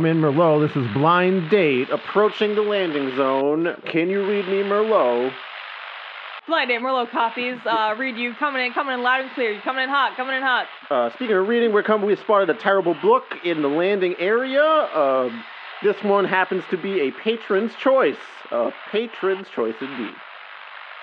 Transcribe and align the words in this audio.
Come 0.00 0.06
in, 0.06 0.22
Merlot. 0.22 0.66
This 0.66 0.82
is 0.82 0.90
Blind 0.94 1.50
Date 1.50 1.90
approaching 1.90 2.54
the 2.54 2.62
landing 2.62 3.14
zone. 3.16 3.76
Can 3.84 4.08
you 4.08 4.26
read 4.26 4.48
me, 4.48 4.62
Merlot? 4.62 5.30
Blind 6.46 6.70
Date 6.70 6.80
Merlot 6.80 7.10
copies. 7.10 7.58
Uh, 7.66 7.94
read 7.98 8.16
you 8.16 8.32
coming 8.38 8.64
in, 8.64 8.72
coming 8.72 8.94
in 8.94 9.02
loud 9.02 9.20
and 9.20 9.30
clear. 9.32 9.52
You 9.52 9.60
coming 9.60 9.84
in 9.84 9.90
hot, 9.90 10.16
coming 10.16 10.34
in 10.34 10.42
hot. 10.42 10.68
Uh, 10.88 11.10
speaking 11.12 11.36
of 11.36 11.46
reading, 11.46 11.74
we're 11.74 11.82
coming. 11.82 12.06
We 12.06 12.16
spotted 12.16 12.48
a 12.48 12.54
terrible 12.54 12.94
book 13.02 13.24
in 13.44 13.60
the 13.60 13.68
landing 13.68 14.14
area. 14.18 14.62
Uh, 14.62 15.28
this 15.82 16.02
one 16.02 16.24
happens 16.24 16.64
to 16.70 16.78
be 16.78 17.00
a 17.02 17.10
patron's 17.10 17.74
choice. 17.74 18.16
A 18.52 18.72
patron's 18.90 19.48
choice 19.54 19.76
indeed. 19.82 20.14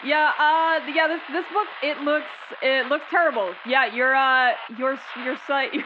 Yeah, 0.03 0.31
uh, 0.39 0.87
yeah. 0.91 1.07
This 1.07 1.21
this 1.31 1.45
book 1.53 1.67
it 1.83 1.99
looks 1.99 2.25
it 2.63 2.87
looks 2.87 3.05
terrible. 3.11 3.53
Yeah, 3.67 3.93
your 3.93 4.15
uh 4.15 4.53
your 4.75 4.97
your 5.23 5.37
site 5.45 5.71
your. 5.75 5.85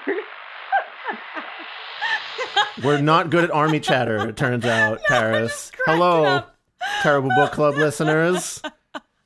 We're 2.84 3.02
not 3.02 3.30
good 3.30 3.44
at 3.44 3.52
army 3.52 3.80
chatter, 3.80 4.28
it 4.30 4.38
turns 4.38 4.66
out, 4.66 5.00
No, 5.02 5.06
Paris. 5.08 5.72
Hello, 5.86 6.24
up. 6.26 6.56
Terrible 7.02 7.30
Book 7.36 7.52
Club 7.52 7.76
listeners. 7.76 8.62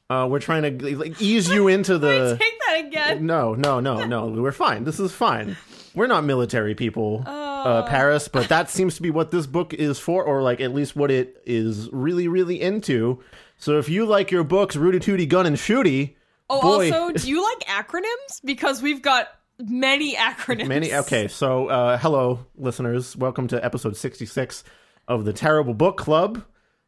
Uh, 0.09 0.27
we're 0.29 0.39
trying 0.39 0.77
to 0.77 0.95
like, 0.97 1.21
ease 1.21 1.49
you 1.49 1.67
into 1.67 1.97
the. 1.97 2.37
Take 2.39 2.59
that 2.67 2.85
again. 2.85 3.25
No, 3.25 3.53
no, 3.55 3.79
no, 3.79 4.05
no. 4.05 4.27
We're 4.27 4.51
fine. 4.51 4.83
This 4.83 4.99
is 4.99 5.11
fine. 5.11 5.57
We're 5.95 6.07
not 6.07 6.25
military 6.25 6.75
people, 6.75 7.23
Oh. 7.25 7.31
uh, 7.63 7.89
Paris, 7.89 8.27
but 8.27 8.49
that 8.49 8.69
seems 8.69 8.95
to 8.97 9.01
be 9.01 9.09
what 9.09 9.31
this 9.31 9.47
book 9.47 9.73
is 9.73 9.97
for, 9.97 10.23
or 10.23 10.41
like 10.43 10.59
at 10.59 10.73
least 10.73 10.95
what 10.95 11.09
it 11.09 11.41
is 11.45 11.89
really, 11.93 12.27
really 12.27 12.61
into. 12.61 13.21
So 13.57 13.79
if 13.79 13.87
you 13.87 14.05
like 14.05 14.29
your 14.31 14.43
books, 14.43 14.75
Rudy 14.75 14.99
Tooty 14.99 15.25
Gun 15.25 15.45
and 15.45 15.55
Shooty, 15.55 16.15
Oh, 16.49 16.61
boy, 16.61 16.91
also, 16.91 17.13
do 17.17 17.27
you 17.29 17.41
like 17.41 17.59
acronyms? 17.67 18.41
Because 18.43 18.81
we've 18.81 19.01
got 19.01 19.29
many 19.59 20.15
acronyms. 20.15 20.67
Many 20.67 20.93
okay, 20.93 21.27
so 21.27 21.67
uh, 21.67 21.97
hello, 21.97 22.45
listeners. 22.57 23.15
Welcome 23.15 23.47
to 23.49 23.63
episode 23.63 23.95
sixty-six 23.97 24.63
of 25.07 25.25
the 25.25 25.33
Terrible 25.33 25.73
Book 25.73 25.97
Club. 25.97 26.43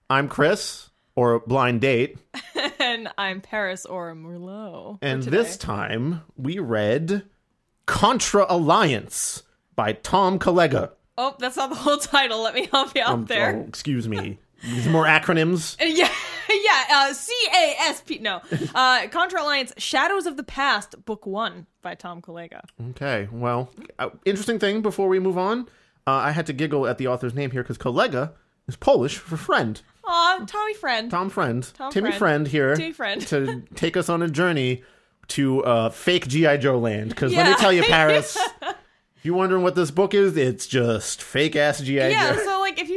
I'm 0.10 0.28
Chris, 0.28 0.90
or 1.16 1.40
Blind 1.42 1.82
Date, 1.82 2.18
and 2.80 3.10
I'm 3.18 3.42
Paris 3.42 3.86
or 3.86 4.14
Merlot. 4.16 5.00
and 5.02 5.24
this 5.24 5.58
time 5.58 6.22
we 6.38 6.60
read 6.60 7.24
Contra 7.86 8.46
Alliance 8.50 9.44
by 9.76 9.94
Tom 9.94 10.40
Collega. 10.40 10.92
Oh, 11.18 11.36
that's 11.40 11.58
not 11.58 11.70
the 11.70 11.76
whole 11.76 11.98
title. 11.98 12.44
Let 12.44 12.54
me 12.54 12.68
help 12.72 12.94
you 12.96 13.02
out 13.02 13.10
Um, 13.10 13.26
there. 13.26 13.56
oh, 13.56 13.66
excuse 13.68 14.08
me. 14.08 14.40
These 14.64 14.88
more 14.88 15.06
acronyms. 15.06 15.76
Yeah, 16.50 16.64
yeah. 16.64 16.84
Uh, 16.90 17.14
C 17.14 17.34
A 17.54 17.76
S 17.90 18.02
P. 18.02 18.20
No. 18.20 18.42
Uh, 18.74 19.08
Contra 19.10 19.42
Alliance: 19.44 19.74
Shadows 19.78 20.26
of 20.26 20.38
the 20.38 20.44
Past, 20.44 20.96
Book 21.06 21.26
One 21.26 21.66
by 21.82 21.94
Tom 21.94 22.22
Collega. 22.22 22.62
Okay, 22.92 23.28
well, 23.32 23.70
uh, 24.00 24.10
interesting 24.24 24.58
thing 24.58 24.82
before 24.82 25.10
we 25.10 25.20
move 25.20 25.38
on. 25.38 25.68
Uh, 26.08 26.12
I 26.12 26.32
had 26.32 26.46
to 26.46 26.54
giggle 26.54 26.88
at 26.88 26.98
the 26.98 27.08
author's 27.08 27.34
name 27.34 27.52
here 27.52 27.64
because 27.64 27.78
Collega 27.78 28.32
is 28.68 28.78
Polish 28.78 29.18
for 29.18 29.36
friend. 29.36 29.82
Aw, 30.06 30.46
Tommy 30.48 30.74
friend. 30.74 31.12
Tom 31.12 31.30
Friend, 31.30 31.70
Tom 31.74 31.92
Timmy 31.92 32.14
Friend. 32.14 32.48
Here 32.48 32.76
Timmy 32.78 32.94
Friend. 32.94 33.22
to 33.28 33.64
take 33.76 33.98
us 33.98 34.08
on 34.08 34.22
a 34.22 34.30
journey 34.30 34.84
to 35.30 35.62
uh, 35.66 35.90
fake 35.90 36.28
GI 36.30 36.60
Joe 36.60 36.80
land. 36.80 37.10
Because 37.10 37.34
let 37.34 37.44
me 37.44 37.50
Yeah. 37.50 37.56
tell 37.58 37.74
you, 37.74 37.84
Paris, 37.90 38.38
if 38.62 39.26
you're 39.26 39.36
wondering 39.36 39.64
what 39.64 39.76
this 39.76 39.92
book 39.92 40.14
is, 40.14 40.38
it's 40.38 40.66
just 40.66 41.22
fake 41.22 41.58
ass 41.58 41.80
GI 41.82 41.98
Joe. 41.98 42.08
yeah. 42.08 42.38
So, 42.38 42.62
like, 42.62 42.80
if 42.80 42.88
you 42.88 42.97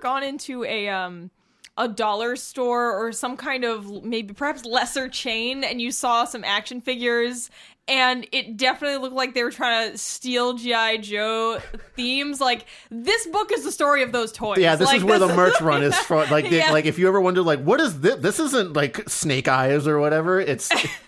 gone 0.00 0.22
into 0.22 0.64
a 0.64 0.88
um 0.88 1.30
a 1.76 1.86
dollar 1.88 2.34
store 2.34 2.92
or 2.92 3.12
some 3.12 3.36
kind 3.36 3.64
of 3.64 4.02
maybe 4.04 4.34
perhaps 4.34 4.64
lesser 4.64 5.08
chain 5.08 5.62
and 5.62 5.80
you 5.80 5.92
saw 5.92 6.24
some 6.24 6.42
action 6.42 6.80
figures 6.80 7.50
and 7.86 8.26
it 8.32 8.56
definitely 8.56 8.98
looked 8.98 9.14
like 9.14 9.32
they 9.32 9.42
were 9.44 9.50
trying 9.52 9.92
to 9.92 9.96
steal 9.96 10.54
GI 10.54 10.98
Joe 10.98 11.58
themes. 11.96 12.40
Like 12.40 12.66
this 12.90 13.26
book 13.28 13.50
is 13.52 13.64
the 13.64 13.72
story 13.72 14.02
of 14.02 14.10
those 14.12 14.30
toys. 14.32 14.58
Yeah, 14.58 14.74
this 14.76 14.88
Like, 14.88 14.98
is 14.98 15.04
where 15.04 15.18
the 15.20 15.28
merch 15.34 15.58
run 15.60 15.82
is 15.84 15.96
from. 16.00 16.28
Like, 16.30 16.50
they- 16.50 16.58
Yeah. 16.58 16.72
like 16.72 16.84
if 16.84 16.98
you 16.98 17.08
ever 17.08 17.20
wonder, 17.20 17.40
like, 17.42 17.60
what 17.62 17.80
is 17.80 18.00
this? 18.00 18.16
This 18.16 18.40
isn't 18.40 18.74
like 18.74 19.08
Snake 19.08 19.48
Eyes 19.48 19.86
or 19.88 19.98
whatever. 20.00 20.38
It's 20.40 20.68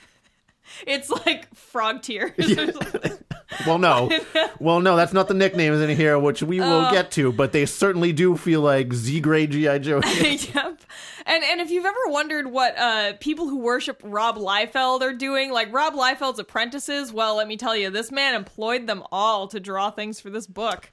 It's 0.86 1.10
like 1.10 1.54
frog 1.54 2.02
tears. 2.02 2.32
well, 3.66 3.78
no, 3.78 4.10
well, 4.58 4.80
no, 4.80 4.96
that's 4.96 5.12
not 5.12 5.28
the 5.28 5.34
nicknames 5.34 5.80
in 5.80 5.94
here, 5.96 6.18
which 6.18 6.42
we 6.42 6.60
will 6.60 6.86
Oh. 6.86 6.90
get 6.90 7.10
to. 7.12 7.32
But 7.32 7.52
they 7.52 7.66
certainly 7.66 8.12
do 8.12 8.36
feel 8.36 8.60
like 8.60 8.92
Z 8.92 9.20
grade 9.20 9.50
GI 9.50 9.80
Joe. 9.80 10.00
yep. 10.20 10.80
And 11.26 11.44
and 11.44 11.60
if 11.60 11.70
you've 11.70 11.84
ever 11.86 11.98
wondered 12.06 12.50
what 12.50 12.78
uh 12.78 13.12
people 13.20 13.48
who 13.48 13.58
worship 13.58 14.00
Rob 14.04 14.36
Liefeld 14.36 15.02
are 15.02 15.12
doing, 15.12 15.50
like 15.52 15.72
Rob 15.72 15.94
Liefeld's 15.94 16.38
apprentices, 16.38 17.12
well, 17.12 17.36
let 17.36 17.46
me 17.48 17.56
tell 17.56 17.76
you, 17.76 17.90
this 17.90 18.10
man 18.10 18.34
employed 18.34 18.86
them 18.86 19.02
all 19.12 19.46
to 19.48 19.60
draw 19.60 19.90
things 19.90 20.20
for 20.20 20.30
this 20.30 20.46
book. 20.46 20.90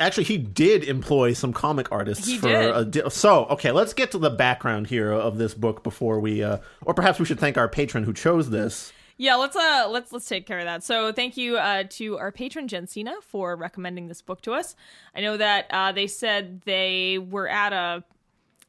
Actually, 0.00 0.24
he 0.24 0.36
did 0.38 0.82
employ 0.82 1.32
some 1.32 1.52
comic 1.52 1.92
artists 1.92 2.26
He 2.26 2.36
for 2.38 2.84
di- 2.84 3.08
so 3.10 3.44
okay. 3.46 3.70
Let's 3.70 3.94
get 3.94 4.10
to 4.12 4.18
the 4.18 4.30
background 4.30 4.88
here 4.88 5.12
of 5.12 5.38
this 5.38 5.54
book 5.54 5.84
before 5.84 6.18
we, 6.18 6.42
uh, 6.42 6.58
or 6.84 6.92
perhaps 6.92 7.20
we 7.20 7.24
should 7.24 7.38
thank 7.38 7.56
our 7.56 7.68
patron 7.68 8.02
who 8.02 8.12
chose 8.12 8.50
this. 8.50 8.92
Yeah, 9.22 9.36
let's 9.36 9.54
uh 9.54 9.86
let's 9.88 10.10
let's 10.10 10.26
take 10.28 10.46
care 10.46 10.58
of 10.58 10.64
that. 10.64 10.82
So 10.82 11.12
thank 11.12 11.36
you 11.36 11.56
uh 11.56 11.84
to 11.90 12.18
our 12.18 12.32
patron 12.32 12.66
Jensina 12.66 13.22
for 13.22 13.54
recommending 13.54 14.08
this 14.08 14.20
book 14.20 14.40
to 14.42 14.52
us. 14.52 14.74
I 15.14 15.20
know 15.20 15.36
that 15.36 15.66
uh 15.70 15.92
they 15.92 16.08
said 16.08 16.62
they 16.64 17.18
were 17.18 17.46
at 17.46 17.72
a 17.72 18.02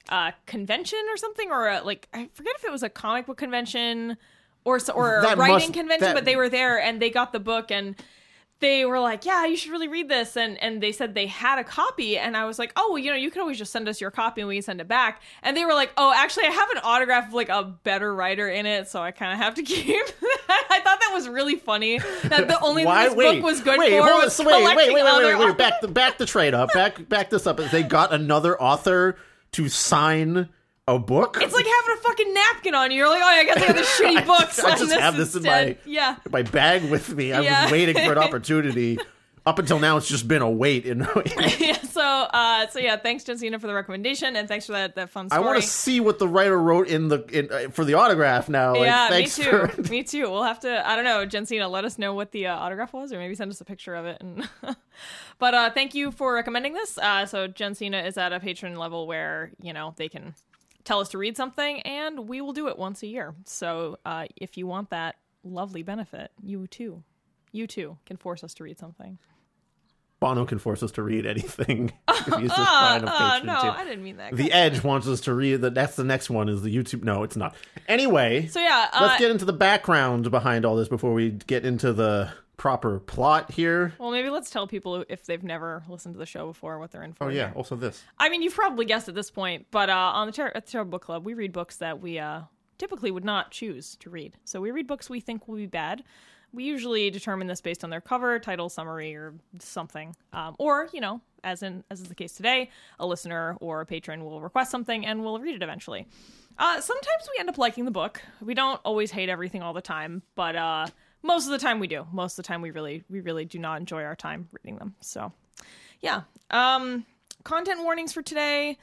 a 0.10 0.34
convention 0.46 1.00
or 1.10 1.18
something 1.18 1.50
or 1.50 1.70
a, 1.70 1.82
like 1.82 2.08
I 2.14 2.30
forget 2.34 2.54
if 2.60 2.66
it 2.66 2.72
was 2.72 2.84
a 2.84 2.90
comic 2.90 3.26
book 3.26 3.38
convention 3.38 4.16
or 4.64 4.80
or 4.94 5.20
a 5.20 5.22
That 5.24 5.38
writing 5.40 5.56
must- 5.70 5.74
convention, 5.74 6.10
that- 6.10 6.14
but 6.14 6.26
they 6.26 6.36
were 6.36 6.50
there 6.50 6.80
and 6.80 7.02
they 7.02 7.10
got 7.10 7.32
the 7.34 7.40
book 7.40 7.72
and 7.72 7.96
they 8.64 8.86
were 8.86 9.00
like, 9.00 9.26
"Yeah, 9.26 9.46
you 9.46 9.58
should 9.58 9.72
really 9.72 9.88
read 9.88 10.10
this." 10.10 10.36
And 10.38 10.58
and 10.64 10.82
they 10.82 10.92
said 10.92 11.14
they 11.14 11.28
had 11.28 11.60
a 11.60 11.64
copy, 11.64 12.18
and 12.18 12.36
I 12.36 12.46
was 12.46 12.58
like, 12.58 12.72
"Oh, 12.76 12.94
well, 12.94 12.98
you 12.98 13.12
know, 13.12 13.18
you 13.18 13.30
can 13.30 13.42
always 13.42 13.58
just 13.58 13.72
send 13.72 13.88
us 13.88 14.00
your 14.02 14.10
copy 14.10 14.42
and 14.42 14.48
we 14.48 14.56
can 14.56 14.64
send 14.64 14.82
it 14.82 14.88
back." 14.88 15.22
And 15.44 15.56
they 15.56 15.66
were 15.66 15.74
like, 15.74 15.92
"Oh, 15.98 16.14
actually, 16.16 16.46
I 16.46 16.52
have 16.52 16.70
an 16.72 16.80
autograph 16.84 17.28
of 17.28 17.34
like 17.34 17.50
a 17.50 17.64
better 17.84 18.16
writer 18.16 18.48
in 18.50 18.66
it, 18.66 18.88
so 18.88 19.02
I 19.02 19.12
kind 19.12 19.34
of 19.34 19.38
have 19.38 19.56
to 19.56 19.64
keep." 19.74 20.06
that. 20.48 20.68
I 20.70 20.80
thought 20.80 21.00
that 21.00 21.12
was 21.14 21.28
really 21.28 21.56
funny. 21.56 22.00
That 22.24 22.48
the 22.48 22.60
only 22.64 22.86
Why? 22.86 23.02
thing 23.02 23.10
this 23.10 23.18
wait, 23.18 23.42
book 23.42 23.44
was 23.52 23.60
good 23.62 23.80
wait, 23.80 23.92
for 23.92 23.98
hold 23.98 24.10
on, 24.10 24.22
was 24.24 24.36
so 24.36 24.46
wait, 24.46 24.64
wait, 24.64 24.76
wait, 24.76 24.94
wait, 24.94 25.04
wait, 25.04 25.36
wait, 25.38 25.46
wait. 25.46 25.58
Back 25.58 25.74
the 25.82 25.88
back 25.88 26.18
the 26.18 26.26
trade 26.26 26.54
up. 26.54 26.74
Back 26.74 27.08
back 27.10 27.30
this 27.30 27.46
up. 27.46 27.58
They 27.58 27.84
got 27.84 28.14
another 28.14 28.60
author 28.60 29.18
to 29.54 29.70
sign 29.70 30.50
a 30.88 31.00
book. 31.00 31.38
It's 31.40 31.54
like 31.54 31.66
having 31.66 31.98
a 31.98 32.02
fucking 32.02 32.34
napkin 32.34 32.76
on 32.76 32.92
you. 32.92 32.98
You're 32.98 33.10
like, 33.10 33.22
oh, 33.22 33.26
I 33.26 33.44
guess 33.46 33.58
I 33.58 33.66
have 33.68 33.76
the 33.76 33.82
shitty 34.04 34.26
books. 34.26 34.60
I 34.60 34.72
on 34.72 34.78
just 34.78 34.90
this 34.90 35.00
have 35.00 35.16
this 35.16 35.36
in 35.36 35.44
my 35.44 35.78
yeah. 35.86 36.18
my 36.30 36.44
bag 36.44 36.90
with 36.90 37.14
me. 37.16 37.32
I 37.34 37.42
Yeah. 37.42 37.64
was 37.64 37.72
waiting 37.72 37.96
for 37.96 38.12
an 38.12 38.18
opportunity. 38.18 38.98
Up 39.46 39.60
until 39.60 39.78
now, 39.78 39.98
it's 39.98 40.08
just 40.08 40.26
been 40.26 40.42
a 40.42 40.50
wait. 40.50 40.86
And 40.86 41.02
yeah. 41.60 41.82
So, 41.82 42.02
uh, 42.02 42.66
so 42.68 42.80
yeah. 42.80 42.96
Thanks, 42.96 43.26
Jensina, 43.26 43.60
for 43.60 43.68
the 43.68 43.74
recommendation, 43.74 44.38
and 44.38 44.48
thanks 44.48 44.66
for 44.66 44.72
that 44.72 44.96
that 44.96 45.10
fun 45.10 45.28
Story. 45.28 45.44
I 45.44 45.46
want 45.46 45.62
to 45.62 45.68
see 45.68 46.00
what 46.00 46.18
the 46.18 46.30
writer 46.30 46.58
wrote 46.58 46.88
in 46.88 47.10
the 47.10 47.26
in, 47.26 47.52
uh, 47.52 47.70
for 47.70 47.84
the 47.84 47.96
autograph 47.96 48.48
now. 48.48 48.72
Like, 48.72 48.86
yeah, 48.86 49.10
me 49.12 49.26
too. 49.26 49.68
For, 49.68 49.92
me 49.92 50.04
too. 50.04 50.32
We'll 50.32 50.44
have 50.44 50.62
to. 50.62 50.90
I 50.90 50.96
don't 50.96 51.04
know, 51.04 51.26
Jensina. 51.26 51.70
Let 51.70 51.84
us 51.84 51.98
know 51.98 52.14
what 52.14 52.32
the 52.32 52.48
uh, 52.48 52.56
autograph 52.56 52.94
was, 52.94 53.12
or 53.12 53.18
maybe 53.18 53.36
send 53.36 53.52
us 53.52 53.60
a 53.60 53.66
picture 53.66 53.96
of 53.96 54.06
it. 54.06 54.22
And 54.22 54.48
but 55.40 55.54
uh, 55.54 55.70
thank 55.72 55.94
you 55.94 56.12
for 56.12 56.34
recommending 56.34 56.74
this. 56.74 56.98
Uh, 56.98 57.26
so 57.26 57.50
Jensina 57.50 58.06
is 58.06 58.18
at 58.18 58.32
a 58.32 58.40
patron 58.40 58.78
level 58.78 59.08
where 59.08 59.52
you 59.62 59.74
know 59.74 59.94
they 59.98 60.08
can 60.08 60.36
tell 60.84 61.00
us 61.00 61.10
to 61.10 61.18
read 61.18 61.38
something, 61.38 61.82
and 61.82 62.28
we 62.28 62.42
will 62.42 62.54
do 62.54 62.68
it 62.68 62.78
once 62.78 63.04
a 63.04 63.08
year. 63.08 63.34
So 63.46 63.98
uh, 64.06 64.26
if 64.36 64.58
you 64.58 64.68
want 64.68 64.90
that 64.92 65.16
lovely 65.44 65.84
benefit, 65.84 66.32
you 66.42 66.68
too 66.68 67.04
You 67.52 67.68
too 67.68 67.98
can 68.06 68.18
force 68.18 68.44
us 68.44 68.54
to 68.56 68.64
read 68.64 68.80
something. 68.80 69.18
Bono 70.20 70.46
can 70.46 70.58
force 70.58 70.82
us 70.82 70.92
to 70.94 71.04
read 71.04 71.26
anything 71.26 71.92
if 72.08 72.26
he's 72.36 72.50
just 72.50 72.58
Uh, 72.58 73.02
uh, 73.06 73.40
no, 73.44 73.60
too. 73.60 73.68
I 73.68 73.84
didn't 73.84 74.04
mean 74.04 74.18
that. 74.18 74.34
The 74.34 74.54
Edge 74.54 74.82
wants 74.82 75.06
us 75.06 75.20
to 75.22 75.34
read 75.34 75.58
that. 75.62 75.74
That's 75.76 75.98
the 75.98 76.06
next 76.06 76.30
one. 76.30 76.48
Is 76.48 76.62
the 76.62 76.74
YouTube? 76.74 77.04
No, 77.04 77.24
it's 77.24 77.36
not. 77.36 77.56
Anyway, 77.90 78.48
so 78.48 78.62
yeah, 78.62 78.88
uh, 78.94 79.00
let's 79.02 79.20
get 79.20 79.32
into 79.32 79.44
the 79.44 79.52
background 79.52 80.32
behind 80.32 80.64
all 80.64 80.78
this 80.78 80.88
before 80.88 81.14
we 81.14 81.32
get 81.32 81.66
into 81.66 81.92
the 81.92 82.32
proper 82.64 82.98
plot 82.98 83.52
here. 83.52 83.94
well, 84.00 84.10
maybe 84.10 84.30
let's 84.30 84.50
tell 84.50 84.66
people 84.68 85.04
if 85.10 85.26
they've 85.26 85.44
never 85.44 85.84
listened 85.90 86.16
to 86.16 86.18
the 86.18 86.26
show 86.26 86.48
before 86.48 86.80
what 86.80 86.92
they're 86.92 87.04
in 87.04 87.12
for. 87.12 87.26
Oh 87.26 87.28
yeah, 87.28 87.48
here. 87.48 87.54
also 87.58 87.76
this. 87.76 88.02
I 88.18 88.30
mean, 88.30 88.42
you've 88.42 88.56
probably 88.56 88.86
guessed 88.86 89.10
at 89.10 89.16
this 89.16 89.30
point, 89.30 89.66
but 89.70 89.90
uh, 89.90 90.12
on 90.14 90.28
the 90.28 90.32
Ter- 90.32 90.54
at 90.56 90.66
the 90.66 90.72
Terrible 90.72 90.92
Book 90.92 91.02
Club, 91.02 91.26
we 91.26 91.34
read 91.34 91.52
books 91.52 91.76
that 91.80 92.00
we 92.00 92.20
uh, 92.20 92.44
typically 92.78 93.12
would 93.12 93.26
not 93.26 93.52
choose 93.52 93.98
to 93.98 94.10
read. 94.10 94.38
So 94.46 94.62
we 94.62 94.72
read 94.72 94.88
books 94.88 95.10
we 95.10 95.20
think 95.20 95.46
will 95.46 95.58
be 95.58 95.66
bad. 95.66 96.06
We 96.54 96.64
usually 96.64 97.10
determine 97.10 97.48
this 97.48 97.60
based 97.60 97.84
on 97.84 97.90
their 97.90 98.00
cover, 98.00 98.40
title, 98.40 98.70
summary, 98.70 99.14
or 99.14 99.34
something. 99.60 100.16
Um, 100.32 100.56
or, 100.58 100.88
you 100.94 101.02
know, 101.02 101.20
as 101.44 101.64
in 101.64 101.84
as 101.92 102.00
is 102.00 102.08
the 102.08 102.16
case 102.16 102.32
today, 102.32 102.70
a 102.98 103.06
listener 103.06 103.58
or 103.60 103.82
a 103.82 103.86
patron 103.86 104.24
will 104.24 104.40
request 104.40 104.72
something 104.72 105.06
and 105.06 105.22
we'll 105.22 105.38
read 105.38 105.56
it 105.56 105.64
eventually. 105.64 106.08
Uh, 106.58 106.80
sometimes 106.80 107.28
we 107.36 107.42
end 107.42 107.50
up 107.50 107.58
liking 107.58 107.84
the 107.84 107.92
book. 107.92 108.22
We 108.40 108.54
don't 108.54 108.80
always 108.86 109.12
hate 109.12 109.28
everything 109.28 109.62
all 109.62 109.74
the 109.74 109.82
time, 109.82 110.22
but 110.36 110.56
uh, 110.56 110.88
most 111.24 111.46
of 111.46 111.52
the 111.52 111.58
time 111.58 111.80
we 111.80 111.88
do. 111.88 112.06
Most 112.12 112.34
of 112.38 112.44
the 112.44 112.48
time 112.48 112.62
we 112.62 112.72
really 112.72 113.04
we 113.10 113.22
really 113.22 113.46
do 113.46 113.58
not 113.58 113.80
enjoy 113.80 114.04
our 114.04 114.16
time 114.16 114.50
reading 114.52 114.78
them. 114.78 114.96
So 115.02 115.32
yeah. 116.02 116.22
Um, 116.52 117.06
content 117.44 117.82
warnings 117.84 118.14
for 118.14 118.22
today. 118.22 118.78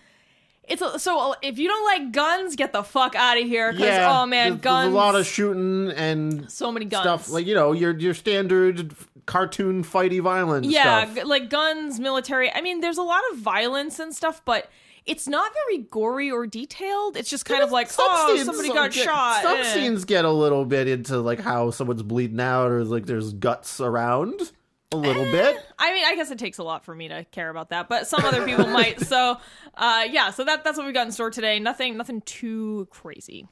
It's 0.65 0.83
a, 0.83 0.99
so 0.99 1.35
if 1.43 1.59
you 1.59 1.69
don't 1.69 1.85
like 1.85 2.13
guns, 2.13 2.55
get 2.55 2.73
the 2.73 2.83
fuck 2.83 3.15
out 3.15 3.37
of 3.39 3.45
here. 3.45 3.73
Cause, 3.73 3.81
Yeah, 3.81 4.21
oh 4.23 4.27
man, 4.27 4.51
there's, 4.53 4.61
guns. 4.61 4.85
There's 4.85 4.95
a 4.95 4.97
lot 4.97 5.15
of 5.17 5.27
shooting 5.27 5.91
and 5.91 6.51
so 6.51 6.71
many 6.71 6.87
guns. 6.87 7.03
stuff 7.03 7.31
like 7.31 7.47
you 7.47 7.55
know 7.55 7.73
your 7.73 7.97
your 7.99 8.15
standard 8.15 8.95
cartoon 9.27 9.83
fighty 9.85 10.21
violence. 10.21 10.67
yeah, 10.67 11.03
stuff. 11.05 11.17
g- 11.17 11.25
like 11.25 11.51
guns, 11.51 11.99
military. 11.99 12.53
I 12.53 12.61
mean, 12.61 12.81
there's 12.81 12.99
a 12.99 13.03
lot 13.03 13.23
of 13.33 13.39
violence 13.39 13.99
and 13.99 14.15
stuff, 14.15 14.43
but 14.45 14.71
it's 15.07 15.27
not 15.29 15.53
very 15.53 15.79
gory 15.85 16.31
or 16.31 16.47
detailed. 16.47 17.17
It's 17.17 17.31
just 17.31 17.45
kind 17.45 17.63
of 17.63 17.71
like, 17.71 17.91
oh, 17.99 18.35
scenes 18.35 18.47
somebody 18.47 18.69
got 18.69 18.93
get- 18.93 19.05
shot. 19.05 19.43
Some 19.43 19.59
eh. 19.59 19.75
scenes 19.75 20.05
get 20.05 20.25
a 20.25 20.31
little 20.31 20.65
bit 20.65 20.89
into 20.89 21.19
like 21.21 21.41
how 21.41 21.71
someone's 21.71 22.03
bleeding 22.03 22.41
out 22.41 22.71
or 22.71 22.85
like 22.85 23.07
there's 23.07 23.33
guts 23.33 23.81
around 23.81 24.53
a 24.93 24.97
little 24.97 25.25
Eh. 25.25 25.31
bit. 25.33 25.57
I 25.79 25.93
mean, 25.95 26.05
I 26.05 26.15
guess 26.17 26.31
it 26.31 26.39
takes 26.39 26.59
a 26.59 26.63
lot 26.65 26.85
for 26.85 26.95
me 26.95 27.09
to 27.09 27.25
care 27.27 27.49
about 27.49 27.71
that, 27.71 27.89
but 27.89 28.07
some 28.07 28.25
other 28.25 28.45
people 28.45 28.67
might. 28.67 29.01
So, 29.07 29.39
uh, 29.75 30.07
yeah. 30.11 30.31
So 30.31 30.45
that 30.45 30.65
that's 30.65 30.77
what 30.77 30.87
we 30.87 30.93
got 30.93 31.07
in 31.07 31.13
store 31.13 31.31
today. 31.31 31.59
Nothing, 31.61 31.97
nothing 31.97 32.21
too 32.23 32.87
crazy. 32.91 33.47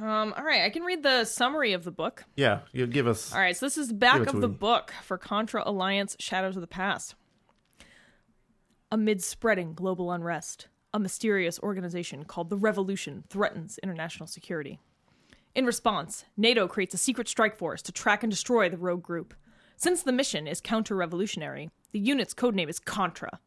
Um. 0.00 0.34
All 0.36 0.42
right, 0.44 0.62
I 0.62 0.70
can 0.70 0.82
read 0.82 1.04
the 1.04 1.24
summary 1.24 1.72
of 1.72 1.84
the 1.84 1.92
book. 1.92 2.24
Yeah, 2.36 2.60
you 2.72 2.86
give 2.88 3.06
us. 3.06 3.32
All 3.32 3.38
right, 3.38 3.56
so 3.56 3.64
this 3.66 3.78
is 3.78 3.88
the 3.88 3.94
back 3.94 4.26
of 4.26 4.40
the 4.40 4.48
book 4.48 4.92
for 5.04 5.16
Contra 5.18 5.62
Alliance 5.64 6.16
Shadows 6.18 6.56
of 6.56 6.60
the 6.62 6.66
Past. 6.66 7.14
Amid 8.94 9.24
spreading 9.24 9.74
global 9.74 10.12
unrest, 10.12 10.68
a 10.92 11.00
mysterious 11.00 11.58
organization 11.58 12.22
called 12.22 12.48
the 12.48 12.56
Revolution 12.56 13.24
threatens 13.28 13.76
international 13.82 14.28
security. 14.28 14.78
In 15.52 15.66
response, 15.66 16.24
NATO 16.36 16.68
creates 16.68 16.94
a 16.94 16.98
secret 16.98 17.26
strike 17.26 17.56
force 17.56 17.82
to 17.82 17.90
track 17.90 18.22
and 18.22 18.30
destroy 18.30 18.68
the 18.68 18.78
rogue 18.78 19.02
group. 19.02 19.34
Since 19.76 20.04
the 20.04 20.12
mission 20.12 20.46
is 20.46 20.60
counter 20.60 20.94
revolutionary, 20.94 21.70
the 21.90 21.98
unit's 21.98 22.34
codename 22.34 22.68
is 22.68 22.78
Contra. 22.78 23.40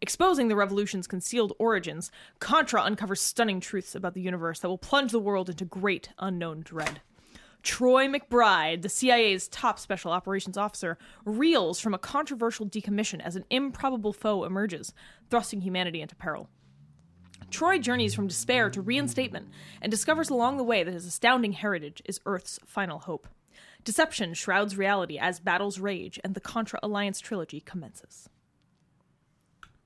Exposing 0.00 0.46
the 0.46 0.54
revolution's 0.54 1.08
concealed 1.08 1.52
origins, 1.58 2.12
Contra 2.38 2.80
uncovers 2.80 3.20
stunning 3.20 3.58
truths 3.58 3.96
about 3.96 4.14
the 4.14 4.22
universe 4.22 4.60
that 4.60 4.68
will 4.68 4.78
plunge 4.78 5.10
the 5.10 5.18
world 5.18 5.50
into 5.50 5.64
great 5.64 6.10
unknown 6.20 6.60
dread. 6.60 7.00
Troy 7.62 8.08
McBride, 8.08 8.82
the 8.82 8.88
CIA's 8.88 9.48
top 9.48 9.78
special 9.78 10.10
operations 10.10 10.56
officer, 10.56 10.98
reels 11.24 11.78
from 11.78 11.94
a 11.94 11.98
controversial 11.98 12.66
decommission 12.66 13.20
as 13.20 13.36
an 13.36 13.44
improbable 13.50 14.12
foe 14.12 14.44
emerges, 14.44 14.92
thrusting 15.30 15.60
humanity 15.60 16.00
into 16.00 16.16
peril. 16.16 16.48
Troy 17.50 17.78
journeys 17.78 18.14
from 18.14 18.26
despair 18.26 18.70
to 18.70 18.80
reinstatement 18.80 19.48
and 19.80 19.90
discovers 19.90 20.30
along 20.30 20.56
the 20.56 20.64
way 20.64 20.82
that 20.82 20.94
his 20.94 21.06
astounding 21.06 21.52
heritage 21.52 22.02
is 22.04 22.20
Earth's 22.26 22.58
final 22.66 23.00
hope. 23.00 23.28
Deception 23.84 24.32
shrouds 24.34 24.76
reality 24.76 25.18
as 25.18 25.38
battles 25.38 25.78
rage 25.78 26.18
and 26.24 26.34
the 26.34 26.40
Contra 26.40 26.80
Alliance 26.82 27.20
trilogy 27.20 27.60
commences. 27.60 28.28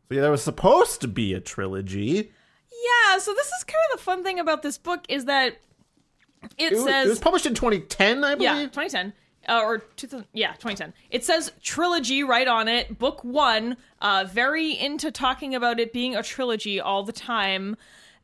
So 0.08 0.14
yeah, 0.14 0.20
there 0.20 0.30
was 0.30 0.42
supposed 0.42 1.00
to 1.00 1.08
be 1.08 1.34
a 1.34 1.40
trilogy. 1.40 2.30
Yeah, 2.70 3.18
so 3.18 3.34
this 3.34 3.48
is 3.48 3.64
kind 3.64 3.82
of 3.90 3.98
the 3.98 4.04
fun 4.04 4.22
thing 4.22 4.38
about 4.38 4.62
this 4.62 4.78
book 4.78 5.04
is 5.08 5.24
that 5.24 5.56
it, 6.58 6.72
It 6.72 6.74
was, 6.76 6.84
says 6.84 7.06
it 7.06 7.10
was 7.10 7.18
published 7.18 7.46
in 7.46 7.54
2010, 7.54 8.24
I 8.24 8.34
believe. 8.34 8.42
Yeah, 8.42 8.62
2010. 8.62 9.12
Uh, 9.48 9.60
or 9.62 9.78
2000, 9.78 10.26
yeah, 10.32 10.52
2010. 10.54 10.92
It 11.10 11.24
says 11.24 11.52
trilogy 11.62 12.24
right 12.24 12.48
on 12.48 12.66
it. 12.66 12.98
Book 12.98 13.22
one. 13.22 13.76
Uh, 14.00 14.26
very 14.28 14.72
into 14.72 15.10
talking 15.12 15.54
about 15.54 15.78
it 15.78 15.92
being 15.92 16.16
a 16.16 16.22
trilogy 16.22 16.80
all 16.80 17.04
the 17.04 17.12
time. 17.12 17.76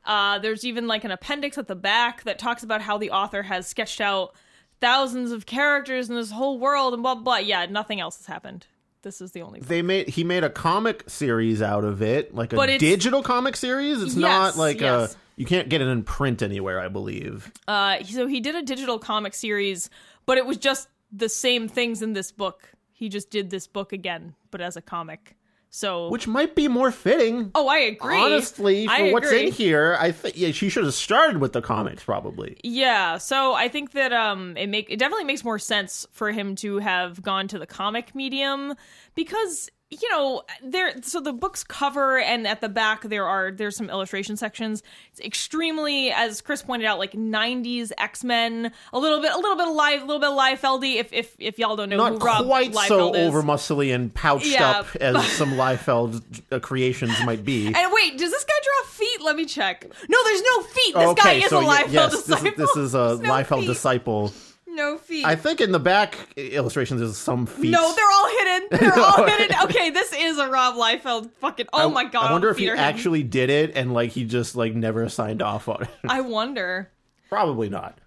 Uh, 0.05 0.39
there's 0.41 0.65
even 0.65 0.89
like 0.89 1.05
an 1.05 1.13
appendix 1.13 1.57
at 1.59 1.69
the 1.69 1.77
back 1.77 2.25
that 2.25 2.39
talks 2.39 2.65
about 2.65 2.81
how 2.83 2.99
the 2.99 3.11
author 3.11 3.43
has 3.45 3.69
sketched 3.69 4.01
out 4.01 4.35
thousands 4.81 5.31
of 5.31 5.47
characters 5.47 6.11
in 6.11 6.17
this 6.17 6.33
whole 6.33 6.59
world 6.59 6.93
and 6.93 7.03
blah 7.05 7.15
blah. 7.15 7.23
blah. 7.23 7.37
Yeah, 7.37 7.67
nothing 7.67 8.01
else 8.01 8.17
has 8.17 8.27
happened. 8.27 8.67
This 9.03 9.21
is 9.21 9.33
the 9.33 9.43
only. 9.43 9.61
They 9.61 9.83
made 9.83 10.09
he 10.09 10.25
made 10.25 10.45
a 10.45 10.51
comic 10.51 11.05
series 11.09 11.61
out 11.61 11.85
of 11.85 12.03
it, 12.03 12.35
like 12.35 12.53
a 12.53 12.57
But 12.57 12.69
it's- 12.69 12.81
digital 12.81 13.23
comic 13.23 13.57
series. 13.57 14.03
It's 14.03 14.15
Yes, 14.15 14.21
not 14.21 14.57
like 14.57 14.81
yes. 14.81 15.15
a 15.15 15.17
you 15.37 15.47
can't 15.47 15.69
get 15.69 15.81
it 15.81 15.89
in 15.89 16.03
print 16.05 16.43
anywhere, 16.43 16.79
I 16.81 16.89
believe. 16.89 17.51
Uh, 17.67 18.03
so 18.05 18.27
he 18.27 18.41
did 18.41 18.55
a 18.55 18.63
digital 18.63 18.99
comic 18.99 19.35
series, 19.35 19.91
but 20.27 20.39
it 20.39 20.47
was 20.47 20.57
just 20.57 20.89
the 21.11 21.29
same 21.29 21.69
things 21.69 22.01
in 22.03 22.13
this 22.13 22.31
book. 22.31 22.71
He 22.93 23.09
just 23.09 23.31
did 23.31 23.51
this 23.51 23.67
book 23.67 23.93
again, 23.93 24.35
but 24.51 24.61
as 24.61 24.77
a 24.77 24.83
comic. 24.83 25.35
So 25.75 26.11
Which 26.11 26.29
might 26.29 26.55
be 26.55 26.69
more 26.69 26.93
fitting. 26.93 27.51
Oh, 27.55 27.67
I 27.67 27.79
agree. 27.79 28.21
Honestly, 28.21 28.87
for 28.87 28.93
I 28.93 29.11
what's 29.11 29.33
in 29.33 29.51
here, 29.51 29.97
I 29.99 30.13
think 30.13 30.37
yeah, 30.37 30.51
she 30.53 30.69
should 30.69 30.85
have 30.85 30.93
started 30.93 31.39
with 31.39 31.55
the 31.55 31.63
comics 31.63 32.05
probably. 32.05 32.59
Yeah, 32.63 33.17
so 33.17 33.55
I 33.55 33.69
think 33.69 33.93
that 33.93 34.13
um 34.13 34.55
it 34.59 34.67
make 34.67 34.91
it 34.91 34.99
definitely 34.99 35.25
makes 35.25 35.43
more 35.43 35.59
sense 35.59 36.07
for 36.13 36.31
him 36.31 36.57
to 36.57 36.77
have 36.79 37.23
gone 37.23 37.49
to 37.49 37.59
the 37.59 37.67
comic 37.67 38.15
medium 38.15 38.75
because 39.15 39.71
you 40.01 40.11
know 40.11 40.43
there 40.65 40.95
so 41.03 41.21
the 41.21 41.35
book's 41.35 41.63
cover 41.63 42.19
and 42.19 42.47
at 42.47 42.63
the 42.63 42.69
back 42.69 43.03
there 43.03 43.27
are 43.27 43.51
there's 43.51 43.77
some 43.77 43.91
illustration 43.91 44.39
sections 44.39 44.83
it's 45.11 45.21
extremely 45.21 46.11
as 46.11 46.41
chris 46.41 46.63
pointed 46.63 46.87
out 46.87 46.99
like 46.99 47.13
90s 47.13 47.93
x-men 47.99 48.73
a 48.95 48.99
little 48.99 49.21
bit 49.21 49.33
a 49.33 49.37
little 49.37 49.55
bit 49.57 49.69
of 49.69 49.75
live 49.75 50.01
a 50.03 50.05
little 50.07 50.19
bit 50.21 50.31
of 50.31 50.39
liefeldy 50.39 50.97
if 50.97 51.13
if 51.13 51.37
if 51.39 51.59
y'all 51.59 51.77
don't 51.77 51.91
know 51.91 51.99
Not 51.99 52.13
who 52.13 52.19
rob 52.19 52.47
quite 52.47 52.73
liefeld 52.73 52.89
so 52.89 53.15
over 53.15 53.43
muscly 53.43 53.95
and 53.95 54.13
pouched 54.15 54.47
Yeah. 54.47 54.71
up 54.81 54.97
as 54.97 55.23
some 55.33 55.51
Liefeld 55.53 56.23
uh, 56.51 56.59
creations 56.61 57.13
might 57.27 57.45
be. 57.45 57.67
and 57.67 57.93
wait 57.93 58.17
does 58.17 58.31
this 58.31 58.45
guy 58.45 58.55
draw 58.63 58.89
feet 58.91 59.23
let 59.23 59.37
me 59.37 59.45
check 59.45 59.85
no 60.09 60.25
there's 60.25 60.43
no 60.43 60.63
feet 60.63 60.95
this 60.95 61.15
guy 61.15 61.31
okay, 61.35 61.43
is 61.43 61.51
so 61.51 61.61
a 61.61 61.65
liefeld 61.65 61.93
yes, 61.93 62.13
this 62.13 62.25
disciple 62.25 62.49
is, 62.49 62.57
this 62.57 62.77
is 62.77 62.95
a 62.95 62.99
There's 62.99 63.21
no 63.21 63.29
Liefeld 63.31 63.59
feet. 63.61 63.67
disciple. 63.67 64.33
No 64.75 64.99
feet 64.99 65.25
I 65.25 65.37
think 65.37 65.61
in 65.61 65.73
the 65.73 65.79
back 65.79 66.17
illustrations 66.37 67.01
there's 67.01 67.17
some 67.17 67.47
feet. 67.47 67.71
No, 67.71 67.95
they're 67.95 68.05
all 68.11 68.29
hidden. 68.29 68.69
They're 68.81 68.99
all 68.99 69.27
hidden. 69.27 69.57
Okay, 69.65 69.91
this 69.91 70.13
is 70.13 70.39
a 70.39 70.49
Rob 70.49 70.75
Liefeld 70.77 71.31
fucking. 71.41 71.67
Oh 71.73 71.89
I- 71.89 71.93
my 71.93 72.05
god! 72.05 72.31
I 72.31 72.33
wonder 72.33 72.49
if 72.51 72.57
he 72.59 72.65
hidden. 72.65 72.79
actually 72.79 73.23
did 73.23 73.51
it 73.51 73.77
and 73.77 73.93
like 73.95 74.11
he 74.11 74.25
just 74.25 74.57
like 74.57 74.75
never 74.75 75.09
signed 75.09 75.43
off 75.43 75.69
on 75.69 75.83
it. 75.83 75.89
I 76.09 76.21
wonder. 76.23 76.91
Probably 77.29 77.69
not. 77.69 77.99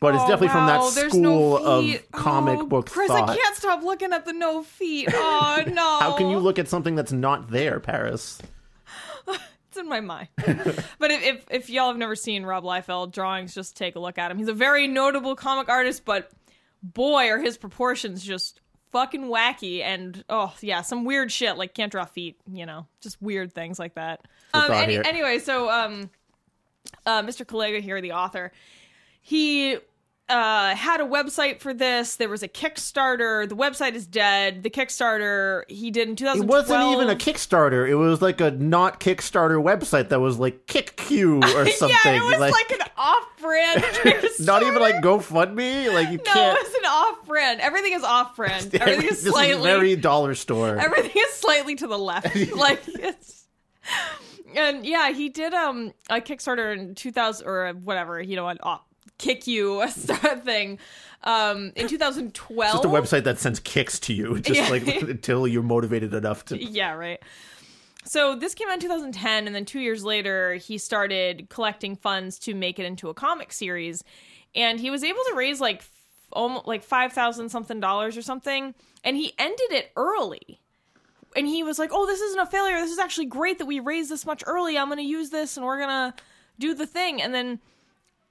But 0.00 0.14
it's 0.14 0.24
Oh, 0.24 0.28
definitely 0.28 0.48
from 0.48 0.66
that 0.66 0.82
school 0.82 1.20
no 1.20 1.56
of 1.56 2.10
comic 2.12 2.58
oh, 2.60 2.66
book 2.66 2.90
Chris, 2.90 3.08
thought. 3.08 3.30
I 3.30 3.36
can't 3.36 3.56
stop 3.56 3.82
looking 3.82 4.12
at 4.12 4.24
the 4.26 4.32
no 4.32 4.62
feet. 4.62 5.08
Oh 5.12 5.62
no! 5.66 5.82
How 6.00 6.16
can 6.16 6.28
you 6.30 6.38
look 6.38 6.58
at 6.58 6.68
something 6.68 6.94
that's 6.94 7.12
not 7.12 7.50
there, 7.50 7.80
Paris? 7.80 8.40
It's 9.74 9.80
in 9.80 9.88
my 9.88 10.00
mind. 10.00 10.28
but 10.36 11.10
if, 11.10 11.22
if 11.24 11.44
if 11.50 11.70
y'all 11.70 11.88
have 11.88 11.96
never 11.96 12.14
seen 12.14 12.44
Rob 12.44 12.62
Liefeld 12.62 13.10
drawings, 13.10 13.54
just 13.54 13.76
take 13.76 13.96
a 13.96 13.98
look 13.98 14.18
at 14.18 14.30
him. 14.30 14.38
He's 14.38 14.46
a 14.46 14.54
very 14.54 14.86
notable 14.86 15.34
comic 15.34 15.68
artist, 15.68 16.04
but 16.04 16.30
boy, 16.80 17.28
are 17.28 17.40
his 17.40 17.58
proportions 17.58 18.22
just 18.22 18.60
fucking 18.92 19.24
wacky 19.24 19.82
and 19.82 20.22
oh 20.28 20.54
yeah, 20.60 20.82
some 20.82 21.04
weird 21.04 21.32
shit 21.32 21.56
like 21.56 21.74
can't 21.74 21.90
draw 21.90 22.04
feet. 22.04 22.36
You 22.46 22.66
know, 22.66 22.86
just 23.00 23.20
weird 23.20 23.52
things 23.52 23.80
like 23.80 23.94
that. 23.94 24.20
Um, 24.52 24.70
any, 24.70 24.96
anyway, 24.98 25.40
so 25.40 25.68
um, 25.68 26.08
uh, 27.04 27.22
Mr. 27.22 27.44
Collega 27.44 27.80
here, 27.80 28.00
the 28.00 28.12
author, 28.12 28.52
he 29.20 29.78
uh 30.28 30.74
had 30.74 31.00
a 31.00 31.04
website 31.04 31.60
for 31.60 31.74
this 31.74 32.16
there 32.16 32.30
was 32.30 32.42
a 32.42 32.48
kickstarter 32.48 33.46
the 33.46 33.56
website 33.56 33.94
is 33.94 34.06
dead 34.06 34.62
the 34.62 34.70
kickstarter 34.70 35.64
he 35.68 35.90
did 35.90 36.08
in 36.08 36.14
It 36.14 36.46
wasn't 36.46 36.82
even 36.92 37.10
a 37.10 37.16
Kickstarter. 37.16 37.88
It 37.88 37.94
was 37.94 38.20
like 38.22 38.40
a 38.40 38.50
not 38.50 39.00
Kickstarter 39.00 39.62
website 39.62 40.08
that 40.10 40.20
was 40.20 40.38
like 40.38 40.66
KickQ 40.66 41.42
or 41.42 41.68
something. 41.70 41.96
yeah 42.04 42.12
it 42.12 42.22
was 42.22 42.38
like, 42.38 42.52
like, 42.52 42.70
an 42.72 42.86
off-brand 42.96 43.84
not 44.40 44.62
even 44.62 44.80
like 44.80 44.96
GoFundMe. 44.96 45.92
Like 45.92 46.10
you 46.10 46.18
no 46.18 46.32
can't. 46.32 46.58
it's 46.60 46.74
an 46.74 46.84
off-brand 46.86 47.60
everything 47.60 47.92
is 47.92 48.02
off-brand 48.02 48.74
everything 48.80 49.08
is 49.08 49.22
this 49.22 49.32
slightly 49.32 49.56
is 49.56 49.62
very 49.62 49.96
dollar 49.96 50.34
store. 50.34 50.76
everything 50.76 51.12
is 51.16 51.34
slightly 51.34 51.74
to 51.76 51.86
the 51.86 51.98
left 51.98 52.34
like 52.54 52.82
it's 52.86 53.46
and 54.56 54.86
yeah 54.86 55.10
he 55.10 55.28
did 55.28 55.52
um 55.54 55.92
a 56.10 56.20
kickstarter 56.20 56.76
in 56.76 56.94
2000 56.94 57.46
or 57.46 57.72
whatever 57.72 58.20
you 58.20 58.36
know 58.36 58.48
an 58.48 58.58
off 58.62 58.82
kick 59.18 59.46
you 59.46 59.80
a 59.82 59.88
star 59.88 60.36
thing. 60.44 60.78
Um, 61.22 61.72
in 61.74 61.88
2012, 61.88 62.72
Just 62.72 62.84
a 62.84 62.88
website 62.88 63.24
that 63.24 63.38
sends 63.38 63.58
kicks 63.60 63.98
to 64.00 64.12
you, 64.12 64.38
just 64.40 64.60
Yeah. 64.60 64.68
like 64.68 64.86
until 65.02 65.46
you're 65.46 65.62
motivated 65.62 66.12
enough 66.12 66.44
to. 66.46 66.62
Yeah, 66.62 66.92
right. 66.92 67.20
So 68.04 68.36
this 68.36 68.54
came 68.54 68.68
out 68.68 68.74
in 68.74 68.80
2010, 68.80 69.46
and 69.46 69.56
then 69.56 69.64
two 69.64 69.80
years 69.80 70.04
later, 70.04 70.54
he 70.56 70.76
started 70.76 71.46
collecting 71.48 71.96
funds 71.96 72.38
to 72.40 72.54
make 72.54 72.78
it 72.78 72.84
into 72.84 73.08
a 73.08 73.14
comic 73.14 73.50
series, 73.52 74.04
and 74.54 74.78
he 74.78 74.90
was 74.90 75.02
able 75.02 75.20
to 75.30 75.34
raise 75.34 75.60
like 75.60 75.82
almost 76.30 76.66
like 76.66 76.82
five 76.82 77.12
thousand 77.14 77.48
something 77.48 77.80
dollars 77.80 78.16
or 78.18 78.22
something, 78.22 78.74
and 79.04 79.16
he 79.16 79.32
ended 79.38 79.70
it 79.72 79.90
early. 79.96 80.60
And 81.36 81.46
he 81.46 81.62
was 81.62 81.78
like, 81.78 81.90
"Oh, 81.92 82.04
this 82.06 82.20
isn't 82.20 82.38
a 82.40 82.44
failure. 82.46 82.76
This 82.76 82.92
is 82.92 82.98
actually 82.98 83.26
great 83.26 83.58
that 83.58 83.66
we 83.66 83.80
raised 83.80 84.10
this 84.10 84.26
much 84.26 84.44
early. 84.46 84.76
I'm 84.76 84.88
going 84.88 84.98
to 84.98 85.02
use 85.04 85.30
this, 85.30 85.56
and 85.56 85.64
we're 85.64 85.78
gonna 85.80 86.14
do 86.58 86.74
the 86.74 86.86
thing." 86.86 87.22
And 87.22 87.34
then 87.34 87.58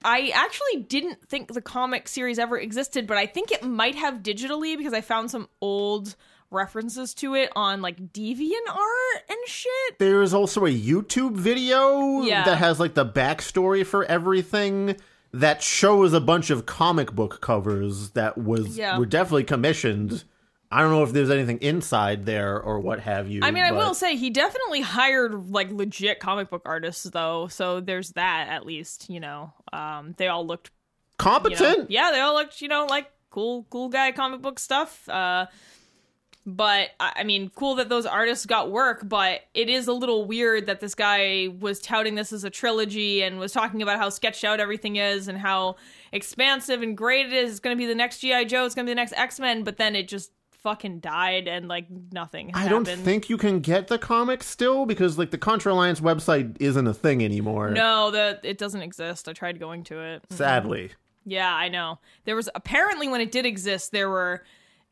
I 0.03 0.31
actually 0.33 0.83
didn't 0.83 1.27
think 1.29 1.53
the 1.53 1.61
comic 1.61 2.07
series 2.07 2.39
ever 2.39 2.57
existed, 2.57 3.07
but 3.07 3.17
I 3.17 3.25
think 3.25 3.51
it 3.51 3.63
might 3.63 3.95
have 3.95 4.15
digitally 4.23 4.77
because 4.77 4.93
I 4.93 5.01
found 5.01 5.31
some 5.31 5.47
old 5.61 6.15
references 6.51 7.13
to 7.15 7.33
it 7.35 7.49
on 7.55 7.81
like 7.81 8.11
Deviant 8.13 8.67
art 8.69 9.23
and 9.29 9.37
shit. 9.47 9.97
There's 9.99 10.33
also 10.33 10.65
a 10.65 10.69
YouTube 10.73 11.35
video 11.35 12.21
Yeah. 12.21 12.45
that 12.45 12.57
has 12.59 12.79
like 12.79 12.93
the 12.93 13.05
backstory 13.05 13.85
for 13.85 14.03
everything 14.05 14.95
that 15.31 15.63
shows 15.63 16.13
a 16.13 16.21
bunch 16.21 16.51
of 16.51 16.67
comic 16.67 17.11
book 17.13 17.41
covers 17.41 18.11
that 18.11 18.37
was 18.37 18.77
Yeah. 18.77 18.99
were 18.99 19.07
definitely 19.07 19.45
commissioned. 19.45 20.23
I 20.73 20.81
don't 20.81 20.89
know 20.89 21.03
if 21.03 21.13
there's 21.13 21.29
anything 21.29 21.59
inside 21.59 22.25
there 22.25 22.59
or 22.59 22.79
what 22.79 22.99
have 23.01 23.29
you. 23.29 23.41
I 23.43 23.51
mean, 23.51 23.63
I 23.63 23.71
will 23.71 23.93
say 23.93 24.15
he 24.15 24.31
definitely 24.31 24.81
hired 24.81 25.51
like 25.51 25.71
legit 25.71 26.19
comic 26.19 26.49
book 26.49 26.63
artists 26.65 27.03
though, 27.03 27.47
so 27.47 27.79
there's 27.79 28.13
that 28.13 28.47
at 28.49 28.65
least, 28.65 29.07
you 29.07 29.19
know. 29.19 29.53
Um 29.71 30.15
they 30.17 30.27
all 30.27 30.47
looked 30.47 30.71
you 30.71 31.25
know, 31.25 31.31
competent. 31.31 31.91
yeah, 31.91 32.11
they 32.11 32.19
all 32.21 32.33
looked, 32.33 32.59
you 32.59 32.69
know, 32.69 32.87
like 32.87 33.11
cool 33.29 33.67
cool 33.69 33.89
guy 33.89 34.11
comic 34.13 34.41
book 34.41 34.57
stuff. 34.57 35.07
Uh 35.07 35.45
but 36.47 36.89
I 36.99 37.13
I 37.17 37.23
mean, 37.23 37.51
cool 37.53 37.75
that 37.75 37.89
those 37.89 38.07
artists 38.07 38.47
got 38.47 38.71
work, 38.71 39.07
but 39.07 39.41
it 39.53 39.69
is 39.69 39.87
a 39.87 39.93
little 39.93 40.25
weird 40.25 40.65
that 40.65 40.79
this 40.79 40.95
guy 40.95 41.49
was 41.59 41.81
touting 41.81 42.15
this 42.15 42.33
as 42.33 42.45
a 42.45 42.49
trilogy 42.49 43.21
and 43.21 43.37
was 43.37 43.51
talking 43.51 43.83
about 43.83 43.99
how 43.99 44.09
sketched 44.09 44.43
out 44.43 44.59
everything 44.59 44.95
is 44.95 45.27
and 45.27 45.37
how 45.37 45.75
expansive 46.11 46.81
and 46.81 46.97
great 46.97 47.27
it 47.27 47.33
is. 47.33 47.51
It's 47.51 47.59
going 47.59 47.77
to 47.77 47.79
be 47.79 47.85
the 47.85 47.93
next 47.93 48.21
GI 48.21 48.45
Joe, 48.45 48.65
it's 48.65 48.73
going 48.73 48.87
to 48.87 48.89
be 48.89 48.93
the 48.93 48.95
next 48.95 49.13
X-Men, 49.15 49.63
but 49.63 49.77
then 49.77 49.95
it 49.95 50.07
just 50.07 50.31
fucking 50.63 50.99
died 50.99 51.47
and 51.47 51.67
like 51.67 51.87
nothing 52.11 52.49
happened. 52.49 52.65
I 52.65 52.69
don't 52.69 52.87
think 52.87 53.29
you 53.29 53.37
can 53.37 53.59
get 53.59 53.87
the 53.87 53.99
comic 53.99 54.41
still 54.41 54.85
because 54.85 55.17
like 55.17 55.31
the 55.31 55.37
Contra 55.37 55.73
Alliance 55.73 55.99
website 55.99 56.57
isn't 56.59 56.87
a 56.87 56.93
thing 56.93 57.23
anymore. 57.23 57.69
No, 57.71 58.09
that 58.11 58.39
it 58.43 58.57
doesn't 58.57 58.81
exist. 58.81 59.27
I 59.27 59.33
tried 59.33 59.59
going 59.59 59.83
to 59.85 59.99
it. 59.99 60.23
Sadly. 60.29 60.91
Yeah, 61.25 61.53
I 61.53 61.69
know. 61.69 61.99
There 62.25 62.35
was 62.35 62.49
apparently 62.55 63.07
when 63.07 63.21
it 63.21 63.31
did 63.31 63.45
exist, 63.45 63.91
there 63.91 64.09
were 64.09 64.43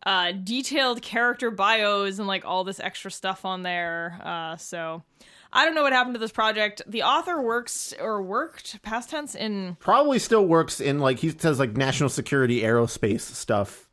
uh, 0.06 0.32
detailed 0.32 1.02
character 1.02 1.52
bios 1.52 2.20
and 2.20 2.28
like 2.28 2.46
all 2.46 2.64
this 2.64 2.80
extra 2.80 3.12
stuff 3.12 3.46
on 3.46 3.64
there. 3.64 4.20
Uh, 4.24 4.58
so 4.58 5.04
I 5.54 5.66
don't 5.66 5.76
know 5.76 5.84
what 5.84 5.94
happened 5.94 6.16
to 6.16 6.20
this 6.20 6.32
project. 6.32 6.82
The 6.88 7.04
author 7.04 7.42
works 7.42 7.94
or 8.00 8.22
worked 8.22 8.82
past 8.82 9.10
tense 9.10 9.36
in 9.36 9.78
Probably 9.80 10.20
still 10.20 10.46
works 10.46 10.80
in 10.82 11.00
like 11.00 11.20
he 11.20 11.30
says 11.30 11.60
like 11.60 11.78
national 11.78 12.10
security 12.10 12.62
aerospace 12.62 13.22
stuff. 13.22 13.88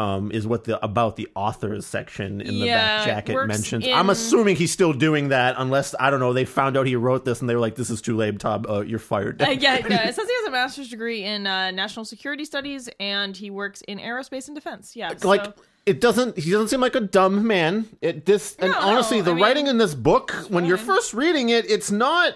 Um, 0.00 0.32
is 0.32 0.44
what 0.44 0.64
the 0.64 0.84
about 0.84 1.14
the 1.14 1.28
authors 1.36 1.86
section 1.86 2.40
in 2.40 2.58
the 2.58 2.66
Yeah, 2.66 3.04
back 3.04 3.06
jacket 3.06 3.46
mentions. 3.46 3.86
in- 3.86 3.94
I'm 3.94 4.10
assuming 4.10 4.56
he's 4.56 4.72
still 4.72 4.92
doing 4.92 5.28
that, 5.28 5.54
unless 5.56 5.94
I 6.00 6.10
don't 6.10 6.18
know. 6.18 6.32
They 6.32 6.44
found 6.44 6.76
out 6.76 6.88
he 6.88 6.96
wrote 6.96 7.24
this 7.24 7.40
and 7.40 7.48
they 7.48 7.54
were 7.54 7.60
like, 7.60 7.76
"This 7.76 7.90
is 7.90 8.02
too 8.02 8.16
late, 8.16 8.40
Tom. 8.40 8.66
Uh, 8.68 8.80
you're 8.80 8.98
fired." 8.98 9.40
uh, 9.40 9.50
yeah, 9.50 9.76
yeah, 9.88 10.08
it 10.08 10.14
says 10.16 10.26
he 10.28 10.34
has 10.34 10.46
a 10.48 10.50
master's 10.50 10.88
degree 10.88 11.22
in 11.22 11.46
uh, 11.46 11.70
national 11.70 12.04
security 12.04 12.44
studies 12.44 12.88
and 12.98 13.36
he 13.36 13.50
works 13.50 13.82
in 13.82 14.00
aerospace 14.00 14.48
and 14.48 14.56
defense. 14.56 14.96
Yeah, 14.96 15.12
like 15.22 15.44
so- 15.44 15.54
it 15.86 16.00
doesn't 16.00 16.38
he 16.38 16.50
doesn't 16.50 16.68
seem 16.68 16.80
like 16.80 16.96
a 16.96 17.00
dumb 17.00 17.46
man 17.46 17.86
it 18.00 18.24
this 18.26 18.56
and 18.58 18.74
honestly 18.74 19.18
no, 19.18 19.24
the 19.24 19.34
mean, 19.34 19.44
writing 19.44 19.66
in 19.68 19.78
this 19.78 19.94
book 19.94 20.32
when 20.48 20.64
you're 20.64 20.78
first 20.78 21.12
reading 21.12 21.50
it 21.50 21.70
it's 21.70 21.90
not 21.90 22.32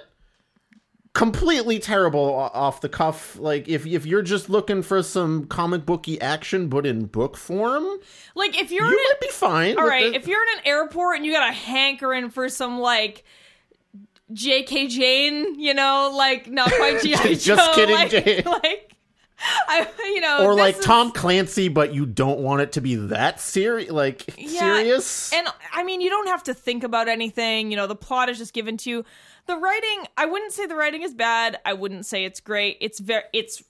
completely 1.19 1.81
terrible 1.81 2.33
off 2.33 2.81
the 2.81 2.89
cuff 2.89 3.37
like 3.41 3.69
if 3.69 3.85
if 3.85 4.07
you're 4.07 4.23
just 4.23 4.49
looking 4.49 4.83
for 4.83 5.03
some 5.03 5.45
comic 5.47 5.85
booky 5.85 6.21
action 6.21 6.69
but 6.69 6.87
in 6.87 7.07
book 7.07 7.37
form 7.37 7.85
like 8.37 8.57
if 8.57 8.71
you're 8.71 8.87
you 8.89 8.93
in 8.97 9.17
a- 9.17 9.21
be 9.21 9.29
fine 9.33 9.77
All 9.77 9.85
right, 9.87 10.05
it. 10.07 10.15
if 10.15 10.29
you're 10.29 10.41
in 10.41 10.59
an 10.59 10.65
airport 10.65 11.17
and 11.17 11.27
you 11.27 11.33
got 11.33 11.49
a 11.49 11.53
hankering 11.53 12.31
for 12.31 12.49
some 12.49 12.79
like 12.79 13.25
J.K. 14.33 14.89
Jane, 14.89 15.59
you 15.59 15.73
know, 15.75 16.13
like 16.15 16.49
not 16.51 16.71
quite 16.71 17.01
G.I. 17.03 17.17
Just 17.35 17.45
Joe, 17.47 17.73
kidding, 17.75 17.95
like, 17.95 18.11
Jane. 18.11 18.43
like 18.47 18.95
I, 19.69 19.87
you 20.15 20.21
know, 20.21 20.45
or 20.45 20.55
like 20.55 20.77
is- 20.79 20.85
Tom 20.85 21.11
Clancy 21.13 21.69
but 21.69 21.95
you 21.95 22.07
don't 22.07 22.41
want 22.41 22.61
it 22.61 22.73
to 22.73 22.81
be 22.81 22.95
that 22.97 23.41
serious 23.41 23.91
like 23.91 24.25
Yeah, 24.37 24.77
serious 24.77 25.33
And 25.33 25.49
I 25.73 25.83
mean, 25.83 26.01
you 26.01 26.11
don't 26.11 26.29
have 26.29 26.43
to 26.45 26.55
think 26.55 26.85
about 26.85 27.09
anything. 27.09 27.71
You 27.71 27.77
know, 27.77 27.87
the 27.89 27.97
plot 27.97 28.29
is 28.29 28.39
just 28.39 28.53
given 28.53 28.77
to 28.79 28.91
you. 28.91 29.05
The 29.49 29.57
writing, 29.57 30.07
I 30.17 30.27
wouldn't 30.27 30.53
say 30.53 30.67
the 30.67 30.77
writing 30.77 31.03
is 31.03 31.15
bad. 31.15 31.59
I 31.65 31.73
wouldn't 31.73 32.05
say 32.07 32.25
it's 32.25 32.39
great. 32.39 32.77
It's 32.81 33.01
very, 33.01 33.25
it's 33.33 33.63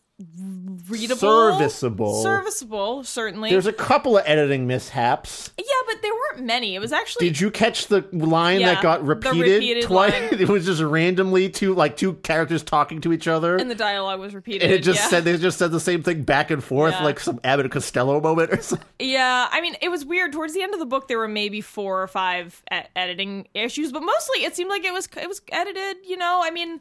readable, 0.89 1.19
Serviceable. 1.19 2.23
serviceable. 2.23 3.05
Certainly, 3.05 3.51
there's 3.51 3.67
a 3.67 3.73
couple 3.73 4.19
of 4.19 4.25
editing 4.27 4.67
mishaps 4.67 5.51
yeah, 5.57 5.65
but 5.87 6.03
there 6.03 6.13
weren't 6.13 6.47
many. 6.47 6.75
It 6.75 6.79
was 6.79 6.93
actually 6.93 7.27
Did 7.27 7.41
you 7.41 7.51
catch 7.51 7.87
the 7.87 8.05
line 8.13 8.61
Yeah, 8.61 8.75
that 8.75 8.83
got 8.83 9.05
repeated, 9.05 9.55
repeated 9.55 9.85
twice? 9.85 10.15
It 10.33 10.49
was 10.49 10.67
just 10.67 10.81
randomly 10.83 11.49
two 11.49 11.75
like 11.75 11.97
two 11.97 12.15
characters 12.15 12.63
talking 12.63 13.01
to 13.03 13.13
each 13.13 13.29
other, 13.29 13.55
and 13.55 13.69
and, 13.69 13.71
the 13.71 13.75
dialogue 13.85 14.19
was 14.21 14.35
repeated. 14.35 14.63
And 14.63 14.73
it 14.73 14.83
just 14.83 15.01
yeah. 15.01 15.09
said 15.09 15.25
they 15.25 15.37
just 15.37 15.59
said 15.59 15.71
the 15.71 15.81
same 15.81 16.03
thing 16.03 16.23
back 16.23 16.51
and 16.51 16.65
forth, 16.65 16.95
Yeah. 16.95 17.05
like 17.05 17.21
some 17.21 17.39
Abbott 17.45 17.67
and 17.67 17.73
Costello 17.73 18.21
moment 18.21 18.51
or 18.51 18.63
something. 18.63 18.87
Yeah, 18.99 19.49
I 19.51 19.61
mean, 19.61 19.77
it 19.83 19.91
was 19.91 20.05
weird. 20.05 20.33
Towards 20.33 20.55
the 20.55 20.63
end 20.63 20.73
of 20.73 20.81
the 20.81 20.87
book, 20.87 21.07
there 21.09 21.19
were 21.19 21.29
maybe 21.29 21.61
four 21.61 22.03
or 22.03 22.07
five 22.09 22.63
e- 22.73 22.79
editing 22.97 23.47
issues, 23.53 23.93
but 23.93 24.03
mostly 24.03 24.45
it 24.45 24.57
seemed 24.57 24.71
like 24.71 24.85
it 24.85 24.93
was 24.93 25.07
it 25.21 25.29
was 25.29 25.43
edited. 25.53 25.97
You 26.07 26.17
know, 26.17 26.41
I 26.43 26.51
mean, 26.51 26.81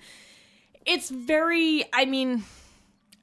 it's 0.85 1.09
very. 1.09 1.83
I 1.93 2.05
mean, 2.05 2.45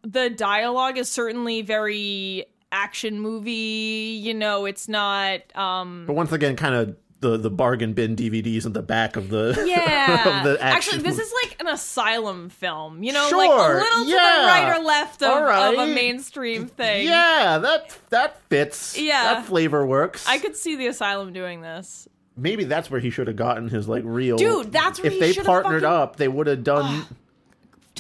the 0.04 0.30
dialogue 0.30 0.99
is 0.99 1.08
certainly 1.08 1.62
very 1.62 2.46
action 2.70 3.20
movie. 3.20 4.18
You 4.23 4.34
know, 4.34 4.64
it's 4.66 4.88
not. 4.88 5.40
um 5.56 6.04
But 6.06 6.14
once 6.14 6.32
again, 6.32 6.56
kind 6.56 6.75
of 6.75 6.96
the 7.20 7.38
the 7.38 7.50
bargain 7.50 7.94
bin 7.94 8.16
DVDs 8.16 8.66
in 8.66 8.75
the 8.75 8.82
back 8.82 9.16
of 9.16 9.30
the 9.30 9.54
Yeah, 9.66 10.38
of 10.40 10.44
the 10.44 10.62
action 10.62 10.96
actually, 10.96 11.02
this 11.02 11.18
is 11.18 11.32
like 11.42 11.56
an 11.61 11.68
asylum 11.68 12.50
film. 12.50 13.02
You 13.02 13.12
know, 13.12 13.23
like 13.32 13.50
a 13.50 13.54
Sure, 13.54 13.75
little 13.80 14.04
to 14.04 14.11
the 14.11 14.16
right 14.16 14.76
or 14.78 14.82
left 14.84 15.23
of, 15.23 15.30
All 15.30 15.73
of 15.80 15.88
a 15.88 15.94
mainstream 15.94 16.66
thing. 16.66 17.06
yeah 17.06 17.58
that 17.58 17.96
that 18.11 18.42
fits. 18.50 18.99
Yeah. 18.99 19.34
that 19.34 19.46
flavor 19.46 19.87
works. 19.87 20.26
I 20.28 20.38
could 20.38 20.54
see 20.56 20.76
the 20.76 20.87
asylum 20.88 21.32
doing 21.32 21.62
this. 21.62 22.08
Maybe 22.37 22.64
that's 22.64 22.90
where 22.90 23.00
he 23.00 23.11
should 23.11 23.28
have 23.28 23.37
gotten 23.37 23.68
his 23.68 23.88
like 23.88 24.02
real 24.04 24.37
Dude, 24.37 24.73
that's 24.73 24.99
where 24.99 25.06
if 25.06 25.12
he 25.14 25.20
they 25.20 25.32
partnered 25.34 25.82
fucking- 25.82 25.96
up, 25.96 26.16
they 26.16 26.28
would 26.28 26.49
have 26.49 26.64
done. 26.64 27.06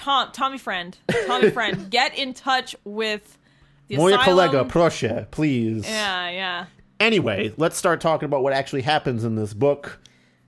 Tom, 0.04 0.28
Tommy 0.32 0.58
friend, 0.58 0.98
Tommy 1.26 1.50
friend, 1.50 1.88
get 1.90 2.14
in 2.18 2.34
touch 2.34 2.76
with 2.84 3.38
the 3.88 3.96
Moja 3.96 4.20
asylum. 4.20 4.50
kolega, 4.50 4.68
proszę, 4.68 5.30
please. 5.30 5.88
Yeah, 5.88 6.28
yeah. 6.28 6.66
Anyway, 7.00 7.54
let's 7.56 7.78
start 7.78 8.02
talking 8.02 8.26
about 8.26 8.42
what 8.42 8.52
actually 8.52 8.82
happens 8.82 9.24
in 9.24 9.34
this 9.34 9.54
book. 9.54 9.98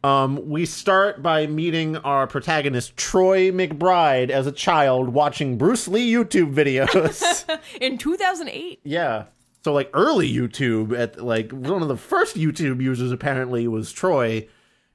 Um, 0.05 0.47
we 0.51 0.67
start 0.67 1.23
by 1.23 1.47
meeting 1.47 1.97
our 1.97 2.27
protagonist, 2.27 2.99
Troy 2.99 3.51
McBride, 3.51 4.29
as 4.29 4.47
a 4.47 4.53
child 4.53 5.09
watching 5.09 5.57
Bruce 5.57 5.89
Lee 5.89 6.13
YouTube 6.13 6.53
videos. 6.55 7.49
In 7.81 7.97
2008. 7.97 8.81
yeah. 8.85 9.25
So, 9.65 9.73
like, 9.73 9.91
early 9.95 10.31
YouTube, 10.33 10.97
at 10.97 11.21
like 11.25 11.51
one 11.51 11.81
of 11.83 11.89
the 11.89 11.97
first 11.97 12.37
YouTube 12.37 12.81
users 12.83 13.11
apparently 13.11 13.67
was 13.67 13.91
Troy. 13.91 14.47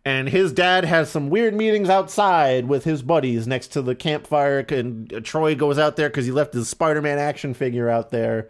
And 0.03 0.27
his 0.29 0.51
dad 0.51 0.84
has 0.84 1.10
some 1.12 1.29
weird 1.29 1.53
meetings 1.53 1.89
outside 1.89 2.67
with 2.67 2.84
his 2.86 3.03
buddies 3.03 3.46
next 3.46 3.67
to 3.70 3.81
the 3.84 3.93
campfire. 3.93 4.60
And 4.70 5.24
Troy 5.24 5.53
goes 5.53 5.77
out 5.77 5.96
there 5.96 6.10
because 6.10 6.25
he 6.25 6.31
left 6.31 6.53
his 6.53 6.67
Spider 6.67 7.01
Man 7.01 7.20
action 7.20 7.53
figure 7.53 7.88
out 7.89 8.10
there. 8.10 8.50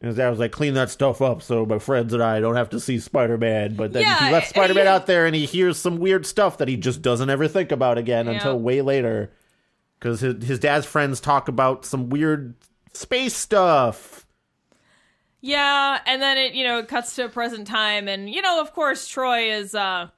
And 0.00 0.08
his 0.08 0.16
dad 0.16 0.30
was 0.30 0.38
like, 0.38 0.50
clean 0.50 0.74
that 0.74 0.90
stuff 0.90 1.20
up 1.22 1.42
so 1.42 1.64
my 1.64 1.78
friends 1.78 2.12
and 2.12 2.22
I 2.22 2.40
don't 2.40 2.56
have 2.56 2.70
to 2.70 2.80
see 2.80 2.98
Spider 2.98 3.38
Man. 3.38 3.76
But 3.76 3.92
then 3.92 4.02
Yeah, 4.02 4.26
he 4.26 4.32
left 4.32 4.48
Spider 4.48 4.74
Man 4.74 4.88
out 4.88 5.06
there 5.06 5.26
and 5.26 5.34
he 5.36 5.46
hears 5.46 5.76
some 5.78 5.98
weird 5.98 6.26
stuff 6.26 6.58
that 6.58 6.66
he 6.68 6.76
just 6.76 7.02
doesn't 7.02 7.30
ever 7.30 7.46
think 7.46 7.70
about 7.70 7.96
again 7.98 8.26
Yeah. 8.26 8.32
until 8.32 8.58
way 8.58 8.82
later. 8.82 9.30
Because 9.98 10.20
his, 10.20 10.42
his 10.44 10.58
dad's 10.58 10.86
friends 10.86 11.20
talk 11.20 11.46
about 11.46 11.84
some 11.84 12.08
weird 12.08 12.54
space 12.94 13.36
stuff. 13.36 14.26
Yeah, 15.42 16.00
and 16.06 16.20
then 16.20 16.36
it, 16.36 16.54
you 16.54 16.64
know, 16.64 16.78
it 16.78 16.88
cuts 16.88 17.16
to 17.16 17.28
present 17.28 17.66
time, 17.66 18.08
and 18.08 18.28
you 18.28 18.42
know, 18.42 18.60
of 18.60 18.74
course, 18.74 19.08
Troy 19.08 19.50
is, 19.52 19.74
uh, 19.74 20.08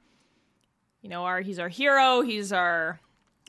you 1.03 1.09
know, 1.11 1.25
our 1.25 1.41
he's 1.41 1.59
our 1.59 1.69
hero. 1.69 2.23
He's 2.23 2.53
our, 2.53 2.99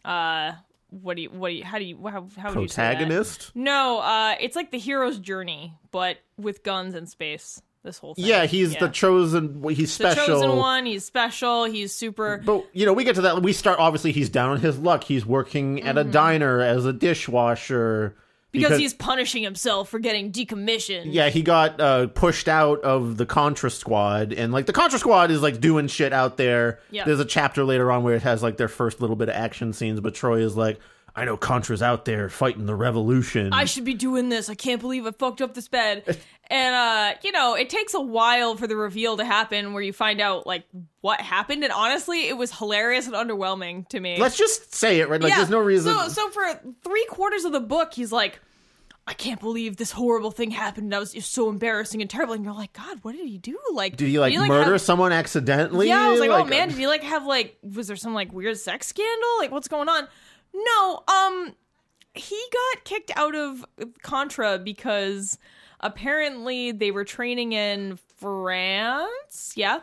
uh, 0.03 0.53
what 0.89 1.15
do 1.15 1.23
you, 1.23 1.29
what 1.29 1.49
do 1.49 1.55
you, 1.55 1.63
how 1.63 1.77
do 1.79 1.85
you, 1.85 1.97
how, 2.07 2.27
how 2.37 2.49
would 2.49 2.61
you? 2.61 2.67
Protagonist? 2.67 3.51
No, 3.55 3.99
uh, 3.99 4.35
it's 4.39 4.55
like 4.55 4.71
the 4.71 4.79
hero's 4.79 5.19
journey, 5.19 5.73
but 5.91 6.17
with 6.37 6.63
guns 6.63 6.95
and 6.95 7.07
space. 7.07 7.61
This 7.83 7.97
whole 7.97 8.15
thing. 8.15 8.23
Yeah, 8.23 8.45
he's 8.45 8.77
the 8.77 8.87
chosen. 8.87 9.61
He's 9.71 9.91
special. 9.91 10.21
the 10.21 10.25
chosen 10.25 10.55
one. 10.55 10.85
He's 10.85 11.03
special. 11.03 11.65
He's 11.65 11.93
super. 11.93 12.41
But 12.45 12.65
you 12.71 12.85
know, 12.85 12.93
we 12.93 13.03
get 13.03 13.15
to 13.15 13.21
that. 13.23 13.41
We 13.43 13.51
start 13.51 13.77
obviously. 13.77 14.13
He's 14.13 14.29
down 14.29 14.51
on 14.51 14.61
his 14.61 14.79
luck. 14.79 15.03
He's 15.03 15.25
working 15.25 15.81
at 15.83 15.95
Mm-hmm. 15.97 16.09
a 16.09 16.11
diner 16.13 16.61
as 16.61 16.85
a 16.85 16.93
dishwasher. 16.93 18.15
Because, 18.53 18.69
Because- 18.69 18.79
he's 18.79 18.93
punishing 18.93 19.43
himself 19.43 19.89
for 19.89 19.99
getting 19.99 20.31
decommissioned. 20.31 21.07
Yeah, 21.11 21.27
he 21.29 21.41
got 21.41 21.81
uh, 21.81 22.07
pushed 22.07 22.47
out 22.47 22.79
of 22.81 23.17
the 23.17 23.25
Contra 23.25 23.69
Squad, 23.69 24.31
and 24.31 24.53
like 24.53 24.67
the 24.67 24.73
Contra 24.73 24.99
Squad 24.99 25.31
is 25.31 25.41
like 25.41 25.59
doing 25.59 25.87
shit 25.87 26.13
out 26.13 26.37
there. 26.37 26.79
Yeah. 26.91 27.03
There's 27.03 27.19
a 27.19 27.25
chapter 27.25 27.65
later 27.65 27.91
on 27.91 28.03
where 28.03 28.15
it 28.15 28.21
has 28.21 28.41
like 28.41 28.55
their 28.57 28.67
first 28.69 29.01
little 29.01 29.15
bit 29.17 29.27
of 29.27 29.35
action 29.35 29.73
scenes, 29.73 29.99
but 29.99 30.13
Troy 30.15 30.39
is 30.39 30.55
like, 30.55 30.79
"I 31.15 31.25
know 31.25 31.37
Contra's 31.37 31.81
out 31.81 32.05
there 32.05 32.29
fighting 32.29 32.65
the 32.65 32.75
revolution." 32.75 33.53
I 33.53 33.65
should 33.65 33.85
be 33.85 33.93
doing 33.93 34.29
this. 34.29 34.49
I 34.49 34.55
can't 34.55 34.81
believe 34.81 35.05
I 35.05 35.11
fucked 35.11 35.41
up 35.41 35.53
this 35.53 35.67
bed. 35.67 36.17
and 36.49 36.75
uh, 36.75 37.13
you 37.23 37.31
know, 37.31 37.55
it 37.55 37.69
takes 37.69 37.93
a 37.93 38.01
while 38.01 38.55
for 38.55 38.67
the 38.67 38.75
reveal 38.75 39.17
to 39.17 39.25
happen 39.25 39.73
where 39.73 39.83
you 39.83 39.93
find 39.93 40.19
out 40.21 40.45
like 40.47 40.63
what 41.01 41.21
happened. 41.21 41.63
And 41.63 41.71
honestly, 41.73 42.27
it 42.27 42.37
was 42.37 42.51
hilarious 42.57 43.07
and 43.07 43.15
underwhelming 43.15 43.87
to 43.89 43.99
me. 43.99 44.17
Let's 44.19 44.37
just 44.37 44.73
say 44.73 44.99
it, 44.99 45.09
right? 45.09 45.21
Like, 45.21 45.35
there's 45.35 45.49
no 45.49 45.59
reason. 45.59 45.93
So, 45.93 46.07
so 46.09 46.29
for 46.29 46.59
three 46.83 47.05
quarters 47.09 47.45
of 47.45 47.51
the 47.51 47.59
book, 47.59 47.93
he's 47.93 48.11
like, 48.11 48.39
I 49.05 49.13
can't 49.13 49.41
believe 49.41 49.75
this 49.75 49.91
horrible 49.91 50.31
thing 50.31 50.51
happened. 50.51 50.93
That 50.93 50.99
was 50.99 51.11
just 51.11 51.33
so 51.33 51.49
embarrassing 51.49 51.99
and 52.01 52.09
terrible. 52.09 52.35
And 52.35 52.45
you're 52.45 52.53
like, 52.53 52.71
God, 52.71 52.99
what 53.01 53.13
did 53.15 53.27
he 53.27 53.37
do? 53.37 53.59
Like, 53.73 53.97
did 53.97 54.07
he 54.07 54.17
like 54.17 54.33
murder 54.37 54.71
have- 54.73 54.81
someone 54.81 55.11
accidentally? 55.11 55.89
yeah, 55.89 55.99
I 55.99 56.11
was 56.11 56.21
like, 56.21 56.29
oh 56.29 56.45
man, 56.45 56.69
did 56.69 56.77
he 56.77 56.87
like 56.87 57.03
have 57.03 57.25
like 57.25 57.57
was 57.61 57.87
there 57.87 57.97
some 57.97 58.13
like 58.13 58.31
weird 58.31 58.57
sex 58.57 58.87
scandal? 58.87 59.29
Like 59.39 59.51
what's 59.51 59.67
going 59.67 59.89
on? 59.89 60.07
No, 60.53 61.03
um 61.07 61.55
he 62.15 62.39
got 62.51 62.83
kicked 62.83 63.11
out 63.15 63.35
of 63.35 63.65
Contra 64.03 64.59
because 64.59 65.37
apparently 65.79 66.71
they 66.71 66.91
were 66.91 67.03
training 67.03 67.53
in 67.53 67.97
France. 68.17 69.53
Yeah. 69.55 69.79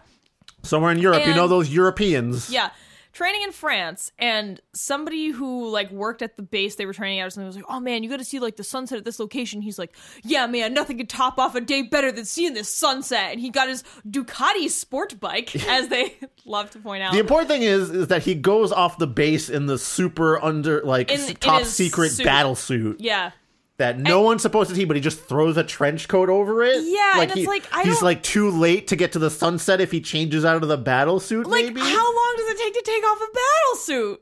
somewhere 0.63 0.93
in 0.93 0.99
Europe, 0.99 1.27
you 1.27 1.35
know 1.35 1.49
those 1.49 1.69
Europeans. 1.71 2.51
Yeah. 2.51 2.71
Training 3.13 3.43
in 3.43 3.53
France 3.53 4.13
and 4.19 4.61
somebody 4.73 5.31
who 5.31 5.69
like 5.69 5.91
worked 5.91 6.23
at 6.23 6.37
the 6.37 6.43
base 6.43 6.77
they 6.77 6.87
were 6.87 6.93
training 6.93 7.21
at 7.21 7.27
or 7.27 7.31
something 7.31 7.47
was 7.47 7.57
like, 7.57 7.65
Oh 7.69 7.81
man, 7.81 8.03
you 8.03 8.11
gotta 8.11 8.25
see 8.25 8.39
like 8.39 8.57
the 8.57 8.65
sunset 8.65 8.99
at 8.99 9.05
this 9.05 9.19
location. 9.19 9.63
He's 9.63 9.79
like, 9.79 9.95
Yeah 10.23 10.47
man, 10.47 10.75
nothing 10.75 10.99
could 10.99 11.09
top 11.09 11.39
off 11.39 11.55
a 11.55 11.61
day 11.61 11.83
better 11.83 12.13
than 12.13 12.25
seeing 12.25 12.55
this 12.55 12.69
sunset 12.69 13.33
and 13.33 13.41
he 13.41 13.51
got 13.51 13.69
his 13.69 13.83
Ducati 14.09 14.69
sport 14.71 15.19
bike, 15.19 15.55
as 15.69 15.89
they 15.89 16.17
love 16.45 16.71
to 16.71 16.79
point 16.79 17.03
out. 17.03 17.13
The 17.13 17.19
important 17.19 17.49
thing 17.49 17.63
is, 17.63 17.91
is 17.91 18.07
that 18.09 18.23
he 18.23 18.35
goes 18.35 18.73
off 18.73 18.99
the 18.99 19.07
base 19.07 19.49
in 19.49 19.67
the 19.67 19.79
super 19.79 20.43
under 20.43 20.83
like 20.83 21.11
in 21.11 21.35
top 21.37 21.65
secret 21.65 22.11
suit. 22.11 22.25
battle 22.25 22.55
suit. 22.55 23.01
yeah. 23.01 23.33
That 23.81 23.99
no 23.99 24.23
one's 24.23 24.41
supposed 24.43 24.71
to 24.71 24.77
see, 24.77 24.85
but 24.87 24.97
he 24.97 25.03
just 25.03 25.21
throws 25.25 25.57
a 25.59 25.65
trench 25.65 26.09
coat 26.09 26.29
over 26.31 26.63
it. 26.63 26.83
Yeah, 26.85 27.15
like 27.17 27.23
and 27.31 27.31
it's 27.33 27.41
he, 27.41 27.47
like, 27.47 27.65
I 27.75 27.83
he's 27.83 27.95
don't- 27.97 28.03
like 28.05 28.23
too 28.23 28.51
late 28.51 28.87
to 28.89 28.97
get 28.97 29.13
to 29.13 29.19
the 29.19 29.29
sunset 29.31 29.81
if 29.81 29.91
he 29.91 30.01
changes 30.01 30.45
out 30.45 30.63
of 30.63 30.69
the 30.69 30.79
battle 30.79 31.21
suit. 31.21 31.47
Like, 31.47 31.65
maybe 31.67 31.81
how 31.81 31.87
long 32.15 32.35
does 32.39 32.49
it 32.51 32.59
take 32.59 32.75
to 32.75 32.83
take 32.83 33.05
off 33.05 33.19
a 33.19 33.27
battle 33.33 33.77
suit? 33.77 34.21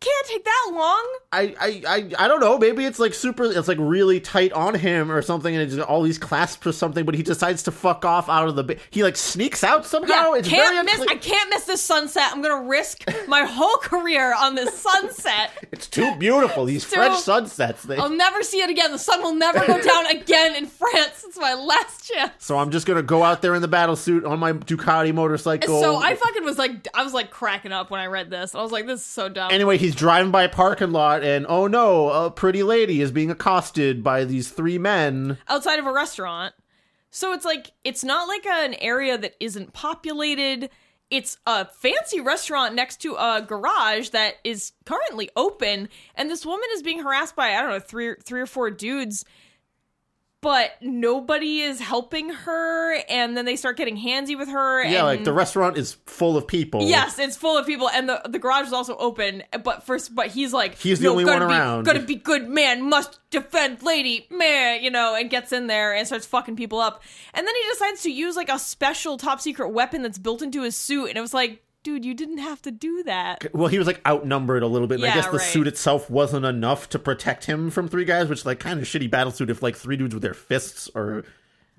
Can't 0.00 0.26
take 0.26 0.44
that 0.44 0.70
long. 0.72 1.18
I, 1.32 1.54
I 1.60 1.82
I 1.86 2.24
I 2.24 2.28
don't 2.28 2.40
know. 2.40 2.56
Maybe 2.56 2.84
it's 2.86 2.98
like 2.98 3.12
super. 3.12 3.44
It's 3.44 3.68
like 3.68 3.76
really 3.80 4.20
tight 4.20 4.52
on 4.52 4.74
him 4.74 5.10
or 5.10 5.20
something, 5.22 5.54
and 5.54 5.62
it's 5.70 5.78
all 5.82 6.02
these 6.02 6.18
clasps 6.18 6.66
or 6.66 6.72
something. 6.72 7.04
But 7.04 7.14
he 7.14 7.22
decides 7.22 7.62
to 7.64 7.72
fuck 7.72 8.04
off 8.04 8.28
out 8.28 8.48
of 8.48 8.56
the. 8.56 8.64
Ba- 8.64 8.76
he 8.90 9.02
like 9.02 9.16
sneaks 9.16 9.62
out 9.62 9.84
somehow. 9.84 10.32
Yeah, 10.32 10.38
it's 10.38 10.48
can't 10.48 10.86
miss. 10.86 11.00
I 11.08 11.16
can't 11.16 11.50
miss 11.50 11.64
this 11.64 11.82
sunset. 11.82 12.30
I'm 12.32 12.40
gonna 12.42 12.66
risk 12.66 13.04
my 13.28 13.44
whole 13.44 13.76
career 13.78 14.34
on 14.34 14.54
this 14.54 14.72
sunset. 14.78 15.50
It's 15.72 15.86
too 15.88 16.14
beautiful. 16.16 16.64
These 16.66 16.86
So- 16.86 16.96
French 16.96 17.18
sunsets. 17.18 17.82
They, 17.82 17.96
I'll 17.96 18.08
never 18.10 18.42
see 18.42 18.60
it 18.60 18.70
again. 18.70 18.92
The 18.92 18.98
sun 18.98 19.20
will 19.22 19.34
never 19.34 19.58
go 19.66 19.80
down 19.80 20.06
again 20.06 20.54
in 20.54 20.66
France. 20.66 21.24
It's 21.26 21.38
my 21.38 21.54
last 21.54 22.08
chance. 22.08 22.32
so 22.38 22.58
I'm 22.58 22.70
just 22.70 22.86
gonna 22.86 23.02
go 23.02 23.22
out 23.22 23.42
there 23.42 23.54
in 23.54 23.62
the 23.62 23.68
battle 23.68 23.96
suit 23.96 24.24
on 24.24 24.38
my 24.38 24.52
Ducati 24.52 25.12
motorcycle. 25.14 25.80
So 25.80 25.96
I 25.96 26.14
fucking 26.14 26.44
was 26.44 26.56
like, 26.58 26.86
I 26.94 27.02
was 27.02 27.12
like 27.14 27.30
cracking 27.30 27.72
up 27.72 27.90
when 27.90 28.00
I 28.00 28.06
read 28.06 28.30
this. 28.30 28.54
I 28.54 28.62
was 28.62 28.70
like, 28.70 28.86
this 28.86 29.00
is 29.00 29.06
so 29.06 29.28
dumb. 29.28 29.50
Anyway, 29.50 29.71
he's 29.80 29.94
driving 29.94 30.30
by 30.30 30.44
a 30.44 30.48
parking 30.48 30.92
lot, 30.92 31.22
and 31.22 31.46
oh 31.48 31.66
no, 31.66 32.08
a 32.10 32.30
pretty 32.30 32.62
lady 32.62 33.00
is 33.00 33.10
being 33.10 33.30
accosted 33.30 34.02
by 34.02 34.24
these 34.24 34.48
three 34.50 34.78
men. 34.78 35.38
outside 35.48 35.78
of 35.78 35.86
a 35.86 35.92
restaurant. 35.92 36.54
So 37.10 37.32
it's 37.32 37.44
like 37.44 37.72
it's 37.84 38.02
not 38.02 38.26
like 38.28 38.46
an 38.46 38.74
area 38.74 39.18
that 39.18 39.34
isn't 39.38 39.72
populated. 39.72 40.70
It's 41.10 41.36
a 41.46 41.66
fancy 41.66 42.20
restaurant 42.20 42.74
next 42.74 43.02
to 43.02 43.16
a 43.16 43.44
garage 43.46 44.08
that 44.10 44.36
is 44.44 44.72
currently 44.86 45.28
open, 45.36 45.90
and 46.14 46.30
this 46.30 46.46
woman 46.46 46.66
is 46.72 46.82
being 46.82 47.02
harassed 47.02 47.36
by 47.36 47.54
I 47.54 47.60
don't 47.60 47.70
know 47.70 47.80
three 47.80 48.14
three 48.24 48.40
or 48.40 48.46
four 48.46 48.70
dudes, 48.70 49.24
but 50.42 50.72
nobody 50.82 51.60
is 51.60 51.80
helping 51.80 52.28
her. 52.28 52.94
And 53.08 53.36
then 53.36 53.46
they 53.46 53.56
start 53.56 53.78
getting 53.78 53.96
handsy 53.96 54.36
with 54.36 54.48
her. 54.48 54.84
Yeah, 54.84 54.98
and 54.98 55.06
like 55.06 55.24
the 55.24 55.32
restaurant 55.32 55.78
is 55.78 55.96
full 56.04 56.36
of 56.36 56.46
people. 56.46 56.82
Yes, 56.82 57.18
it's 57.18 57.36
full 57.36 57.56
of 57.56 57.64
people, 57.64 57.88
and 57.88 58.08
the 58.08 58.20
the 58.28 58.38
garage 58.38 58.66
is 58.66 58.72
also 58.72 58.96
open. 58.96 59.44
But 59.64 59.84
first, 59.84 60.14
but 60.14 60.26
he's 60.26 60.52
like, 60.52 60.76
He's 60.78 60.98
the 60.98 61.04
"No, 61.04 61.12
only 61.12 61.24
one 61.24 61.38
be, 61.38 61.44
around." 61.44 61.84
Gotta 61.84 62.00
be 62.00 62.16
good 62.16 62.48
man, 62.48 62.82
must 62.82 63.20
defend 63.30 63.82
lady, 63.82 64.26
man, 64.30 64.82
you 64.82 64.90
know, 64.90 65.14
and 65.14 65.30
gets 65.30 65.52
in 65.52 65.68
there 65.68 65.94
and 65.94 66.06
starts 66.06 66.26
fucking 66.26 66.56
people 66.56 66.80
up. 66.80 67.02
And 67.32 67.46
then 67.46 67.54
he 67.54 67.62
decides 67.70 68.02
to 68.02 68.10
use 68.10 68.36
like 68.36 68.50
a 68.50 68.58
special 68.58 69.16
top 69.16 69.40
secret 69.40 69.70
weapon 69.70 70.02
that's 70.02 70.18
built 70.18 70.42
into 70.42 70.62
his 70.62 70.76
suit, 70.76 71.08
and 71.08 71.16
it 71.16 71.22
was 71.22 71.32
like, 71.32 71.62
dude, 71.82 72.04
you 72.04 72.14
didn't 72.14 72.38
have 72.38 72.62
to 72.62 72.70
do 72.70 73.02
that. 73.04 73.46
Well, 73.54 73.68
he 73.68 73.78
was 73.78 73.86
like 73.86 74.00
outnumbered 74.06 74.62
a 74.62 74.66
little 74.66 74.88
bit. 74.88 74.96
And 75.00 75.04
I 75.06 75.14
guess 75.14 75.26
the 75.26 75.38
right. 75.38 75.40
suit 75.40 75.66
itself 75.66 76.08
wasn't 76.10 76.46
enough 76.46 76.88
to 76.90 76.98
protect 76.98 77.46
him 77.46 77.70
from 77.70 77.88
three 77.88 78.04
guys, 78.04 78.28
which 78.28 78.40
is 78.40 78.46
like 78.46 78.60
kind 78.60 78.80
of 78.80 78.86
shitty 78.86 79.10
battle 79.10 79.32
suit 79.32 79.50
if 79.50 79.62
like 79.62 79.76
three 79.76 79.96
dudes 79.96 80.14
with 80.14 80.22
their 80.22 80.34
fists 80.34 80.90
or. 80.94 81.24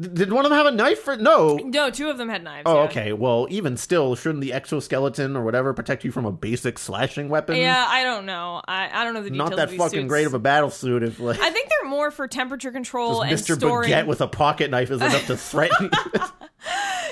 Did 0.01 0.33
one 0.33 0.43
of 0.43 0.49
them 0.49 0.57
have 0.57 0.65
a 0.65 0.75
knife? 0.75 1.07
Or... 1.07 1.15
No. 1.17 1.55
No, 1.57 1.91
two 1.91 2.09
of 2.09 2.17
them 2.17 2.27
had 2.27 2.43
knives. 2.43 2.63
Oh, 2.65 2.77
yeah. 2.77 2.89
okay. 2.89 3.13
Well, 3.13 3.45
even 3.51 3.77
still, 3.77 4.15
shouldn't 4.15 4.41
the 4.41 4.51
exoskeleton 4.51 5.37
or 5.37 5.43
whatever 5.43 5.71
protect 5.71 6.03
you 6.03 6.11
from 6.11 6.25
a 6.25 6.31
basic 6.31 6.79
slashing 6.79 7.29
weapon? 7.29 7.57
Yeah, 7.57 7.85
I 7.87 8.03
don't 8.03 8.25
know. 8.25 8.59
I, 8.67 8.89
I 8.91 9.03
don't 9.03 9.13
know 9.13 9.21
the 9.21 9.29
details. 9.29 9.51
Not 9.51 9.57
that 9.57 9.69
fucking 9.69 9.99
suits. 9.99 10.09
great 10.09 10.25
of 10.25 10.33
a 10.33 10.39
battle 10.39 10.71
suit 10.71 11.03
if 11.03 11.19
like 11.19 11.39
I 11.39 11.51
think 11.51 11.69
they're 11.69 11.89
more 11.89 12.09
for 12.09 12.27
temperature 12.27 12.71
control 12.71 13.21
and 13.21 13.37
Mr. 13.37 13.55
storing. 13.55 13.91
Baguette 13.91 14.07
with 14.07 14.21
a 14.21 14.27
pocket 14.27 14.71
knife 14.71 14.89
is 14.89 14.99
enough 14.99 15.27
to 15.27 15.37
threaten. 15.37 15.91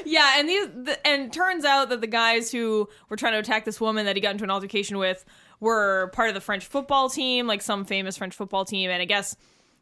Yeah, 0.05 0.35
and 0.37 0.49
these 0.49 0.67
the, 0.67 1.07
and 1.07 1.31
turns 1.31 1.65
out 1.65 1.89
that 1.89 2.01
the 2.01 2.07
guys 2.07 2.51
who 2.51 2.89
were 3.09 3.15
trying 3.15 3.33
to 3.33 3.39
attack 3.39 3.65
this 3.65 3.79
woman 3.79 4.05
that 4.05 4.15
he 4.15 4.21
got 4.21 4.31
into 4.31 4.43
an 4.43 4.51
altercation 4.51 4.97
with 4.97 5.25
were 5.59 6.09
part 6.13 6.29
of 6.29 6.35
the 6.35 6.41
French 6.41 6.65
football 6.65 7.09
team, 7.09 7.47
like 7.47 7.61
some 7.61 7.85
famous 7.85 8.17
French 8.17 8.35
football 8.35 8.65
team. 8.65 8.89
And 8.89 9.01
I 9.01 9.05
guess 9.05 9.35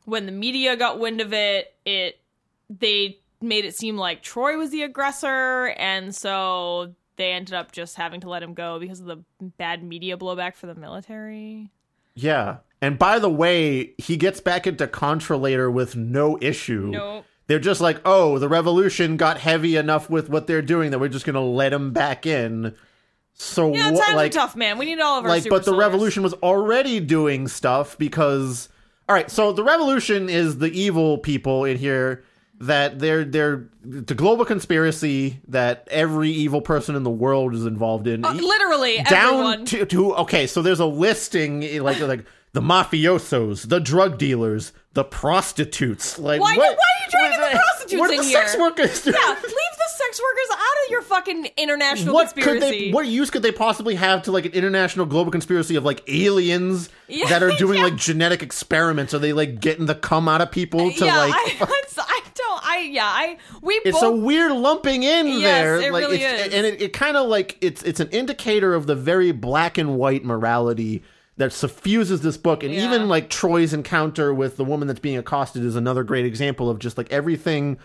when 0.05 0.25
the 0.25 0.31
media 0.31 0.75
got 0.75 0.99
wind 0.99 1.21
of 1.21 1.33
it, 1.33 1.73
it 1.85 2.19
they 2.69 3.19
made 3.41 3.65
it 3.65 3.75
seem 3.75 3.97
like 3.97 4.21
Troy 4.21 4.57
was 4.57 4.71
the 4.71 4.83
aggressor, 4.83 5.73
and 5.77 6.15
so 6.15 6.93
they 7.15 7.31
ended 7.31 7.53
up 7.53 7.71
just 7.71 7.95
having 7.95 8.21
to 8.21 8.29
let 8.29 8.41
him 8.41 8.53
go 8.53 8.79
because 8.79 8.99
of 9.01 9.05
the 9.05 9.23
bad 9.41 9.83
media 9.83 10.17
blowback 10.17 10.55
for 10.55 10.67
the 10.67 10.75
military. 10.75 11.69
Yeah. 12.15 12.57
And 12.81 12.97
by 12.97 13.19
the 13.19 13.29
way, 13.29 13.93
he 13.97 14.17
gets 14.17 14.39
back 14.39 14.65
into 14.65 14.87
Contra 14.87 15.37
later 15.37 15.69
with 15.69 15.95
no 15.95 16.37
issue. 16.41 16.87
Nope. 16.91 17.25
They're 17.49 17.57
just 17.57 17.81
like, 17.81 17.99
oh, 18.05 18.37
the 18.37 18.47
revolution 18.47 19.17
got 19.17 19.39
heavy 19.39 19.75
enough 19.75 20.07
with 20.07 20.29
what 20.29 20.45
they're 20.45 20.61
doing 20.61 20.91
that 20.91 20.99
we're 20.99 21.09
just 21.09 21.25
gonna 21.25 21.43
let 21.43 21.69
them 21.69 21.93
back 21.93 22.27
in. 22.27 22.75
So 23.33 23.73
Yeah, 23.73 23.89
what, 23.89 24.05
times 24.05 24.15
like, 24.15 24.31
are 24.31 24.35
tough, 24.35 24.55
man. 24.55 24.77
We 24.77 24.85
need 24.85 24.99
all 24.99 25.17
of 25.17 25.25
our 25.25 25.29
like, 25.31 25.45
but 25.45 25.59
the 25.59 25.71
soldiers. 25.71 25.79
revolution 25.79 26.21
was 26.21 26.33
already 26.35 26.99
doing 26.99 27.47
stuff 27.47 27.97
because, 27.97 28.69
all 29.07 29.15
right. 29.15 29.31
So 29.31 29.51
the 29.51 29.63
revolution 29.63 30.29
is 30.29 30.59
the 30.59 30.69
evil 30.69 31.17
people 31.17 31.65
in 31.65 31.77
here 31.77 32.23
that 32.59 32.99
they're 32.99 33.23
they're 33.23 33.67
the 33.83 34.13
global 34.13 34.45
conspiracy 34.45 35.41
that 35.47 35.87
every 35.89 36.29
evil 36.29 36.61
person 36.61 36.95
in 36.95 37.01
the 37.01 37.09
world 37.09 37.55
is 37.55 37.65
involved 37.65 38.05
in. 38.05 38.25
Uh, 38.25 38.33
literally 38.33 39.01
down 39.09 39.33
everyone. 39.33 39.65
to, 39.65 39.85
to 39.87 40.15
okay 40.17 40.45
so 40.45 40.61
there's 40.61 40.81
a 40.81 40.85
listing 40.85 41.81
like 41.81 41.99
like 42.01 42.25
the 42.53 42.61
mafiosos 42.61 43.67
the 43.69 43.79
drug 43.79 44.17
dealers 44.17 44.73
the 44.93 45.03
prostitutes 45.03 46.17
like 46.19 46.41
Why- 46.41 46.57
what, 46.57 46.75
why 46.77 46.83
are 46.83 47.05
you 47.05 47.11
dragging 47.11 47.39
the 47.39 47.57
prostitutes 47.59 47.99
what 47.99 48.09
are 48.09 48.13
in 48.13 48.17
the 48.19 48.23
here? 48.25 48.47
sex 48.47 48.57
workers 48.59 49.01
doing? 49.03 49.15
yeah, 49.21 49.29
leave 49.33 49.43
the 49.43 49.89
sex 49.97 50.19
workers 50.19 50.49
out 50.51 50.57
of 50.85 50.91
your 50.91 51.01
fucking 51.03 51.47
international 51.57 52.13
what 52.13 52.33
could 52.33 52.43
conspiracy. 52.43 52.85
they 52.87 52.91
what 52.93 53.05
use 53.07 53.29
could 53.29 53.43
they 53.43 53.51
possibly 53.51 53.95
have 53.95 54.23
to 54.23 54.31
like 54.31 54.45
an 54.45 54.51
international 54.53 55.05
global 55.05 55.31
conspiracy 55.31 55.75
of 55.75 55.83
like 55.85 56.03
aliens 56.09 56.89
Yeah, 57.07 57.27
that 57.29 57.43
are 57.43 57.51
doing 57.57 57.77
yeah. 57.77 57.83
like 57.85 57.95
genetic 57.95 58.41
experiments 58.41 59.13
are 59.13 59.19
they 59.19 59.33
like 59.33 59.59
getting 59.61 59.85
the 59.85 59.95
cum 59.95 60.27
out 60.27 60.41
of 60.41 60.51
people 60.51 60.91
to 60.91 61.05
yeah, 61.05 61.17
like 61.17 61.33
I, 61.35 61.55
I 61.99 62.21
don't. 62.35 62.65
I 62.67 62.79
yeah. 62.91 63.05
I 63.05 63.37
we 63.61 63.75
it's 63.85 63.99
both. 63.99 64.13
a 64.13 64.15
weird 64.15 64.51
lumping 64.53 65.03
in 65.03 65.27
Yes, 65.27 65.41
there 65.41 65.81
it 65.81 65.91
like 65.93 66.01
really 66.03 66.21
it's, 66.23 66.47
is. 66.47 66.53
and 66.53 66.65
it, 66.65 66.81
it 66.81 66.93
kind 66.93 67.15
of 67.17 67.27
like 67.27 67.57
it's 67.61 67.83
it's 67.83 67.99
an 67.99 68.09
indicator 68.09 68.73
of 68.73 68.87
the 68.87 68.95
very 68.95 69.31
black 69.31 69.77
and 69.77 69.97
white 69.97 70.23
morality 70.25 71.03
that 71.39 71.51
suffuses 71.53 72.21
this 72.21 72.37
book 72.37 72.63
and 72.63 72.73
Yeah. 72.73 72.85
even 72.85 73.07
like 73.07 73.29
troy's 73.29 73.73
encounter 73.73 74.33
with 74.33 74.57
the 74.57 74.63
woman 74.65 74.87
that's 74.87 74.99
being 74.99 75.17
accosted 75.17 75.63
is 75.63 75.75
another 75.75 76.03
great 76.03 76.25
example 76.25 76.69
of 76.69 76.79
just 76.79 76.97
like 76.97 77.11
everything 77.11 77.77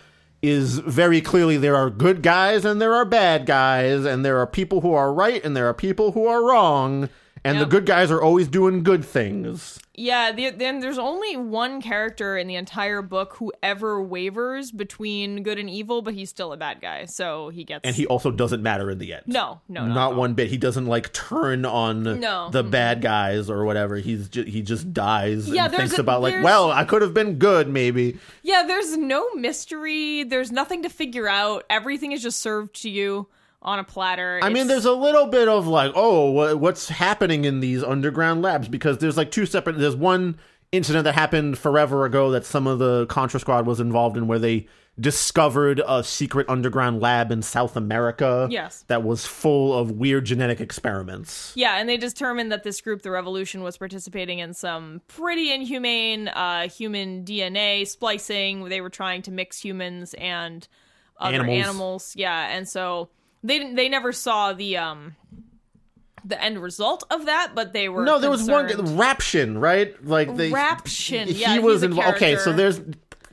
is 0.43 0.79
very 0.81 1.21
clearly 1.21 1.57
there 1.57 1.77
are 1.77 1.89
good 1.89 2.21
guys 2.23 2.65
and 2.65 2.83
there 2.83 2.93
are 2.95 3.05
bad 3.05 3.47
guys 3.47 4.05
and 4.05 4.25
there 4.25 4.39
are 4.39 4.47
people 4.47 4.81
who 4.83 4.93
are 4.93 5.13
right 5.15 5.43
and 5.45 5.57
there 5.57 5.67
are 5.69 5.73
people 5.73 6.13
who 6.13 6.27
are 6.27 6.45
wrong 6.45 7.09
and 7.45 7.61
the 7.61 7.65
good 7.67 7.87
guys 7.87 8.11
are 8.11 8.21
always 8.23 8.49
doing 8.49 8.83
good 8.83 9.05
things. 9.05 9.79
Yeah, 9.97 10.33
the, 10.33 10.51
then 10.51 10.81
there's 10.81 10.99
only 10.99 11.37
one 11.37 11.81
character 11.81 12.37
in 12.37 12.49
the 12.49 12.57
entire 12.57 13.01
book 13.01 13.35
who 13.37 13.53
ever 13.63 14.03
wavers 14.03 14.73
between 14.73 15.43
good 15.45 15.59
and 15.59 15.71
evil, 15.71 16.03
but 16.03 16.15
he's 16.15 16.31
still 16.31 16.53
a 16.53 16.57
bad 16.57 16.81
guy, 16.81 17.05
so 17.05 17.49
he 17.51 17.63
gets. 17.63 17.83
And 17.85 17.95
he 17.95 18.05
also 18.07 18.31
doesn't 18.33 18.63
matter 18.63 18.91
in 18.91 18.99
the 18.99 19.13
end. 19.13 19.23
no, 19.27 19.61
no, 19.69 19.87
no, 19.87 19.95
not 19.95 20.13
no. 20.15 20.19
one 20.19 20.35
bit. 20.35 20.49
He 20.51 20.57
doesn't 20.57 20.87
like 20.87 21.13
turn 21.13 21.65
on 21.65 22.03
No. 22.21 22.49
the 22.51 22.65
bad 22.65 23.03
guys 23.03 23.49
or 23.49 23.65
whatever. 23.65 23.97
He's 23.97 24.29
ju- 24.29 24.43
he 24.43 24.63
just 24.63 24.93
dies 24.93 25.49
Yeah, 25.49 25.67
and 25.67 25.75
thinks 25.75 25.97
a- 25.97 26.01
about 26.01 26.23
like, 26.23 26.43
well, 26.43 26.71
I 26.73 26.85
could 26.85 27.03
have 27.03 27.15
been 27.15 27.35
good 27.39 27.69
maybe. 27.69 28.19
Yeah, 28.43 28.65
there's 28.67 28.97
no 28.97 29.33
mystery. 29.35 30.25
There's 30.25 30.51
nothing 30.51 30.83
to 30.83 30.89
figure 30.89 31.29
out. 31.29 31.65
Everything 31.71 32.13
is 32.13 32.21
just 32.23 32.41
served 32.41 32.83
to 32.83 32.91
you 32.91 33.29
on 33.65 33.79
a 33.79 33.85
platter. 33.85 34.41
I 34.43 34.49
mean, 34.51 34.67
there's 34.67 34.85
a 34.85 34.93
little 34.93 35.27
bit 35.27 35.49
of 35.49 35.67
like, 35.67 35.93
oh, 35.95 36.31
wha- 36.31 36.55
what's 36.55 36.89
happening 36.89 37.45
in 37.45 37.61
these 37.61 37.83
underground 37.83 38.43
labs? 38.43 38.69
Because 38.69 38.99
there's 38.99 39.17
like 39.17 39.31
two 39.31 39.47
separate. 39.47 39.79
There's 39.79 39.97
one 39.97 40.39
incident 40.73 41.05
that 41.05 41.15
happened 41.15 41.57
forever 41.59 42.05
ago 42.05 42.31
that 42.33 42.45
some 42.45 42.67
of 42.67 42.79
the 42.79 43.07
Contra 43.07 43.41
Squad 43.41 43.67
was 43.67 43.81
involved 43.81 44.17
in, 44.17 44.27
where 44.27 44.39
they 44.39 44.67
discovered 45.01 45.83
a 45.89 46.05
secret 46.05 46.49
underground 46.49 47.01
lab 47.01 47.33
in 47.33 47.43
South 47.43 47.77
America. 47.77 48.47
Yes. 48.51 48.85
that 48.89 49.03
was 49.03 49.27
full 49.27 49.77
of 49.77 49.91
weird 49.93 50.25
genetic 50.25 50.61
experiments. 50.61 51.53
Yeah, 51.57 51.79
and 51.79 51.89
they 51.89 51.97
determined 51.97 52.53
that 52.53 52.63
this 52.63 52.81
group, 52.81 53.03
the 53.03 53.11
Revolution, 53.11 53.63
was 53.63 53.77
participating 53.77 54.39
in 54.39 54.55
some 54.55 55.01
pretty 55.09 55.53
inhumane 55.53 56.29
uh, 56.29 56.69
human 56.69 57.25
DNA 57.25 57.87
splicing. 57.89 58.65
They 58.69 58.81
were 58.81 58.91
trying 58.91 59.23
to 59.23 59.31
mix 59.33 59.59
humans 59.59 60.15
and 60.15 60.67
other 61.19 61.37
Animals. 61.43 61.65
animals. 61.67 62.13
Yeah, 62.17 62.49
and 62.57 62.69
so 62.69 63.09
they 63.45 63.59
didn't. 63.59 63.77
They 63.77 63.89
never 63.89 64.13
saw 64.13 64.53
the 64.53 64.77
um 64.79 65.15
the 66.25 66.43
end 66.43 66.59
result 66.59 67.05
of 67.11 67.27
that, 67.27 67.53
but 67.55 67.73
they 67.73 67.89
were 67.89 68.03
No, 68.05 68.19
there 68.19 68.31
was 68.31 68.49
one 68.49 68.67
concerned. 68.67 68.99
Raption, 68.99 69.61
right? 69.61 69.95
Like 70.05 70.35
they 70.37 70.51
Raption, 70.51 71.27
He 71.27 71.43
yeah, 71.43 71.59
was 71.59 71.83
involved. 71.83 72.17
Okay, 72.17 72.37
so 72.37 72.53
there's 72.53 72.81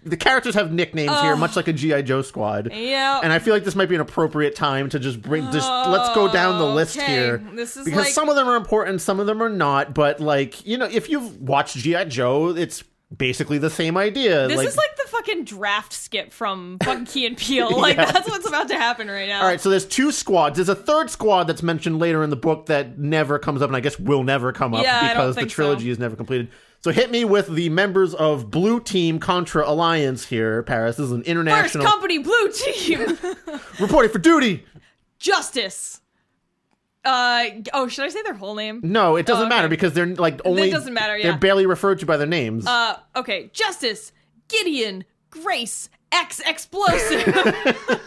the 0.04 0.17
characters 0.17 0.56
have 0.56 0.71
nicknames 0.74 1.21
here, 1.21 1.36
much 1.36 1.56
like 1.56 1.67
a 1.67 1.74
GI 1.74 2.02
Joe 2.04 2.24
squad. 2.24 2.71
Yeah. 2.74 3.19
And 3.24 3.32
I 3.32 3.38
feel 3.39 3.54
like 3.54 3.63
this 3.63 3.76
might 3.76 3.86
be 3.88 3.93
an 3.95 4.02
appropriate 4.02 4.56
time 4.56 4.89
to 4.89 5.00
just 5.00 5.21
bring 5.21 5.43
just 5.52 5.69
let's 5.69 6.13
go 6.15 6.32
down 6.34 6.58
the 6.58 6.65
list 6.65 6.97
Okay, 6.97 7.06
here. 7.06 7.38
this 7.54 7.78
is 7.78 7.86
because 7.86 8.06
like- 8.06 8.13
some 8.13 8.28
of 8.28 8.36
them 8.36 8.47
are 8.47 8.56
important, 8.56 9.00
some 9.00 9.19
of 9.19 9.28
them 9.28 9.41
are 9.43 9.50
not, 9.50 9.93
but 9.93 10.19
like, 10.19 10.65
you 10.65 10.78
know, 10.78 10.88
if 10.91 11.08
you've 11.08 11.39
watched 11.39 11.78
GI 11.78 12.06
Joe, 12.06 12.50
it's 12.50 12.84
basically 13.15 13.58
the 13.58 13.69
same 13.69 13.97
idea. 13.97 14.47
This 14.47 14.62
is 14.62 14.78
like 14.78 14.95
the 14.95 15.08
fucking 15.10 15.43
draft 15.45 15.93
skip 15.93 16.32
from 16.32 16.78
fucking 16.84 17.06
Key 17.06 17.26
and 17.26 17.38
Peele. 17.38 17.69
Like 17.82 17.97
Yeah. 17.97 18.12
that's 18.12 18.30
what's 18.30 18.47
about 18.47 18.67
to 18.69 18.76
happen 18.76 19.08
right 19.10 19.28
now. 19.28 19.41
All 19.41 19.47
right, 19.47 19.60
so 19.60 19.69
there's 19.69 19.86
two 19.86 20.12
squads. 20.12 20.56
There's 20.58 20.69
a 20.69 20.76
third 20.76 21.10
squad 21.10 21.45
that's 21.45 21.63
mentioned 21.63 22.00
later 22.00 22.24
in 22.24 22.30
the 22.30 22.36
book 22.36 22.67
that 22.67 22.97
never 22.97 23.38
comes 23.39 23.62
up, 23.62 23.69
and 23.69 23.76
I 23.76 23.80
guess 23.80 24.00
will 24.00 24.24
never 24.24 24.52
come 24.54 24.74
up 24.74 24.84
Yeah, 24.84 25.10
because 25.13 25.36
the 25.36 25.41
think 25.41 25.52
so. 25.52 25.56
trilogy 25.56 25.89
is 25.89 26.00
never 26.00 26.15
completed. 26.15 26.50
So 26.84 26.91
hit 26.91 27.12
me 27.12 27.26
with 27.26 27.47
the 27.47 27.69
members 27.69 28.15
of 28.15 28.50
Blue 28.50 28.80
Team 28.80 29.19
Contra 29.19 29.69
Alliance 29.69 30.26
here, 30.26 30.63
Paris. 30.63 30.95
This 30.95 31.06
is 31.06 31.12
an 31.12 31.21
international 31.24 31.84
First 31.84 31.93
company 31.93 32.17
blue 32.17 32.52
team. 32.52 33.17
reporting 33.80 34.12
for 34.12 34.17
duty. 34.19 34.65
Justice. 35.19 36.00
Uh 37.03 37.45
oh, 37.73 37.87
should 37.87 38.05
I 38.05 38.09
say 38.09 38.21
their 38.21 38.33
whole 38.35 38.53
name? 38.55 38.79
No, 38.83 39.15
it 39.15 39.25
doesn't 39.25 39.43
Oh, 39.43 39.45
okay. 39.47 39.55
matter 39.55 39.67
because 39.67 39.93
they're 39.93 40.05
like 40.05 40.39
only 40.45 40.69
It 40.69 40.71
doesn't 40.71 40.93
matter, 40.93 41.17
yeah. 41.17 41.31
They're 41.31 41.39
barely 41.39 41.65
referred 41.65 41.99
to 41.99 42.05
by 42.05 42.17
their 42.17 42.27
names. 42.27 42.67
Uh 42.67 42.97
okay, 43.15 43.49
Justice, 43.53 44.11
Gideon, 44.49 45.03
Grace, 45.31 45.89
X 46.11 46.39
explosive. 46.45 47.25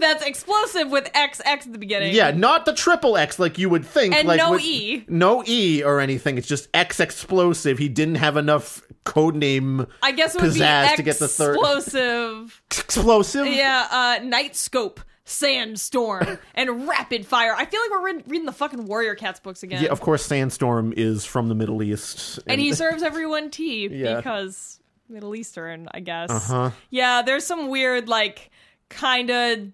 That's 0.00 0.24
explosive 0.24 0.90
with 0.90 1.04
XX 1.12 1.46
at 1.46 1.72
the 1.72 1.78
beginning. 1.78 2.12
yeah, 2.12 2.32
not 2.32 2.64
the 2.66 2.72
triple 2.72 3.16
X 3.16 3.38
like 3.38 3.58
you 3.58 3.68
would 3.70 3.84
think. 3.86 4.12
And 4.12 4.26
like 4.26 4.38
no 4.38 4.52
with- 4.52 4.62
E. 4.62 5.04
No 5.08 5.44
E 5.46 5.84
or 5.84 6.00
anything. 6.00 6.36
It's 6.36 6.48
just 6.48 6.68
X 6.74 6.98
explosive. 6.98 7.78
He 7.78 7.88
didn't 7.88 8.16
have 8.16 8.36
enough 8.36 8.82
code 9.04 9.36
name 9.36 9.86
I 10.02 10.10
guess 10.12 10.34
it 10.34 10.42
would 10.42 10.52
be 10.54 10.60
pizzazz 10.60 10.96
to 10.96 11.02
get 11.04 11.18
the 11.20 11.28
third 11.28 11.54
explosive. 11.54 12.60
explosive. 12.70 13.46
yeah, 13.46 13.86
uh 14.20 14.24
night 14.24 14.56
scope, 14.56 15.00
sandstorm, 15.28 16.38
and 16.54 16.88
rapid 16.88 17.26
fire. 17.26 17.54
I 17.56 17.64
feel 17.66 17.80
like 17.80 17.90
we're 17.90 18.04
read- 18.04 18.24
reading 18.26 18.46
the 18.46 18.52
fucking 18.52 18.86
Warrior 18.86 19.14
Cats 19.14 19.40
books 19.40 19.62
again. 19.62 19.82
Yeah, 19.82 19.90
of 19.90 20.00
course, 20.00 20.24
Sandstorm 20.24 20.92
is 20.96 21.24
from 21.24 21.48
the 21.48 21.54
Middle 21.54 21.82
East, 21.82 22.40
and 22.46 22.60
he 22.60 22.72
serves 22.72 23.02
everyone 23.02 23.50
tea 23.50 23.88
Yeah. 23.92 24.16
because 24.16 24.80
Middle 25.08 25.34
Eastern, 25.34 25.88
I 25.92 26.00
guess. 26.00 26.30
Uh-huh. 26.30 26.70
Yeah, 26.90 27.22
there's 27.22 27.44
some 27.44 27.68
weird, 27.68 28.08
like, 28.08 28.50
kind 28.88 29.30
of 29.30 29.68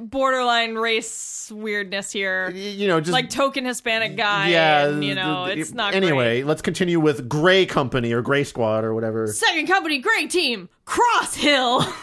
borderline 0.00 0.76
race 0.76 1.52
weirdness 1.54 2.10
here. 2.10 2.48
you 2.50 2.88
know, 2.88 3.00
just 3.00 3.12
Like 3.12 3.28
token 3.28 3.66
Hispanic 3.66 4.16
guy. 4.16 4.48
yeah, 4.48 4.86
and, 4.88 5.04
you 5.04 5.14
know, 5.14 5.44
it's 5.44 5.72
not 5.74 5.94
Anyway, 5.94 6.36
great. 6.40 6.46
let's 6.46 6.62
continue 6.62 6.98
with 7.00 7.28
Gray 7.28 7.66
Company 7.66 8.12
or 8.12 8.22
Gray 8.22 8.44
Squad 8.44 8.84
or 8.84 8.94
whatever. 8.94 9.26
Second 9.26 9.66
company, 9.66 9.98
Gray 9.98 10.26
Team, 10.26 10.70
Cross 10.86 11.34
Hill. 11.34 11.84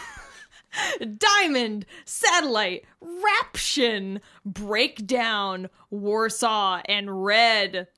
Diamond, 1.18 1.86
Satellite, 2.04 2.84
Raption, 3.00 4.20
Breakdown, 4.44 5.68
Warsaw, 5.90 6.82
and 6.86 7.24
Red. 7.24 7.88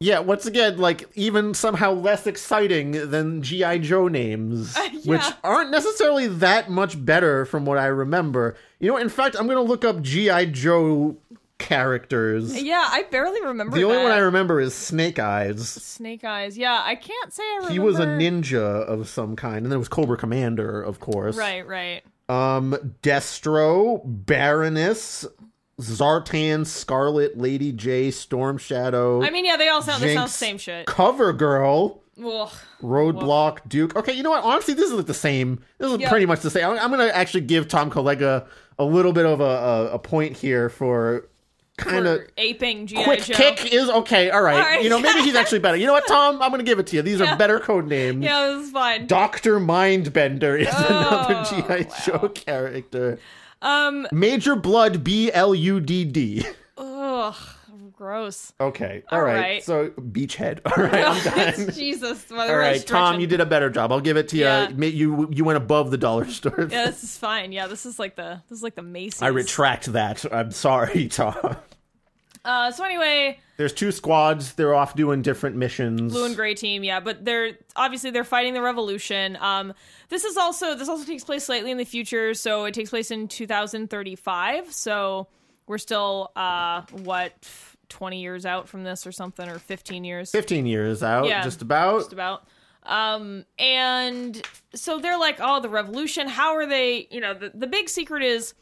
Yeah, 0.00 0.18
once 0.18 0.44
again, 0.44 0.76
like 0.78 1.08
even 1.14 1.54
somehow 1.54 1.92
less 1.92 2.26
exciting 2.26 3.10
than 3.10 3.42
GI 3.42 3.78
Joe 3.78 4.08
names, 4.08 4.76
which 5.04 5.22
yeah. 5.22 5.32
aren't 5.42 5.70
necessarily 5.70 6.26
that 6.26 6.68
much 6.68 7.02
better 7.02 7.46
from 7.46 7.64
what 7.64 7.78
I 7.78 7.86
remember. 7.86 8.56
You 8.80 8.90
know, 8.90 8.96
in 8.98 9.08
fact, 9.08 9.36
I'm 9.38 9.46
gonna 9.46 9.62
look 9.62 9.84
up 9.84 10.02
GI 10.02 10.46
Joe 10.46 11.16
characters. 11.58 12.62
Yeah, 12.62 12.86
I 12.88 13.04
barely 13.10 13.40
remember 13.42 13.76
The 13.76 13.84
only 13.84 13.96
that. 13.96 14.02
one 14.04 14.12
I 14.12 14.18
remember 14.18 14.60
is 14.60 14.74
Snake 14.74 15.18
Eyes. 15.18 15.68
Snake 15.68 16.24
Eyes. 16.24 16.56
Yeah, 16.58 16.80
I 16.84 16.94
can't 16.94 17.32
say 17.32 17.42
I 17.42 17.54
remember. 17.56 17.72
He 17.72 17.78
was 17.78 17.98
a 17.98 18.06
ninja 18.06 18.84
of 18.86 19.08
some 19.08 19.36
kind, 19.36 19.64
and 19.64 19.72
there 19.72 19.78
was 19.78 19.88
Cobra 19.88 20.16
Commander, 20.16 20.82
of 20.82 21.00
course. 21.00 21.36
Right, 21.36 21.66
right. 21.66 22.02
Um, 22.28 22.74
Destro, 23.02 24.00
Baroness, 24.04 25.26
Zartan, 25.80 26.66
Scarlet, 26.66 27.36
Lady 27.38 27.72
J, 27.72 28.10
Storm 28.10 28.58
Shadow. 28.58 29.22
I 29.22 29.30
mean, 29.30 29.44
yeah, 29.44 29.56
they 29.56 29.68
all 29.68 29.82
sound 29.82 30.02
they 30.02 30.14
sound 30.14 30.28
Jinx, 30.28 30.34
same 30.34 30.58
shit. 30.58 30.86
Cover 30.86 31.32
Girl, 31.32 32.02
Ugh. 32.24 32.50
Roadblock, 32.82 33.68
Duke. 33.68 33.96
Okay, 33.96 34.12
you 34.12 34.22
know 34.22 34.30
what? 34.30 34.44
Honestly, 34.44 34.74
this 34.74 34.86
is 34.86 34.92
like 34.92 35.06
the 35.06 35.14
same. 35.14 35.60
This 35.78 35.90
is 35.92 35.98
Yeah. 35.98 36.08
pretty 36.10 36.26
much 36.26 36.40
the 36.40 36.50
same. 36.50 36.64
I'm, 36.70 36.78
I'm 36.78 36.90
gonna 36.90 37.06
actually 37.08 37.42
give 37.42 37.68
Tom 37.68 37.90
Collega 37.90 38.46
a 38.78 38.84
little 38.84 39.12
bit 39.12 39.26
of 39.26 39.40
a, 39.40 39.44
a, 39.44 39.86
a 39.94 39.98
point 39.98 40.36
here 40.36 40.68
for 40.68 41.28
kind 41.76 42.06
of 42.06 42.20
aping 42.38 42.86
GI 42.86 43.02
quick 43.04 43.22
Joe. 43.24 43.34
kick 43.34 43.72
is 43.72 43.88
okay. 43.90 44.30
All 44.30 44.42
right. 44.42 44.54
All 44.54 44.60
right. 44.60 44.82
you 44.82 44.88
know 44.90 44.98
maybe 45.00 45.20
he's 45.22 45.34
actually 45.34 45.58
better. 45.58 45.76
You 45.76 45.86
know 45.86 45.92
what, 45.92 46.06
Tom? 46.06 46.40
I'm 46.40 46.50
gonna 46.50 46.62
give 46.62 46.78
it 46.78 46.86
to 46.88 46.96
you. 46.96 47.02
These 47.02 47.20
Yeah. 47.20 47.34
are 47.34 47.36
better 47.36 47.58
code 47.58 47.86
names. 47.88 48.22
Yeah, 48.24 48.46
this 48.46 48.66
is 48.66 48.70
fine. 48.72 49.06
Doctor 49.06 49.58
Mindbender 49.60 50.60
is 50.60 50.68
another 50.68 51.44
Oh, 51.46 51.64
GI 51.78 51.86
Joe 52.04 52.28
character. 52.28 53.18
Um, 53.62 54.06
Major 54.12 54.56
Bludd 54.56 55.02
B 55.02 55.30
L 55.32 55.54
U 55.54 55.80
D 55.80 56.04
D. 56.04 56.46
ugh, 56.78 57.34
gross. 57.96 58.52
Okay. 58.60 59.02
All 59.10 59.18
All 59.18 59.24
right. 59.24 59.40
right. 59.40 59.62
So 59.64 59.88
Beachhead. 59.90 60.60
All 60.66 60.82
right. 60.84 61.04
I'm 61.06 61.54
done. 61.56 61.70
Jesus. 61.74 62.30
All 62.32 62.74
Tom, 62.86 63.20
you 63.20 63.26
did 63.26 63.40
a 63.40 63.46
better 63.46 63.70
job. 63.70 63.92
I'll 63.92 64.00
give 64.00 64.16
it 64.16 64.28
to 64.28 64.36
you. 64.36 64.44
Yeah. 64.44 64.70
Ma- 64.74 64.86
You 64.86 65.28
you 65.32 65.44
went 65.44 65.56
above 65.56 65.90
the 65.90 65.98
dollar 65.98 66.24
store. 66.28 66.68
Yeah, 66.70 66.86
this 66.86 67.02
is 67.04 67.16
fine. 67.18 67.52
Yeah, 67.52 67.66
this 67.66 67.86
is 67.86 67.98
like 67.98 68.16
the 68.16 68.40
this 68.48 68.58
is 68.58 68.62
like 68.62 68.74
the 68.74 68.82
Macy's. 68.82 69.22
I 69.22 69.28
retract 69.28 69.92
that. 69.92 70.24
I'm 70.32 70.50
sorry, 70.50 71.08
Tom. 71.08 71.56
Uh, 72.44 72.70
so 72.70 72.84
anyway, 72.84 73.38
There's 73.56 73.72
two 73.72 73.90
squads. 73.90 74.52
They're 74.52 74.74
off 74.74 74.94
doing 74.94 75.22
different 75.22 75.56
missions. 75.56 76.12
blue 76.12 76.26
and 76.26 76.36
gray 76.36 76.52
team, 76.52 76.84
yeah, 76.84 77.00
but 77.00 77.24
they're 77.24 77.52
obviously 77.74 78.10
they're 78.10 78.22
fighting 78.22 78.52
the 78.52 78.60
revolution. 78.60 79.38
Um, 79.40 79.72
this 80.10 80.24
is 80.24 80.36
also 80.36 80.74
this 80.74 80.86
also 80.90 81.06
takes 81.06 81.24
place 81.24 81.44
slightly 81.44 81.70
in 81.70 81.78
the 81.78 81.86
future, 81.86 82.34
so 82.34 82.66
it 82.66 82.74
takes 82.74 82.90
place 82.90 83.10
in 83.10 83.28
2035. 83.28 84.72
So 84.74 85.28
we're 85.66 85.78
still 85.78 86.32
uh 86.36 86.82
what 87.02 87.32
20 87.88 88.20
years 88.20 88.44
out 88.46 88.68
from 88.68 88.84
this 88.84 89.06
or 89.06 89.12
something, 89.12 89.48
or 89.48 89.58
15 89.58 90.04
years. 90.04 90.30
15 90.30 90.66
years 90.66 91.02
out, 91.02 91.26
Yeah. 91.26 91.42
just 91.42 91.62
about. 91.62 92.00
just 92.00 92.12
about. 92.12 92.46
Um, 92.84 93.44
and 93.58 94.42
so 94.74 94.98
they're 94.98 95.18
like, 95.18 95.38
oh, 95.40 95.60
the 95.60 95.68
revolution. 95.70 96.28
How 96.28 96.54
are 96.54 96.66
they? 96.66 97.08
You 97.10 97.20
know, 97.20 97.32
the, 97.34 97.50
the 97.54 97.66
big 97.66 97.88
secret 97.88 98.22
is 98.22 98.54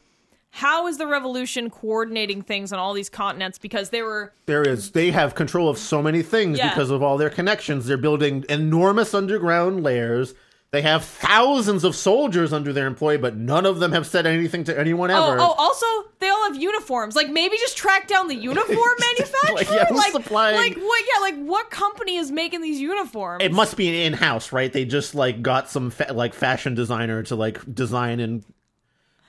how 0.51 0.87
is 0.87 0.97
the 0.97 1.07
revolution 1.07 1.69
coordinating 1.69 2.41
things 2.41 2.71
on 2.71 2.79
all 2.79 2.93
these 2.93 3.09
continents? 3.09 3.57
Because 3.57 3.89
they 3.89 4.01
were 4.01 4.33
There 4.45 4.61
is. 4.61 4.91
They 4.91 5.11
have 5.11 5.35
control 5.35 5.67
of 5.67 5.77
so 5.77 6.01
many 6.01 6.21
things 6.21 6.57
Yeah. 6.59 6.69
because 6.69 6.89
of 6.91 7.01
all 7.03 7.17
their 7.17 7.31
connections. 7.31 7.85
They're 7.87 7.97
building 7.97 8.45
enormous 8.49 9.13
underground 9.13 9.83
layers. 9.83 10.33
They 10.73 10.81
have 10.81 11.05
thousands 11.05 11.83
of 11.83 11.95
soldiers 11.95 12.51
under 12.51 12.73
their 12.73 12.87
employ, 12.87 13.19
but 13.19 13.35
none 13.37 13.67
of 13.67 13.77
them 13.79 13.91
have 13.91 14.07
said 14.07 14.25
anything 14.25 14.63
to 14.63 14.77
anyone 14.77 15.11
Oh, 15.11 15.33
ever. 15.33 15.39
oh, 15.39 15.53
also 15.55 15.85
they 16.17 16.27
all 16.29 16.45
have 16.51 16.59
uniforms. 16.59 17.15
Like 17.15 17.29
maybe 17.29 17.57
just 17.57 17.77
track 17.77 18.07
down 18.07 18.27
the 18.27 18.33
uniform 18.35 18.69
manufacturer. 18.99 19.53
Like, 19.55 19.69
yeah, 19.69 19.95
like, 19.95 20.11
supplying- 20.13 20.55
like 20.55 20.75
what? 20.75 21.03
Yeah, 21.13 21.21
like 21.21 21.35
what 21.45 21.69
company 21.69 22.15
is 22.15 22.31
making 22.31 22.61
these 22.61 22.81
uniforms? 22.81 23.43
It 23.43 23.51
must 23.51 23.77
be 23.77 24.03
in 24.03 24.13
house, 24.13 24.51
right? 24.51 24.73
They 24.73 24.83
just 24.83 25.13
like 25.13 25.43
got 25.43 25.69
some 25.69 25.91
fa- 25.91 26.11
like 26.11 26.33
fashion 26.33 26.73
designer 26.73 27.21
to 27.21 27.35
like 27.35 27.59
design 27.71 28.19
and 28.19 28.43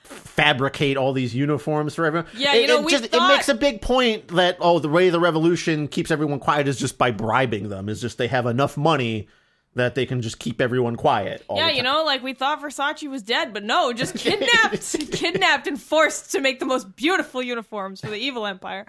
fabricate 0.04 0.96
all 0.96 1.12
these 1.12 1.34
uniforms 1.34 1.94
for 1.94 2.06
everyone. 2.06 2.28
Yeah, 2.36 2.54
you 2.54 2.62
it, 2.64 2.66
know, 2.68 2.78
it 2.78 2.84
we 2.86 2.90
just 2.90 3.04
thought- 3.06 3.30
it 3.30 3.34
makes 3.34 3.48
a 3.50 3.54
big 3.54 3.82
point 3.82 4.28
that 4.28 4.56
oh, 4.60 4.78
the 4.78 4.88
way 4.88 5.10
the 5.10 5.20
revolution 5.20 5.88
keeps 5.88 6.10
everyone 6.10 6.38
quiet 6.40 6.68
is 6.68 6.78
just 6.78 6.96
by 6.96 7.10
bribing 7.10 7.68
them. 7.68 7.90
Is 7.90 8.00
just 8.00 8.18
they 8.18 8.28
have 8.28 8.46
enough 8.46 8.78
money 8.78 9.28
that 9.74 9.94
they 9.94 10.06
can 10.06 10.20
just 10.22 10.38
keep 10.38 10.60
everyone 10.60 10.96
quiet. 10.96 11.44
Yeah, 11.52 11.68
you 11.70 11.82
know, 11.82 12.04
like 12.04 12.22
we 12.22 12.32
thought 12.32 12.62
Versace 12.62 13.08
was 13.08 13.22
dead, 13.22 13.52
but 13.52 13.64
no, 13.64 13.92
just 13.92 14.14
kidnapped, 14.18 15.12
kidnapped 15.12 15.66
and 15.66 15.80
forced 15.80 16.32
to 16.32 16.40
make 16.40 16.60
the 16.60 16.66
most 16.66 16.96
beautiful 16.96 17.42
uniforms 17.42 18.00
for 18.00 18.08
the 18.08 18.16
evil 18.16 18.46
empire. 18.46 18.86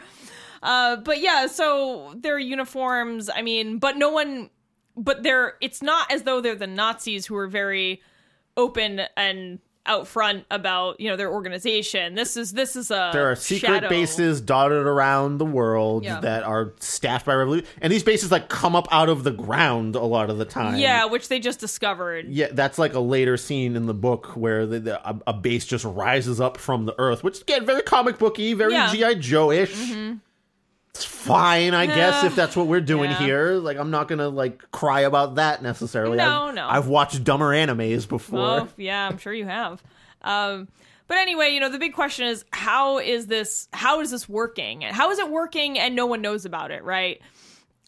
Uh, 0.61 0.97
but 0.97 1.19
yeah, 1.21 1.47
so 1.47 2.13
their 2.15 2.39
uniforms. 2.39 3.29
I 3.33 3.41
mean, 3.41 3.79
but 3.79 3.97
no 3.97 4.09
one, 4.09 4.49
but 4.95 5.23
they're. 5.23 5.55
It's 5.61 5.81
not 5.81 6.11
as 6.11 6.23
though 6.23 6.41
they're 6.41 6.55
the 6.55 6.67
Nazis 6.67 7.25
who 7.25 7.35
are 7.35 7.47
very 7.47 8.01
open 8.57 9.01
and 9.17 9.59
out 9.87 10.07
front 10.07 10.45
about 10.49 10.99
you 10.99 11.09
know 11.09 11.15
their 11.15 11.31
organization. 11.31 12.15
This 12.15 12.37
is 12.37 12.51
this 12.53 12.75
is 12.75 12.91
a 12.91 13.11
There 13.13 13.29
are 13.29 13.35
secret 13.35 13.67
shadow. 13.69 13.89
bases 13.89 14.41
dotted 14.41 14.85
around 14.85 15.37
the 15.37 15.45
world 15.45 16.03
Yeah. 16.03 16.19
that 16.21 16.43
are 16.43 16.73
staffed 16.79 17.25
by 17.25 17.35
revolution, 17.35 17.67
and 17.81 17.91
these 17.91 18.03
bases 18.03 18.31
like 18.31 18.49
come 18.49 18.75
up 18.75 18.87
out 18.91 19.09
of 19.09 19.23
the 19.23 19.31
ground 19.31 19.95
a 19.95 20.01
lot 20.03 20.29
of 20.29 20.37
the 20.37 20.45
time. 20.45 20.77
Yeah, 20.77 21.05
which 21.05 21.27
they 21.27 21.39
just 21.39 21.59
discovered. 21.59 22.27
Yeah, 22.29 22.47
that's 22.51 22.77
like 22.79 22.93
a 22.93 22.99
later 22.99 23.37
scene 23.37 23.75
in 23.75 23.85
the 23.85 23.93
book 23.93 24.27
where 24.35 24.65
the, 24.65 24.79
the, 24.79 25.09
a, 25.09 25.19
a 25.27 25.33
base 25.33 25.65
just 25.65 25.85
rises 25.85 26.41
up 26.41 26.57
from 26.57 26.85
the 26.85 26.95
earth, 26.99 27.23
which 27.23 27.41
again 27.41 27.65
very 27.65 27.81
comic 27.83 28.17
booky, 28.17 28.53
very 28.53 28.73
Yeah. 28.73 28.87
Mm-hmm. 28.87 29.13
GI 29.13 29.15
Joe 29.21 29.51
ish. 29.51 29.93
It's 30.95 31.03
fine, 31.05 31.73
I 31.73 31.87
guess, 31.87 32.23
if 32.23 32.35
that's 32.35 32.55
what 32.55 32.67
we're 32.67 32.79
doing 32.81 33.11
Yeah. 33.11 33.17
here. 33.19 33.51
Like, 33.55 33.77
I'm 33.77 33.91
not 33.91 34.07
gonna 34.07 34.29
like 34.29 34.71
cry 34.71 35.01
about 35.01 35.35
that 35.35 35.61
necessarily. 35.61 36.17
No, 36.17 36.45
I've, 36.47 36.55
no. 36.55 36.67
I've 36.67 36.87
watched 36.87 37.23
dumber 37.23 37.53
animes 37.53 38.07
before. 38.07 38.39
Oh, 38.39 38.67
yeah, 38.77 39.07
I'm 39.09 39.17
sure 39.17 39.33
you 39.33 39.45
have. 39.45 39.83
Um, 40.21 40.69
but 41.07 41.17
anyway, 41.17 41.49
you 41.49 41.59
know, 41.59 41.69
the 41.69 41.77
big 41.79 41.93
question 41.93 42.25
is 42.27 42.45
how 42.51 42.97
is 42.99 43.27
this 43.27 43.67
how 43.73 43.99
is 43.99 44.09
this 44.09 44.29
working? 44.29 44.81
How 44.81 45.11
is 45.11 45.19
it 45.19 45.29
working 45.29 45.77
and 45.77 45.95
no 45.95 46.05
one 46.05 46.21
knows 46.21 46.45
about 46.45 46.71
it, 46.71 46.83
right? 46.83 47.21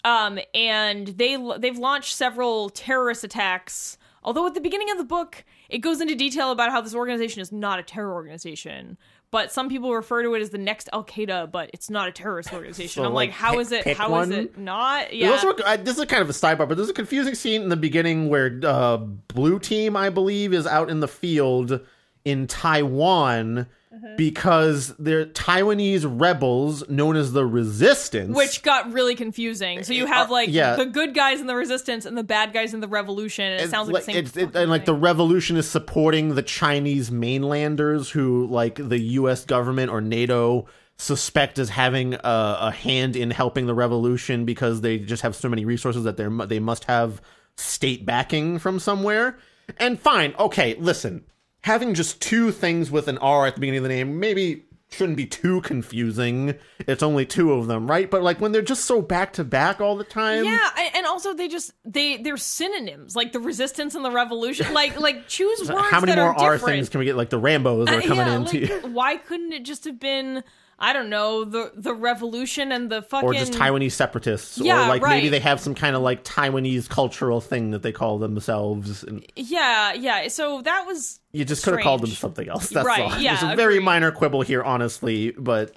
Um, 0.03 0.37
and 0.53 1.07
they 1.07 1.37
they've 1.59 1.77
launched 1.77 2.13
several 2.15 2.69
terrorist 2.69 3.23
attacks. 3.23 3.97
Although 4.23 4.45
at 4.47 4.53
the 4.53 4.61
beginning 4.61 4.91
of 4.91 4.97
the 4.97 5.05
book, 5.05 5.45
it 5.69 5.77
goes 5.77 6.01
into 6.01 6.13
detail 6.13 6.51
about 6.51 6.71
how 6.71 6.81
this 6.81 6.93
organization 6.93 7.41
is 7.41 7.51
not 7.53 7.79
a 7.79 7.83
terror 7.83 8.13
organization. 8.13 8.97
But 9.29 9.51
some 9.51 9.67
people 9.67 9.93
refer 9.93 10.23
to 10.23 10.33
it 10.35 10.41
as 10.41 10.51
the 10.51 10.57
next 10.57 10.87
Al 10.93 11.03
Qaeda, 11.03 11.51
but 11.51 11.69
it's 11.73 11.89
not 11.89 12.07
a 12.07 12.11
terrorist 12.11 12.53
organization. 12.53 13.01
So, 13.01 13.05
I'm 13.05 13.13
like, 13.13 13.29
like, 13.29 13.35
how 13.35 13.51
pick- 13.51 13.59
is 13.59 13.71
it? 13.73 13.97
How 13.97 14.05
is 14.05 14.29
one? 14.29 14.31
it 14.31 14.57
not? 14.57 15.13
Yeah. 15.13 15.31
also 15.31 15.53
this 15.77 15.97
is 15.97 16.05
kind 16.05 16.21
of 16.21 16.29
a 16.29 16.33
sidebar, 16.33 16.67
but 16.67 16.77
there's 16.77 16.89
a 16.89 16.93
confusing 16.93 17.35
scene 17.35 17.61
in 17.61 17.69
the 17.69 17.75
beginning 17.75 18.29
where 18.29 18.59
uh, 18.63 18.97
Blue 18.97 19.59
Team, 19.59 19.97
I 19.97 20.09
believe, 20.09 20.53
is 20.53 20.65
out 20.65 20.89
in 20.89 21.01
the 21.01 21.09
field 21.09 21.81
in 22.23 22.47
Taiwan 22.47 23.67
Uh-huh. 23.97 24.13
because 24.17 24.93
they're 24.99 25.25
Taiwanese 25.25 26.05
rebels 26.07 26.87
known 26.89 27.15
as 27.15 27.31
the 27.33 27.45
Resistance. 27.45 28.35
which 28.35 28.61
got 28.63 28.91
really 28.93 29.15
confusing. 29.15 29.83
So 29.83 29.93
you 29.93 30.05
have 30.05 30.29
Uh, 30.29 30.33
like 30.33 30.49
yeah. 30.49 30.75
the 30.75 30.85
good 30.85 31.13
guys 31.15 31.39
in 31.41 31.47
the 31.47 31.55
resistance 31.55 32.05
and 32.05 32.17
the 32.17 32.23
bad 32.23 32.53
guys 32.53 32.73
in 32.73 32.79
the 32.79 32.87
revolution, 32.87 33.45
and 33.45 33.59
it 33.59 33.63
It's 33.63 33.71
sounds 33.71 33.89
like, 33.89 34.05
the 34.05 34.11
same. 34.13 34.23
it's, 34.25 34.37
it, 34.37 34.55
and 34.55 34.69
like 34.69 34.85
the 34.85 34.93
revolution 34.93 35.57
is 35.57 35.67
supporting 35.69 36.35
the 36.35 36.43
Chinese 36.43 37.09
mainlanders 37.11 38.09
who 38.09 38.47
like 38.47 38.75
the 38.75 38.99
U.S. 38.99 39.45
government 39.45 39.91
or 39.91 40.01
NATO 40.01 40.67
suspect 40.97 41.59
as 41.59 41.69
having 41.69 42.13
a, 42.15 42.19
a 42.23 42.71
hand 42.71 43.15
in 43.15 43.29
helping 43.31 43.67
the 43.67 43.73
revolution 43.75 44.45
because 44.45 44.81
they 44.81 44.97
just 44.97 45.21
have 45.21 45.35
so 45.35 45.47
many 45.49 45.63
resources 45.65 46.03
that 46.03 46.17
they 46.17 46.27
they 46.47 46.59
must 46.59 46.85
have 46.85 47.21
state 47.55 48.05
backing 48.05 48.59
from 48.59 48.79
somewhere. 48.79 49.37
And 49.79 49.99
fine, 49.99 50.33
okay, 50.39 50.75
listen, 50.79 51.23
having 51.67 51.93
just 51.93 52.21
two 52.21 52.51
things 52.51 52.89
with 52.89 53.07
an 53.09 53.17
R 53.19 53.45
at 53.45 53.55
the 53.55 53.59
beginning 53.59 53.79
of 53.79 53.83
the 53.83 53.89
name 53.89 54.19
maybe 54.19 54.63
shouldn't 54.89 55.17
be 55.17 55.25
too 55.25 55.59
confusing. 55.61 56.55
It's 56.79 57.03
only 57.03 57.25
two 57.25 57.51
of 57.51 57.67
them, 57.67 57.87
right? 57.91 58.09
But 58.09 58.23
like 58.23 58.39
when 58.39 58.53
they're 58.53 58.61
just 58.61 58.85
so 58.85 59.01
back 59.01 59.33
to 59.33 59.43
back 59.43 59.81
all 59.81 59.97
the 59.97 60.05
time, 60.05 60.45
yeah, 60.45 60.69
and 60.95 61.05
also 61.05 61.33
they 61.33 61.49
just 61.49 61.73
they 61.83 62.17
they're 62.17 62.37
synonyms 62.37 63.13
like 63.13 63.33
the 63.33 63.41
resistance 63.41 63.95
and 63.95 64.05
the 64.05 64.11
revolution. 64.11 64.73
Like 64.73 64.97
like 65.07 65.27
choose 65.27 65.69
words 65.69 65.89
How 65.89 65.99
many 65.99 66.15
more 66.15 66.29
are 66.29 66.39
R 66.39 66.53
different. 66.53 66.73
things 66.75 66.89
can 66.89 66.99
we 66.99 67.05
get? 67.05 67.17
Like 67.17 67.29
the 67.29 67.37
Rambo's 67.37 67.89
are 67.89 67.95
Uh, 67.95 68.01
coming 68.01 68.17
yeah, 68.17 68.35
into, 68.37 68.59
like, 68.61 68.81
why 68.93 69.17
couldn't 69.17 69.51
it 69.51 69.63
just 69.63 69.83
have 69.83 69.99
been 69.99 70.43
I 70.79 70.93
don't 70.93 71.09
know 71.09 71.43
the 71.43 71.71
the 71.75 71.93
revolution 71.93 72.71
and 72.71 72.89
the 72.91 73.01
fucking 73.01 73.27
or 73.27 73.33
just 73.33 73.53
Taiwanese 73.53 73.93
separatists, 73.93 74.59
Yeah, 74.59 74.85
or 74.85 74.87
like 74.89 75.01
maybe 75.01 75.29
they 75.29 75.39
have 75.39 75.59
some 75.59 75.73
kind 75.73 75.95
of 75.95 76.03
like 76.03 76.23
Taiwanese 76.23 76.87
cultural 76.87 77.41
thing 77.41 77.71
that 77.71 77.81
they 77.81 77.91
call 77.91 78.19
themselves. 78.19 79.03
And 79.03 79.25
Yeah, 79.35 79.93
yeah. 79.93 80.27
So 80.27 80.61
that 80.61 80.85
was 80.85 81.19
you 81.31 81.45
just 81.45 81.63
could 81.63 81.73
have 81.73 81.83
called 81.83 82.01
them 82.01 82.11
something 82.11 82.47
else. 82.47 82.69
That's 82.69 82.85
Right, 82.85 83.01
all. 83.11 83.19
yeah, 83.19 83.33
it's 83.33 83.41
a 83.43 83.55
very 83.55 83.75
agreed. 83.77 83.85
minor 83.85 84.11
quibble 84.11 84.41
here, 84.43 84.63
honestly, 84.63 85.31
but. 85.31 85.73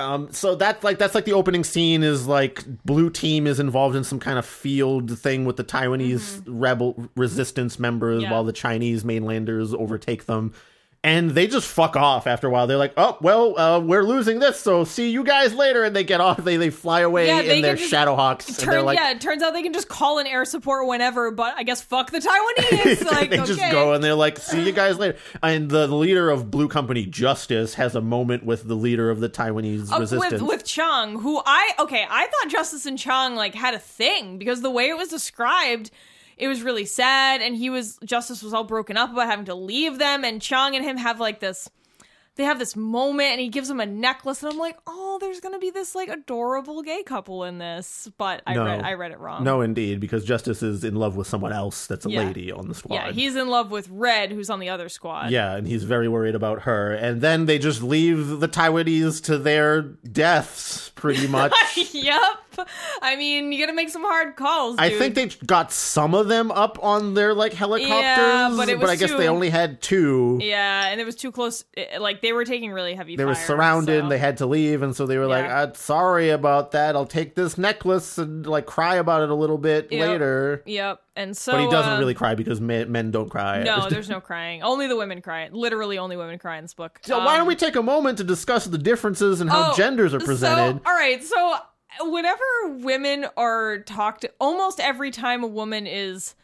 Um, 0.00 0.32
so 0.32 0.56
that's 0.56 0.82
like 0.82 0.98
that's 0.98 1.14
like 1.14 1.24
the 1.24 1.34
opening 1.34 1.62
scene 1.62 2.02
is 2.02 2.26
like 2.26 2.64
blue 2.84 3.10
team 3.10 3.46
is 3.46 3.60
involved 3.60 3.94
in 3.94 4.02
some 4.02 4.18
kind 4.18 4.38
of 4.40 4.44
field 4.44 5.16
thing 5.18 5.44
with 5.44 5.56
the 5.56 5.62
Taiwanese 5.62 6.42
rebel 6.48 7.08
resistance 7.16 7.78
members 7.78 8.16
Mm-hmm. 8.16 8.24
Yeah. 8.24 8.32
while 8.32 8.44
the 8.44 8.52
Chinese 8.52 9.04
mainlanders 9.04 9.72
overtake 9.72 10.26
them. 10.26 10.52
And 11.04 11.32
they 11.32 11.46
just 11.46 11.68
fuck 11.68 11.96
off 11.96 12.26
after 12.26 12.46
a 12.46 12.50
while. 12.50 12.66
They're 12.66 12.78
like, 12.78 12.94
"Oh, 12.96 13.18
well, 13.20 13.58
uh, 13.58 13.78
we're 13.78 14.02
losing 14.04 14.38
this, 14.38 14.58
so 14.58 14.84
see 14.84 15.10
you 15.10 15.22
guys 15.22 15.52
later." 15.52 15.84
And 15.84 15.94
they 15.94 16.02
get 16.02 16.20
off. 16.22 16.38
They 16.42 16.56
they 16.56 16.70
fly 16.70 17.00
away 17.00 17.26
Yeah, 17.26 17.42
they 17.42 17.56
in 17.56 17.62
their 17.62 17.76
Shadowhawks. 17.76 18.48
and 18.48 18.56
they're 18.56 18.76
Turn, 18.76 18.84
like, 18.86 18.98
yeah, 18.98 19.10
it 19.10 19.20
turns 19.20 19.42
out 19.42 19.52
they 19.52 19.62
can 19.62 19.74
just 19.74 19.88
call 19.88 20.18
in 20.18 20.26
air 20.26 20.46
support 20.46 20.88
whenever, 20.88 21.30
but 21.30 21.54
I 21.58 21.62
guess 21.62 21.82
fuck 21.82 22.10
the 22.10 22.20
Taiwanese. 22.20 23.04
Like, 23.14 23.28
they 23.28 23.36
just 23.36 23.60
go 23.70 23.92
and 23.92 24.02
they're 24.02 24.14
like, 24.14 24.38
"See 24.38 24.64
you 24.64 24.72
guys 24.72 24.98
later." 24.98 25.18
And 25.42 25.70
the 25.70 25.86
leader 25.88 26.30
of 26.30 26.50
Blue 26.50 26.68
Company 26.68 27.04
Justice 27.04 27.74
has 27.74 27.94
a 27.94 28.00
moment 28.00 28.46
with 28.46 28.66
the 28.66 28.74
leader 28.74 29.10
of 29.10 29.20
the 29.20 29.28
Taiwanese 29.28 29.92
Uh, 29.92 30.00
resistance. 30.00 30.32
with 30.32 30.42
with 30.42 30.64
Chung, 30.64 31.20
who 31.20 31.42
I 31.44 31.72
okay, 31.80 32.06
I 32.08 32.26
thought 32.28 32.50
Justice 32.50 32.86
and 32.86 32.98
Chung 32.98 33.34
like 33.36 33.54
had 33.54 33.74
a 33.74 33.78
thing 33.78 34.38
because 34.38 34.62
the 34.62 34.70
way 34.70 34.88
it 34.88 34.96
was 34.96 35.08
described, 35.08 35.90
it 36.36 36.48
was 36.48 36.62
really 36.62 36.84
sad, 36.84 37.40
and 37.42 37.54
he 37.56 37.70
was 37.70 37.98
Justice 38.04 38.42
was 38.42 38.52
all 38.54 38.64
broken 38.64 38.96
up 38.96 39.12
about 39.12 39.26
having 39.26 39.46
to 39.46 39.54
leave 39.54 39.98
them, 39.98 40.24
and 40.24 40.40
Chung 40.42 40.74
and 40.74 40.84
him 40.84 40.96
have 40.96 41.20
like 41.20 41.40
this. 41.40 41.68
They 42.36 42.42
have 42.42 42.58
this 42.58 42.74
moment, 42.74 43.30
and 43.30 43.40
he 43.40 43.48
gives 43.48 43.70
him 43.70 43.78
a 43.78 43.86
necklace, 43.86 44.42
and 44.42 44.50
I'm 44.52 44.58
like, 44.58 44.76
oh, 44.88 45.18
there's 45.20 45.38
gonna 45.38 45.60
be 45.60 45.70
this 45.70 45.94
like 45.94 46.08
adorable 46.08 46.82
gay 46.82 47.04
couple 47.04 47.44
in 47.44 47.58
this, 47.58 48.10
but 48.18 48.42
I 48.44 48.54
No. 48.54 48.64
read 48.64 48.80
I 48.82 48.94
read 48.94 49.12
it 49.12 49.20
wrong. 49.20 49.44
no, 49.44 49.60
indeed, 49.60 50.00
because 50.00 50.24
Justice 50.24 50.60
is 50.60 50.82
in 50.82 50.96
love 50.96 51.14
with 51.14 51.28
someone 51.28 51.52
else 51.52 51.86
that's 51.86 52.06
a 52.06 52.10
Yeah. 52.10 52.24
lady 52.24 52.50
on 52.50 52.66
the 52.66 52.74
squad. 52.74 52.94
yeah, 52.96 53.12
he's 53.12 53.36
in 53.36 53.46
love 53.46 53.70
with 53.70 53.88
Red, 53.88 54.32
who's 54.32 54.50
on 54.50 54.58
the 54.58 54.68
other 54.68 54.88
squad. 54.88 55.30
Yeah, 55.30 55.54
and 55.54 55.64
he's 55.68 55.84
very 55.84 56.08
worried 56.08 56.34
about 56.34 56.62
her. 56.62 56.92
And 56.92 57.20
then 57.20 57.46
they 57.46 57.56
just 57.56 57.84
leave 57.84 58.40
the 58.40 58.48
Taiwanese 58.48 59.22
to 59.26 59.38
their 59.38 59.82
deaths, 59.82 60.90
pretty 60.96 61.28
much. 61.38 61.52
yep. 61.92 62.20
I 63.02 63.16
mean, 63.16 63.52
you 63.52 63.58
gotta 63.60 63.72
make 63.74 63.88
some 63.90 64.02
hard 64.02 64.36
calls. 64.36 64.76
I 64.78 64.90
think 64.90 65.14
they 65.14 65.26
got 65.46 65.72
some 65.72 66.14
of 66.14 66.28
them 66.28 66.50
up 66.50 66.78
on 66.82 67.14
their 67.14 67.34
like 67.34 67.52
helicopters, 67.52 67.90
Yeah, 67.90 68.52
but 68.56 68.68
it 68.68 68.78
was 68.78 68.90
I 68.90 68.96
guess 68.96 69.12
they 69.12 69.28
only 69.28 69.50
had 69.50 69.80
two. 69.82 70.38
Yeah, 70.42 70.86
and 70.88 71.00
it 71.00 71.04
was 71.04 71.16
too 71.16 71.32
close. 71.32 71.64
eh, 71.76 71.98
Like 71.98 72.20
they 72.22 72.32
were 72.32 72.44
taking 72.44 72.72
really 72.72 72.94
heavy. 72.94 73.16
They 73.16 73.24
were 73.24 73.34
surrounded. 73.34 74.02
so- 74.04 74.08
They 74.08 74.18
had 74.18 74.38
to 74.38 74.46
leave, 74.46 74.82
and 74.82 74.94
so 74.94 75.06
they 75.06 75.18
were 75.18 75.26
like, 75.26 75.44
Yeah. 75.44 75.60
uh, 75.62 75.72
"Sorry 75.74 76.30
about 76.30 76.72
that. 76.72 76.94
I'll 76.96 77.06
take 77.06 77.34
this 77.34 77.56
necklace 77.58 78.18
and 78.18 78.46
like 78.46 78.66
cry 78.66 78.96
about 78.96 79.22
it 79.22 79.30
a 79.30 79.34
little 79.34 79.58
bit 79.58 79.88
Yep. 79.90 80.08
later." 80.08 80.62
Yep, 80.66 81.02
and 81.16 81.36
so 81.36 81.52
But 81.52 81.60
he 81.62 81.70
doesn't 81.70 81.92
uh, 81.94 81.98
really 81.98 82.14
cry 82.14 82.34
because 82.34 82.60
men, 82.60 82.90
men 82.90 83.10
don't 83.10 83.28
cry. 83.28 83.62
No, 83.62 83.86
there's 83.90 84.08
no 84.08 84.20
crying. 84.20 84.62
Only 84.62 84.86
the 84.86 84.96
women 84.96 85.20
cry. 85.22 85.48
Literally, 85.52 85.98
only 85.98 86.16
women 86.16 86.38
cry 86.38 86.58
in 86.58 86.64
this 86.64 86.74
book. 86.74 86.98
so 87.02 87.18
why 87.18 87.32
don't 87.34 87.42
Um, 87.42 87.46
we 87.48 87.56
take 87.56 87.76
a 87.76 87.82
moment 87.82 88.18
to 88.18 88.24
discuss 88.24 88.64
the 88.66 88.78
differences 88.78 89.40
in 89.40 89.48
how 89.48 89.72
oh, 89.72 89.74
genders 89.76 90.14
are 90.14 90.20
presented? 90.20 90.80
So, 90.84 90.90
all 90.90 90.94
right, 90.96 91.22
so 91.22 91.56
whenever 92.00 92.42
women 92.68 93.26
are 93.36 93.78
talked, 93.80 94.26
almost 94.40 94.80
every 94.80 95.10
time 95.10 95.44
a 95.44 95.48
woman 95.48 95.86
is 95.86 96.34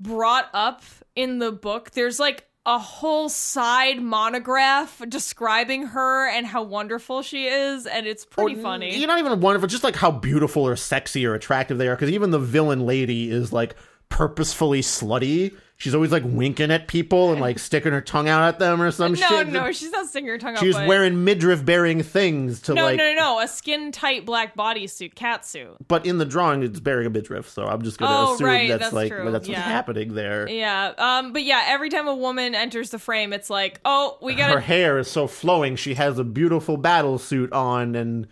brought 0.00 0.48
up 0.52 0.82
in 1.14 1.38
the 1.38 1.52
book, 1.52 1.92
there's 1.92 2.18
like 2.18 2.46
a 2.66 2.78
whole 2.78 3.28
side 3.28 4.02
monograph 4.02 5.00
describing 5.08 5.86
her 5.86 6.28
and 6.28 6.46
how 6.46 6.64
wonderful 6.64 7.22
she 7.22 7.46
is, 7.46 7.86
and 7.86 8.06
it's 8.06 8.26
oh, 8.32 8.34
pretty 8.34 8.58
Or, 8.58 8.62
funny. 8.62 8.96
You're 8.98 9.06
not 9.06 9.20
even 9.20 9.40
wonderful, 9.40 9.68
just 9.68 9.84
like 9.84 9.94
how 9.94 10.10
beautiful 10.10 10.66
or 10.66 10.74
sexy 10.74 11.24
or 11.24 11.34
attractive 11.34 11.78
they 11.78 11.86
are. 11.86 11.94
Because 11.94 12.10
even 12.10 12.32
the 12.32 12.40
villain 12.40 12.84
lady 12.84 13.30
is 13.30 13.52
like 13.52 13.76
purposefully 14.08 14.82
slutty. 14.82 15.54
She's 15.78 15.94
always 15.94 16.10
like 16.10 16.22
winking 16.24 16.70
at 16.70 16.88
people 16.88 17.32
and 17.32 17.40
like 17.40 17.58
sticking 17.58 17.92
her 17.92 18.00
tongue 18.00 18.30
out 18.30 18.48
at 18.48 18.58
them 18.58 18.80
or 18.80 18.90
some 18.90 19.12
no, 19.12 19.16
shit. 19.28 19.48
no, 19.48 19.64
no, 19.64 19.72
she's 19.72 19.90
not 19.90 20.06
sticking 20.06 20.28
her 20.28 20.38
tongue 20.38 20.54
out. 20.54 20.60
She's 20.60 20.74
but- 20.74 20.88
wearing 20.88 21.22
midriff 21.22 21.66
bearing 21.66 22.02
things 22.02 22.62
to 22.62 22.72
no, 22.74 22.84
like. 22.84 22.96
no, 22.96 23.12
no, 23.12 23.14
no, 23.14 23.40
a 23.40 23.46
skin 23.46 23.92
tight 23.92 24.24
black 24.24 24.56
bodysuit, 24.56 25.14
cat 25.14 25.44
suit. 25.44 25.76
But 25.86 26.06
in 26.06 26.16
the 26.16 26.24
drawing, 26.24 26.62
it's 26.62 26.80
bearing 26.80 27.06
a 27.06 27.10
midriff, 27.10 27.50
so 27.50 27.66
I'm 27.66 27.82
just 27.82 27.98
gonna 27.98 28.30
Oh, 28.30 28.34
assume 28.34 28.46
right, 28.46 28.68
that's, 28.70 28.84
that's 28.84 28.92
like 28.94 29.12
true, 29.12 29.30
that's 29.30 29.46
yeah. 29.46 29.58
what's 29.58 29.66
happening 29.68 30.14
there. 30.14 30.48
Yeah, 30.48 30.94
um, 30.96 31.34
but 31.34 31.42
yeah, 31.42 31.64
every 31.66 31.90
time 31.90 32.08
a 32.08 32.14
woman 32.14 32.54
enters 32.54 32.88
the 32.88 32.98
frame, 32.98 33.34
it's 33.34 33.50
like, 33.50 33.78
oh, 33.84 34.16
we 34.22 34.34
gotta. 34.34 34.54
Her 34.54 34.60
hair 34.60 34.98
is 34.98 35.10
so 35.10 35.26
flowing. 35.26 35.76
She 35.76 35.92
has 35.94 36.18
a 36.18 36.24
beautiful 36.24 36.78
battle 36.78 37.18
suit 37.18 37.52
on, 37.52 37.94
and 37.94 38.28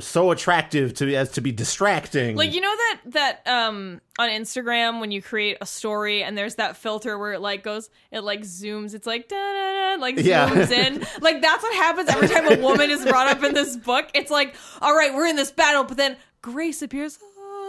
so 0.00 0.30
attractive 0.30 0.92
to 0.94 1.14
as 1.14 1.30
to 1.32 1.40
be 1.40 1.52
distracting. 1.52 2.36
Like 2.36 2.52
you 2.54 2.60
know 2.60 2.74
that 2.76 3.00
that 3.06 3.46
um 3.46 4.00
on 4.18 4.28
Instagram 4.28 5.00
when 5.00 5.10
you 5.10 5.22
create 5.22 5.56
a 5.62 5.66
story 5.66 6.22
and 6.22 6.36
there's 6.36 6.56
that 6.56 6.76
filter 6.76 7.16
where 7.18 7.32
it 7.32 7.40
like 7.40 7.62
goes 7.62 7.88
it 8.10 8.20
like 8.20 8.42
zooms 8.42 8.94
it's 8.94 9.06
like 9.06 9.28
da 9.28 9.36
da 9.36 9.96
da 9.96 10.00
like 10.00 10.18
Yeah. 10.18 10.50
zooms 10.50 10.70
in 10.70 11.06
like 11.22 11.40
that's 11.40 11.62
what 11.62 11.74
happens 11.74 12.10
every 12.10 12.28
time 12.28 12.46
a 12.52 12.60
woman 12.62 12.90
is 12.90 13.04
brought 13.06 13.28
up 13.28 13.42
in 13.42 13.54
this 13.54 13.74
book 13.78 14.10
it's 14.14 14.30
like 14.30 14.54
all 14.82 14.94
right 14.94 15.14
we're 15.14 15.26
in 15.26 15.36
this 15.36 15.50
battle 15.50 15.84
but 15.84 15.96
then 15.96 16.16
Grace 16.42 16.82
appears 16.82 17.18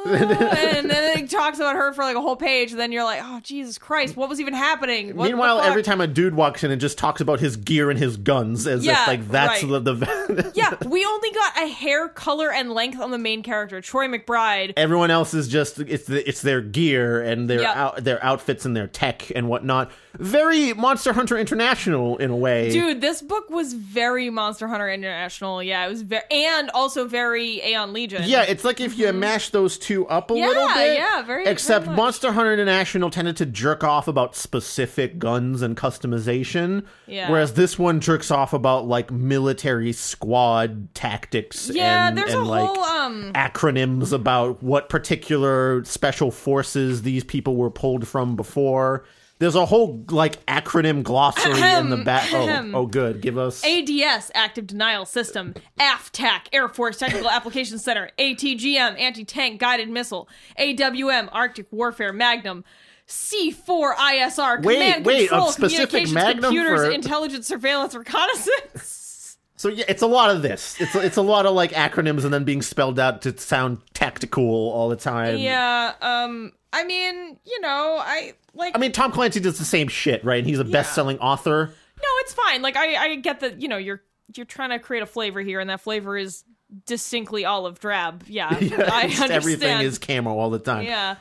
and 0.06 0.90
then 0.90 1.18
it 1.18 1.30
talks 1.30 1.58
about 1.60 1.76
her 1.76 1.94
for 1.94 2.04
like 2.04 2.16
a 2.16 2.22
whole 2.22 2.36
page 2.36 2.72
and 2.72 2.80
then 2.80 2.92
you're 2.92 3.04
like 3.04 3.22
oh 3.24 3.40
Jesus 3.42 3.78
Christ 3.78 4.16
what 4.16 4.30
was 4.30 4.40
even 4.40 4.54
happening 4.54 5.16
What 5.16 5.28
Meanwhile, 5.28 5.62
every 5.62 5.84
time 5.84 6.02
a 6.02 6.08
dude 6.08 6.36
walks 6.36 6.64
in 6.64 6.72
and 6.72 6.82
just 6.82 6.98
talks 6.98 7.22
about 7.22 7.40
his 7.40 7.56
gear 7.56 7.90
and 7.90 7.98
his 7.98 8.18
guns, 8.18 8.68
as 8.68 8.86
Yeah, 8.86 9.02
if 9.02 9.08
like 9.08 9.28
that's 9.30 9.64
right. 9.64 9.84
the, 9.84 9.94
the 9.94 10.52
yeah 10.56 10.76
we 10.88 11.06
only 11.06 11.32
got 11.32 11.58
a 11.58 11.68
hair 11.68 12.10
color 12.10 12.52
and 12.52 12.72
length 12.72 13.00
on 13.00 13.12
the 13.12 13.18
main 13.18 13.44
character 13.44 13.82
Troy 13.82 14.08
McBride 14.08 14.74
everyone 14.76 15.12
else 15.12 15.34
is 15.34 15.48
just 15.48 15.80
it's 15.80 16.06
the, 16.06 16.28
it's 16.28 16.42
their 16.42 16.62
gear 16.62 17.22
and 17.22 17.50
their 17.50 17.62
Yep. 17.62 17.76
out, 17.76 18.04
their 18.04 18.24
outfits 18.24 18.66
and 18.66 18.76
their 18.76 18.88
tech 18.88 19.32
and 19.36 19.48
whatnot. 19.48 19.92
Very 20.18 20.74
Monster 20.74 21.14
Hunter 21.14 21.38
International 21.38 22.18
in 22.18 22.30
a 22.32 22.36
way. 22.36 22.72
Dude, 22.72 23.02
this 23.02 23.22
book 23.22 23.50
was 23.50 23.74
very 23.74 24.30
Monster 24.30 24.68
Hunter 24.68 24.90
International. 24.90 25.64
Yeah, 25.64 25.86
it 25.86 25.90
was 25.90 26.02
very, 26.02 26.24
and 26.32 26.70
also 26.72 27.08
very 27.08 27.62
Aeon 27.64 27.94
Legion. 27.94 28.24
Yeah, 28.26 28.44
it's 28.44 28.64
like 28.64 28.80
if 28.82 28.98
you 28.98 29.08
mm-hmm. 29.08 29.20
mash 29.20 29.50
those 29.50 29.78
two 29.78 29.90
up 30.08 30.32
a. 30.32 30.36
Yeah, 30.36 30.47
little 30.47 30.67
bit. 30.69 30.97
yeah, 30.97 31.21
very- 31.21 31.45
Except 31.45 31.86
very. 31.86 31.97
Monster 31.97 32.32
Hunter 32.32 32.54
International 32.54 33.10
tended 33.10 33.38
to 33.38 33.45
jerk 33.45 33.84
off 33.84 34.08
about 34.08 34.36
specific 34.36 35.19
guns 35.19 35.62
and 35.62 35.75
customization. 35.77 36.86
Yeah. 37.08 37.30
Whereas 37.30 37.54
this 37.54 37.77
one 37.77 37.99
jerks 37.99 38.32
off 38.32 38.54
about 38.54 38.88
like 38.88 39.12
military 39.12 39.91
squad 39.93 40.93
tactics 40.93 41.69
Yeah, 41.69 42.08
and, 42.10 42.17
there's 42.17 42.34
and 42.34 42.41
a 42.41 42.45
like 42.45 42.65
whole 42.67 42.84
um 42.84 43.34
acronyms 43.34 44.12
about 44.13 44.62
what 44.63 44.89
particular 44.89 45.84
special 45.86 46.32
forces 46.32 47.01
these 47.04 47.23
people 47.23 47.56
were 47.56 47.71
pulled 47.71 48.08
from 48.08 48.36
before. 48.36 49.04
There's 49.41 49.56
a 49.56 49.65
whole 49.65 50.06
like 50.12 50.45
acronym 50.45 51.01
glossary 51.01 51.60
in 51.80 51.89
the 51.89 51.97
back. 51.97 52.30
Oh, 52.32 52.71
oh, 52.75 52.86
good. 52.86 53.21
Give 53.21 53.39
us. 53.39 53.65
ADS 53.65 54.30
Active 54.36 54.67
Denial 54.67 55.04
System, 55.04 55.56
AFTAC 55.80 56.41
Air 56.54 56.69
Force 56.69 56.99
Technical 56.99 57.27
Application 57.27 57.80
Center, 57.80 58.12
ATGM 58.19 58.99
Anti 58.99 59.25
Tank 59.25 59.60
Guided 59.60 59.89
Missile, 59.89 60.30
AWM 60.60 61.27
Arctic 61.32 61.65
Warfare 61.71 62.13
Magnum. 62.13 62.63
C4 63.08 63.95
ISR 63.95 64.63
Wait, 64.63 64.75
Command 64.75 65.06
wait, 65.06 65.25
a 65.25 65.30
Control 65.30 65.51
Communications 65.54 66.13
Computers 66.13 66.82
for- 66.82 66.91
Intelligence 66.91 67.47
Surveillance 67.47 67.95
Reconnaissance. 67.95 68.99
So 69.58 69.69
yeah, 69.69 69.86
it's 69.88 70.01
a 70.01 70.08
lot 70.08 70.36
of 70.36 70.41
this. 70.41 70.75
It's 70.82 70.95
it's 70.95 71.17
a 71.17 71.21
lot 71.21 71.45
of 71.45 71.54
like 71.54 71.71
acronyms 71.73 72.23
and 72.23 72.34
then 72.34 72.45
being 72.45 72.63
spelled 72.63 72.97
out 72.97 73.21
to 73.21 73.38
sound 73.38 73.77
tactical 73.93 74.43
all 74.43 74.89
the 74.89 74.95
time. 74.95 75.38
yeah, 75.38 75.93
um 76.01 76.51
I 76.74 76.84
mean, 76.84 77.38
you 77.46 77.62
know, 77.62 77.98
I 78.00 78.34
like 78.54 78.76
I 78.76 78.80
mean, 78.80 78.92
Tom 78.92 79.12
Clancy 79.12 79.40
does 79.40 79.58
the 79.58 79.66
same 79.66 79.88
shit, 79.88 80.24
right? 80.24 80.40
And 80.40 80.48
he's 80.48 80.60
a 80.60 80.64
best-selling 80.66 81.20
author. 81.20 81.68
No, 81.68 82.08
it's 82.20 82.34
fine. 82.34 82.62
Like 82.62 82.78
I, 82.78 82.96
I 82.96 83.16
get 83.16 83.42
that. 83.42 83.62
You 83.62 83.68
know, 83.68 83.78
you're 83.78 84.02
you're 84.36 84.46
trying 84.46 84.70
to 84.70 84.80
create 84.80 85.04
a 85.04 85.06
flavor 85.06 85.42
here, 85.42 85.60
and 85.60 85.70
that 85.70 85.82
flavor 85.82 86.18
is 86.18 86.44
distinctly 86.86 87.46
olive 87.46 87.80
drab. 87.80 88.24
Yeah, 88.28 88.48
I 88.52 89.04
understand. 89.04 89.32
Everything 89.32 89.82
is 89.82 90.00
camo 90.00 90.38
all 90.38 90.50
the 90.50 90.60
time. 90.60 90.86
Yeah. 90.86 91.16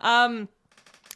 Um. 0.00 0.48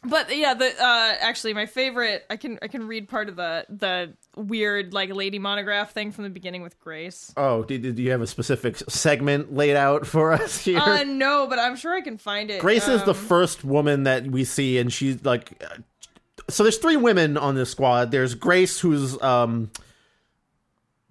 But 0.03 0.35
yeah, 0.35 0.53
the 0.53 0.67
uh 0.67 1.15
actually 1.19 1.53
my 1.53 1.65
favorite 1.65 2.25
I 2.29 2.37
can 2.37 2.59
I 2.61 2.67
can 2.67 2.87
read 2.87 3.09
part 3.09 3.29
of 3.29 3.35
the 3.35 3.65
the 3.69 4.13
weird 4.35 4.93
like 4.93 5.13
lady 5.13 5.39
monograph 5.39 5.91
thing 5.91 6.11
from 6.11 6.23
the 6.25 6.29
beginning 6.29 6.61
with 6.61 6.79
Grace. 6.79 7.33
Oh, 7.37 7.63
did, 7.63 7.81
did 7.83 7.97
you 7.99 8.11
have 8.11 8.21
a 8.21 8.27
specific 8.27 8.77
segment 8.89 9.53
laid 9.53 9.75
out 9.75 10.05
for 10.05 10.31
us 10.41 10.59
here? 10.63 10.79
Uh 10.79 11.03
no, 11.03 11.47
but 11.47 11.59
I'm 11.59 11.75
sure 11.75 11.93
I 11.93 12.01
can 12.01 12.17
find 12.17 12.49
it. 12.51 12.59
Grace 12.61 12.87
is 12.87 13.03
the 13.03 13.11
Um, 13.11 13.17
first 13.17 13.63
woman 13.63 14.03
that 14.03 14.27
we 14.27 14.43
see, 14.43 14.77
and 14.77 14.91
she's 14.91 15.23
like. 15.23 15.61
uh, 15.63 15.77
So 16.49 16.63
there's 16.63 16.77
three 16.77 16.97
women 16.97 17.37
on 17.37 17.55
this 17.55 17.69
squad. 17.71 18.11
There's 18.11 18.35
Grace, 18.35 18.79
who's 18.79 19.19
um, 19.23 19.71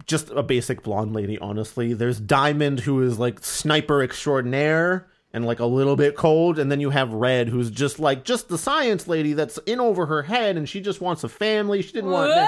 just 0.06 0.30
a 0.30 0.42
basic 0.42 0.82
blonde 0.82 1.12
lady. 1.14 1.38
Honestly, 1.38 1.94
there's 1.94 2.20
Diamond, 2.20 2.80
who 2.80 3.02
is 3.02 3.18
like 3.18 3.42
sniper 3.42 4.02
extraordinaire 4.02 5.06
and 5.32 5.44
like 5.44 5.58
a 5.58 5.66
little 5.66 5.96
bit 5.96 6.14
cold, 6.14 6.58
and 6.60 6.70
then 6.70 6.78
you 6.78 6.90
have 6.90 7.12
Red, 7.12 7.48
who's 7.48 7.70
just 7.70 7.98
like 7.98 8.22
just 8.24 8.48
the 8.48 8.58
science 8.58 9.08
lady 9.08 9.32
that's 9.32 9.58
in 9.66 9.80
over 9.80 10.06
her 10.06 10.22
head, 10.22 10.56
and 10.56 10.68
she 10.68 10.80
just 10.80 11.00
wants 11.00 11.24
a 11.24 11.28
family. 11.28 11.82
She 11.82 11.92
didn't 11.92 12.10
want 12.10 12.30
Whoa! 12.30 12.46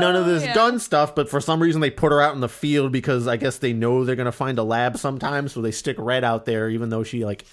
None 0.00 0.16
of 0.16 0.26
this 0.26 0.42
oh, 0.42 0.46
Yeah. 0.46 0.54
gun 0.54 0.78
stuff, 0.78 1.14
but 1.14 1.28
for 1.28 1.40
some 1.40 1.60
reason 1.62 1.80
they 1.80 1.90
put 1.90 2.12
her 2.12 2.20
out 2.20 2.34
in 2.34 2.40
the 2.40 2.48
field 2.48 2.92
because 2.92 3.26
I 3.26 3.36
guess 3.36 3.58
they 3.58 3.72
know 3.72 4.04
they're 4.04 4.16
gonna 4.16 4.32
find 4.32 4.58
a 4.58 4.62
lab 4.62 4.96
sometime, 4.98 5.48
so 5.48 5.60
they 5.60 5.70
stick 5.70 5.96
Red 5.98 6.24
out 6.24 6.44
there, 6.44 6.68
even 6.68 6.88
though 6.90 7.02
she 7.02 7.24
like 7.24 7.44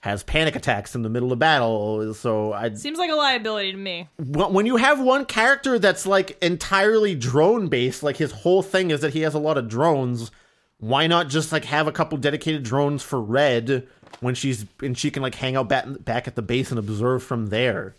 has 0.00 0.22
panic 0.22 0.54
attacks 0.54 0.94
in 0.94 1.02
the 1.02 1.08
middle 1.08 1.32
of 1.32 1.38
battle. 1.40 2.14
So 2.14 2.52
I 2.52 2.72
Seems 2.74 2.98
like 2.98 3.10
a 3.10 3.14
liability 3.16 3.72
to 3.72 3.78
me. 3.78 4.08
When 4.18 4.64
you 4.64 4.76
have 4.76 5.00
one 5.00 5.24
character 5.24 5.78
that's 5.78 6.06
like 6.06 6.38
entirely 6.42 7.14
drone 7.16 7.68
based, 7.68 8.02
like 8.02 8.16
his 8.16 8.30
whole 8.30 8.62
thing 8.62 8.90
is 8.92 9.00
that 9.00 9.12
he 9.12 9.22
has 9.22 9.34
a 9.34 9.40
lot 9.40 9.58
of 9.58 9.68
drones. 9.68 10.30
Why 10.78 11.08
not 11.08 11.28
just 11.28 11.50
like 11.50 11.64
have 11.64 11.88
a 11.88 11.92
couple 11.92 12.16
dedicated 12.18 12.62
drones 12.62 13.02
for 13.02 13.20
Red 13.20 13.88
when 14.20 14.36
she's 14.36 14.66
and 14.80 14.96
she 14.96 15.10
can 15.10 15.22
like 15.22 15.34
hang 15.34 15.56
out 15.56 15.68
back 15.68 15.86
back 16.04 16.28
at 16.28 16.36
the 16.36 16.42
base 16.42 16.70
and 16.70 16.78
observe 16.78 17.22
from 17.24 17.48
there, 17.48 17.96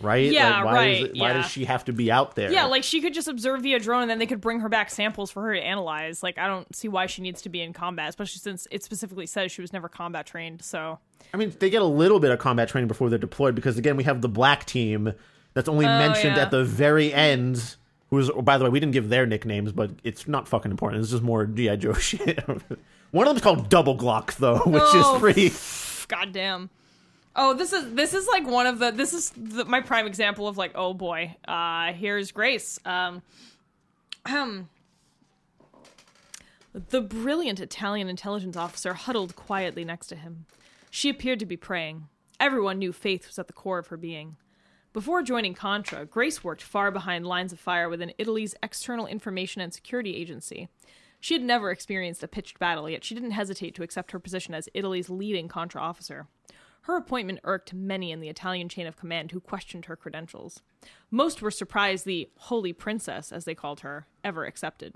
right? 0.00 0.30
Yeah, 0.30 0.56
like, 0.56 0.64
why 0.64 0.72
right, 0.74 0.88
Is 0.96 1.04
it, 1.04 1.12
why 1.16 1.28
yeah. 1.28 1.32
does 1.34 1.46
she 1.50 1.64
have 1.64 1.84
to 1.86 1.92
be 1.92 2.10
out 2.10 2.34
there? 2.36 2.50
Yeah, 2.52 2.66
like 2.66 2.84
she 2.84 3.00
could 3.00 3.14
just 3.14 3.28
observe 3.28 3.62
via 3.62 3.78
drone 3.78 4.02
and 4.02 4.10
then 4.10 4.18
they 4.18 4.26
could 4.26 4.40
bring 4.40 4.60
her 4.60 4.68
back 4.68 4.90
samples 4.90 5.30
for 5.30 5.42
her 5.42 5.54
to 5.54 5.60
analyze. 5.60 6.22
Like 6.22 6.38
I 6.38 6.46
don't 6.46 6.74
see 6.74 6.88
why 6.88 7.06
she 7.06 7.22
needs 7.22 7.42
to 7.42 7.48
be 7.48 7.60
in 7.60 7.72
combat, 7.72 8.08
especially 8.08 8.40
since 8.40 8.66
it 8.70 8.82
specifically 8.84 9.26
says 9.26 9.50
she 9.52 9.60
was 9.60 9.72
never 9.72 9.88
combat 9.88 10.26
trained. 10.26 10.62
So 10.62 10.98
I 11.32 11.36
mean, 11.36 11.54
they 11.58 11.70
get 11.70 11.82
a 11.82 11.86
little 11.86 12.20
bit 12.20 12.30
of 12.30 12.38
combat 12.38 12.68
training 12.68 12.88
before 12.88 13.08
they're 13.10 13.18
deployed 13.18 13.54
because 13.54 13.78
again, 13.78 13.96
we 13.96 14.04
have 14.04 14.20
the 14.22 14.28
black 14.28 14.64
team 14.64 15.12
that's 15.54 15.68
only 15.68 15.86
oh, 15.86 15.98
mentioned 15.98 16.34
Oh, 16.34 16.36
yeah. 16.36 16.42
at 16.42 16.50
the 16.50 16.64
very 16.64 17.12
end. 17.12 17.76
Who's, 18.10 18.30
oh, 18.30 18.40
by 18.40 18.56
the 18.56 18.64
way, 18.64 18.70
we 18.70 18.80
didn't 18.80 18.94
give 18.94 19.10
their 19.10 19.26
nicknames, 19.26 19.70
but 19.72 19.90
it's 20.02 20.26
not 20.26 20.48
fucking 20.48 20.70
important. 20.70 21.02
It's 21.02 21.10
just 21.10 21.22
more 21.22 21.44
GI 21.44 21.76
Joe 21.76 21.92
shit. 21.94 22.40
One 23.10 23.26
of 23.26 23.34
them's 23.34 23.42
called 23.42 23.68
Double 23.68 23.96
Glock, 23.98 24.36
though, 24.36 24.58
which 24.66 24.82
Oh, 24.86 25.14
is 25.14 25.20
pretty. 25.20 25.52
goddamn. 26.08 26.70
Oh, 27.40 27.54
this 27.54 27.72
is 27.72 27.94
this 27.94 28.14
is 28.14 28.26
like 28.26 28.48
one 28.48 28.66
of 28.66 28.80
the 28.80 28.90
this 28.90 29.12
is 29.12 29.30
the, 29.30 29.64
my 29.64 29.80
prime 29.80 30.08
example 30.08 30.48
of 30.48 30.58
like 30.58 30.72
oh 30.74 30.92
boy. 30.92 31.36
Uh 31.46 31.92
here's 31.92 32.32
Grace. 32.32 32.80
Um 32.84 33.22
um 34.26 34.68
the 36.90 37.00
brilliant 37.00 37.60
Italian 37.60 38.08
intelligence 38.08 38.56
officer 38.56 38.94
huddled 38.94 39.36
quietly 39.36 39.84
next 39.84 40.08
to 40.08 40.16
him. 40.16 40.46
She 40.90 41.08
appeared 41.08 41.38
to 41.38 41.46
be 41.46 41.56
praying. 41.56 42.08
Everyone 42.40 42.80
knew 42.80 42.92
faith 42.92 43.28
was 43.28 43.38
at 43.38 43.46
the 43.46 43.52
core 43.52 43.78
of 43.78 43.86
her 43.86 43.96
being. 43.96 44.36
Before 44.92 45.22
joining 45.22 45.54
Contra, 45.54 46.06
Grace 46.06 46.42
worked 46.42 46.62
far 46.62 46.90
behind 46.90 47.24
lines 47.24 47.52
of 47.52 47.60
fire 47.60 47.88
within 47.88 48.12
Italy's 48.18 48.56
External 48.64 49.06
Information 49.06 49.62
and 49.62 49.72
Security 49.72 50.16
Agency. 50.16 50.68
She 51.20 51.34
had 51.34 51.42
never 51.42 51.70
experienced 51.70 52.22
a 52.22 52.28
pitched 52.28 52.58
battle, 52.58 52.90
yet 52.90 53.04
she 53.04 53.14
didn't 53.14 53.32
hesitate 53.32 53.74
to 53.76 53.82
accept 53.84 54.10
her 54.10 54.18
position 54.18 54.54
as 54.54 54.68
Italy's 54.74 55.10
leading 55.10 55.46
Contra 55.46 55.80
officer. 55.80 56.26
Her 56.88 56.96
appointment 56.96 57.40
irked 57.44 57.74
many 57.74 58.12
in 58.12 58.20
the 58.20 58.30
Italian 58.30 58.70
chain 58.70 58.86
of 58.86 58.96
command 58.96 59.32
who 59.32 59.40
questioned 59.40 59.84
her 59.84 59.94
credentials. 59.94 60.62
Most 61.10 61.42
were 61.42 61.50
surprised 61.50 62.06
the 62.06 62.30
Holy 62.38 62.72
Princess, 62.72 63.30
as 63.30 63.44
they 63.44 63.54
called 63.54 63.80
her, 63.80 64.06
ever 64.24 64.46
accepted. 64.46 64.94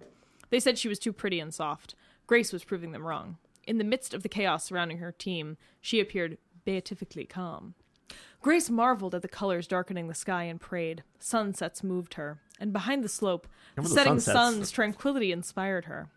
They 0.49 0.59
said 0.59 0.79
she 0.79 0.89
was 0.89 0.99
too 0.99 1.13
pretty 1.13 1.39
and 1.39 1.53
soft. 1.53 1.95
Grace 2.27 2.51
was 2.51 2.65
proving 2.65 2.93
them 2.93 3.07
wrong. 3.07 3.37
In 3.67 3.77
the 3.77 3.85
midst 3.85 4.15
of 4.15 4.23
the 4.23 4.31
chaos 4.31 4.65
surrounding 4.65 4.99
her 4.99 5.13
team, 5.13 5.59
she 5.83 6.01
appeared 6.01 6.39
beatifically 6.65 7.27
calm. 7.27 7.75
Grace 8.41 8.71
marveled 8.71 9.15
at 9.15 9.21
the 9.21 9.29
colors 9.29 9.67
darkening 9.67 10.09
the 10.09 10.15
sky 10.15 10.45
and 10.45 10.63
prayed. 10.63 11.03
Sunsets 11.19 11.85
moved 11.85 12.15
her, 12.15 12.41
and 12.59 12.73
behind 12.73 13.05
the 13.05 13.09
slope, 13.09 13.47
the 13.77 13.83
the 13.83 13.89
setting 13.89 14.19
sunsets. 14.19 14.33
sun's 14.33 14.71
tranquility 14.71 15.31
inspired 15.31 15.85
her. 15.85 16.09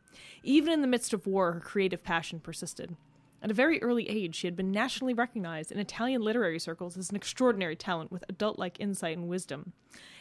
Even 0.41 0.71
in 0.71 0.79
the 0.79 0.87
midst 0.87 1.11
of 1.11 1.27
war, 1.27 1.51
her 1.51 1.59
creative 1.59 2.01
passion 2.01 2.39
persisted. 2.39 2.95
At 3.45 3.51
a 3.51 3.53
very 3.53 3.79
early 3.83 4.09
age, 4.09 4.33
she 4.33 4.47
had 4.47 4.55
been 4.55 4.71
nationally 4.71 5.13
recognized 5.13 5.71
in 5.71 5.77
Italian 5.77 6.23
literary 6.23 6.57
circles 6.57 6.97
as 6.97 7.11
an 7.11 7.15
extraordinary 7.15 7.75
talent 7.75 8.11
with 8.11 8.23
adult 8.27 8.57
like 8.57 8.79
insight 8.79 9.15
and 9.15 9.27
wisdom. 9.27 9.71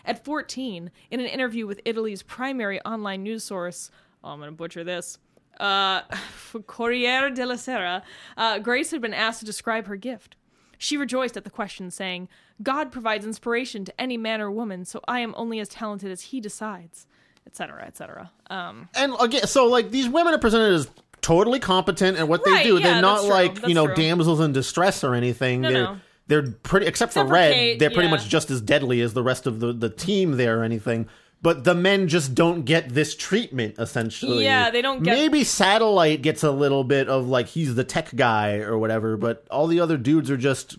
At 0.05 0.23
14, 0.23 0.91
in 1.11 1.21
an 1.21 1.25
interview 1.25 1.67
with 1.67 1.81
Italy's 1.87 2.23
primary 2.23 2.83
online 2.83 3.23
news 3.23 3.43
source, 3.43 3.91
oh, 4.23 4.29
I'm 4.29 4.41
going 4.41 4.51
to 4.51 4.55
butcher 4.55 4.85
this, 4.85 5.17
uh, 5.59 6.03
Corriere 6.67 7.31
della 7.31 7.57
Sera, 7.57 8.03
uh, 8.37 8.59
Grace 8.59 8.91
had 8.91 9.01
been 9.01 9.15
asked 9.15 9.41
to 9.41 9.47
describe 9.47 9.87
her 9.87 9.97
gift. 9.97 10.37
She 10.77 10.99
rejoiced 10.99 11.39
at 11.39 11.45
the 11.45 11.51
question, 11.51 11.91
saying, 11.91 12.29
God 12.63 12.93
provides 12.93 13.25
inspiration 13.25 13.87
to 13.87 13.99
any 13.99 14.19
man 14.19 14.43
or 14.43 14.51
woman, 14.51 14.85
so 14.85 15.01
I 15.09 15.21
am 15.21 15.33
only 15.39 15.61
as 15.61 15.71
talented 15.71 16.11
as 16.11 16.21
he 16.21 16.43
decides, 16.43 17.07
etc., 17.47 17.87
etc. 17.87 18.33
Um, 18.51 18.91
And 18.95 19.15
again, 19.19 19.47
so 19.47 19.67
like 19.67 19.91
these 19.93 20.11
women 20.11 20.35
are 20.35 20.39
presented 20.39 20.75
as 20.75 20.91
totally 21.25 21.59
competent 21.59 22.19
at 22.19 22.29
what 22.29 22.43
Right, 22.47 22.63
they 22.63 22.69
do. 22.71 22.77
yeah, 22.77 22.83
they're 22.93 23.03
not 23.03 23.25
like 23.25 23.55
that's 23.57 23.69
you 23.69 23.75
know 23.75 23.87
true. 23.87 23.95
damsels 23.97 24.41
in 24.41 24.53
distress 24.53 25.03
or 25.03 25.15
anything. 25.15 25.63
No, 25.63 25.73
they're 25.73 25.83
no. 25.85 25.97
they're 26.27 26.43
pretty 26.63 26.87
except, 26.87 27.13
Except 27.13 27.25
for 27.27 27.29
for 27.29 27.33
Red. 27.33 27.53
Kate, 27.55 27.79
they're 27.79 27.91
pretty 27.91 28.09
yeah. 28.09 28.15
much 28.17 28.29
just 28.29 28.51
as 28.51 28.61
deadly 28.61 29.01
as 29.01 29.15
the 29.15 29.23
rest 29.23 29.47
of 29.47 29.61
the 29.61 29.73
the 29.73 29.89
team 29.91 30.37
there 30.37 30.61
or 30.61 30.65
anything. 30.65 31.09
but 31.43 31.65
the 31.65 31.75
men 31.75 32.09
just 32.09 32.35
don't 32.35 32.65
get 32.65 32.89
this 32.91 33.15
treatment 33.15 33.75
essentially. 33.79 34.45
Yeah, 34.45 34.71
they 34.71 34.81
don't 34.83 35.03
get- 35.03 35.13
Maybe 35.15 35.45
Satellite 35.45 36.23
gets 36.23 36.43
a 36.43 36.51
little 36.51 36.85
bit 36.85 37.09
of 37.09 37.27
like 37.29 37.49
he's 37.49 37.75
the 37.75 37.85
tech 37.85 38.15
guy 38.17 38.59
or 38.59 38.79
whatever, 38.79 39.17
but 39.19 39.47
all 39.51 39.67
the 39.67 39.81
other 39.81 39.97
dudes 39.99 40.31
are 40.31 40.39
just 40.39 40.77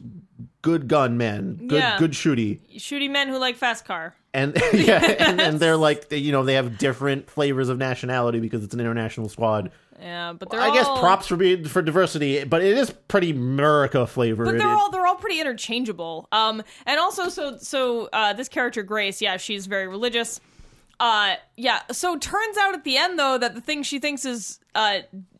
good 0.63 0.87
gun 0.87 1.17
men, 1.17 1.65
good 1.67 1.79
Yeah. 1.81 1.99
good 1.99 2.11
shooty. 2.13 2.59
Shooty 2.77 3.09
men 3.11 3.27
who 3.29 3.37
like 3.37 3.55
fast 3.57 3.85
car. 3.85 4.15
And 4.33 4.57
yeah, 4.73 5.03
and, 5.19 5.39
and 5.39 5.59
they're 5.59 5.77
like 5.77 6.11
you 6.11 6.31
know 6.31 6.43
they 6.43 6.55
have 6.55 6.77
different 6.79 7.29
flavors 7.29 7.69
of 7.69 7.77
nationality 7.77 8.39
because 8.39 8.63
it's 8.63 8.73
an 8.73 8.79
international 8.79 9.29
squad. 9.29 9.71
Yeah, 9.99 10.33
but 10.33 10.49
they're 10.49 10.59
I 10.59 10.73
guess 10.73 10.87
props 10.99 11.27
for 11.27 11.37
being 11.37 11.65
for 11.65 11.81
diversity, 11.81 12.43
but 12.43 12.61
it 12.61 12.77
is 12.77 12.89
pretty 13.07 13.31
America 13.31 14.05
flavor. 14.05 14.45
But 14.45 14.57
they're 14.57 14.67
all 14.67 14.91
they're 14.91 15.05
all 15.05 15.15
pretty 15.15 15.39
interchangeable. 15.39 16.27
Um, 16.31 16.63
and 16.85 16.99
also 16.99 17.29
so 17.29 17.57
so 17.57 18.09
uh, 18.11 18.33
this 18.33 18.49
character 18.49 18.83
Grace, 18.83 19.21
yeah, 19.21 19.37
she's 19.37 19.67
very 19.67 19.87
religious. 19.87 20.41
Uh, 20.99 21.35
yeah. 21.55 21.81
So 21.91 22.17
turns 22.17 22.57
out 22.57 22.73
at 22.73 22.83
the 22.83 22.97
end 22.97 23.17
though 23.17 23.37
that 23.37 23.55
the 23.55 23.61
thing 23.61 23.83
she 23.83 23.99
thinks 23.99 24.25
is 24.25 24.59
uh 24.75 24.99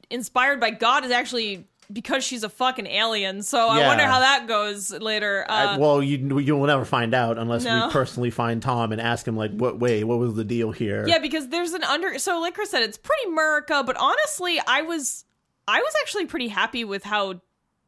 inspired 0.09 0.59
by 0.59 0.71
God 0.71 1.03
is 1.03 1.11
actually 1.11 1.67
because 1.91 2.23
she's 2.23 2.43
a 2.43 2.49
fucking 2.49 2.87
alien. 2.87 3.41
So 3.43 3.67
I 3.69 3.79
Yeah. 3.79 3.87
wonder 3.87 4.03
how 4.05 4.19
that 4.19 4.47
goes 4.47 4.91
later. 4.91 5.45
Uh, 5.49 5.53
I- 5.53 5.77
well, 5.77 6.01
you 6.01 6.39
you 6.39 6.55
will 6.55 6.67
never 6.67 6.85
find 6.85 7.13
out 7.13 7.37
unless 7.37 7.63
No. 7.63 7.87
we 7.87 7.91
personally 7.93 8.31
find 8.31 8.61
Tom 8.61 8.91
and 8.91 8.99
ask 9.01 9.27
him 9.27 9.35
like, 9.37 9.51
what 9.51 9.79
way, 9.79 10.03
what 10.03 10.19
was 10.19 10.35
the 10.35 10.43
deal 10.43 10.71
here? 10.71 11.05
yeah, 11.07 11.19
because 11.19 11.49
there's 11.49 11.73
an 11.73 11.83
under. 11.83 12.17
So 12.19 12.39
like 12.39 12.53
Chris 12.55 12.69
said, 12.71 12.83
it's 12.83 12.97
pretty 12.97 13.27
America. 13.27 13.83
But 13.85 13.97
honestly, 13.97 14.59
I 14.67 14.81
was 14.81 15.25
I 15.67 15.79
was 15.79 15.93
actually 16.01 16.25
pretty 16.27 16.47
happy 16.49 16.83
with 16.83 17.03
how 17.03 17.41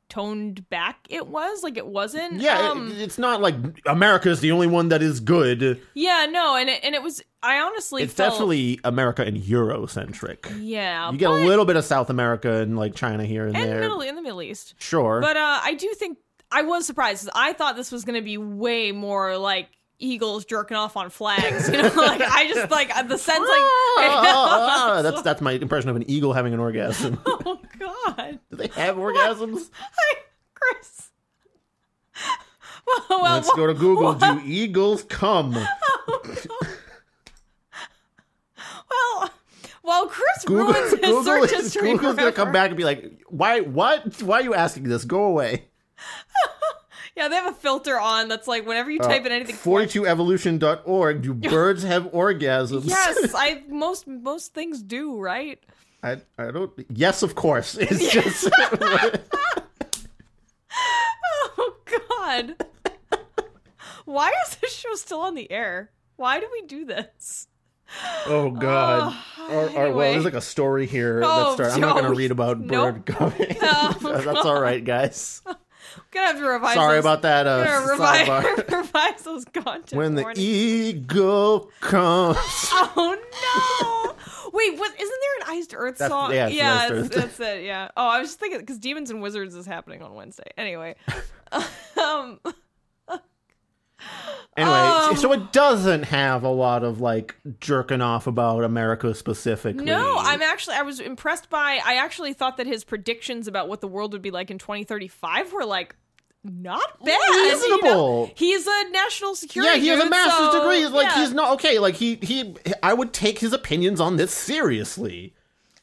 toned 0.09 0.69
back 0.69 0.99
it 1.09 1.27
was. 1.27 1.63
Like 1.63 1.77
it 1.77 1.85
wasn't. 1.87 2.39
Yeah, 2.39 2.59
it- 2.59 2.71
Um, 2.71 2.93
it's 2.97 3.17
not 3.17 3.41
like 3.41 3.55
America 3.85 4.29
is 4.29 4.39
the 4.39 4.51
only 4.51 4.67
one 4.67 4.89
that 4.89 5.01
is 5.01 5.19
good. 5.19 5.81
yeah. 5.93 6.25
No. 6.29 6.55
And 6.55 6.69
it, 6.69 6.79
and 6.83 6.95
it 6.95 7.03
was. 7.03 7.21
I 7.43 7.59
honestly. 7.59 8.03
It's 8.03 8.13
felt, 8.13 8.31
definitely 8.31 8.79
America 8.83 9.23
and 9.23 9.37
Eurocentric. 9.37 10.57
Yeah. 10.59 11.11
You 11.11 11.17
get 11.17 11.27
but- 11.27 11.41
a 11.41 11.45
little 11.45 11.65
bit 11.65 11.75
of 11.75 11.85
South 11.85 12.09
America 12.09 12.51
and 12.61 12.77
like 12.77 12.95
China 12.95 13.25
here 13.25 13.45
and, 13.47 13.55
and 13.55 13.69
there. 13.69 13.79
Middle 13.81 14.01
in 14.01 14.15
the 14.15 14.21
Middle 14.21 14.41
East. 14.41 14.73
Sure. 14.79 15.21
But 15.21 15.37
uh, 15.37 15.59
I 15.63 15.75
do 15.75 15.93
think 15.93 16.17
I 16.51 16.63
was 16.63 16.85
surprised. 16.85 17.29
I 17.35 17.53
thought 17.53 17.75
this 17.75 17.91
was 17.91 18.05
going 18.05 18.15
to 18.15 18.23
be 18.25 18.37
way 18.37 18.91
more 18.91 19.37
like 19.37 19.69
eagles 19.99 20.45
jerking 20.45 20.77
off 20.77 20.95
on 20.97 21.09
flags. 21.09 21.69
You 21.69 21.81
know, 21.81 21.91
like 21.95 22.21
I 22.21 22.47
just 22.47 22.71
like 22.71 22.89
the 23.07 23.17
sense 23.17 23.39
like. 23.39 23.47
Ah, 23.99 24.99
that's 25.03 25.21
that's 25.23 25.41
my 25.41 25.53
impression 25.53 25.89
of 25.89 25.95
an 25.95 26.09
eagle 26.09 26.33
having 26.33 26.53
an 26.53 26.59
orgasm. 26.59 27.19
oh 27.25 27.59
God, 27.79 28.39
Do 28.51 28.57
they 28.57 28.67
have 28.67 28.95
orgasms? 28.95 29.69
Hi, 29.73 30.15
Chris. 30.53 31.09
Well, 32.85 33.05
well, 33.09 33.35
Let's 33.35 33.51
go 33.53 33.67
to 33.67 33.73
Google. 33.73 34.13
What? 34.13 34.19
Do 34.19 34.41
eagles 34.45 35.03
come? 35.03 35.53
Well, 38.89 39.29
well, 40.01 40.07
Chris 40.07 40.45
Google, 40.45 40.73
ruins 40.73 40.91
his 40.91 40.99
Google 40.99 41.23
search 41.23 41.51
is, 41.51 41.73
history. 41.73 41.91
Google's 41.93 42.15
gonna 42.15 42.31
come 42.31 42.51
back 42.51 42.69
and 42.69 42.77
be 42.77 42.83
like, 42.83 43.21
"Why? 43.27 43.61
What? 43.61 44.21
Why 44.21 44.39
are 44.39 44.43
you 44.43 44.53
asking 44.53 44.83
this? 44.83 45.05
Go 45.05 45.23
away." 45.23 45.65
Yeah, 47.15 47.29
they 47.29 47.35
have 47.35 47.51
a 47.51 47.55
filter 47.55 47.99
on 47.99 48.27
that's 48.27 48.47
like 48.47 48.67
whenever 48.67 48.91
Uh, 48.91 48.93
you 48.93 48.99
type 48.99 49.25
in 49.25 49.31
anything. 49.31 49.55
42evolution.org. 49.55 51.23
Do 51.23 51.33
birds 51.49 51.81
have 51.81 52.03
orgasms? 52.11 52.87
Yes, 52.87 53.33
I 53.35 53.63
most 53.69 54.05
most 54.05 54.53
things 54.53 54.83
do, 54.83 55.17
right? 55.19 55.59
I, 56.03 56.17
I 56.37 56.51
don't. 56.51 56.71
Yes, 56.93 57.23
of 57.23 57.33
course. 57.33 57.75
It's 57.75 58.11
just. 58.13 58.47
Oh 61.57 61.75
God! 61.85 62.55
Why 64.05 64.31
is 64.45 64.55
this 64.57 64.73
show 64.75 64.93
still 64.93 65.21
on 65.21 65.33
the 65.33 65.51
air? 65.51 65.89
Why 66.17 66.39
do 66.39 66.47
we 66.51 66.61
do 66.67 66.85
this? 66.85 67.47
Oh 68.27 68.51
God. 68.51 69.13
Oh, 69.39 69.49
Or- 69.49 69.69
or- 69.69 69.93
well, 69.93 70.11
there's 70.11 70.25
like 70.25 70.33
a 70.33 70.41
story 70.41 70.85
here 70.87 71.21
Oh, 71.23 71.45
that 71.49 71.53
starts. 71.53 71.75
I'm 71.75 71.81
not 71.81 71.93
going 71.93 72.05
to 72.05 72.13
read 72.13 72.31
about 72.31 72.59
Nope. 72.59 73.05
bird 73.05 73.05
coming. 73.05 73.55
Oh, 73.61 74.21
That's 74.25 74.45
all 74.45 74.59
right, 74.61 74.83
guys. 74.83 75.41
We're 75.45 75.53
gonna 76.11 76.27
have 76.27 76.37
to 76.37 76.43
revise. 76.45 76.73
Sorry 76.75 76.95
those, 76.97 77.03
about 77.05 77.21
that. 77.23 77.47
Uh, 77.47 77.63
Gonna 77.63 78.03
sidebar. 78.03 78.43
revise, 78.43 78.71
revise 78.85 79.21
those 79.23 79.45
content 79.45 79.93
When 79.93 80.15
the 80.15 80.21
warnings. 80.23 80.39
eagle 80.43 81.71
comes. 81.79 82.37
Oh 82.73 83.17
no! 84.13 84.49
Wait, 84.53 84.77
what? 84.77 84.91
Isn't 84.93 85.15
there 85.21 85.49
an 85.49 85.57
Iced 85.57 85.73
Earth 85.75 85.97
That's- 85.97 86.11
song? 86.11 86.33
yeah, 86.33 86.47
it's 86.47 86.55
yeah, 86.55 86.73
Iced 86.75 86.91
it's- 86.91 87.05
Earth. 87.05 87.11
that's 87.15 87.39
it. 87.39 87.63
Yeah. 87.63 87.89
Oh, 87.95 88.07
I 88.07 88.19
was 88.19 88.29
just 88.29 88.39
thinking 88.39 88.59
because 88.59 88.77
Demons 88.79 89.09
and 89.11 89.21
Wizards 89.21 89.55
is 89.55 89.65
happening 89.65 90.01
on 90.03 90.13
Wednesday. 90.13 90.51
Anyway, 90.57 90.95
um, 92.01 92.39
Anyway, 94.55 94.75
Um, 94.75 95.15
so 95.17 95.31
it 95.33 95.51
doesn't 95.51 96.03
have 96.03 96.43
a 96.43 96.49
lot 96.49 96.83
of 96.83 96.99
like 96.99 97.35
jerking 97.59 98.01
off 98.01 98.25
about 98.25 98.63
America 98.63 99.13
specifically. 99.13 99.85
no, 99.85 100.15
I'm 100.19 100.41
actually 100.41 100.75
I 100.77 100.81
was 100.81 100.99
impressed 100.99 101.49
by. 101.49 101.79
I 101.85 101.95
actually 101.95 102.33
thought 102.33 102.57
that 102.57 102.65
his 102.65 102.83
predictions 102.83 103.47
about 103.47 103.69
what 103.69 103.81
the 103.81 103.87
world 103.87 104.13
would 104.13 104.21
be 104.23 104.31
like 104.31 104.49
in 104.49 104.57
2035 104.57 105.53
were 105.53 105.63
like 105.65 105.95
not 106.43 107.03
bad. 107.03 107.19
you 107.29 107.35
know? 107.35 107.43
Reasonable. 107.43 108.31
He's 108.35 108.65
a 108.65 108.89
national 108.89 109.35
security. 109.35 109.73
Yeah, 109.73 109.79
he 109.79 109.87
has 109.89 109.99
a 109.99 110.09
master's 110.09 110.51
so, 110.51 110.61
degree. 110.61 110.87
Like 110.87 111.07
yeah. 111.15 111.21
he's 111.21 111.33
not 111.33 111.53
okay. 111.55 111.77
Like 111.77 111.95
he 111.95 112.15
he. 112.15 112.55
I 112.81 112.93
would 112.93 113.13
take 113.13 113.37
his 113.39 113.53
opinions 113.53 113.99
on 114.01 114.15
this 114.17 114.33
seriously. 114.33 115.33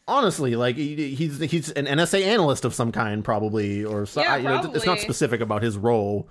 Honestly, 0.09 0.57
like 0.57 0.77
he, 0.77 1.15
he's 1.15 1.39
he's 1.39 1.71
an 1.71 1.87
NSA 1.87 2.23
analyst 2.25 2.65
of 2.65 2.75
some 2.75 2.93
kind, 2.93 3.25
probably, 3.25 3.85
or 3.85 4.05
so, 4.05 4.21
Yeah, 4.21 4.35
I- 4.35 4.37
you 4.39 4.43
know, 4.45 4.73
it's 4.75 4.85
not 4.85 4.99
specific 4.99 5.41
about 5.41 5.63
his 5.63 5.79
role 5.79 6.29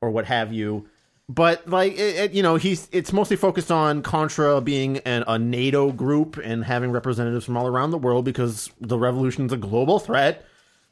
or 0.00 0.10
what 0.10 0.24
have 0.26 0.52
you. 0.52 0.88
But 1.34 1.68
like 1.68 1.92
it, 1.92 2.16
it- 2.16 2.32
you 2.32 2.42
know, 2.42 2.56
he's 2.56 2.88
it's 2.92 3.12
mostly 3.12 3.36
focused 3.36 3.70
on 3.70 4.02
Contra 4.02 4.60
being 4.60 4.98
an, 4.98 5.24
a 5.26 5.38
NATO 5.38 5.92
group 5.92 6.36
and 6.36 6.64
having 6.64 6.90
representatives 6.92 7.44
from 7.44 7.56
all 7.56 7.66
around 7.66 7.90
the 7.90 7.98
world 7.98 8.24
because 8.24 8.70
the 8.80 8.98
revolution's 8.98 9.52
a 9.52 9.56
global 9.56 9.98
threat. 9.98 10.44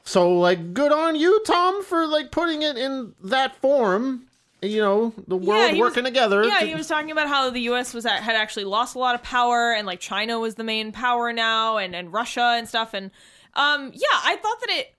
So 0.05 0.33
like, 0.39 0.73
good 0.73 0.93
on 0.93 1.17
you, 1.17 1.43
Tom, 1.47 1.83
for 1.85 2.07
like 2.07 2.31
putting 2.31 2.63
it 2.63 2.77
in 2.79 3.13
that 3.25 3.57
form. 3.57 4.27
You 4.63 4.81
know, 4.83 5.15
the 5.27 5.37
world 5.37 5.73
was- 5.73 5.81
working 5.81 6.05
together. 6.05 6.45
Yeah, 6.45 6.59
to- 6.61 6.67
he 6.67 6.75
was 6.75 6.87
talking 6.87 7.11
about 7.11 7.29
how 7.29 7.51
the 7.51 7.61
U.S. 7.73 7.93
was 7.95 8.05
at, 8.07 8.23
had 8.23 8.37
actually 8.37 8.65
lost 8.65 8.95
a 8.95 8.99
lot 8.99 9.15
of 9.15 9.23
power, 9.23 9.73
and 9.73 9.87
like 9.87 10.01
China 10.01 10.39
was 10.39 10.55
the 10.57 10.65
main 10.65 10.93
power 10.93 11.33
now, 11.33 11.79
and 11.79 11.95
and 11.97 12.13
Russia 12.13 12.55
and 12.59 12.69
stuff. 12.69 12.93
And 12.95 13.11
um, 13.55 13.91
yeah, 13.95 14.07
I 14.23 14.37
thought 14.37 14.61
that 14.61 14.71
it. 14.71 14.95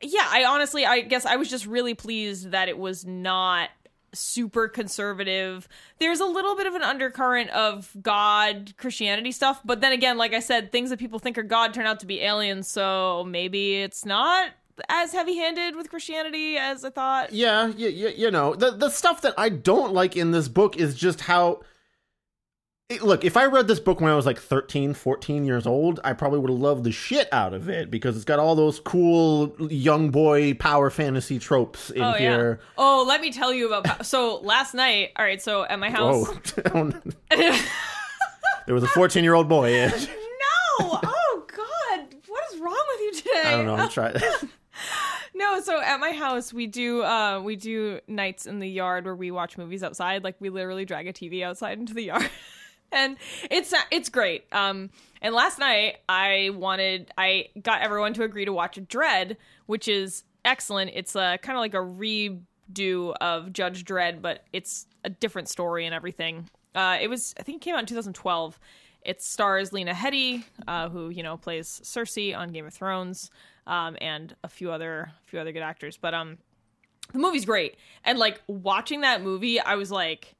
Yeah, 0.00 0.26
I 0.30 0.44
honestly, 0.44 0.84
I 0.86 1.00
guess 1.00 1.26
I 1.26 1.36
was 1.36 1.50
just 1.50 1.66
really 1.66 1.94
pleased 1.94 2.52
that 2.52 2.68
it 2.68 2.78
was 2.78 3.04
not 3.04 3.70
super 4.12 4.68
conservative. 4.68 5.68
There's 5.98 6.20
a 6.20 6.26
little 6.26 6.56
bit 6.56 6.66
of 6.66 6.74
an 6.74 6.82
undercurrent 6.82 7.50
of 7.50 7.94
God 8.00 8.74
Christianity 8.76 9.32
stuff, 9.32 9.60
but 9.64 9.80
then 9.80 9.92
again, 9.92 10.16
like 10.18 10.32
I 10.32 10.40
said, 10.40 10.72
things 10.72 10.90
that 10.90 10.98
people 10.98 11.18
think 11.18 11.38
are 11.38 11.42
God 11.42 11.74
turn 11.74 11.86
out 11.86 12.00
to 12.00 12.06
be 12.06 12.20
aliens, 12.20 12.68
so 12.68 13.24
maybe 13.28 13.82
it's 13.82 14.04
not 14.04 14.50
as 14.88 15.12
heavy-handed 15.12 15.74
with 15.74 15.90
Christianity 15.90 16.56
as 16.56 16.84
I 16.84 16.90
thought. 16.90 17.32
yeah, 17.32 17.66
you, 17.66 17.88
you, 17.88 18.08
you 18.08 18.30
know, 18.30 18.54
the 18.54 18.70
the 18.70 18.90
stuff 18.90 19.22
that 19.22 19.34
I 19.36 19.48
don't 19.48 19.92
like 19.92 20.16
in 20.16 20.30
this 20.30 20.48
book 20.48 20.76
is 20.76 20.94
just 20.94 21.22
how 21.22 21.60
it- 22.88 23.02
look, 23.02 23.24
if 23.24 23.36
I 23.36 23.44
read 23.46 23.68
this 23.68 23.80
book 23.80 24.00
when 24.00 24.10
I 24.10 24.16
was 24.16 24.24
like 24.26 24.38
13, 24.38 24.94
14 24.94 25.44
years 25.44 25.66
old, 25.66 26.00
I 26.04 26.12
probably 26.14 26.38
would 26.38 26.50
have 26.50 26.58
loved 26.58 26.84
the 26.84 26.92
shit 26.92 27.28
out 27.32 27.52
of 27.54 27.68
it 27.68 27.90
because 27.90 28.16
it's 28.16 28.24
got 28.24 28.38
all 28.38 28.54
those 28.54 28.80
cool 28.80 29.54
young 29.70 30.10
boy 30.10 30.54
power 30.54 30.88
fantasy 30.90 31.38
tropes 31.38 31.90
in 31.90 32.02
Oh 32.02 32.12
here. 32.12 32.58
yeah. 32.60 32.66
Oh, 32.78 33.04
let 33.06 33.20
me 33.20 33.30
tell 33.32 33.52
you 33.52 33.72
about. 33.74 34.06
So 34.06 34.36
last 34.42 34.72
night, 34.74 35.10
all 35.16 35.24
right. 35.24 35.40
So 35.42 35.64
at 35.64 35.78
my 35.78 35.90
house. 35.90 36.28
There 38.66 38.74
was 38.74 38.84
a 38.84 38.88
14 38.88 39.24
year 39.24 39.32
old 39.32 39.48
boy. 39.48 39.72
in. 39.74 39.88
no. 39.90 39.96
Oh 40.80 41.46
God. 41.56 42.14
What 42.26 42.42
is 42.52 42.60
wrong 42.60 42.84
with 42.88 43.00
you 43.00 43.12
today? 43.14 43.42
I 43.46 43.50
don't 43.52 43.66
know. 43.66 43.76
I'm 43.76 43.88
trying. 43.88 44.16
No. 45.34 45.60
So 45.60 45.80
at 45.80 46.00
my 46.00 46.12
house, 46.12 46.52
we 46.52 46.66
do 46.66 47.02
uh 47.02 47.40
we 47.40 47.54
do 47.56 48.00
nights 48.08 48.44
in 48.46 48.58
the 48.58 48.68
yard 48.68 49.04
where 49.04 49.14
we 49.14 49.30
watch 49.30 49.56
movies 49.56 49.82
outside. 49.84 50.22
Like 50.24 50.36
we 50.40 50.50
literally 50.50 50.84
drag 50.84 51.06
a 51.06 51.12
TV 51.12 51.42
outside 51.42 51.78
into 51.78 51.94
the 51.94 52.02
yard. 52.02 52.28
And 52.92 53.18
it's 53.50 53.74
it's 53.90 54.08
great. 54.08 54.44
Um, 54.50 54.88
and 55.20 55.34
last 55.34 55.58
night 55.58 55.98
I 56.08 56.50
wanted 56.54 57.12
I 57.18 57.48
got 57.60 57.82
everyone 57.82 58.14
to 58.14 58.22
agree 58.22 58.46
to 58.46 58.52
watch 58.52 58.76
Dredd, 58.76 59.36
which 59.66 59.88
is 59.88 60.24
excellent. 60.44 60.92
It's 60.94 61.14
a 61.14 61.38
kind 61.42 61.58
of 61.58 61.60
like 61.60 61.74
a 61.74 61.76
redo 61.76 63.14
of 63.20 63.52
Judge 63.52 63.84
Dredd, 63.84 64.22
but 64.22 64.44
it's 64.52 64.86
a 65.04 65.10
different 65.10 65.48
story 65.48 65.84
and 65.84 65.94
everything. 65.94 66.48
Uh, 66.74 66.96
it 67.00 67.08
was 67.08 67.34
I 67.38 67.42
think 67.42 67.56
it 67.56 67.64
came 67.64 67.74
out 67.74 67.80
in 67.80 67.86
2012. 67.86 68.58
It 69.02 69.22
stars 69.22 69.72
Lena 69.72 69.92
Headey, 69.94 70.44
uh, 70.66 70.88
who 70.88 71.10
you 71.10 71.22
know 71.22 71.36
plays 71.36 71.80
Cersei 71.84 72.36
on 72.36 72.50
Game 72.50 72.66
of 72.66 72.74
Thrones, 72.74 73.30
um, 73.66 73.96
and 74.00 74.34
a 74.44 74.48
few 74.48 74.70
other 74.72 75.12
few 75.26 75.38
other 75.38 75.52
good 75.52 75.62
actors. 75.62 75.96
But 75.96 76.14
um, 76.14 76.38
the 77.12 77.18
movie's 77.18 77.44
great, 77.44 77.76
and 78.04 78.18
like 78.18 78.40
watching 78.46 79.02
that 79.02 79.22
movie, 79.22 79.60
I 79.60 79.74
was 79.74 79.90
like. 79.90 80.34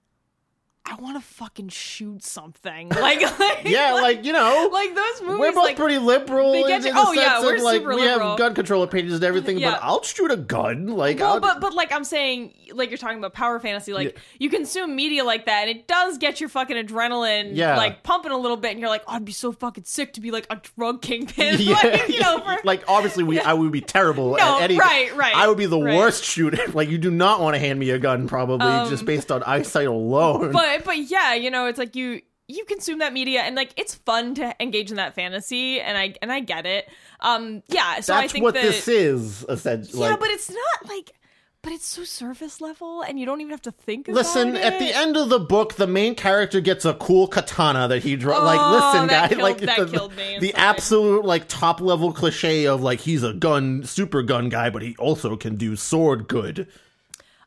I 0.90 0.94
want 0.96 1.16
to 1.16 1.20
fucking 1.20 1.68
shoot 1.68 2.22
something. 2.24 2.88
Like, 2.88 3.20
like 3.38 3.60
Yeah, 3.64 3.92
like 3.94 4.24
you 4.24 4.32
know, 4.32 4.70
like 4.72 4.94
those 4.94 5.20
movies. 5.22 5.38
we're 5.40 5.52
both 5.52 5.64
like, 5.64 5.76
pretty 5.76 5.98
liberal. 5.98 6.52
they 6.52 6.62
in, 6.62 6.66
get 6.68 6.82
you- 6.82 6.88
in 6.90 6.94
the 6.94 7.00
oh, 7.06 7.12
yeah, 7.12 7.34
sense 7.34 7.44
we're 7.44 7.56
of, 7.56 7.62
like 7.62 7.76
super 7.80 7.94
we 7.94 8.02
liberal. 8.02 8.28
have 8.30 8.38
gun 8.38 8.54
control 8.54 8.82
opinions 8.82 9.14
and 9.16 9.24
everything. 9.24 9.58
Yeah. 9.58 9.72
But 9.72 9.80
I'll 9.82 10.02
shoot 10.02 10.30
a 10.30 10.36
gun. 10.36 10.86
Like, 10.86 11.18
Well, 11.20 11.34
I'll, 11.34 11.40
but 11.40 11.60
but 11.60 11.74
like 11.74 11.92
I'm 11.92 12.04
saying, 12.04 12.54
like 12.72 12.90
you're 12.90 12.98
talking 12.98 13.18
about 13.18 13.34
power 13.34 13.58
fantasy, 13.60 13.92
like 13.92 14.14
Yeah. 14.14 14.20
you 14.38 14.50
consume 14.50 14.96
media 14.96 15.24
like 15.24 15.46
that, 15.46 15.68
and 15.68 15.70
it 15.70 15.86
does 15.86 16.18
get 16.18 16.40
your 16.40 16.48
fucking 16.48 16.76
adrenaline 16.76 17.50
Yeah. 17.54 17.76
like 17.76 18.02
pumping 18.02 18.32
a 18.32 18.38
little 18.38 18.56
bit, 18.56 18.70
and 18.72 18.80
you're 18.80 18.88
like, 18.88 19.02
oh, 19.06 19.12
I'd 19.14 19.24
be 19.24 19.32
so 19.32 19.52
fucking 19.52 19.84
sick 19.84 20.14
to 20.14 20.20
be 20.20 20.30
like 20.30 20.46
a 20.50 20.56
drug 20.76 21.02
kingpin, 21.02 21.56
yeah, 21.58 21.74
like, 21.74 22.08
you 22.08 22.20
know, 22.20 22.38
for, 22.40 22.56
like 22.64 22.82
obviously 22.88 23.24
we 23.24 23.38
I 23.40 23.52
would 23.52 23.72
be 23.72 23.80
terrible 23.80 24.36
No, 24.36 24.56
at 24.58 24.62
any. 24.70 24.78
right, 24.78 25.14
right, 25.16 25.34
I 25.36 25.48
would 25.48 25.58
be 25.58 25.66
the 25.66 25.78
right. 25.80 25.96
worst 25.96 26.24
shooter. 26.24 26.66
Like 26.72 26.88
you 26.88 26.98
do 26.98 27.10
not 27.10 27.40
want 27.40 27.54
to 27.54 27.58
hand 27.58 27.78
me 27.78 27.90
a 27.90 27.98
gun, 27.98 28.26
probably 28.28 28.66
Um, 28.66 28.88
just 28.88 29.04
based 29.04 29.30
on 29.32 29.42
eyesight 29.42 29.86
alone. 29.86 30.52
but 30.52 30.77
but 30.84 30.98
yeah, 30.98 31.34
you 31.34 31.50
know, 31.50 31.66
it's 31.66 31.78
like 31.78 31.94
you 31.96 32.20
you 32.48 32.64
consume 32.64 33.00
that 33.00 33.12
media, 33.12 33.42
and 33.42 33.54
like 33.56 33.72
it's 33.76 33.94
fun 33.94 34.34
to 34.36 34.54
engage 34.60 34.90
in 34.90 34.96
that 34.96 35.14
fantasy, 35.14 35.80
and 35.80 35.98
I 35.98 36.14
and 36.22 36.32
I 36.32 36.40
get 36.40 36.66
it. 36.66 36.88
Um, 37.20 37.62
yeah, 37.68 38.00
so 38.00 38.14
I 38.14 38.22
That's 38.22 38.32
think 38.32 38.42
what 38.42 38.54
that, 38.54 38.62
this 38.62 38.88
is 38.88 39.44
essentially. 39.48 40.02
Yeah, 40.02 40.10
like, 40.10 40.20
but 40.20 40.30
it's 40.30 40.50
not 40.50 40.88
like, 40.88 41.12
but 41.60 41.72
it's 41.72 41.86
so 41.86 42.04
surface 42.04 42.60
level, 42.62 43.02
and 43.02 43.20
you 43.20 43.26
don't 43.26 43.42
even 43.42 43.50
have 43.50 43.60
to 43.62 43.72
think. 43.72 44.08
Listen, 44.08 44.50
about 44.50 44.62
at 44.62 44.78
the 44.78 44.96
end 44.96 45.16
of 45.18 45.28
the 45.28 45.38
book, 45.40 45.74
the 45.74 45.86
main 45.86 46.14
character 46.14 46.60
gets 46.62 46.86
a 46.86 46.94
cool 46.94 47.26
katana 47.28 47.86
that 47.88 48.02
he 48.02 48.16
draws. 48.16 48.40
Oh, 48.40 48.44
like, 48.44 48.70
listen, 48.82 49.08
that 49.08 49.22
guy, 49.22 49.28
killed- 49.36 49.42
like 49.42 49.58
that 49.58 49.78
the, 49.78 49.86
killed 49.86 50.16
me 50.16 50.38
the 50.38 50.48
inside. 50.48 50.60
absolute 50.60 51.24
like 51.26 51.48
top 51.48 51.82
level 51.82 52.12
cliche 52.12 52.66
of 52.66 52.80
like 52.80 53.00
he's 53.00 53.22
a 53.22 53.34
gun, 53.34 53.84
super 53.84 54.22
gun 54.22 54.48
guy, 54.48 54.70
but 54.70 54.80
he 54.80 54.96
also 54.98 55.36
can 55.36 55.56
do 55.56 55.76
sword 55.76 56.28
good. 56.28 56.66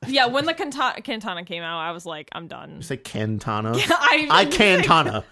Yeah, 0.08 0.26
when 0.26 0.46
the 0.46 0.54
Kantana 0.54 1.46
came 1.46 1.64
out, 1.64 1.80
I 1.80 1.92
was 1.92 2.06
like, 2.06 2.30
I'm 2.32 2.48
done. 2.48 2.78
You 2.78 2.82
say 2.82 2.98
Kantana. 2.98 3.76
I, 3.90 4.28
I 4.30 4.46
Kantana. 4.46 5.24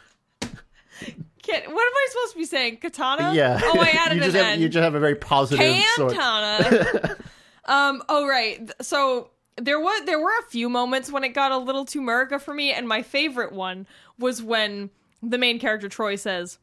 Can't, 0.42 1.66
what 1.74 1.88
am 1.88 1.94
I 1.94 2.08
supposed 2.12 2.34
to 2.34 2.38
be 2.38 2.46
saying? 2.46 2.78
Katana? 2.78 3.34
Yeah. 3.34 3.60
Oh, 3.64 3.80
I 3.80 3.90
added 3.90 4.16
you 4.18 4.24
just 4.24 4.36
an 4.36 4.46
have 4.46 4.60
you 4.60 4.70
just 4.70 4.84
have 4.84 4.96
a 4.96 5.00
very 5.00 5.16
positive 5.16 5.84
sort. 5.96 6.14
Cantana. 6.14 7.16
um. 7.66 8.04
Oh 8.10 8.28
right. 8.28 8.70
So 8.82 9.32
there 9.58 9.80
was 9.80 10.06
there 10.06 10.20
were 10.20 10.38
a 10.40 10.44
few 10.50 10.70
moments 10.70 11.12
when 11.12 11.24
it 11.24 11.30
got 11.30 11.52
a 11.52 11.58
little 11.58 11.86
too 11.86 12.00
America 12.00 12.38
for 12.38 12.54
me, 12.54 12.72
and 12.72 12.88
my 12.88 13.02
favorite 13.02 13.52
one 13.52 13.88
was 14.20 14.44
when 14.44 14.92
the 15.24 15.38
main 15.38 15.60
character 15.60 15.90
Troy 15.90 16.16
says, 16.16 16.60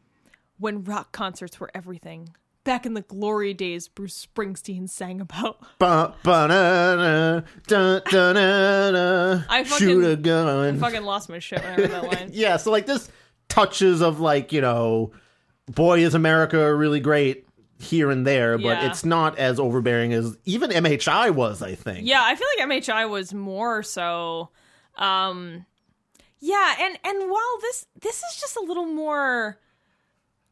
"When 0.58 0.84
rock 0.84 1.10
concerts 1.10 1.58
were 1.58 1.70
everything." 1.74 2.34
Back 2.66 2.84
in 2.84 2.94
the 2.94 3.00
glory 3.02 3.54
days, 3.54 3.86
Bruce 3.88 4.26
Springsteen 4.26 4.88
sang 4.90 5.20
about. 5.20 5.60
Ba, 5.78 6.14
ba, 6.24 6.46
na, 6.48 6.96
na, 6.96 7.40
dun, 7.68 8.02
dun, 8.10 8.34
na, 8.34 8.90
na, 8.90 9.42
I 9.48 9.62
fucking- 9.64 9.86
shoot 9.86 10.04
a 10.04 10.16
gun. 10.16 10.78
Fucking 10.80 11.02
lost 11.04 11.28
my 11.28 11.38
shit 11.38 11.62
when 11.62 11.72
I 11.72 11.74
heard 11.76 11.90
that 11.92 12.04
line. 12.12 12.30
yeah, 12.34 12.56
so 12.56 12.72
like 12.72 12.86
this 12.86 13.08
touches 13.48 14.02
of 14.02 14.18
like, 14.18 14.52
you 14.52 14.60
know, 14.60 15.12
boy 15.66 16.00
is 16.00 16.14
America 16.14 16.74
really 16.74 16.98
great 17.00 17.46
here 17.78 18.10
and 18.10 18.26
there, 18.26 18.58
but 18.58 18.64
Yeah. 18.64 18.90
it's 18.90 19.04
not 19.04 19.38
as 19.38 19.60
overbearing 19.60 20.12
as 20.12 20.36
even 20.44 20.70
MHI 20.70 21.30
was, 21.30 21.62
I 21.62 21.76
think. 21.76 22.06
Yeah, 22.06 22.20
I 22.24 22.34
feel 22.34 22.48
like 22.58 22.68
MHI 22.68 23.08
was 23.08 23.32
more 23.32 23.82
so 23.84 24.50
um 24.98 25.66
yeah, 26.40 26.74
and 26.80 26.98
and 27.04 27.30
while 27.30 27.58
this 27.60 27.86
this 28.00 28.16
is 28.16 28.40
just 28.40 28.56
a 28.56 28.60
little 28.62 28.86
more 28.86 29.58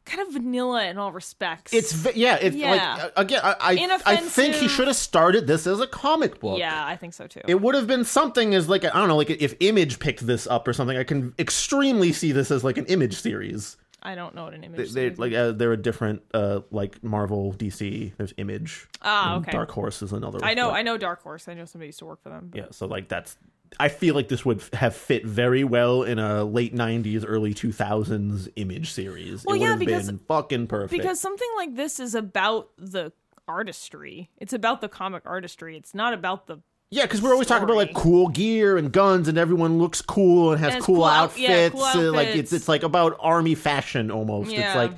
kind 0.05 0.21
of 0.21 0.31
vanilla 0.33 0.85
in 0.85 0.97
all 0.97 1.11
respects. 1.11 1.73
It's 1.73 2.15
yeah, 2.15 2.35
it's 2.39 2.55
Yeah. 2.55 2.69
like 2.71 3.03
uh, 3.03 3.09
again, 3.17 3.41
I 3.43 3.55
I, 3.59 3.99
I 4.05 4.15
think 4.17 4.55
he 4.55 4.67
should 4.67 4.87
have 4.87 4.95
started 4.95 5.47
this 5.47 5.65
as 5.67 5.79
a 5.79 5.87
comic 5.87 6.39
book. 6.39 6.59
Yeah, 6.59 6.85
I 6.85 6.95
think 6.95 7.13
so 7.13 7.27
too. 7.27 7.41
It 7.47 7.59
would 7.61 7.75
have 7.75 7.87
been 7.87 8.05
something 8.05 8.53
as 8.55 8.69
like 8.69 8.85
I 8.85 8.89
don't 8.89 9.07
know, 9.07 9.17
like 9.17 9.29
if 9.29 9.55
Image 9.59 9.99
picked 9.99 10.25
this 10.25 10.47
up 10.47 10.67
or 10.67 10.73
something. 10.73 10.97
I 10.97 11.03
can 11.03 11.33
extremely 11.39 12.11
see 12.13 12.31
this 12.31 12.51
as 12.51 12.63
like 12.63 12.77
an 12.77 12.85
Image 12.85 13.15
series. 13.15 13.77
I 14.03 14.13
don't 14.13 14.35
know 14.35 14.43
what 14.43 14.53
an 14.53 14.63
image 14.63 14.91
they 14.91 15.07
is. 15.07 15.17
like 15.17 15.33
uh, 15.33 15.51
they're 15.51 15.71
a 15.73 15.77
different 15.81 16.21
uh 16.31 16.59
like 16.69 17.03
Marvel 17.03 17.53
DC. 17.53 18.13
There's 18.17 18.35
Image. 18.37 18.87
Ah, 19.01 19.37
okay. 19.37 19.51
Dark 19.51 19.71
Horse 19.71 20.03
is 20.03 20.11
another. 20.13 20.37
I 20.43 20.53
know 20.53 20.67
like- 20.67 20.77
I 20.77 20.81
know 20.83 20.97
Dark 20.97 21.23
Horse. 21.23 21.47
I 21.47 21.55
know 21.55 21.65
somebody 21.65 21.87
used 21.87 21.97
to 21.99 22.05
work 22.05 22.21
for 22.21 22.29
them. 22.29 22.49
but- 22.51 22.57
Yeah, 22.57 22.65
so 22.69 22.85
like 22.85 23.07
that's 23.07 23.35
I 23.79 23.89
feel 23.89 24.15
like 24.15 24.27
this 24.27 24.45
would 24.45 24.61
have 24.73 24.95
fit 24.95 25.25
very 25.25 25.63
well 25.63 26.03
in 26.03 26.19
a 26.19 26.43
late 26.43 26.73
'90s, 26.75 27.23
early 27.27 27.53
2000s 27.53 28.49
image 28.55 28.91
series. 28.91 29.43
Well, 29.45 29.55
it 29.55 29.59
would 29.59 29.63
yeah, 29.65 29.69
have 29.71 29.79
because- 29.79 30.05
been 30.07 30.19
fucking 30.19 30.67
perfect. 30.67 30.91
Because 31.01 31.19
something 31.19 31.49
like 31.57 31.75
this 31.75 31.99
is 31.99 32.15
about 32.15 32.69
the 32.77 33.11
artistry. 33.47 34.29
It's 34.37 34.53
about 34.53 34.81
the 34.81 34.89
comic 34.89 35.23
artistry. 35.25 35.77
It's 35.77 35.93
not 35.93 36.13
about 36.13 36.47
the 36.47 36.59
yeah, 36.91 37.03
because 37.03 37.21
we're 37.21 37.31
always 37.33 37.47
talking 37.47 37.63
about 37.63 37.77
like 37.77 37.93
cool 37.93 38.27
gear 38.29 38.77
and 38.77 38.91
guns, 38.91 39.27
and 39.27 39.37
everyone 39.37 39.79
looks 39.79 40.01
cool 40.01 40.51
and 40.51 40.61
has 40.61 40.75
And 40.75 40.83
cool, 40.83 40.95
cool 40.97 41.05
outfits. 41.05 41.41
yeah, 41.41 41.69
cool 41.69 41.83
uh, 41.83 42.11
Like 42.11 42.29
it's 42.29 42.53
it's 42.53 42.67
like 42.67 42.83
about 42.83 43.17
army 43.19 43.55
fashion 43.55 44.11
almost. 44.11 44.51
Yeah. 44.51 44.67
It's 44.67 44.75
like. 44.75 44.91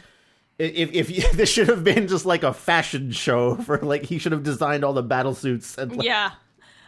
If 0.59 0.91
if 1.11 1.31
this 1.37 1.49
should 1.49 1.67
have 1.69 1.83
been 1.83 2.07
just 2.07 2.25
like 2.25 2.41
a 2.43 2.51
fashion 2.51 3.11
show 3.11 3.55
for 3.67 3.77
like 3.77 4.05
he 4.05 4.17
should 4.17 4.31
have 4.31 4.41
designed 4.43 4.83
all 4.83 4.93
the 4.93 5.03
battle 5.03 5.35
suits 5.35 5.77
and 5.77 5.95
like, 5.95 6.05
yeah. 6.05 6.31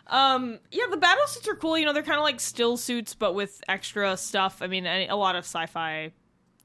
Um 0.10 0.60
yeah, 0.72 0.86
the 0.89 0.97
battle 0.97 1.26
suits 1.28 1.47
are 1.47 1.55
cool. 1.55 1.78
You 1.78 1.86
know, 1.86 1.93
they're 1.93 2.03
kind 2.03 2.18
of 2.18 2.24
like 2.24 2.39
still 2.39 2.78
suits 2.78 3.14
but 3.14 3.34
with 3.36 3.62
extra 3.68 4.16
stuff. 4.18 4.62
I 4.62 4.68
mean, 4.68 4.86
a 4.86 5.14
lot 5.16 5.36
of 5.36 5.43
sci-fi 5.45 6.12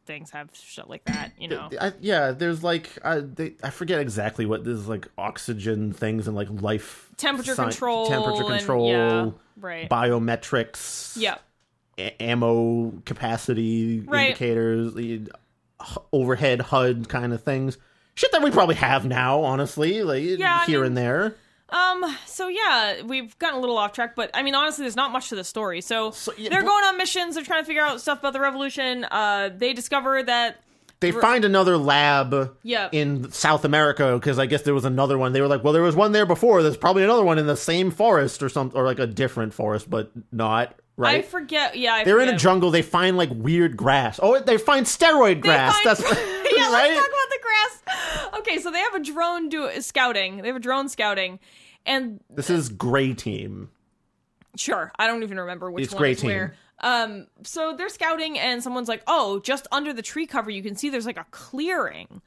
things 0.07 0.31
have 0.33 0.51
shit 0.53 0.87
like 0.89 1.03
that, 1.07 1.33
you 1.39 1.49
know. 1.49 1.71
I, 1.81 1.93
yeah, 2.01 2.33
there's 2.33 2.63
like 2.63 2.91
I 3.05 3.21
they, 3.21 3.55
I 3.63 3.71
forget 3.71 4.01
exactly 4.01 4.45
what 4.47 4.63
this 4.65 4.77
is 4.79 4.87
like 4.89 5.09
oxygen 5.17 5.93
things 5.95 6.27
and 6.29 6.37
like 6.37 6.49
life 6.51 7.11
Temperature 7.17 7.55
sci- 7.55 7.63
control 7.63 8.07
temperature 8.07 8.43
and- 8.43 8.59
control, 8.59 8.89
yeah, 8.91 9.31
right. 9.59 9.89
biometrics, 9.89 11.17
Yeah. 11.17 11.37
a- 11.99 12.23
ammo 12.23 12.93
capacity 13.07 14.01
Right. 14.01 14.27
indicators, 14.29 14.95
the 14.95 15.23
h- 15.83 15.99
overhead 16.13 16.61
HUD 16.61 17.09
kind 17.09 17.33
of 17.33 17.43
things. 17.43 17.79
Shit 18.15 18.31
that 18.33 18.43
we 18.43 18.51
probably 18.51 18.75
have 18.77 19.05
now, 19.07 19.41
honestly, 19.43 20.03
like 20.03 20.23
Yeah, 20.23 20.61
I 20.63 20.67
here 20.67 20.81
mean- 20.81 20.89
and 20.89 20.97
there. 20.97 21.35
Um. 21.71 22.05
So 22.27 22.49
yeah, 22.49 23.03
we've 23.03 23.37
gotten 23.39 23.59
a 23.59 23.61
little 23.61 23.79
off 23.79 23.93
track, 23.93 24.15
but 24.15 24.31
I 24.35 24.43
mean, 24.43 24.55
honestly, 24.55 24.83
there's 24.83 24.97
not 24.97 25.13
much 25.13 25.31
to 25.31 25.35
the 25.37 25.45
story. 25.45 25.81
So, 25.81 26.13
yeah, 26.37 26.51
they're 26.51 26.61
but- 26.63 26.69
going 26.69 26.85
on 26.85 26.97
missions. 26.99 27.35
They're 27.35 27.45
trying 27.45 27.63
to 27.63 27.67
figure 27.67 27.83
out 27.83 28.01
stuff 28.01 28.19
about 28.21 28.33
the 28.35 28.41
revolution. 28.41 29.05
Uh, 29.05 29.51
they 29.57 29.73
discover 29.73 30.23
that 30.23 30.61
They 31.01 31.11
find 31.11 31.45
another 31.45 31.77
lab 31.77 32.57
Yeah. 32.63 32.89
in 32.93 33.31
South 33.33 33.65
America 33.65 34.15
because 34.15 34.39
I 34.39 34.47
guess 34.47 34.63
there 34.63 34.75
was 34.75 34.85
another 34.85 35.19
one. 35.19 35.33
They 35.33 35.41
were 35.41 35.49
like, 35.49 35.65
well, 35.65 35.73
there 35.73 35.83
was 35.83 35.97
one 35.97 36.13
there 36.13 36.27
before. 36.27 36.63
There's 36.63 36.77
probably 36.77 37.03
another 37.05 37.25
one 37.25 37.39
in 37.39 37.47
the 37.47 37.57
same 37.57 37.91
forest 37.91 38.43
or 38.43 38.49
something, 38.49 38.79
or 38.79 38.85
like 38.85 38.99
a 38.99 39.07
different 39.07 39.53
forest, 39.55 39.89
but 39.91 40.11
not 40.33 40.75
right. 40.97 41.19
I 41.19 41.23
forget. 41.23 41.77
Yeah, 41.77 41.95
I 41.95 42.05
They're 42.05 42.21
in 42.21 42.29
a 42.29 42.37
jungle. 42.37 42.71
They 42.71 42.83
find 42.83 43.17
like 43.17 43.31
weird 43.33 43.77
grass. 43.77 44.19
Oh, 44.23 44.39
they 44.41 44.59
find 44.59 44.87
steroid 44.87 45.41
grass. 45.41 45.75
find- 45.81 45.87
That's 45.97 46.01
yeah. 46.57 46.73
right. 46.73 46.91
Let's 46.91 47.01
talk 47.01 47.09
about 47.09 47.31
the 47.31 47.39
grass. 47.43 48.39
Okay, 48.41 48.59
so 48.59 48.71
they 48.71 48.79
have 48.81 48.95
a 48.95 49.01
drone 49.01 49.49
do 49.49 49.71
scouting. 49.81 50.39
They 50.43 50.49
have 50.49 50.57
a 50.57 50.61
drone 50.61 50.89
scouting, 50.89 51.39
and 51.87 52.21
This 52.31 52.51
is 52.51 52.69
Gray 52.69 53.15
Team. 53.15 53.71
Sure, 54.57 54.93
I 54.99 55.07
don't 55.07 55.23
even 55.23 55.41
remember 55.41 55.71
which 55.71 55.85
It's 55.85 55.95
one 55.95 56.01
Grey 56.01 56.13
is 56.13 56.21
Team. 56.21 56.31
where. 56.31 56.55
Um, 56.81 57.27
so 57.45 57.75
they're 57.77 57.89
scouting, 57.89 58.39
and 58.39 58.63
someone's 58.63 58.89
like, 58.89 59.03
"Oh, 59.07 59.41
just 59.41 59.67
under 59.73 59.93
the 59.93 60.03
tree 60.03 60.27
cover, 60.27 60.51
you 60.51 60.63
can 60.63 60.77
see 60.77 60.91
there's 60.91 61.07
like 61.07 61.19
a 61.19 61.27
clearing, 61.31 62.21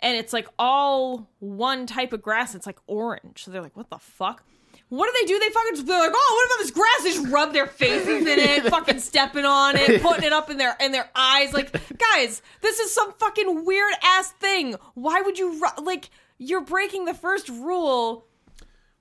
and 0.00 0.16
it's 0.16 0.32
like 0.32 0.46
all 0.58 1.28
one 1.40 1.86
type 1.86 2.12
of 2.12 2.22
grass. 2.22 2.54
It's 2.54 2.66
like 2.66 2.78
orange." 2.86 3.42
So 3.44 3.50
they're 3.50 3.62
like, 3.62 3.76
"What 3.76 3.90
the 3.90 3.98
fuck?" 3.98 4.44
What 4.90 5.06
do 5.06 5.12
they 5.20 5.26
do? 5.26 5.38
They 5.38 5.50
fucking 5.50 5.84
they're 5.86 6.00
like, 6.00 6.12
"Oh, 6.14 6.34
what 6.48 6.56
about 6.56 6.62
this 6.64 6.70
grass?" 6.70 7.02
They 7.02 7.12
just 7.12 7.32
rub 7.32 7.52
their 7.52 7.66
faces 7.66 8.26
in 8.26 8.38
it, 8.38 8.64
fucking 8.70 9.00
stepping 9.00 9.44
on 9.44 9.76
it, 9.76 10.00
putting 10.00 10.24
it 10.24 10.32
up 10.32 10.48
in 10.50 10.56
their 10.56 10.76
in 10.80 10.92
their 10.92 11.10
eyes. 11.14 11.52
Like, 11.52 11.72
guys, 11.98 12.40
this 12.62 12.78
is 12.78 12.92
some 12.94 13.12
fucking 13.14 13.64
weird 13.66 13.92
ass 14.02 14.30
thing. 14.32 14.76
Why 14.94 15.20
would 15.20 15.38
you 15.38 15.60
ru- 15.60 15.84
like? 15.84 16.08
You're 16.38 16.60
breaking 16.62 17.04
the 17.04 17.14
first 17.14 17.48
rule. 17.48 18.24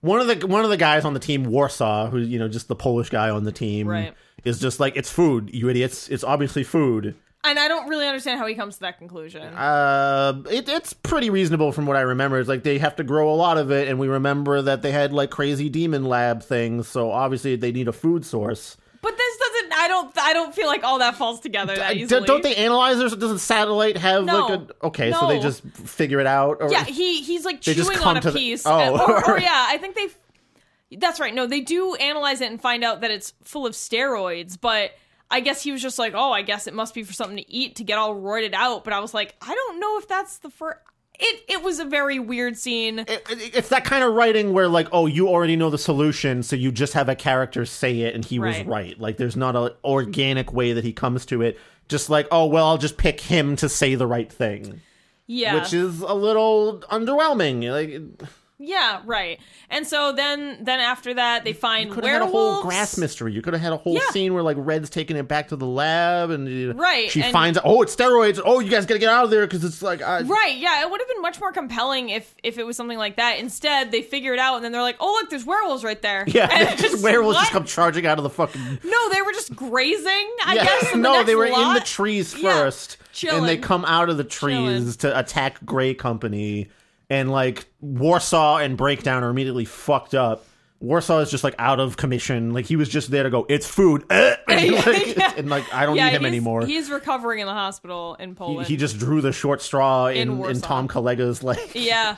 One 0.02 0.20
of 0.20 0.28
the 0.28 0.46
one 0.48 0.64
of 0.64 0.70
the 0.70 0.78
guys 0.78 1.06
on 1.06 1.14
the 1.14 1.20
team, 1.20 1.44
Warsaw, 1.46 2.10
who 2.10 2.18
you 2.20 2.38
know, 2.40 2.48
just 2.48 2.68
the 2.68 2.76
Polish 2.76 3.10
guy 3.10 3.30
on 3.30 3.44
the 3.46 3.52
team, 3.52 3.88
Right. 3.88 4.14
is 4.44 4.60
just 4.60 4.80
like, 4.80 4.96
it's 4.98 5.10
food, 5.12 5.50
you 5.54 5.70
idiots. 5.70 6.10
It's 6.10 6.24
obviously 6.24 6.64
food. 6.64 7.16
And 7.50 7.60
I 7.60 7.68
don't 7.68 7.88
really 7.88 8.06
understand 8.08 8.40
how 8.40 8.46
he 8.48 8.56
comes 8.56 8.76
to 8.76 8.80
that 8.82 8.98
conclusion. 8.98 9.42
Uh, 9.54 10.42
it, 10.50 10.68
it's 10.70 10.94
pretty 10.94 11.30
reasonable 11.30 11.72
from 11.72 11.86
what 11.86 11.96
I 11.98 12.02
remember. 12.02 12.40
It's 12.40 12.50
like 12.50 12.64
they 12.64 12.78
have 12.78 12.96
to 12.98 13.04
grow 13.04 13.30
a 13.30 13.36
lot 13.36 13.58
of 13.58 13.72
it, 13.72 13.88
and 13.88 14.00
we 14.00 14.08
remember 14.08 14.62
that 14.62 14.82
they 14.82 14.92
had 14.92 15.14
like 15.14 15.30
crazy 15.32 15.70
demon 15.70 16.06
lab 16.06 16.44
things, 16.44 16.88
so 16.88 17.12
obviously 17.12 17.56
they 17.56 17.72
need 17.72 17.88
a 17.88 17.94
food 17.94 18.26
source. 18.26 18.78
But 19.02 19.16
this 19.16 19.38
doesn't. 19.38 19.74
I 19.74 19.88
don't. 19.88 20.18
I 20.20 20.34
don't 20.34 20.54
feel 20.56 20.68
like 20.68 20.84
all 20.84 21.00
that 21.00 21.16
falls 21.16 21.40
together 21.40 21.76
that 21.76 21.94
D- 21.94 22.02
easily. 22.02 22.26
don't 22.26 22.44
they 22.44 22.56
analyze 22.56 22.98
this? 22.98 23.16
Doesn't 23.16 23.38
satellite 23.40 23.96
have 23.98 24.26
No. 24.26 24.46
like 24.48 24.60
a 24.60 24.86
okay? 24.88 25.12
So 25.14 25.28
they 25.28 25.40
just 25.40 25.64
figure 25.64 26.20
it 26.20 26.28
out. 26.28 26.58
Or, 26.62 26.72
Yeah, 26.72 26.84
he 26.84 27.22
he's 27.22 27.46
like 27.46 27.62
chewing 27.62 28.00
on 28.00 28.18
a 28.18 28.22
to 28.22 28.32
the- 28.32 28.38
piece. 28.40 28.66
Oh. 28.66 28.98
or, 28.98 29.32
or 29.34 29.40
yeah, 29.40 29.66
I 29.70 29.78
think 29.78 29.96
they. 29.96 30.98
That's 30.98 31.20
right. 31.20 31.34
No, 31.34 31.48
they 31.48 31.62
do 31.62 31.96
analyze 31.96 32.42
it 32.42 32.50
and 32.50 32.62
find 32.62 32.84
out 32.84 33.02
that 33.02 33.12
it's 33.12 33.34
full 33.44 33.66
of 33.66 33.74
steroids. 33.74 34.58
But 34.60 34.92
I 35.30 35.40
guess 35.42 35.62
he 35.62 35.72
was 35.72 35.82
just 35.82 36.00
like, 36.00 36.14
oh, 36.16 36.32
I 36.32 36.42
guess 36.42 36.68
it 36.68 36.74
must 36.74 36.94
be 36.94 37.04
for 37.04 37.14
something 37.14 37.38
to 37.38 37.52
eat 37.52 37.76
to 37.78 37.84
get 37.84 37.98
all 37.98 38.16
roided 38.16 38.54
out. 38.54 38.84
But 38.84 38.94
I 38.94 39.00
was 39.00 39.14
like, 39.14 39.36
I 39.42 39.54
don't 39.54 39.80
know 39.80 39.98
if 39.98 40.08
that's 40.08 40.38
the 40.38 40.50
first. 40.50 40.78
it 41.20 41.44
it 41.50 41.64
was 41.64 41.80
a 41.80 41.86
very 41.86 42.20
weird 42.20 42.56
scene. 42.58 43.00
It- 43.00 43.10
it- 43.30 43.56
it's 43.56 43.70
that 43.70 43.84
kind 43.84 44.04
of 44.04 44.14
writing 44.14 44.54
where 44.54 44.68
like 44.68 44.88
oh 44.92 45.06
you 45.08 45.28
already 45.28 45.56
know 45.56 45.70
the 45.72 45.78
solution 45.78 46.44
so 46.44 46.56
you 46.56 46.72
just 46.72 46.94
have 46.94 47.10
a 47.10 47.16
character 47.16 47.66
say 47.66 48.02
it 48.02 48.14
and 48.16 48.24
he 48.24 48.38
was 48.40 48.56
Right. 48.58 48.68
right 48.68 49.00
like 49.00 49.18
there's 49.18 49.36
not 49.36 49.56
a 49.56 49.76
organic 49.84 50.54
way 50.54 50.74
that 50.74 50.84
he 50.84 50.94
comes 50.94 51.26
to 51.28 51.42
it 51.42 51.58
just 51.90 52.10
like 52.12 52.28
oh 52.32 52.46
well 52.46 52.68
i'll 52.68 52.78
just 52.78 52.98
pick 52.98 53.20
him 53.20 53.56
to 53.56 53.68
say 53.68 53.96
the 53.96 54.06
right 54.06 54.32
thing 54.32 54.82
yeah, 55.26 55.56
which 55.56 55.74
is 55.74 56.02
a 56.02 56.14
little 56.14 56.84
underwhelming 56.92 57.70
like 57.72 58.30
yeah, 58.60 59.02
right. 59.06 59.40
And 59.70 59.86
so 59.86 60.12
then 60.14 60.64
then 60.64 60.80
after 60.80 61.14
that 61.14 61.44
they 61.44 61.54
find 61.54 61.92
could 61.92 62.04
have 62.04 62.14
had 62.14 62.22
a 62.22 62.26
whole 62.26 62.62
grass 62.64 62.98
mystery 62.98 63.34
you 63.34 63.42
could 63.42 63.54
have 63.54 63.62
had 63.62 63.74
a 63.74 63.78
whole 63.78 63.94
Yeah. 63.96 64.10
scene 64.12 64.34
where 64.34 64.42
like 64.44 64.58
red's 64.60 64.90
taking 64.90 65.16
it 65.18 65.28
back 65.28 65.50
to 65.50 65.56
the 65.56 65.66
lab 65.68 66.30
and 66.32 66.72
uh, 66.72 66.74
Right, 66.76 67.12
she 67.12 67.22
and- 67.22 67.32
finds 67.34 67.58
out 67.58 67.66
oh 67.68 67.82
it's 67.82 67.96
steroids 67.96 68.40
oh 68.44 68.60
you 68.60 68.70
guys 68.72 68.86
gotta 68.86 69.00
get 69.00 69.10
out 69.10 69.26
of 69.26 69.30
there 69.30 69.46
because 69.46 69.64
it's 69.64 69.82
like 69.82 70.02
I, 70.02 70.22
Right, 70.22 70.58
yeah, 70.58 70.82
it 70.84 70.90
would 70.90 71.00
have 71.02 71.08
been 71.08 71.22
much 71.22 71.40
more 71.40 71.52
compelling 71.52 72.10
if 72.10 72.34
if 72.44 72.58
it 72.58 72.66
was 72.66 72.76
something 72.78 72.98
like 72.98 73.18
that. 73.18 73.40
Instead, 73.40 73.92
they 73.92 74.02
figure 74.02 74.34
it 74.34 74.40
out 74.40 74.56
and 74.56 74.66
then 74.66 74.72
they're 74.72 74.82
like, 74.82 74.98
"Oh, 75.00 75.20
look, 75.22 75.30
there's 75.30 75.46
werewolves 75.46 75.84
right 75.84 76.02
there." 76.02 76.24
yeah 76.28 76.50
and 76.70 76.80
just 76.80 77.04
werewolves 77.04 77.38
just 77.38 77.52
come 77.52 77.66
charging 77.66 78.06
out 78.06 78.18
of 78.18 78.24
the 78.24 78.30
fucking 78.30 78.80
No, 78.84 79.10
they 79.10 79.22
were 79.22 79.34
just 79.34 79.56
grazing. 79.56 80.30
I 80.46 80.54
Yeah. 80.56 80.64
guess. 80.64 80.94
in 80.94 81.02
the 81.02 81.10
no, 81.10 81.24
they 81.24 81.36
were 81.36 81.46
in 81.46 81.52
the 81.52 81.58
lot. 81.60 81.86
trees 81.86 82.34
Yeah. 82.38 82.54
first, 82.54 82.98
and 83.30 83.46
they 83.48 83.58
come 83.58 83.86
out 83.86 84.10
of 84.10 84.18
the 84.18 84.24
trees 84.24 84.98
to 84.98 85.18
attack 85.20 85.64
Gray 85.66 85.94
Company, 85.94 86.70
and 87.10 87.32
like 87.32 87.66
Warsaw 87.82 88.58
and 88.58 88.78
Breakdown 88.78 89.24
are 89.24 89.30
immediately 89.30 89.66
fucked 89.66 90.14
up. 90.14 90.46
Warsaw 90.80 91.20
is 91.20 91.32
just 91.32 91.44
like 91.44 91.56
out 91.58 91.80
of 91.80 91.98
commission. 91.98 92.54
Like 92.54 92.66
he 92.66 92.76
was 92.76 92.88
just 92.88 93.10
there 93.10 93.24
to 93.24 93.30
go, 93.30 93.46
it's 93.50 93.66
food, 93.68 94.06
eh," 94.12 94.36
and, 94.48 94.72
like, 94.86 95.18
Yeah. 95.18 95.34
and 95.36 95.50
like 95.50 95.74
I 95.74 95.86
don't 95.86 95.96
yeah, 95.96 96.10
need 96.10 96.16
him 96.18 96.22
he's, 96.22 96.28
anymore. 96.28 96.66
He's 96.66 96.92
recovering 96.92 97.40
in 97.40 97.48
the 97.48 97.54
hospital 97.54 98.16
in 98.20 98.36
Poland. 98.36 98.68
he 98.68 98.78
just 98.78 99.00
drew 99.00 99.22
the 99.22 99.32
short 99.32 99.62
straw 99.62 100.08
in, 100.08 100.44
In 100.44 100.46
in, 100.52 100.62
Tom 100.62 100.88
Kolega's 100.88 101.44
like. 101.44 101.72
yeah. 101.74 102.18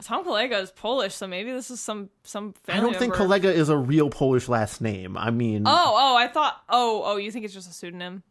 Tom 0.00 0.24
Kolega 0.24 0.60
is 0.60 0.72
Polish, 0.72 1.14
so 1.14 1.28
maybe 1.28 1.52
this 1.52 1.70
is 1.70 1.80
some 1.80 2.10
some. 2.24 2.54
I 2.66 2.80
don't 2.80 2.96
think 2.96 3.16
member. 3.16 3.36
Kolega 3.38 3.52
is 3.52 3.68
a 3.68 3.76
real 3.76 4.10
Polish 4.10 4.48
last 4.48 4.80
name. 4.80 5.16
I 5.16 5.30
mean, 5.30 5.62
Oh, 5.64 5.70
oh, 5.96 6.16
I 6.16 6.26
thought. 6.26 6.60
Oh, 6.68 7.02
oh, 7.04 7.16
you 7.18 7.30
think 7.30 7.44
it's 7.44 7.54
just 7.54 7.70
a 7.70 7.72
pseudonym? 7.72 8.24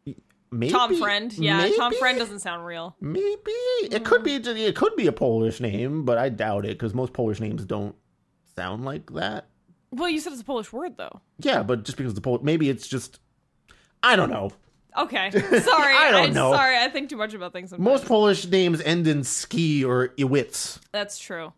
Maybe 0.51 0.71
Tom 0.71 0.95
Friend. 0.97 1.33
Yeah, 1.33 1.69
Tom? 1.77 1.93
Friend 1.95 2.17
doesn't 2.17 2.39
sound 2.39 2.65
real. 2.65 2.95
Maybe 2.99 3.51
it 3.81 4.03
could 4.05 4.23
be 4.23 4.35
it 4.35 4.75
could 4.75 4.95
be 4.95 5.07
a 5.07 5.11
Polish 5.11 5.59
name, 5.59 6.05
but 6.05 6.17
I 6.17 6.29
doubt 6.29 6.65
it 6.65 6.77
because 6.77 6.93
most 6.93 7.13
Polish 7.13 7.39
names 7.39 7.65
don't 7.65 7.95
sound 8.55 8.85
like 8.85 9.11
that. 9.13 9.47
Well, 9.91 10.09
you 10.09 10.19
said 10.19 10.33
it's 10.33 10.41
a 10.41 10.45
Polish 10.45 10.71
word, 10.71 10.97
though. 10.97 11.21
Yeah, 11.39 11.63
but 11.63 11.83
just 11.83 11.97
because 11.97 12.13
the 12.13 12.21
Polish, 12.21 12.43
maybe 12.43 12.69
it's 12.69 12.87
just 12.87 13.19
I 14.03 14.15
don't 14.15 14.29
know. 14.29 14.51
Okay, 14.97 15.31
sorry. 15.31 15.95
I 15.95 16.11
don't 16.11 16.27
I'm 16.29 16.33
know. 16.33 16.53
Sorry, 16.53 16.77
I 16.77 16.89
think 16.89 17.09
too 17.09 17.17
much 17.17 17.33
about 17.33 17.53
things. 17.53 17.69
Sometimes. 17.69 17.85
Most 17.85 18.05
Polish 18.05 18.45
names 18.47 18.81
end 18.81 19.07
in 19.07 19.23
ski 19.23 19.85
or 19.85 20.09
iwitz. 20.17 20.79
That's 20.91 21.17
true. 21.17 21.53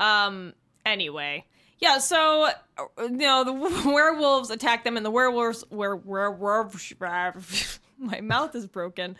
Um. 0.00 0.54
Anyway, 0.84 1.44
yeah. 1.80 1.98
So 1.98 2.48
you 2.98 3.10
know 3.10 3.44
the 3.44 3.52
werewolves 3.90 4.50
attack 4.50 4.84
them, 4.84 4.96
and 4.96 5.04
the 5.04 5.10
werewolves 5.10 5.64
were 5.70 5.96
werewolves. 5.96 6.92
My 7.98 8.20
mouth 8.20 8.54
is 8.54 8.66
broken. 8.66 9.16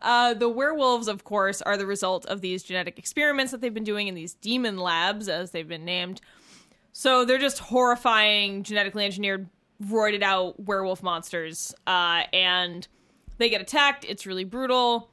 Uh, 0.00 0.34
the 0.34 0.48
werewolves, 0.48 1.08
of 1.08 1.24
course, 1.24 1.62
are 1.62 1.76
the 1.76 1.86
result 1.86 2.26
of 2.26 2.40
these 2.40 2.62
genetic 2.62 2.98
experiments 2.98 3.52
that 3.52 3.60
they've 3.60 3.74
been 3.74 3.84
doing 3.84 4.08
in 4.08 4.14
these 4.14 4.34
demon 4.34 4.76
labs, 4.76 5.28
as 5.28 5.50
they've 5.50 5.68
been 5.68 5.84
named. 5.84 6.20
So 6.92 7.24
they're 7.24 7.38
just 7.38 7.58
horrifying, 7.58 8.62
genetically 8.62 9.04
engineered, 9.04 9.48
roided 9.82 10.22
out 10.22 10.60
werewolf 10.60 11.02
monsters, 11.02 11.74
uh, 11.86 12.24
and 12.32 12.86
they 13.38 13.50
get 13.50 13.60
attacked. 13.60 14.04
It's 14.06 14.26
really 14.26 14.44
brutal. 14.44 15.10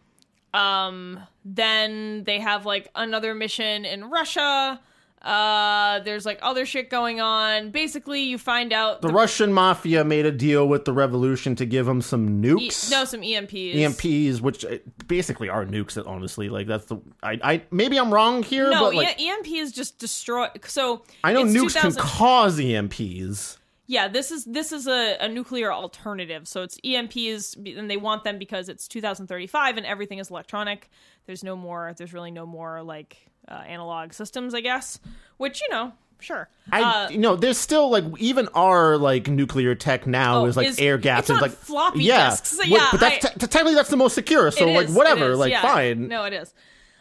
Um, 0.53 1.19
then 1.45 2.23
they 2.25 2.39
have 2.39 2.65
like 2.65 2.89
another 2.95 3.33
mission 3.33 3.85
in 3.85 4.09
Russia. 4.09 4.79
Uh, 5.21 5.99
there's 5.99 6.25
like 6.25 6.39
other 6.41 6.65
shit 6.65 6.89
going 6.89 7.21
on. 7.21 7.69
Basically, 7.69 8.21
you 8.21 8.37
find 8.39 8.73
out 8.73 9.01
The 9.01 9.09
Russian 9.09 9.53
mafia 9.53 10.03
made 10.03 10.25
a 10.25 10.31
deal 10.31 10.67
with 10.67 10.85
the 10.85 10.93
revolution 10.93 11.55
to 11.57 11.65
give 11.65 11.85
them 11.85 12.01
some 12.01 12.43
E- 12.43 12.47
nukes. 12.47 12.89
no 12.89 13.05
some 13.05 13.21
EMPs. 13.21 13.75
EMPs, 13.75 14.41
which 14.41 14.65
uh, 14.65 14.77
basically 15.07 15.47
are 15.47 15.65
nukes. 15.65 16.01
Honestly, 16.07 16.49
like 16.49 16.65
that's 16.65 16.85
the 16.85 16.97
I, 17.21 17.39
I 17.43 17.61
maybe 17.69 17.97
I'm 17.99 18.11
wrong 18.11 18.41
here, 18.41 18.69
No, 18.71 18.85
but 18.85 18.95
like 18.95 19.19
E- 19.21 19.29
EMPs 19.29 19.71
just 19.73 19.99
destroy. 19.99 20.47
So 20.65 21.03
I 21.23 21.33
know 21.33 21.43
nukes 21.43 21.75
can 21.79 21.93
cause 21.93 22.59
E 22.59 22.71
EMPs. 22.73 23.57
Yeah, 23.87 24.07
this 24.07 24.31
is 24.31 24.45
this 24.45 24.71
is 24.71 24.87
a, 24.87 25.17
a 25.19 25.27
nuclear 25.27 25.71
alternative. 25.71 26.47
So 26.47 26.63
it's 26.63 26.79
EMPs, 26.83 27.77
and 27.77 27.91
they 27.91 27.97
want 27.97 28.23
them 28.23 28.39
because 28.39 28.69
it's 28.69 28.87
2035 28.87 29.77
and 29.77 29.85
everything 29.85 30.17
is 30.19 30.29
electronic. 30.31 30.89
There's 31.25 31.43
no 31.43 31.55
more. 31.55 31.93
There's 31.97 32.13
really 32.13 32.31
no 32.31 32.45
more 32.45 32.81
like 32.81 33.27
uh, 33.47 33.53
analog 33.67 34.13
systems, 34.13 34.53
I 34.53 34.61
guess. 34.61 34.99
Which 35.37 35.61
you 35.61 35.69
know, 35.69 35.93
sure. 36.19 36.49
I 36.71 36.81
Uh, 36.81 37.09
you 37.09 37.17
know 37.17 37.35
there's 37.35 37.57
still 37.57 37.89
like 37.89 38.03
even 38.19 38.47
our 38.53 38.97
like 38.97 39.27
nuclear 39.27 39.75
tech 39.75 40.05
now 40.07 40.41
Oh, 40.41 40.45
is 40.45 40.55
like 40.57 40.67
is- 40.67 40.79
air 40.79 40.97
gaps 40.97 41.29
and 41.29 41.41
like 41.41 41.51
floppy 41.51 42.03
yeah, 42.03 42.29
disks. 42.29 42.57
What- 42.57 42.67
Yeah, 42.67 42.87
but 42.91 42.99
that's 42.99 43.25
I- 43.25 43.29
te- 43.29 43.39
technically 43.47 43.75
that's 43.75 43.89
the 43.89 43.97
most 43.97 44.13
secure. 44.15 44.51
So 44.51 44.67
like 44.67 44.87
is, 44.89 44.95
whatever, 44.95 45.31
is, 45.31 45.39
like 45.39 45.51
yeah. 45.51 45.61
fine. 45.61 46.07
No, 46.07 46.25
it 46.25 46.33
is. 46.33 46.53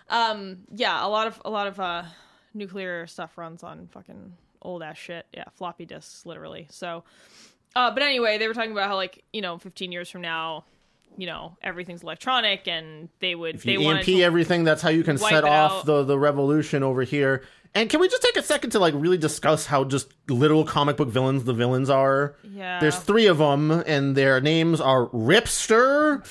Um, 0.09 0.59
yeah, 0.74 1.05
a 1.05 1.09
lot 1.09 1.26
of 1.26 1.41
a 1.45 1.51
lot 1.51 1.66
of 1.66 1.78
uh, 1.78 2.03
nuclear 2.55 3.07
stuff 3.07 3.36
runs 3.38 3.62
on 3.62 3.88
fucking 3.93 4.32
old 4.62 4.82
ass 4.82 4.99
shit. 4.99 5.26
Yeah, 5.32 5.45
floppy 5.55 5.84
disks, 5.86 6.26
literally. 6.26 6.66
So, 6.70 7.05
uh, 7.76 7.93
but 7.93 8.03
anyway, 8.03 8.36
they 8.38 8.49
were 8.49 8.55
talking 8.55 8.72
about 8.72 8.88
how 8.88 8.97
like 8.97 9.22
you 9.32 9.41
know, 9.41 9.59
15 9.59 9.93
years 9.93 10.11
from 10.11 10.22
now, 10.22 10.64
you 11.16 11.26
know, 11.26 11.56
everything's 11.62 12.02
electronic, 12.02 12.66
and 12.68 13.08
they 13.20 13.34
would 13.34 13.56
If 13.56 13.66
you 13.66 13.80
wanted 13.80 14.00
EMP 14.00 14.06
to, 14.06 14.22
everything, 14.22 14.64
that's 14.64 14.82
how 14.82 14.90
you 14.90 15.02
can 15.04 15.18
set 15.18 15.44
off 15.44 15.72
out. 15.72 15.86
the 15.86 16.04
the 16.04 16.18
revolution 16.18 16.82
over 16.82 17.02
here. 17.02 17.42
And 17.72 17.88
can 17.88 18.00
we 18.00 18.08
just 18.08 18.22
take 18.22 18.36
a 18.36 18.42
second 18.42 18.70
to 18.70 18.80
like 18.80 18.94
really 18.96 19.18
discuss 19.18 19.66
how 19.66 19.84
just 19.84 20.12
literal 20.28 20.64
comic 20.64 20.96
book 20.96 21.08
villains 21.08 21.44
the 21.44 21.52
villains 21.52 21.88
are? 21.88 22.34
Yeah. 22.42 22.80
There's 22.80 22.96
three 22.98 23.26
of 23.26 23.38
them, 23.38 23.70
and 23.70 24.16
their 24.16 24.40
names 24.40 24.80
are 24.80 25.06
Ripster, 25.08 26.24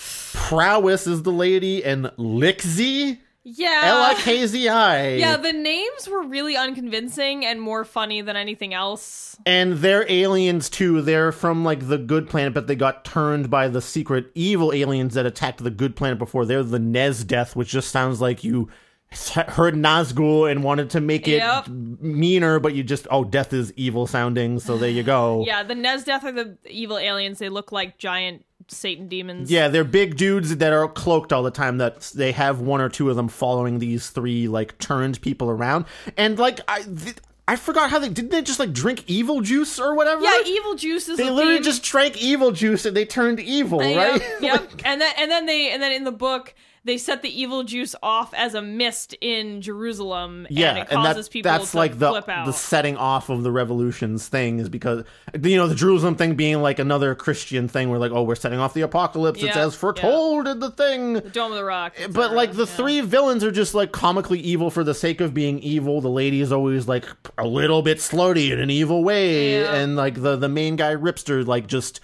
Prowess 0.50 1.08
is 1.08 1.24
the 1.24 1.32
lady, 1.32 1.84
and 1.84 2.06
Likzi, 2.18 3.20
yeah. 3.56 3.82
L 3.86 4.02
I 4.04 4.14
K 4.16 4.46
Z 4.46 4.68
I. 4.70 5.14
yeah, 5.16 5.38
the 5.38 5.54
names 5.54 6.08
were 6.10 6.24
really 6.24 6.56
unconvincing 6.56 7.46
and 7.46 7.62
more 7.62 7.84
funny 7.86 8.22
than 8.22 8.36
anything 8.36 8.74
else. 8.74 9.36
And 9.46 9.74
they're 9.78 10.06
aliens 10.12 10.70
too. 10.70 11.02
They're 11.02 11.32
from 11.32 11.64
like 11.64 11.88
the 11.88 11.98
good 11.98 12.30
planet, 12.30 12.54
but 12.54 12.68
they 12.68 12.76
got 12.76 13.06
turned 13.06 13.50
by 13.50 13.68
the 13.68 13.82
secret 13.82 14.32
evil 14.36 14.74
aliens 14.74 15.14
that 15.16 15.26
attacked 15.26 15.64
the 15.64 15.72
good 15.72 15.96
planet 15.96 16.20
before. 16.20 16.46
They're 16.46 16.64
the 16.64 16.80
Nez 16.80 17.24
Death, 17.24 17.56
which 17.56 17.70
just 17.70 17.90
sounds 17.92 18.20
like 18.22 18.44
you 18.44 18.70
heard 19.48 19.74
Nazgul 19.74 20.50
and 20.52 20.64
wanted 20.64 20.92
to 20.92 21.02
make 21.02 21.28
it 21.28 21.38
Yep. 21.38 21.68
meaner, 21.68 22.60
but 22.60 22.76
you 22.76 22.84
just 22.84 23.08
oh, 23.10 23.24
death 23.24 23.54
is 23.54 23.74
evil 23.76 24.06
sounding. 24.08 24.60
So 24.60 24.78
there 24.78 24.90
you 24.90 25.04
go. 25.04 25.44
Yeah, 25.48 25.64
the 25.64 25.74
Nesdeath 25.74 26.24
are 26.24 26.32
the 26.32 26.58
evil 26.68 26.98
aliens. 26.98 27.40
They 27.40 27.50
look 27.50 27.72
like 27.72 27.98
giant 27.98 28.46
Satan 28.70 29.08
demons. 29.08 29.52
Yeah, 29.52 29.68
they're 29.68 29.84
big 29.84 30.16
dudes 30.18 30.58
that 30.58 30.74
are 30.74 30.88
cloaked 30.88 31.34
all 31.34 31.44
the 31.44 31.52
time. 31.52 31.78
That 31.78 32.02
they 32.16 32.32
have 32.32 32.60
one 32.62 32.82
or 32.82 32.90
two 32.90 33.10
of 33.10 33.16
them 33.16 33.28
following 33.28 33.80
these 33.80 34.10
three 34.10 34.48
like 34.48 34.78
turned 34.78 35.22
people 35.22 35.50
around, 35.50 35.86
and 36.18 36.38
like 36.40 36.60
I, 36.68 36.82
th- 36.84 37.18
I 37.48 37.56
forgot 37.56 37.90
how 37.90 38.00
they 38.00 38.10
didn't 38.10 38.32
they 38.32 38.42
just 38.42 38.60
like 38.60 38.72
drink 38.74 39.04
evil 39.08 39.42
juice 39.42 39.80
or 39.80 39.96
whatever. 39.96 40.22
Yeah, 40.24 40.42
evil 40.46 40.76
juice 40.76 41.10
is 41.10 41.18
They 41.18 41.30
literally 41.30 41.56
theme. 41.56 41.64
just 41.64 41.84
drank 41.84 42.22
evil 42.22 42.52
juice 42.52 42.86
and 42.86 42.96
they 42.96 43.06
turned 43.06 43.40
evil, 43.40 43.80
uh, 43.82 43.96
right? 43.96 44.22
Yep, 44.42 44.42
yep. 44.42 44.70
and 44.86 45.02
then 45.02 45.14
and 45.18 45.32
then 45.32 45.46
they 45.48 45.72
and 45.72 45.82
then 45.82 45.92
in 45.92 46.04
the 46.04 46.12
book 46.12 46.54
they 46.90 46.98
set 46.98 47.22
the 47.22 47.30
evil 47.42 47.64
juice 47.64 47.96
off 48.04 48.34
as 48.34 48.56
a 48.56 48.62
mist 48.62 49.14
in 49.22 49.62
Jerusalem, 49.62 50.48
yeah, 50.50 50.70
and 50.70 50.78
it 50.80 50.88
and 50.90 50.90
causes 51.04 51.28
that, 51.28 51.32
people 51.32 51.52
that's 51.52 51.72
to 51.72 51.78
like 51.78 51.98
the 52.00 52.10
flip 52.10 52.28
out. 52.30 52.46
the 52.46 52.52
setting 52.54 52.98
off 52.98 53.30
of 53.30 53.44
the 53.44 53.52
revolutions 53.52 54.28
thing 54.28 54.60
is 54.60 54.68
because 54.70 55.04
you 55.42 55.56
know 55.56 55.68
the 55.68 55.76
Jerusalem 55.76 56.16
thing 56.16 56.36
being 56.36 56.62
like 56.62 56.80
another 56.80 57.16
Christian 57.16 57.68
thing 57.68 57.90
where 57.90 58.00
like 58.00 58.12
oh 58.12 58.24
we're 58.24 58.36
setting 58.36 58.60
off 58.60 58.74
the 58.74 58.82
apocalypse 58.82 59.42
it's 59.44 59.56
as 59.56 59.76
foretold 59.76 60.48
in 60.48 60.60
the 60.60 60.72
thing. 60.72 61.20
Dome 61.32 61.52
of 61.52 61.58
the 61.58 61.64
Rock. 61.64 61.94
But 62.12 62.34
like 62.34 62.54
the 62.54 62.66
Yeah. 62.66 62.76
three 62.76 63.02
villains 63.02 63.44
are 63.44 63.52
just 63.52 63.74
like 63.76 63.92
comically 63.92 64.40
evil 64.40 64.70
for 64.72 64.84
the 64.84 64.94
sake 64.94 65.22
of 65.22 65.34
being 65.34 65.60
evil. 65.60 66.02
The 66.02 66.10
lady 66.10 66.42
is 66.42 66.52
always 66.52 66.88
like 66.88 67.06
a 67.38 67.48
little 67.48 67.82
bit 67.82 68.00
slutty 68.00 68.52
in 68.52 68.60
an 68.60 68.70
evil 68.70 69.04
way, 69.04 69.62
Yeah. 69.62 69.76
and 69.76 69.96
like 69.96 70.22
the 70.22 70.36
the 70.36 70.50
main 70.50 70.76
guy 70.76 70.96
Ripster 70.96 71.46
like 71.46 71.68
just 71.68 72.00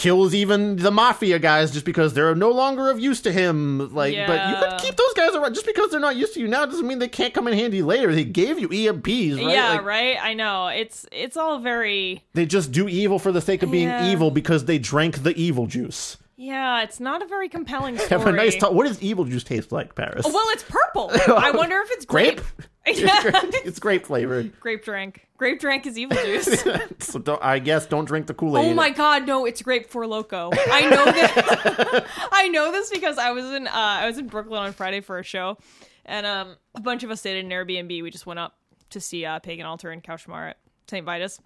kills 0.00 0.34
even 0.34 0.76
the 0.76 0.90
mafia 0.90 1.38
guys 1.38 1.70
just 1.70 1.84
because 1.84 2.14
they're 2.14 2.34
no 2.34 2.50
longer 2.50 2.90
of 2.90 2.98
use 2.98 3.20
to 3.22 3.32
him. 3.32 3.94
Like, 3.94 4.16
but 4.26 4.48
you 4.48 4.56
could 4.56 4.80
keep 4.80 4.96
those 4.96 5.12
guys 5.14 5.34
around 5.34 5.54
just 5.54 5.66
because 5.66 5.90
they're 5.90 6.00
not 6.00 6.16
used 6.16 6.34
to 6.34 6.40
you 6.40 6.48
now 6.48 6.64
doesn't 6.66 6.86
mean 6.86 6.98
they 6.98 7.08
can't 7.08 7.34
come 7.34 7.46
in 7.46 7.54
handy 7.54 7.82
later. 7.82 8.14
They 8.14 8.24
gave 8.24 8.58
you 8.58 8.68
EMPs, 8.68 9.36
right? 9.36 9.52
Yeah, 9.54 9.70
Like, 9.72 9.84
right. 9.84 10.16
I 10.20 10.34
know 10.34 10.68
it's 10.68 11.06
it's 11.12 11.36
all 11.36 11.58
very 11.60 12.24
They 12.34 12.46
just 12.46 12.72
do 12.72 12.88
evil 12.88 13.18
for 13.18 13.30
the 13.32 13.40
sake 13.40 13.62
of 13.62 13.70
being 13.70 13.88
Yeah. 13.88 14.10
evil 14.10 14.30
because 14.30 14.64
they 14.64 14.78
drank 14.78 15.22
the 15.22 15.34
evil 15.36 15.66
juice. 15.66 16.16
yeah. 16.36 16.82
It's 16.82 16.98
not 17.00 17.20
a 17.22 17.26
very 17.26 17.48
compelling 17.48 17.96
story. 17.98 18.08
Have 18.22 18.26
a 18.26 18.32
nice 18.32 18.56
talk. 18.56 18.72
What 18.72 18.86
does 18.86 19.00
evil 19.02 19.24
juice 19.26 19.44
taste 19.44 19.70
like, 19.72 19.94
Paris? 19.94 20.24
Well, 20.24 20.46
it's 20.50 20.62
purple. 20.64 21.10
I 21.36 21.50
wonder 21.50 21.78
if 21.80 21.90
it's 21.90 22.06
grape. 22.06 22.36
grape. 22.36 22.68
It's, 22.86 23.78
grape. 23.78 24.06
flavored. 24.06 24.58
grape 24.58 24.84
drink. 24.84 25.26
Grape 25.36 25.60
drink 25.60 25.86
is 25.86 25.98
evil 25.98 26.16
juice. 26.24 26.64
so 26.98 27.18
don't, 27.18 27.42
I 27.42 27.58
guess 27.58 27.86
don't 27.86 28.04
drink 28.06 28.26
the 28.26 28.34
Kool 28.34 28.58
Aid. 28.58 28.70
Oh 28.70 28.74
my 28.74 28.90
god, 28.90 29.26
no, 29.26 29.44
it's 29.44 29.62
grape 29.62 29.90
Four 29.90 30.04
Loko. 30.04 30.50
I 30.70 30.88
know 30.88 31.04
this 31.12 32.04
I 32.32 32.48
know 32.48 32.72
this 32.72 32.90
because 32.90 33.18
I 33.18 33.30
was 33.32 33.44
in 33.46 33.66
uh 33.66 33.70
I 33.72 34.06
was 34.06 34.18
in 34.18 34.26
Brooklyn 34.28 34.60
on 34.62 34.72
Friday 34.72 35.00
for 35.00 35.18
a 35.18 35.22
show. 35.22 35.58
and 36.06 36.26
um, 36.26 36.56
a 36.74 36.80
bunch 36.80 37.02
of 37.04 37.10
us 37.10 37.20
stayed 37.20 37.38
in 37.38 37.50
an 37.50 37.52
Airbnb. 37.52 38.02
We 38.02 38.10
just 38.10 38.26
went 38.26 38.38
up 38.40 38.56
to 38.90 39.00
see 39.00 39.24
uh, 39.24 39.38
Pagan 39.38 39.66
Altar 39.66 39.90
and 39.90 40.02
Kaushmar 40.02 40.50
at 40.50 40.56
St. 40.88 41.04
Vitus, 41.06 41.38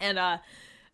and 0.00 0.18
uh, 0.18 0.38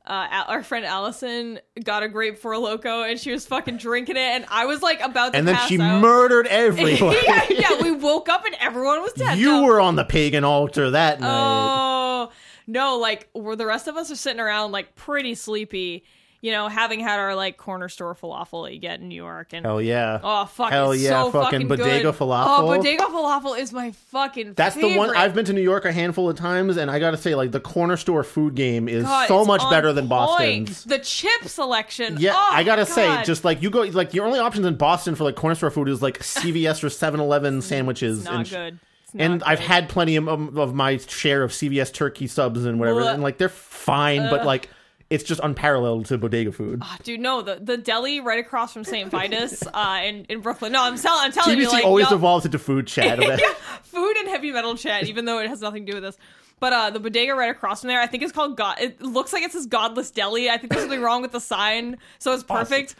uh, 0.07 0.45
our 0.49 0.63
friend 0.63 0.85
Allison 0.87 1.59
got 1.83 2.03
a 2.03 2.09
grape 2.09 2.39
for 2.39 2.53
a 2.53 2.59
loco, 2.59 3.03
and 3.03 3.19
she 3.19 3.33
was 3.33 3.47
fucking 3.47 3.77
drinking 3.79 4.17
it, 4.17 4.21
and 4.21 4.45
I 4.49 4.67
was 4.67 4.83
like 4.83 5.01
about 5.01 5.33
to 5.33 5.39
And 5.39 5.47
then 5.49 5.59
she 5.69 5.81
out. 5.81 6.01
murdered 6.01 6.47
everyone. 6.51 7.17
yeah, 7.25 7.45
yeah, 7.51 7.83
we 7.83 7.91
woke 7.93 8.29
up 8.29 8.45
and 8.45 8.55
everyone 8.61 9.03
was 9.03 9.13
dead. 9.15 9.39
you 9.39 9.47
No. 9.51 9.63
were 9.65 9.81
on 9.81 9.97
the 9.97 10.05
pagan 10.05 10.45
altar 10.45 10.91
that 10.91 11.21
night. 11.21 11.29
Oh 11.31 12.31
no! 12.67 12.99
Like, 12.99 13.29
where 13.33 13.57
the 13.57 13.67
rest 13.67 13.89
of 13.89 13.97
us 13.97 14.11
are 14.11 14.17
sitting 14.17 14.41
around, 14.41 14.73
like 14.73 14.95
pretty 14.95 15.35
sleepy. 15.35 16.05
You 16.41 16.53
know, 16.53 16.69
having 16.69 17.01
had 17.01 17.19
our 17.19 17.35
like 17.35 17.57
corner 17.57 17.89
store 17.89 18.15
falafel 18.15 18.67
that 18.67 18.75
you 18.75 18.79
get 18.79 19.01
in 19.01 19.09
New 19.09 19.15
York, 19.15 19.53
and 19.53 19.65
Hell 19.65 19.81
yeah. 19.81 20.21
oh 20.23 20.45
fuck, 20.47 20.71
Hell 20.71 20.93
it's 20.93 21.03
yeah, 21.03 21.23
so 21.23 21.33
fucking 21.33 21.67
bodega 21.67 22.03
good. 22.03 22.07
Oh, 22.07 22.13
falafel. 22.13 22.47
Oh, 22.49 22.77
bodega 22.77 23.05
falafel 23.05 23.59
is 23.59 23.73
my 23.73 23.93
fucking. 23.93 24.55
That's 24.55 24.77
the 24.77 24.97
one. 24.97 25.17
I've 25.17 25.35
been 25.35 25.45
to 25.47 25.53
New 25.53 25.63
York 25.63 25.85
a 25.85 25.93
handful 25.93 26.29
of 26.29 26.37
times, 26.37 26.77
and 26.77 26.91
I 26.91 26.99
gotta 26.99 27.17
say, 27.17 27.35
like 27.35 27.53
the 27.53 27.61
corner 27.61 27.97
store 27.97 28.23
food 28.23 28.55
game 28.55 28.89
is 28.89 29.05
God, 29.05 29.29
so 29.29 29.45
much 29.45 29.63
better 29.71 29.93
than 29.93 30.09
point. 30.09 30.67
Boston's. 30.67 30.85
The 30.85 30.99
chip 30.99 31.45
selection. 31.45 32.17
Yeah, 32.21 32.33
oh, 32.35 32.49
I 32.53 32.65
gotta 32.65 32.85
God. 32.85 32.93
say, 32.93 33.25
just 33.25 33.45
like 33.45 33.63
you 33.63 33.71
go, 33.71 33.83
like 33.83 34.15
your 34.15 34.27
only 34.27 34.39
options 34.39 34.67
in 34.67 34.77
Boston 34.77 35.15
for 35.15 35.25
like 35.25 35.37
corner 35.37 35.55
store 35.55 35.71
food 35.71 35.89
is 35.89 36.03
like 36.03 36.19
CVS 36.21 36.85
or 36.85 36.89
7-Eleven 36.89 37.63
sandwiches. 37.63 38.25
not 38.25 38.35
and 38.35 38.51
good. 38.51 38.79
Not 39.15 39.25
And 39.25 39.43
I've 39.45 39.61
had 39.61 39.89
plenty 39.89 40.17
of, 40.17 40.29
of 40.29 40.75
my 40.75 40.99
share 40.99 41.43
of 41.43 41.53
CVS 41.53 41.93
turkey 41.93 42.27
subs 42.27 42.65
and 42.65 42.79
whatever, 42.79 43.03
Ugh. 43.03 43.15
and 43.15 43.23
like 43.23 43.39
they're 43.39 43.49
fine, 43.49 44.29
but 44.29 44.45
like 44.45 44.69
it's 45.11 45.25
just 45.25 45.41
unparalleled 45.43 46.07
to 46.07 46.19
bodega 46.19 46.53
food. 46.53 46.81
Ah, 46.83 46.99
Dude, 47.03 47.21
no, 47.21 47.43
the, 47.43 47.57
the 47.63 47.77
deli 47.77 48.21
right 48.21 48.39
across 48.39 48.73
from 48.73 48.85
St. 48.85 49.11
Vitus 49.11 49.63
uh, 49.75 50.01
in, 50.05 50.25
in 50.25 50.41
Brooklyn. 50.41 50.73
No, 50.73 50.83
I'm, 50.83 50.97
tell, 50.97 51.17
I'm 51.17 51.33
telling 51.33 51.59
you, 51.59 51.67
TBC 51.69 51.73
like, 51.73 51.85
always 51.85 52.07
y'all- 52.07 52.15
evolves 52.15 52.45
into 52.45 52.59
food 52.59 52.87
chat. 52.87 53.19
that. 53.21 53.41
food 53.85 54.17
and 54.17 54.29
heavy 54.29 54.51
metal 54.51 54.77
chat, 54.77 55.05
even 55.05 55.25
though 55.25 55.39
it 55.39 55.49
has 55.49 55.61
nothing 55.61 55.87
to 55.87 55.93
do 55.93 55.97
with 55.97 56.05
this. 56.05 56.19
But 56.59 56.73
uh, 56.73 56.91
the 56.91 57.01
bodega 57.01 57.35
right 57.35 57.51
across 57.51 57.83
from 57.83 57.89
there, 57.89 58.01
I 58.01 58.07
think 58.07 58.23
it's 58.23 58.33
called 58.33 58.57
God. 58.57 58.79
It 58.81 59.01
looks 59.03 59.33
like 59.33 59.43
it 59.43 59.53
says 59.53 59.67
Godless 59.67 60.11
Deli. 60.11 60.49
I 60.49 60.57
think 60.57 60.73
there's 60.73 60.83
something 60.85 61.03
wrong 61.03 61.21
with 61.23 61.33
the 61.33 61.41
sign, 61.41 61.99
so 62.19 62.33
it's 62.33 62.43
perfect. 62.43 62.95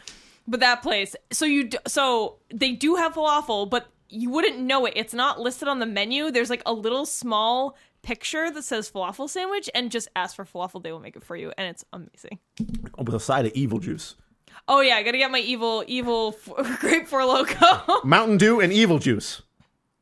But 0.47 0.59
that 0.61 0.81
place, 0.83 1.15
so 1.31 1.45
you, 1.45 1.65
d- 1.65 1.77
so 1.87 2.37
they 2.53 2.71
do 2.73 2.95
have 2.95 3.13
falafel, 3.15 3.69
but 3.69 3.87
you 4.09 4.29
wouldn't 4.29 4.59
know 4.59 4.85
it. 4.85 4.93
It's 4.95 5.13
not 5.13 5.41
listed 5.41 5.67
on 5.67 5.79
the 5.79 5.85
menu. 5.85 6.31
There's 6.31 6.49
like 6.49 6.61
a 6.65 6.71
little 6.71 7.05
small 7.05 7.75
picture 8.07 8.49
that 8.49 8.63
says 8.63 8.89
falafel 8.89 9.29
sandwich, 9.29 9.69
and 9.75 9.91
just 9.91 10.07
ask 10.15 10.35
for 10.37 10.45
falafel. 10.45 10.81
They 10.81 10.93
will 10.93 11.01
make 11.01 11.17
it 11.17 11.23
for 11.25 11.35
you, 11.35 11.51
and 11.57 11.67
it's 11.67 11.83
amazing. 11.91 12.39
with 12.97 13.13
a 13.13 13.19
side 13.19 13.45
of 13.45 13.51
evil 13.53 13.79
juice. 13.79 14.15
Oh 14.69 14.79
yeah, 14.79 14.95
I 14.95 15.03
gotta 15.03 15.17
get 15.17 15.29
my 15.29 15.39
evil, 15.39 15.83
evil 15.87 16.35
f- 16.47 16.79
grape 16.79 17.07
Four 17.07 17.21
Loko. 17.21 18.03
Mountain 18.05 18.37
Dew 18.37 18.61
and 18.61 18.71
evil 18.71 18.97
juice. 18.97 19.41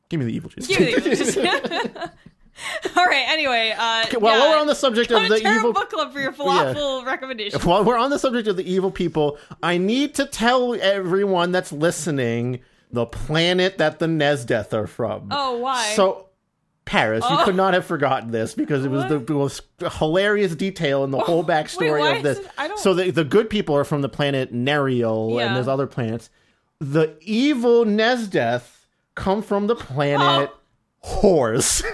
Give 0.08 0.20
me 0.20 0.26
the 0.26 0.32
evil 0.32 0.50
juice. 0.50 0.68
Give 0.68 0.80
me 0.80 0.94
the- 0.94 0.98
evil 0.98 1.16
juice. 1.16 1.36
All 2.96 3.04
right. 3.04 3.26
Anyway, 3.28 3.74
uh, 3.76 4.06
well, 4.18 4.32
yeah, 4.34 4.40
while 4.40 4.50
we're 4.50 4.60
on 4.60 4.66
the 4.66 4.74
subject 4.74 5.10
of 5.10 5.28
the 5.28 5.36
evil 5.36 5.72
book 5.72 5.90
club 5.90 6.12
for 6.12 6.20
your 6.20 6.32
falafel 6.32 7.04
recommendation. 7.04 7.60
while 7.62 7.84
we're 7.84 7.98
on 7.98 8.10
the 8.10 8.18
subject 8.18 8.48
of 8.48 8.56
the 8.56 8.70
evil 8.70 8.90
people, 8.90 9.36
I 9.62 9.76
need 9.78 10.14
to 10.14 10.24
tell 10.26 10.74
everyone 10.80 11.52
that's 11.52 11.72
listening 11.72 12.60
the 12.92 13.04
planet 13.04 13.78
that 13.78 13.98
the 13.98 14.06
Nesdeth 14.06 14.72
are 14.72 14.86
from. 14.86 15.28
Oh, 15.32 15.58
why? 15.58 15.92
So, 15.96 16.25
Paris, 16.86 17.24
you 17.28 17.36
could 17.44 17.56
not 17.56 17.74
have 17.74 17.84
forgotten 17.84 18.30
this 18.30 18.54
because 18.54 18.84
it 18.84 18.90
was 18.90 19.04
the 19.08 19.18
most 19.32 19.62
hilarious 19.98 20.54
detail 20.54 21.02
in 21.04 21.10
the 21.10 21.18
whole 21.18 21.44
backstory 21.44 21.98
why 22.00 22.16
of 22.16 22.22
this. 22.22 22.38
it- 22.38 22.78
So 22.78 22.94
the, 22.94 23.10
the 23.10 23.24
good 23.24 23.50
people 23.50 23.76
are 23.76 23.84
from 23.84 24.00
the 24.02 24.08
planet 24.08 24.54
Neriel, 24.54 25.36
Yeah. 25.36 25.48
and 25.48 25.56
there's 25.56 25.68
other 25.68 25.86
planets. 25.88 26.30
The 26.80 27.16
evil 27.20 27.84
Nesdeth 27.84 28.86
come 29.16 29.42
from 29.42 29.66
the 29.66 29.74
planet 29.76 30.50
Whores. 31.04 31.82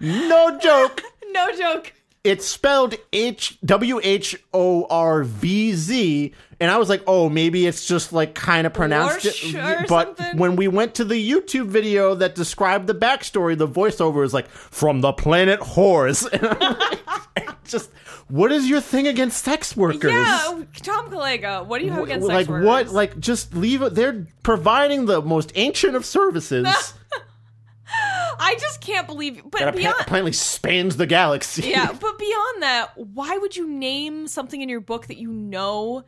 no 0.00 0.58
joke. 0.58 1.02
no 1.30 1.56
joke. 1.56 1.92
It's 2.22 2.46
spelled 2.46 2.94
H 3.14 3.58
W 3.64 3.98
H 4.02 4.36
O 4.52 4.86
R 4.90 5.24
V 5.24 5.72
Z, 5.72 6.34
and 6.60 6.70
I 6.70 6.76
was 6.76 6.90
like, 6.90 7.02
oh, 7.06 7.30
maybe 7.30 7.66
it's 7.66 7.86
just 7.86 8.12
like 8.12 8.34
kind 8.34 8.66
of 8.66 8.74
pronounced. 8.74 9.24
Warsh 9.24 9.82
or 9.82 9.86
but 9.88 10.18
something? 10.18 10.36
when 10.38 10.56
we 10.56 10.68
went 10.68 10.96
to 10.96 11.04
the 11.06 11.14
YouTube 11.14 11.68
video 11.68 12.14
that 12.14 12.34
described 12.34 12.86
the 12.86 12.94
backstory, 12.94 13.56
the 13.56 13.66
voiceover 13.66 14.22
is 14.22 14.34
like 14.34 14.48
from 14.48 15.00
the 15.00 15.12
planet 15.12 15.60
whores. 15.60 16.26
And 16.32 16.46
I'm 16.46 16.78
like, 16.78 17.64
just 17.64 17.90
what 18.28 18.52
is 18.52 18.68
your 18.68 18.82
thing 18.82 19.06
against 19.06 19.42
sex 19.42 19.74
workers? 19.74 20.12
Yeah, 20.12 20.62
Tom 20.82 21.10
Kolega. 21.10 21.64
What 21.64 21.78
do 21.78 21.86
you 21.86 21.90
have 21.92 22.04
against 22.04 22.28
like 22.28 22.40
sex 22.40 22.48
workers? 22.50 22.66
what? 22.66 22.88
Like 22.88 23.18
just 23.18 23.54
leave 23.54 23.80
it. 23.80 23.94
They're 23.94 24.26
providing 24.42 25.06
the 25.06 25.22
most 25.22 25.52
ancient 25.54 25.96
of 25.96 26.04
services. 26.04 26.94
I 28.40 28.54
just 28.54 28.80
can't 28.80 29.06
believe. 29.06 29.42
But 29.44 29.60
that 29.60 29.76
beyond, 29.76 29.96
apparently 30.00 30.32
spans 30.32 30.96
the 30.96 31.06
galaxy. 31.06 31.68
yeah, 31.68 31.92
but 32.00 32.18
beyond 32.18 32.62
that, 32.62 32.96
why 32.96 33.36
would 33.38 33.56
you 33.56 33.68
name 33.68 34.26
something 34.26 34.60
in 34.60 34.68
your 34.68 34.80
book 34.80 35.06
that 35.08 35.18
you 35.18 35.30
know 35.30 36.04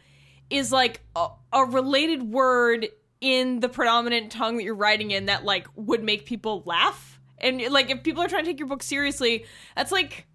is 0.50 0.72
like 0.72 1.00
a, 1.14 1.28
a 1.52 1.64
related 1.64 2.22
word 2.22 2.88
in 3.20 3.60
the 3.60 3.68
predominant 3.68 4.32
tongue 4.32 4.56
that 4.56 4.64
you're 4.64 4.74
writing 4.74 5.10
in 5.12 5.26
that 5.26 5.44
like 5.44 5.66
would 5.76 6.02
make 6.02 6.26
people 6.26 6.62
laugh? 6.66 7.20
And 7.38 7.60
like, 7.70 7.90
if 7.90 8.02
people 8.02 8.22
are 8.22 8.28
trying 8.28 8.44
to 8.44 8.50
take 8.50 8.58
your 8.58 8.68
book 8.68 8.82
seriously, 8.82 9.44
that's 9.76 9.92
like. 9.92 10.26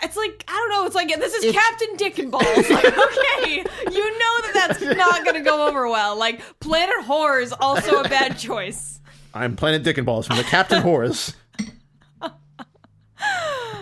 It's 0.00 0.16
like 0.16 0.44
I 0.46 0.52
don't 0.52 0.70
know. 0.70 0.86
It's 0.86 0.94
like 0.94 1.08
this 1.18 1.34
is 1.34 1.42
It's- 1.42 1.60
Captain 1.60 1.96
Dick 1.96 2.20
and 2.20 2.30
Balls. 2.30 2.44
Like, 2.70 2.84
okay, 2.84 3.56
you 3.90 4.18
know 4.18 4.40
that 4.42 4.50
that's 4.54 4.80
not 4.96 5.24
going 5.24 5.34
to 5.34 5.40
go 5.40 5.66
over 5.66 5.88
well. 5.88 6.16
Like 6.16 6.40
Planet 6.60 7.00
Horror 7.04 7.40
is 7.40 7.52
also 7.52 8.02
a 8.02 8.08
bad 8.08 8.38
choice. 8.38 8.97
I'm 9.38 9.54
Planet 9.54 9.84
Dick 9.84 9.96
and 9.98 10.04
Balls 10.06 10.26
from 10.26 10.36
the 10.36 10.42
Captain 10.42 10.82
Horse. 10.82 11.32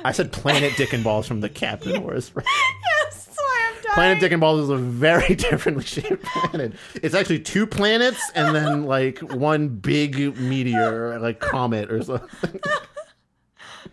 I 0.05 0.13
said 0.13 0.31
Planet 0.31 0.77
Dick 0.77 0.93
and 0.93 1.03
Balls 1.03 1.27
from 1.27 1.41
the 1.41 1.49
Captain 1.49 2.01
Horse. 2.01 2.31
Yes, 2.37 3.25
that's 3.25 3.39
why 3.39 3.67
I'm 3.69 3.83
dying. 3.83 3.95
Planet 3.95 4.21
Dick 4.21 4.33
and 4.33 4.41
Balls 4.41 4.61
is 4.61 4.69
a 4.69 4.77
very 4.77 5.35
differently 5.35 5.83
shaped 5.85 6.23
planet. 6.25 6.75
It's 7.03 7.15
actually 7.15 7.41
two 7.41 7.67
planets 7.67 8.21
and 8.35 8.55
then 8.55 8.85
like 8.85 9.19
one 9.21 9.69
big 9.69 10.37
meteor, 10.39 11.19
like 11.19 11.41
comet 11.41 11.91
or 11.91 12.03
something. 12.03 12.61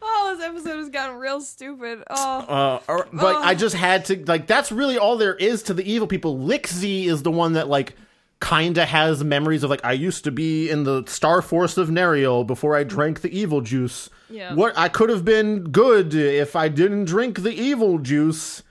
Oh, 0.05 0.35
this 0.35 0.43
episode 0.45 0.77
has 0.79 0.89
gotten 0.89 1.17
real 1.17 1.39
stupid. 1.39 2.03
Oh, 2.09 2.39
Uh, 2.39 2.79
or, 2.89 3.07
but 3.13 3.35
I 3.37 3.53
just 3.55 3.75
had 3.75 4.05
to 4.05 4.21
like. 4.25 4.47
That's 4.47 4.71
really 4.71 4.97
all 4.97 5.17
there 5.17 5.35
is 5.35 5.63
to 5.63 5.73
the 5.73 5.83
evil 5.89 6.07
people. 6.07 6.37
Likzi 6.39 7.05
is 7.05 7.23
the 7.23 7.31
one 7.31 7.53
that 7.53 7.69
like 7.69 7.95
kind 8.43 8.77
of 8.77 8.89
has 8.89 9.23
memories 9.23 9.63
of 9.63 9.69
like 9.69 9.85
I 9.85 9.93
used 9.93 10.25
to 10.25 10.31
be 10.31 10.69
in 10.69 10.83
the 10.83 11.05
Star 11.07 11.41
Force 11.41 11.77
of 11.77 11.87
Neriel 11.87 12.45
before 12.45 12.75
I 12.75 12.83
drank 12.83 13.21
the 13.21 13.29
evil 13.29 13.61
juice. 13.61 14.09
Yeah. 14.29 14.53
What 14.53 14.77
I 14.77 14.89
could 14.89 15.09
have 15.09 15.23
been 15.23 15.63
good 15.71 16.13
if 16.13 16.53
I 16.53 16.67
didn't 16.67 17.05
drink 17.05 17.43
the 17.43 17.53
evil 17.53 17.99
juice. 17.99 18.61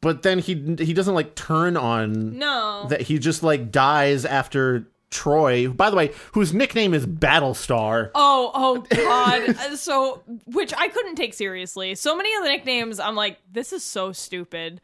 But 0.00 0.22
then 0.22 0.38
he 0.38 0.54
he 0.78 0.94
doesn't 0.94 1.14
like 1.14 1.34
turn 1.34 1.76
on 1.76 2.38
no. 2.38 2.86
that 2.88 3.02
he 3.02 3.18
just 3.18 3.42
like 3.42 3.70
dies 3.70 4.24
after 4.24 4.88
Troy. 5.10 5.68
By 5.68 5.90
the 5.90 5.96
way, 5.96 6.12
whose 6.32 6.54
nickname 6.54 6.94
is 6.94 7.06
Battlestar. 7.06 8.10
Oh, 8.14 8.50
oh 8.54 8.86
god. 8.96 9.56
Uh, 9.58 9.76
so, 9.76 10.22
which 10.46 10.72
I 10.76 10.88
couldn't 10.88 11.16
take 11.16 11.34
seriously. 11.34 11.94
So 11.96 12.16
many 12.16 12.34
of 12.36 12.44
the 12.44 12.48
nicknames, 12.48 12.98
I'm 12.98 13.16
like, 13.16 13.38
this 13.52 13.72
is 13.74 13.82
so 13.82 14.12
stupid. 14.12 14.80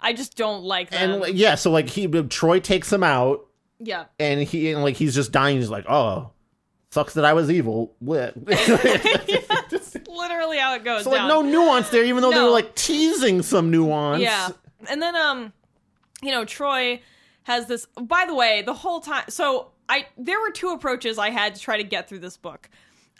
I 0.00 0.12
just 0.12 0.36
don't 0.36 0.62
like 0.62 0.90
them. 0.90 1.22
And 1.22 1.34
yeah, 1.34 1.56
so 1.56 1.70
like 1.70 1.90
he 1.90 2.06
Troy 2.06 2.58
takes 2.58 2.90
him 2.90 3.02
out. 3.02 3.46
Yeah. 3.82 4.04
and 4.18 4.42
he 4.42 4.72
and 4.72 4.82
like 4.82 4.96
he's 4.96 5.14
just 5.14 5.32
dying. 5.32 5.56
He's 5.58 5.70
like, 5.70 5.86
oh, 5.88 6.30
sucks 6.90 7.14
that 7.14 7.24
I 7.24 7.32
was 7.32 7.50
evil. 7.50 7.94
Lit. 8.00 8.34
That's 8.46 9.96
literally 10.06 10.58
how 10.58 10.74
it 10.74 10.84
goes. 10.84 11.04
so 11.04 11.10
like 11.10 11.26
no 11.26 11.42
nuance 11.42 11.88
there, 11.88 12.04
even 12.04 12.22
though 12.22 12.30
they 12.30 12.42
were 12.42 12.50
like 12.50 12.74
teasing 12.74 13.42
some 13.42 13.70
nuance. 13.70 14.22
Yeah. 14.22 14.50
And 14.88 15.00
then 15.00 15.16
um 15.16 15.52
you 16.22 16.30
know, 16.30 16.44
Troy 16.44 17.00
has 17.44 17.66
this 17.66 17.86
by 18.00 18.26
the 18.26 18.34
way, 18.34 18.62
the 18.62 18.74
whole 18.74 19.00
time 19.00 19.24
so 19.28 19.72
I 19.88 20.06
there 20.18 20.40
were 20.40 20.50
two 20.50 20.68
approaches 20.70 21.18
I 21.18 21.30
had 21.30 21.54
to 21.54 21.60
try 21.60 21.78
to 21.78 21.84
get 21.84 22.08
through 22.08 22.20
this 22.20 22.36
book. 22.36 22.68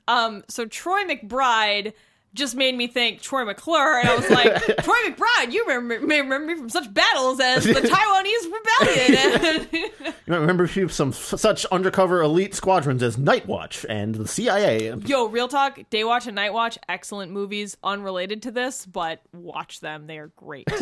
Um 0.07 0.45
so 0.49 0.67
Troy 0.67 1.05
McBride 1.05 1.95
just 2.35 2.55
made 2.55 2.74
me 2.74 2.87
think 2.87 3.20
Troy 3.20 3.45
McClure, 3.45 3.99
and 4.01 4.09
I 4.09 4.16
was 4.16 4.28
like, 4.30 4.55
Troy 4.83 4.95
McBride, 5.07 5.53
you 5.53 5.64
remember, 5.66 6.07
may 6.07 6.20
remember 6.20 6.47
me 6.53 6.57
from 6.59 6.68
such 6.70 6.93
battles 6.93 7.41
as 7.41 7.64
the 7.64 7.72
Taiwanese 7.74 8.51
Rebellion. 8.53 9.68
You 10.24 10.30
might 10.35 10.39
remember 10.39 10.66
few- 10.68 10.89
some 10.89 11.12
such 11.12 11.64
undercover 11.66 12.22
elite 12.22 12.55
squadrons 12.55 13.03
as 13.03 13.18
Night 13.18 13.47
Watch 13.47 13.85
and 13.89 14.14
the 14.14 14.28
CIA. 14.28 14.95
Yo, 15.05 15.26
real 15.26 15.49
talk, 15.49 15.80
Day 15.91 16.05
Watch 16.05 16.26
and 16.28 16.37
Night 16.37 16.53
Watch, 16.53 16.78
excellent 16.89 17.33
movies, 17.33 17.76
unrelated 17.83 18.43
to 18.43 18.53
this, 18.53 18.87
but 18.87 19.20
watch 19.35 19.80
them. 19.80 20.07
They 20.07 20.18
are 20.18 20.28
great. 20.37 20.70
Uh, 20.72 20.78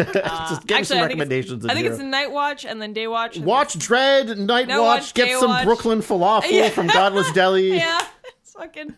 Just 0.50 0.66
give 0.66 0.78
me 0.78 0.84
some 0.84 0.98
I 0.98 1.00
think 1.00 1.00
it's- 1.00 1.00
recommendations 1.00 1.64
in 1.64 1.70
I 1.70 1.74
think 1.74 1.86
it's 1.86 1.98
Night 1.98 2.30
Watch 2.30 2.64
and 2.66 2.80
then 2.82 2.92
Day 2.92 3.06
Watch. 3.06 3.38
Watch 3.38 3.74
Dredd, 3.78 4.36
Night 4.36 4.68
Night 4.68 4.78
Watch, 4.78 5.00
Watch, 5.00 5.14
get 5.14 5.26
Day 5.28 5.34
some 5.40 5.48
Watch. 5.50 5.64
Brooklyn 5.64 6.00
falafel 6.00 6.50
Yeah. 6.50 6.68
from 6.68 6.86
Godless 6.88 7.32
Deli. 7.32 7.76
Yeah, 7.76 8.00
it's 8.42 8.52
fucking. 8.52 8.94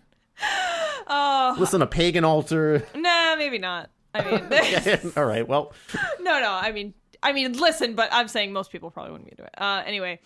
Oh, 1.06 1.56
Listen 1.58 1.80
to 1.80 1.86
Pagan 1.86 2.24
Altar. 2.24 2.86
nah, 2.94 3.36
maybe 3.36 3.58
not. 3.58 3.90
I 4.14 4.22
mean, 4.24 5.12
All 5.16 5.24
right, 5.24 5.46
well, 5.46 5.72
no, 6.20 6.40
no. 6.40 6.50
I 6.50 6.72
mean, 6.72 6.94
I 7.22 7.32
mean, 7.32 7.52
listen, 7.52 7.94
but 7.94 8.08
I'm 8.12 8.28
saying 8.28 8.52
most 8.52 8.70
people 8.70 8.90
probably 8.90 9.12
wouldn't 9.12 9.26
be 9.26 9.32
into 9.32 9.44
it. 9.44 9.54
Uh, 9.56 9.82
anyway, 9.86 10.20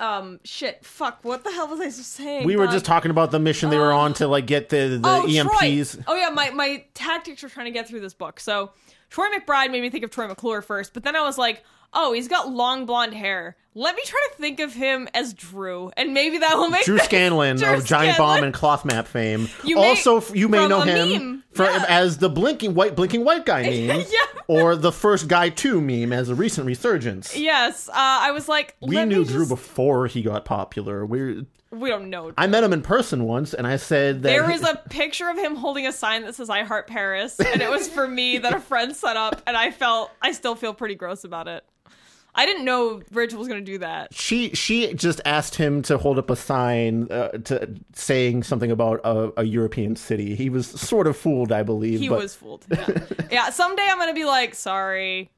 um 0.00 0.40
shit 0.42 0.84
fuck 0.84 1.20
what 1.22 1.44
the 1.44 1.52
hell 1.52 1.68
was 1.68 1.80
i 1.80 1.88
saying 1.88 2.44
We 2.44 2.56
were 2.56 2.64
God. 2.64 2.72
just 2.72 2.84
talking 2.84 3.12
about 3.12 3.30
the 3.30 3.38
mission 3.38 3.70
they 3.70 3.78
were 3.78 3.92
on 3.92 4.12
to 4.14 4.26
like 4.26 4.44
get 4.44 4.68
the, 4.68 4.98
the 5.00 5.08
oh, 5.08 5.24
EMPs. 5.24 5.94
Troy. 5.94 6.04
Oh 6.08 6.16
yeah, 6.16 6.30
my 6.30 6.50
my 6.50 6.84
tactics 6.94 7.44
were 7.44 7.48
trying 7.48 7.66
to 7.66 7.70
get 7.70 7.86
through 7.86 8.00
this 8.00 8.12
book. 8.12 8.40
So 8.40 8.72
Troy 9.08 9.26
McBride 9.26 9.70
made 9.70 9.82
me 9.82 9.90
think 9.90 10.02
of 10.02 10.10
Troy 10.10 10.26
McClure 10.26 10.62
first, 10.62 10.94
but 10.94 11.04
then 11.04 11.14
I 11.14 11.22
was 11.22 11.38
like, 11.38 11.62
oh, 11.94 12.12
he's 12.12 12.28
got 12.28 12.50
long 12.50 12.86
blonde 12.86 13.14
hair. 13.14 13.56
Let 13.76 13.96
me 13.96 14.02
try 14.04 14.20
to 14.30 14.36
think 14.40 14.60
of 14.60 14.72
him 14.72 15.08
as 15.14 15.34
Drew, 15.34 15.90
and 15.96 16.14
maybe 16.14 16.38
that 16.38 16.56
will 16.56 16.70
make 16.70 16.84
Drew 16.84 16.98
Scanlon 17.00 17.56
Drew 17.56 17.74
of 17.74 17.84
Giant 17.84 18.14
Scanlon. 18.14 18.36
Bomb 18.36 18.44
and 18.44 18.54
Cloth 18.54 18.84
Map 18.84 19.08
fame. 19.08 19.48
You 19.64 19.80
also, 19.80 20.18
f- 20.18 20.34
you 20.34 20.48
may 20.48 20.68
know 20.68 20.82
him 20.82 21.42
for, 21.52 21.64
Yeah. 21.64 21.84
as 21.88 22.18
the 22.18 22.28
blinking 22.28 22.74
white 22.74 22.94
blinking 22.94 23.24
white 23.24 23.44
guy 23.44 23.62
meme, 23.88 24.00
Yeah. 24.08 24.40
or 24.46 24.76
the 24.76 24.92
first 24.92 25.26
guy 25.26 25.48
two 25.48 25.80
meme 25.80 26.12
as 26.12 26.28
a 26.28 26.36
recent 26.36 26.66
resurgence. 26.68 27.36
Yes, 27.36 27.88
uh, 27.88 27.92
I 27.96 28.30
was 28.30 28.48
like, 28.48 28.76
We 28.80 28.94
let 28.94 29.08
me 29.08 29.14
knew 29.16 29.24
Drew 29.24 29.40
just- 29.40 29.48
before 29.50 30.06
he 30.06 30.22
got 30.22 30.44
popular. 30.44 31.04
We 31.04 31.44
We 31.72 31.88
don't 31.90 32.10
know. 32.10 32.32
I 32.38 32.46
met 32.46 32.62
him 32.62 32.72
in 32.72 32.82
person 32.82 33.24
once, 33.24 33.54
and 33.54 33.66
I 33.66 33.74
said 33.78 34.22
that 34.22 34.28
There 34.28 34.48
he- 34.48 34.54
is 34.54 34.62
a 34.62 34.80
picture 34.88 35.28
of 35.30 35.36
him 35.36 35.56
holding 35.56 35.84
a 35.88 35.92
sign 35.92 36.22
that 36.26 36.36
says 36.36 36.48
"I 36.48 36.62
heart 36.62 36.86
Paris," 36.86 37.40
and 37.40 37.60
it 37.60 37.68
was 37.70 37.88
for 37.88 38.06
me 38.06 38.38
that 38.38 38.54
a 38.54 38.60
friend 38.60 38.94
set 38.94 39.16
up, 39.16 39.42
and 39.48 39.56
I 39.56 39.72
felt 39.72 40.12
I 40.22 40.30
still 40.30 40.54
feel 40.54 40.72
pretty 40.74 40.94
gross 40.94 41.24
about 41.24 41.48
it. 41.48 41.64
I 42.36 42.46
didn't 42.46 42.64
know 42.64 43.00
Rachel 43.12 43.38
was 43.38 43.46
going 43.46 43.64
to 43.64 43.72
do 43.72 43.78
that. 43.78 44.12
she 44.12 44.50
she 44.50 44.92
just 44.94 45.20
asked 45.24 45.54
him 45.54 45.82
to 45.82 45.98
hold 45.98 46.18
up 46.18 46.30
a 46.30 46.36
sign 46.36 47.10
uh, 47.10 47.28
to 47.28 47.74
saying 47.94 48.42
something 48.42 48.70
about 48.70 49.00
a, 49.04 49.32
a 49.36 49.44
European 49.44 49.94
city. 49.94 50.34
He 50.34 50.50
was 50.50 50.66
sort 50.66 51.06
of 51.06 51.16
fooled, 51.16 51.52
I 51.52 51.62
believe. 51.62 52.00
He 52.00 52.08
but 52.08 52.18
was 52.18 52.34
fooled. 52.34 52.66
Yeah. 52.70 52.98
yeah. 53.30 53.50
Someday 53.50 53.86
I'm 53.88 53.98
going 53.98 54.08
to 54.08 54.14
be 54.14 54.24
like, 54.24 54.54
sorry. 54.54 55.30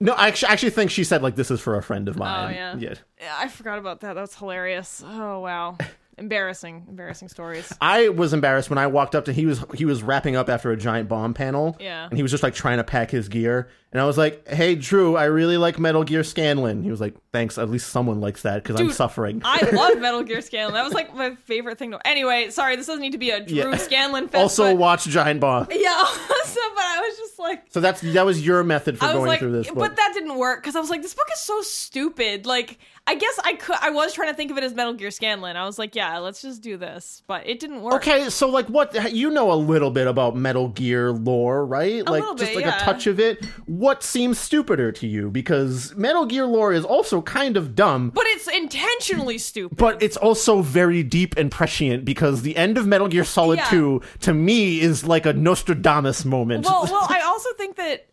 no. 0.00 0.12
I 0.12 0.28
actually, 0.28 0.52
actually 0.52 0.70
think 0.70 0.90
she 0.90 1.04
said 1.04 1.22
like 1.22 1.34
this 1.34 1.50
is 1.50 1.60
for 1.60 1.76
a 1.76 1.82
friend 1.82 2.08
of 2.08 2.16
mine. 2.16 2.52
Oh, 2.52 2.56
yeah. 2.56 2.76
yeah. 2.78 2.94
Yeah, 3.20 3.34
I 3.36 3.48
forgot 3.48 3.78
about 3.78 4.00
that. 4.00 4.14
That 4.14 4.20
was 4.20 4.34
hilarious. 4.34 5.02
Oh 5.04 5.40
wow, 5.40 5.76
embarrassing, 6.18 6.86
embarrassing 6.88 7.28
stories. 7.28 7.72
I 7.80 8.08
was 8.08 8.32
embarrassed 8.32 8.70
when 8.70 8.78
I 8.78 8.86
walked 8.86 9.14
up 9.14 9.24
to 9.26 9.32
he 9.32 9.46
was 9.46 9.64
he 9.74 9.84
was 9.84 10.02
wrapping 10.02 10.36
up 10.36 10.48
after 10.48 10.70
a 10.70 10.76
giant 10.76 11.08
bomb 11.08 11.34
panel. 11.34 11.76
Yeah. 11.80 12.06
And 12.06 12.16
he 12.16 12.22
was 12.22 12.30
just 12.30 12.42
like 12.42 12.54
trying 12.54 12.78
to 12.78 12.84
pack 12.84 13.10
his 13.10 13.28
gear. 13.28 13.68
And 13.92 14.00
I 14.00 14.06
was 14.06 14.16
like, 14.16 14.48
Hey 14.48 14.74
Drew, 14.74 15.16
I 15.16 15.24
really 15.24 15.56
like 15.56 15.78
Metal 15.78 16.04
Gear 16.04 16.24
Scanlon." 16.24 16.82
He 16.82 16.90
was 16.90 17.00
like, 17.00 17.14
Thanks, 17.32 17.58
at 17.58 17.68
least 17.70 17.90
someone 17.90 18.20
likes 18.20 18.42
that 18.42 18.62
because 18.62 18.80
I'm 18.80 18.90
suffering. 18.90 19.42
I 19.44 19.68
love 19.70 19.98
Metal 20.00 20.22
Gear 20.22 20.40
Scanlon. 20.40 20.74
That 20.74 20.84
was 20.84 20.94
like 20.94 21.14
my 21.14 21.34
favorite 21.34 21.78
thing. 21.78 21.92
To... 21.92 22.06
Anyway, 22.06 22.50
sorry, 22.50 22.76
this 22.76 22.86
doesn't 22.86 23.02
need 23.02 23.12
to 23.12 23.18
be 23.18 23.30
a 23.30 23.44
Drew 23.44 23.70
Yeah. 23.70 23.76
Scanlon 23.76 24.28
fest. 24.28 24.40
also 24.40 24.64
but... 24.70 24.76
watch 24.76 25.04
Giant 25.04 25.40
Bomb. 25.40 25.68
yeah. 25.70 26.04
so, 26.04 26.60
but 26.74 26.84
I 26.84 27.04
was 27.06 27.18
just 27.18 27.38
like, 27.38 27.64
So 27.70 27.80
that's 27.80 28.00
that 28.00 28.24
was 28.24 28.44
your 28.44 28.64
method 28.64 28.98
for 28.98 29.06
going 29.06 29.26
like, 29.26 29.40
through 29.40 29.52
this 29.52 29.68
book. 29.68 29.78
but 29.78 29.96
that 29.96 30.12
didn't 30.14 30.38
work 30.38 30.62
because 30.62 30.76
I 30.76 30.80
was 30.80 30.90
like, 30.90 31.02
this 31.02 31.14
book 31.14 31.28
is 31.32 31.40
so 31.40 31.60
stupid. 31.62 32.46
Like, 32.46 32.78
I 33.04 33.16
guess 33.16 33.38
I 33.44 33.54
could. 33.54 33.76
I 33.80 33.90
was 33.90 34.14
trying 34.14 34.28
to 34.28 34.34
think 34.34 34.52
of 34.52 34.58
it 34.58 34.62
as 34.64 34.74
Metal 34.74 34.92
Gear 34.94 35.10
Scanlon. 35.10 35.56
I 35.56 35.64
was 35.66 35.76
like, 35.76 35.96
yeah, 35.96 36.18
let's 36.18 36.40
just 36.40 36.62
do 36.62 36.76
this, 36.76 37.22
but 37.26 37.44
it 37.48 37.58
didn't 37.58 37.82
work. 37.82 37.94
Okay, 37.94 38.30
so 38.30 38.48
like 38.48 38.68
what 38.68 39.12
you 39.12 39.28
know 39.30 39.50
a 39.52 39.54
little 39.56 39.90
bit 39.90 40.06
about 40.06 40.36
Metal 40.36 40.68
Gear 40.68 41.10
lore, 41.10 41.66
right? 41.66 42.06
like 42.06 42.20
little 42.20 42.36
just 42.36 42.52
bit, 42.52 42.56
like 42.56 42.64
yeah. 42.64 42.80
a 42.80 42.84
touch 42.84 43.08
of 43.08 43.18
it. 43.18 43.44
What 43.66 44.04
seems 44.04 44.38
stupider 44.38 44.92
to 44.92 45.06
you? 45.08 45.30
Because 45.30 45.94
Metal 45.96 46.26
Gear 46.26 46.46
lore 46.46 46.72
is 46.72 46.84
also 46.84 47.20
kind 47.22 47.56
of 47.56 47.74
dumb, 47.74 48.10
But 48.10 48.24
it's 48.28 48.46
intentionally 48.46 49.36
stupid. 49.38 49.76
but 49.78 50.00
it's 50.00 50.16
also 50.16 50.62
very 50.62 51.02
deep 51.02 51.34
and 51.36 51.50
prescient 51.50 52.04
because 52.04 52.42
the 52.42 52.56
end 52.56 52.78
of 52.78 52.86
Metal 52.86 53.08
Gear 53.08 53.24
Solid 53.24 53.58
Yeah. 53.58 53.68
2 53.70 54.00
to 54.20 54.32
me 54.32 54.80
is 54.80 55.04
like 55.04 55.26
a 55.26 55.32
Nostradamus 55.32 56.24
moment. 56.24 56.66
well, 56.66 56.84
well, 56.90 57.06
I 57.08 57.20
also 57.22 57.52
think 57.58 57.74
that 57.76 58.06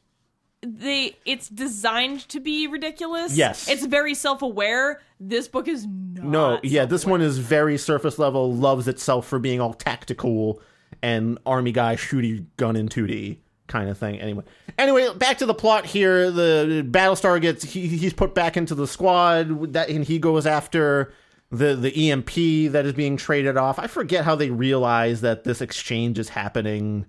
they 0.61 1.15
it's 1.25 1.47
designed 1.49 2.27
to 2.29 2.39
be 2.39 2.67
ridiculous. 2.67 3.35
Yes. 3.35 3.69
it's 3.69 3.85
very 3.85 4.13
self-aware. 4.13 5.01
This 5.19 5.47
book 5.47 5.67
is 5.67 5.85
not. 5.87 6.23
no, 6.23 6.59
yeah, 6.63 6.85
this 6.85 7.05
one 7.05 7.21
is 7.21 7.37
very 7.37 7.77
surface 7.77 8.19
level, 8.19 8.53
loves 8.53 8.87
itself 8.87 9.27
for 9.27 9.39
being 9.39 9.61
all 9.61 9.73
tactical 9.73 10.61
and 11.01 11.37
army 11.45 11.71
guy 11.71 11.95
shooty 11.95 12.45
gun 12.57 12.75
in 12.75 12.89
2D 12.89 13.37
kind 13.67 13.89
of 13.89 13.97
thing. 13.97 14.19
Anyway, 14.19 14.43
anyway, 14.77 15.13
back 15.15 15.37
to 15.37 15.45
the 15.45 15.53
plot 15.53 15.85
here. 15.85 16.29
The 16.31 16.85
Battlestar 16.89 17.39
gets 17.39 17.63
he, 17.63 17.87
he's 17.87 18.13
put 18.13 18.35
back 18.35 18.57
into 18.57 18.75
the 18.75 18.87
squad 18.87 19.73
that 19.73 19.89
and 19.89 20.03
he 20.03 20.19
goes 20.19 20.45
after 20.45 21.13
the 21.51 21.75
the 21.75 22.11
EMP 22.11 22.71
that 22.73 22.85
is 22.85 22.93
being 22.93 23.15
traded 23.15 23.55
off. 23.55 23.79
I 23.79 23.87
forget 23.87 24.25
how 24.25 24.35
they 24.35 24.49
realize 24.49 25.21
that 25.21 25.45
this 25.45 25.61
exchange 25.61 26.19
is 26.19 26.29
happening. 26.29 27.05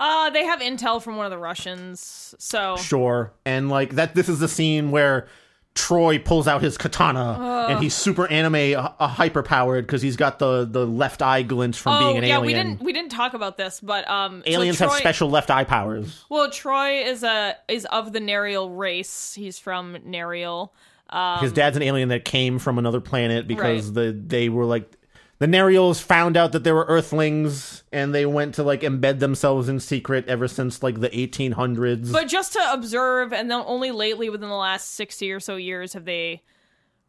Uh, 0.00 0.30
they 0.30 0.44
have 0.46 0.60
intel 0.60 1.00
from 1.02 1.16
one 1.16 1.26
of 1.26 1.30
the 1.30 1.38
Russians, 1.38 2.34
so 2.38 2.76
Sure. 2.78 3.32
And 3.44 3.68
like 3.68 3.90
that 3.96 4.14
this 4.14 4.28
is 4.30 4.38
the 4.38 4.48
scene 4.48 4.90
where 4.90 5.28
Troy 5.74 6.18
pulls 6.18 6.48
out 6.48 6.62
his 6.62 6.76
katana 6.76 7.66
and 7.68 7.80
he's 7.82 7.94
super 7.94 8.26
anime 8.26 8.76
uh, 8.76 9.06
hyper 9.06 9.42
powered 9.42 9.86
because 9.86 10.02
he's 10.02 10.16
got 10.16 10.38
the 10.38 10.64
the 10.64 10.86
left 10.86 11.22
eye 11.22 11.42
glint 11.42 11.76
from 11.76 11.92
oh 11.92 11.98
being 12.00 12.16
an 12.18 12.24
yeah, 12.24 12.38
alien. 12.38 12.42
Yeah, 12.42 12.46
we 12.46 12.52
didn't 12.70 12.82
we 12.82 12.92
didn't 12.92 13.12
talk 13.12 13.34
about 13.34 13.56
this, 13.56 13.78
but 13.78 14.08
um, 14.10 14.42
so 14.44 14.50
Aliens 14.52 14.78
Troy- 14.78 14.88
have 14.88 14.96
special 14.98 15.28
left 15.30 15.50
eye 15.50 15.64
powers. 15.64 16.24
Well, 16.28 16.50
Troy 16.50 17.02
is 17.04 17.22
a 17.22 17.56
is 17.68 17.84
of 17.84 18.12
the 18.12 18.20
Nariel 18.20 18.76
race. 18.76 19.34
He's 19.34 19.58
from 19.58 19.96
Nariel. 19.98 20.70
Um, 21.10 21.40
His 21.40 21.52
dad's 21.52 21.76
an 21.76 21.82
alien 21.82 22.08
that 22.08 22.24
came 22.24 22.58
from 22.58 22.78
another 22.78 23.00
planet 23.00 23.46
because 23.46 23.86
Right. 23.86 23.94
the 23.94 24.12
they 24.12 24.48
were 24.48 24.64
like 24.64 24.90
the 25.40 25.46
Nariels 25.46 26.00
found 26.00 26.36
out 26.36 26.52
that 26.52 26.62
there 26.64 26.74
were 26.74 26.84
Earthlings 26.84 27.82
and 27.92 28.14
they 28.14 28.24
went 28.26 28.54
to 28.54 28.62
like 28.62 28.82
embed 28.82 29.18
themselves 29.18 29.68
in 29.68 29.80
secret 29.80 30.28
ever 30.28 30.46
since 30.46 30.82
like 30.82 31.00
the 31.00 31.08
1800s. 31.10 32.12
but 32.12 32.28
just 32.28 32.52
to 32.52 32.72
observe, 32.72 33.32
and 33.32 33.50
then 33.50 33.62
only 33.66 33.90
lately, 33.90 34.30
within 34.30 34.48
the 34.48 34.54
last 34.54 34.92
sixty 34.92 35.32
or 35.32 35.40
so 35.40 35.56
years, 35.56 35.94
have 35.94 36.04
they 36.04 36.42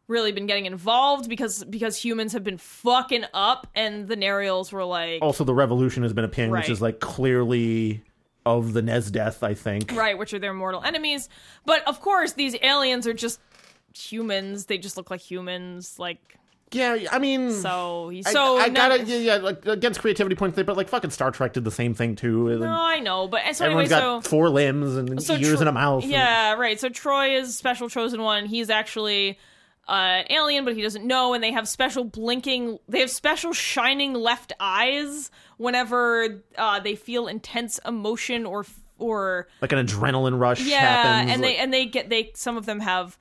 really 0.08 0.32
been 0.32 0.46
getting 0.46 0.66
involved 0.66 1.28
because 1.28 1.62
because 1.64 1.96
humans 1.96 2.32
have 2.32 2.42
been 2.42 2.58
fucking 2.58 3.24
up, 3.32 3.66
and 3.74 4.08
the 4.08 4.16
Nariels 4.16 4.72
were 4.72 4.84
like, 4.84 5.22
also, 5.22 5.44
the 5.44 5.54
revolution 5.54 6.02
has 6.02 6.12
been 6.12 6.24
appearing, 6.24 6.50
which 6.50 6.62
Right. 6.62 6.70
is 6.70 6.82
like 6.82 6.98
clearly 7.00 8.02
of 8.44 8.72
the 8.72 8.80
Nesdeath, 8.82 9.42
I 9.44 9.54
think. 9.54 9.92
right, 9.92 10.18
which 10.18 10.34
are 10.34 10.38
their 10.40 10.52
mortal 10.52 10.82
enemies. 10.82 11.28
But 11.64 11.86
of 11.86 12.00
course, 12.00 12.32
these 12.32 12.56
aliens 12.62 13.06
are 13.06 13.14
just 13.14 13.38
humans. 13.96 14.66
They 14.66 14.78
just 14.78 14.96
look 14.96 15.10
like 15.10 15.20
humans. 15.20 15.98
Like 15.98 16.38
Yeah, 16.74 16.96
I 17.10 17.18
mean, 17.18 17.52
so, 17.52 18.10
I- 18.10 18.20
so 18.22 18.58
I, 18.60 18.68
now- 18.68 18.88
gotta 18.88 19.04
yeah, 19.04 19.16
yeah, 19.16 19.36
like 19.36 19.66
against 19.66 20.00
creativity 20.00 20.34
points, 20.36 20.56
there, 20.56 20.64
but 20.64 20.76
like 20.76 20.88
fucking 20.88 21.10
Star 21.10 21.30
Trek 21.30 21.52
did 21.52 21.64
the 21.64 21.70
same 21.70 21.94
thing 21.94 22.16
too. 22.16 22.48
and 22.48 22.60
No, 22.60 22.68
I 22.70 22.98
know, 23.00 23.28
but 23.28 23.40
so 23.54 23.64
anyway, 23.64 23.84
Everyone's 23.84 23.88
got 23.90 24.24
so 24.24 24.28
four 24.30 24.48
limbs 24.48 24.96
and 24.96 25.22
so 25.22 25.34
ears 25.34 25.48
Tro- 25.50 25.60
and 25.60 25.68
a 25.68 25.72
mouth. 25.72 26.02
and- 26.04 26.12
Yeah, 26.12 26.54
right. 26.54 26.78
So 26.80 26.88
Troy 26.88 27.36
is 27.36 27.56
special 27.56 27.88
chosen 27.88 28.22
one. 28.22 28.46
He's 28.46 28.70
actually 28.70 29.38
uh, 29.88 29.92
an 29.92 30.26
alien, 30.30 30.64
but 30.64 30.74
he 30.76 30.82
doesn't 30.82 31.04
know. 31.04 31.34
And 31.34 31.42
they 31.42 31.50
have 31.52 31.66
special 31.68 32.04
blinking. 32.04 32.78
They 32.88 33.00
have 33.00 33.10
special 33.10 33.52
shining 33.52 34.14
left 34.14 34.52
eyes 34.60 35.30
whenever 35.56 36.42
uh, 36.56 36.80
they 36.80 36.94
feel 36.94 37.26
intense 37.28 37.80
emotion 37.86 38.46
or 38.46 38.64
or 38.98 39.48
like 39.60 39.72
an 39.72 39.84
adrenaline 39.84 40.38
rush 40.38 40.60
yeah. 40.60 40.78
happens. 40.78 41.32
and 41.32 41.42
like- 41.42 41.50
they 41.50 41.56
and 41.58 41.72
they 41.74 41.86
get 41.86 42.08
they 42.10 42.30
some 42.34 42.56
of 42.56 42.66
them 42.66 42.78
have 42.80 43.18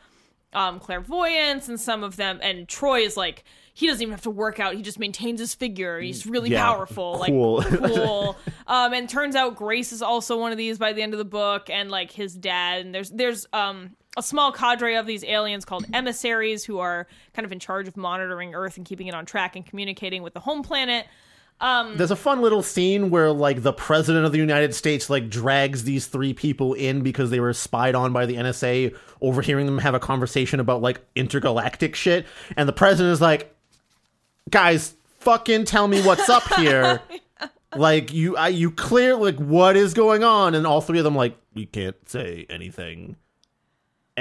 um, 0.54 0.80
clairvoyance, 0.80 1.68
and 1.70 1.80
some 1.80 2.04
of 2.04 2.16
them 2.18 2.40
and 2.42 2.68
Troy 2.68 3.02
is 3.02 3.18
like. 3.18 3.44
He 3.74 3.88
doesn't 3.88 4.02
even 4.02 4.12
have 4.12 4.24
to 4.24 4.30
work 4.30 4.60
out. 4.60 4.76
He 4.76 4.82
just 4.82 5.00
maintains 5.00 5.40
his 5.40 5.56
figure. 5.56 5.98
He's 6.02 6.26
really 6.28 6.50
Yeah, 6.52 6.66
powerful. 6.66 7.14
cool. 7.26 7.56
Like 7.58 7.80
cool. 7.80 8.36
um, 8.68 8.94
and 8.94 9.08
turns 9.08 9.34
out 9.34 9.56
Grace 9.56 9.94
is 9.94 10.02
also 10.02 10.38
one 10.38 10.52
of 10.52 10.58
these 10.58 10.78
by 10.78 10.92
the 10.92 11.02
end 11.02 11.14
of 11.14 11.20
the 11.20 11.26
book, 11.26 11.70
and 11.70 11.90
like 11.90 12.12
his 12.12 12.36
dad. 12.36 12.86
And 12.86 12.94
there's 12.94 13.10
there's 13.12 13.48
um 13.54 13.96
a 14.18 14.22
small 14.22 14.52
cadre 14.52 14.96
of 14.96 15.06
these 15.06 15.24
aliens 15.24 15.64
called 15.64 15.86
emissaries 15.94 16.66
who 16.66 16.80
are 16.80 17.08
kind 17.34 17.46
of 17.46 17.54
in 17.54 17.60
charge 17.60 17.88
of 17.88 17.96
monitoring 17.96 18.54
Earth 18.54 18.76
and 18.76 18.86
keeping 18.86 19.08
it 19.08 19.14
on 19.14 19.26
track 19.26 19.56
and 19.56 19.66
communicating 19.66 20.22
with 20.22 20.34
the 20.34 20.42
home 20.42 20.64
planet. 20.64 21.08
Um, 21.62 21.96
There's 21.96 22.10
a 22.10 22.16
fun 22.16 22.42
little 22.42 22.64
scene 22.64 23.12
where 23.12 23.32
like 23.32 23.62
the 23.62 23.72
president 23.72 24.26
of 24.26 24.32
the 24.32 24.40
United 24.40 24.74
States 24.74 25.12
like 25.12 25.30
drags 25.30 25.84
these 25.84 26.08
three 26.08 26.34
people 26.34 26.74
in 26.74 27.02
because 27.02 27.30
they 27.30 27.40
were 27.40 27.54
spied 27.54 27.94
on 27.94 28.12
by 28.12 28.26
the 28.26 28.36
NSA, 28.36 28.96
overhearing 29.22 29.68
them 29.68 29.78
have 29.78 29.94
a 29.94 30.00
conversation 30.00 30.60
about 30.60 30.82
like 30.82 31.02
intergalactic 31.16 31.96
shit, 31.96 32.26
and 32.58 32.68
the 32.68 32.74
president 32.74 33.14
is 33.14 33.22
like, 33.22 33.56
"Guys, 34.50 34.96
fucking 35.20 35.66
tell 35.66 35.88
me 35.88 36.02
what's 36.02 36.30
up 36.30 36.52
here." 36.56 37.00
Like 37.76 38.12
you, 38.12 38.36
I, 38.36 38.48
you 38.50 38.72
clear 38.72 39.16
like 39.16 39.38
what 39.38 39.78
is 39.78 39.94
going 39.94 40.24
on, 40.24 40.56
and 40.56 40.66
all 40.66 40.82
three 40.82 40.98
of 40.98 41.04
them 41.04 41.16
like 41.16 41.38
we 41.54 41.68
can't 41.68 41.96
say 42.10 42.48
anything. 42.50 43.18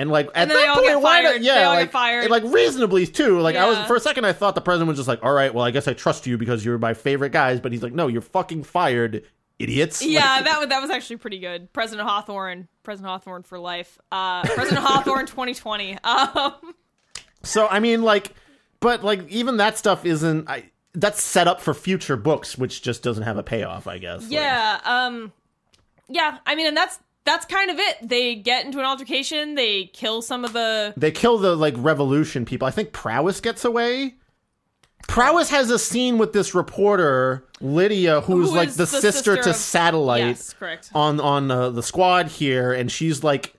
And 0.01 0.11
like 0.11 0.27
at 0.29 0.49
then 0.49 0.49
they 0.49 0.55
that 0.55 0.69
all 0.71 0.75
point, 0.77 0.87
get 0.89 1.03
why 1.03 1.21
not- 1.21 1.43
yeah, 1.43 1.55
They 1.57 1.65
all 1.65 1.75
get 1.75 1.81
like, 1.81 1.91
fired. 1.93 2.31
like 2.31 2.45
reasonably 2.45 3.07
too. 3.07 3.39
Like 3.41 3.55
I 3.57 3.69
was 3.69 3.79
for 3.87 3.97
a 3.97 4.01
second, 4.01 4.25
I 4.25 4.33
thought 4.33 4.55
the 4.55 4.61
president 4.61 4.89
was 4.89 4.97
just 4.99 5.09
like, 5.09 5.23
"All 5.23 5.33
right, 5.33 5.53
well, 5.53 5.65
I 5.65 5.71
guess 5.71 5.87
I 5.87 5.93
trust 5.93 6.27
you 6.27 6.39
because 6.39 6.65
you're 6.65 6.79
my 6.79 6.95
favorite 6.95 7.33
guys." 7.33 7.61
But 7.61 7.73
he's 7.73 7.83
like, 7.83 7.93
"No, 7.93 8.07
you're 8.09 8.23
fucking 8.23 8.63
fired, 8.65 9.25
idiots." 9.59 10.03
Yeah, 10.05 10.37
Like, 10.37 10.45
that 10.45 10.59
was 10.61 10.69
that 10.69 10.81
was 10.81 10.91
actually 10.91 11.17
pretty 11.17 11.39
good. 11.39 11.73
President 11.73 12.09
Hawthorne, 12.09 12.67
President 12.83 13.11
Hawthorne 13.11 13.43
for 13.43 13.59
life. 13.59 13.99
Uh, 14.11 14.43
President 14.45 14.79
Hawthorne 14.85 15.27
2020. 15.27 15.99
Um, 16.03 16.55
so 17.43 17.69
I 17.69 17.81
mean, 17.81 18.03
like, 18.03 18.33
but 18.81 19.05
like 19.05 19.29
even 19.29 19.59
that 19.59 19.77
stuff 19.77 20.07
isn't. 20.07 20.49
I 20.49 20.71
that's 20.95 21.23
set 21.23 21.47
up 21.47 21.61
for 21.61 21.75
future 21.75 22.17
books, 22.17 22.57
which 22.59 22.83
just 22.83 23.03
doesn't 23.03 23.25
have 23.25 23.37
a 23.37 23.43
payoff. 23.43 23.87
I 23.87 23.99
guess. 23.99 24.23
Like, 24.23 24.33
yeah, 24.33 24.81
um, 24.85 25.33
yeah. 26.09 26.39
I 26.47 26.55
mean, 26.55 26.67
and 26.69 26.77
that's 26.77 26.99
that's 27.31 27.47
kind 27.47 27.71
of 27.71 27.79
it. 27.79 27.97
They 28.03 28.35
get 28.35 28.65
into 28.67 28.79
an 28.81 28.85
altercation. 28.85 29.55
They 29.55 29.85
kill 29.87 30.21
some 30.23 30.45
of 30.45 30.53
the. 30.53 30.93
They 30.97 31.11
kill 31.13 31.39
the 31.39 31.55
like 31.55 31.75
revolution 31.77 32.45
people. 32.45 32.67
I 32.67 32.73
think 32.73 32.93
Prowess 32.93 33.41
gets 33.41 33.65
away. 33.65 34.15
Prowess 35.09 35.51
has 35.51 35.71
a 35.71 35.79
scene 35.79 36.19
with 36.19 36.33
this 36.33 36.55
reporter 36.55 37.45
Lydia, 37.61 38.21
who's 38.21 38.51
Who 38.51 38.57
like 38.57 38.71
the, 38.71 38.79
the 38.79 38.87
sister, 38.87 39.13
sister 39.13 39.37
to 39.37 39.51
of- 39.51 39.57
Satellite 39.57 40.21
Yes, 40.27 40.53
correct. 40.53 40.91
on 40.95 41.21
on 41.21 41.51
uh, 41.51 41.71
the 41.71 41.83
squad 41.83 42.29
here, 42.29 42.73
and 42.73 42.91
she's 42.91 43.23
like 43.25 43.55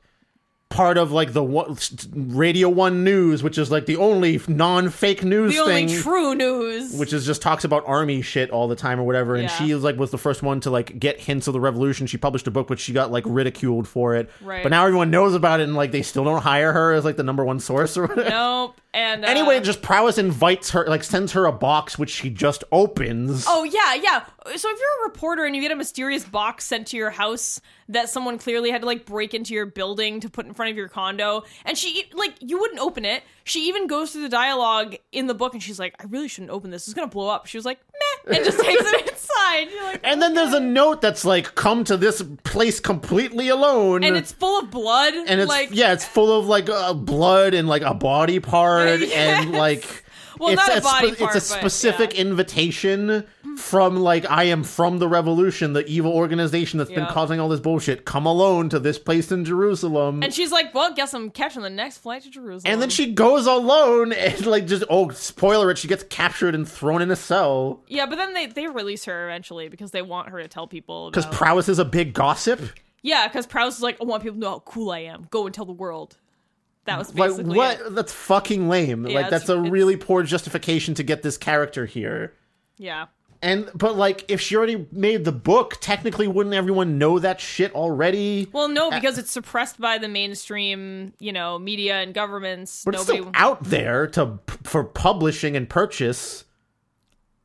part 0.72 0.98
of 0.98 1.12
like 1.12 1.34
the 1.34 1.44
one, 1.44 1.78
Radio 2.16 2.70
One 2.70 3.04
News, 3.04 3.44
which 3.44 3.58
is 3.58 3.70
like 3.70 3.86
the 3.86 3.98
only 3.98 4.42
non-fake 4.48 5.24
news 5.24 5.56
The 5.56 5.66
thing. 5.66 5.90
only 5.90 6.02
true 6.02 6.34
news. 6.36 6.94
which 6.98 7.14
is 7.14 7.26
just 7.26 7.42
talks 7.42 7.64
about 7.64 7.84
army 7.86 8.22
shit 8.22 8.50
all 8.50 8.68
the 8.68 8.76
time 8.76 9.00
or 9.00 9.04
whatever 9.04 9.36
and 9.36 9.44
Yeah. 9.44 9.50
she 9.58 9.72
is 9.72 9.84
like 9.84 9.98
was 9.98 10.12
the 10.12 10.18
first 10.18 10.42
one 10.44 10.60
to 10.62 10.70
like 10.70 10.98
get 11.00 11.20
hints 11.20 11.48
of 11.48 11.54
the 11.54 11.60
revolution 11.60 12.08
she 12.08 12.18
published 12.18 12.48
a 12.48 12.52
book 12.52 12.70
which 12.70 12.80
she 12.80 12.94
got 12.94 13.12
like 13.12 13.24
ridiculed 13.28 13.88
for 13.88 14.16
it 14.16 14.30
Right. 14.42 14.64
but 14.64 14.70
now 14.70 14.86
everyone 14.86 15.12
knows 15.12 15.36
about 15.36 15.60
it 15.60 15.64
and 15.64 15.76
like 15.76 15.92
they 15.92 16.02
still 16.02 16.24
don't 16.24 16.42
hire 16.42 16.72
her 16.74 16.94
as 16.94 17.06
like 17.06 17.18
the 17.18 17.24
number 17.24 17.44
one 17.46 17.60
source 17.60 17.98
or 17.98 18.08
whatever 18.08 18.30
nope. 18.30 18.76
And 18.94 19.24
uh, 19.24 19.28
anyway 19.30 19.60
just 19.62 19.82
prowess 19.82 20.18
invites 20.18 20.72
her 20.72 20.86
like 20.88 21.04
sends 21.04 21.32
her 21.34 21.46
a 21.46 21.52
box 21.52 21.98
which 22.00 22.10
she 22.10 22.30
just 22.30 22.64
opens 22.72 23.46
Oh 23.48 23.64
yeah, 23.64 23.94
yeah. 23.96 24.24
So 24.56 24.70
if 24.70 24.80
you're 24.80 25.06
a 25.06 25.10
reporter 25.10 25.46
and 25.46 25.56
you 25.56 25.62
get 25.62 25.72
a 25.72 25.76
mysterious 25.76 26.24
box 26.26 26.66
sent 26.66 26.88
to 26.88 26.98
your 26.98 27.10
house 27.12 27.62
that 27.90 28.10
someone 28.10 28.38
clearly 28.38 28.72
had 28.72 28.82
to 28.82 28.88
like 28.88 29.06
break 29.06 29.34
into 29.34 29.54
your 29.54 29.66
building 29.66 30.20
to 30.22 30.30
put 30.30 30.46
in 30.46 30.54
front 30.54 30.61
of 30.70 30.78
your 30.78 30.88
condo, 30.90 31.44
and 31.66 31.76
she 31.78 32.06
like 32.14 32.36
you 32.40 32.60
wouldn't 32.60 32.80
open 32.80 33.06
it. 33.06 33.24
She 33.44 33.68
even 33.68 33.88
goes 33.88 34.12
through 34.12 34.22
the 34.22 34.30
dialogue 34.30 34.96
in 35.12 35.26
the 35.28 35.34
book 35.34 35.54
and 35.54 35.64
she's 35.64 35.80
like, 35.80 35.96
"I 36.00 36.06
really 36.10 36.28
shouldn't 36.28 36.52
open 36.52 36.70
this. 36.70 36.88
It's 36.88 36.94
gonna 36.94 37.08
blow 37.08 37.28
up." 37.30 37.48
She 37.48 37.58
was 37.58 37.66
like, 37.66 37.80
"Meh," 38.28 38.36
and 38.36 38.46
just 38.46 38.60
takes 38.60 38.82
it 38.86 39.10
inside. 39.12 39.70
You're 39.74 39.84
like, 39.84 40.02
and 40.04 40.22
then 40.22 40.34
there's 40.36 40.54
a 40.54 40.60
note 40.60 41.02
that's 41.02 41.26
like 41.26 41.56
come 41.56 41.84
to 41.86 41.98
this 41.98 42.22
place 42.44 42.80
completely 42.80 43.48
alone 43.50 44.04
and 44.04 44.16
it's 44.16 44.32
full 44.32 44.60
of 44.60 44.70
blood. 44.70 45.14
and 45.14 45.42
it's 45.42 45.50
like 45.50 45.70
yeah 45.72 45.94
it's 45.94 46.06
full 46.06 46.38
of 46.40 46.46
like 46.48 46.70
uh, 46.70 46.94
blood 46.94 47.54
and 47.54 47.68
like 47.68 47.82
a 47.82 47.94
body 47.94 48.40
part 48.40 49.00
Yes. 49.02 49.12
and 49.46 49.52
like 49.52 50.04
Well, 50.42 50.50
it's 50.54 50.68
not 50.68 50.78
a 50.78 50.82
body 50.82 51.12
spe- 51.14 51.20
part, 51.20 51.36
it's 51.36 51.52
a 51.52 51.54
but, 51.54 51.60
specific 51.60 52.16
yeah. 52.16 52.22
invitation 52.22 53.26
from 53.58 53.98
like 53.98 54.30
I 54.30 54.46
am 54.46 54.64
from 54.64 55.00
the 55.00 55.08
revolution, 55.08 55.74
the 55.74 55.86
evil 55.86 56.12
organization 56.12 56.80
that's 56.80 56.90
been 56.92 57.06
causing 57.08 57.40
all 57.40 57.48
this 57.50 57.60
bullshit. 57.60 58.06
Come 58.06 58.26
alone 58.26 58.70
to 58.70 58.80
this 58.80 58.98
place 58.98 59.32
in 59.32 59.46
Jerusalem. 59.46 60.24
And 60.24 60.34
she's 60.34 60.52
like, 60.52 60.74
"Well, 60.74 60.94
guess 60.94 61.14
I'm 61.14 61.30
catching 61.30 61.62
the 61.62 61.70
next 61.70 62.00
flight 62.00 62.24
to 62.24 62.30
Jerusalem." 62.30 62.72
And 62.72 62.82
then 62.82 62.90
she 62.90 63.12
goes 63.14 63.46
alone 63.46 64.14
and 64.14 64.46
like 64.46 64.68
just 64.68 64.84
oh 64.90 65.10
spoiler 65.10 65.70
it 65.72 65.78
she 65.78 65.88
gets 65.88 66.04
captured 66.04 66.56
and 66.56 66.68
thrown 66.68 67.02
in 67.02 67.12
a 67.12 67.16
cell 67.16 67.84
yeah, 67.88 68.06
but 68.06 68.16
then 68.16 68.34
they 68.34 68.48
they 68.48 68.68
release 68.68 69.06
her 69.06 69.28
eventually 69.30 69.70
because 69.70 69.92
they 69.92 70.02
want 70.02 70.30
her 70.30 70.42
to 70.42 70.48
tell 70.48 70.68
people. 70.68 71.12
because 71.12 71.26
about- 71.26 71.38
prowess 71.38 71.70
is 71.70 71.80
a 71.80 71.86
big 71.86 72.14
gossip. 72.14 72.60
yeah, 73.02 73.28
because 73.28 73.46
Prowess 73.46 73.78
is 73.78 73.84
like, 73.84 73.98
"I 74.02 74.06
want 74.06 74.24
people 74.24 74.36
to 74.36 74.40
know 74.40 74.50
how 74.52 74.60
cool 74.66 74.92
I 74.92 75.00
am. 75.00 75.28
Go 75.30 75.46
and 75.46 75.54
tell 75.54 75.66
the 75.66 75.72
world." 75.72 76.18
That 76.86 76.98
was 76.98 77.14
Like 77.14 77.32
what? 77.46 77.80
it. 77.80 77.96
That's 77.96 78.12
fucking 78.14 78.68
lame. 78.68 79.06
Yeah, 79.06 79.22
like 79.22 79.30
that's 79.30 79.50
a 79.50 79.60
really 79.60 79.98
poor 79.98 80.24
justification 80.24 80.94
to 80.96 81.04
get 81.04 81.22
this 81.22 81.38
character 81.38 81.86
here. 81.86 82.34
Yeah. 82.78 83.08
And 83.44 83.70
but 83.74 83.96
like 83.96 84.26
if 84.28 84.40
she 84.40 84.56
already 84.56 84.88
made 84.92 85.26
the 85.26 85.32
book, 85.32 85.78
technically 85.82 86.28
wouldn't 86.28 86.54
everyone 86.54 86.98
know 86.98 87.18
that 87.20 87.40
shit 87.42 87.74
already? 87.74 88.48
Well, 88.52 88.68
no, 88.68 88.92
because 88.92 89.18
it's 89.18 89.32
suppressed 89.32 89.80
by 89.80 89.98
the 89.98 90.08
mainstream, 90.08 91.14
you 91.20 91.32
know, 91.34 91.58
media 91.58 92.02
and 92.02 92.14
governments. 92.14 92.84
But 92.86 92.96
it's 92.96 93.04
still 93.04 93.32
out 93.34 93.64
there 93.64 94.08
to 94.08 94.40
for 94.64 94.84
publishing 94.84 95.56
and 95.56 95.68
purchase. 95.68 96.46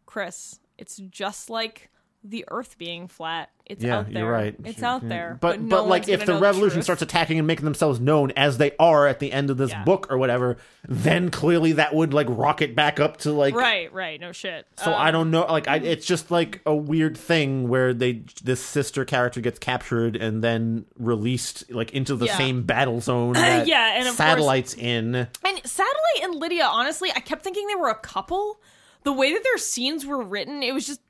Chris, 0.05 0.61
it's 0.77 0.97
just 0.97 1.49
like 1.49 1.91
the 2.31 2.45
Earth 2.49 2.77
being 2.79 3.09
flat. 3.09 3.51
It's 3.65 3.83
Yeah, 3.83 3.99
out 3.99 4.13
there. 4.13 4.23
you're 4.23 4.31
right. 4.31 4.55
It's 4.65 4.81
Yeah. 4.81 4.93
out 4.95 5.09
there. 5.09 5.39
But 5.41 5.59
But, 5.59 5.69
but, 5.69 5.89
like 5.89 6.09
if 6.09 6.25
the 6.25 6.35
revolution 6.39 6.77
truth. 6.77 6.85
starts 6.85 7.03
attacking 7.03 7.39
and 7.39 7.47
making 7.49 7.65
themselves 7.65 7.99
known 7.99 8.33
as 8.37 8.59
they 8.59 8.73
are 8.79 9.07
at 9.09 9.19
the 9.19 9.33
end 9.33 9.51
of 9.51 9.57
this 9.57 9.71
Yeah. 9.71 9.83
book 9.83 10.07
or 10.09 10.19
whatever, 10.19 10.57
then 10.89 11.31
clearly 11.31 11.73
that 11.73 11.93
would 11.95 12.15
like 12.15 12.29
rocket 12.31 12.77
back 12.77 13.01
up 13.01 13.17
to 13.19 13.33
like 13.33 13.55
right, 13.57 13.93
right, 13.93 14.21
no 14.21 14.31
shit. 14.31 14.67
So 14.85 14.93
Um, 14.93 15.01
I 15.01 15.11
don't 15.11 15.31
know. 15.33 15.47
Like, 15.47 15.67
I, 15.67 15.77
it's 15.77 16.07
just 16.07 16.31
like 16.31 16.61
a 16.65 16.75
weird 16.75 17.17
thing 17.19 17.69
where 17.69 17.93
they 17.93 18.23
this 18.45 18.61
sister 18.61 19.05
character 19.05 19.41
gets 19.41 19.59
captured 19.59 20.15
and 20.15 20.45
then 20.45 20.85
released 20.99 21.71
like 21.73 21.91
into 21.93 22.15
the 22.15 22.27
Yeah. 22.27 22.37
same 22.39 22.63
battle 22.63 23.01
zone 23.01 23.33
that 23.35 23.67
Yeah, 23.67 23.95
and 23.95 24.03
of 24.03 24.07
course- 24.09 24.17
satellites 24.17 24.75
in. 24.75 25.15
And 25.17 25.29
Satellite 25.65 26.23
and 26.23 26.35
Lydia, 26.37 26.65
honestly, 26.71 27.11
I 27.15 27.21
kept 27.21 27.43
thinking 27.43 27.67
they 27.67 27.75
were 27.75 27.89
a 27.89 27.95
couple. 27.97 28.61
The 29.03 29.13
way 29.13 29.33
that 29.33 29.43
their 29.45 29.59
scenes 29.59 30.05
were 30.05 30.21
written, 30.23 30.63
it 30.65 30.73
was 30.75 30.85
just 30.87 31.01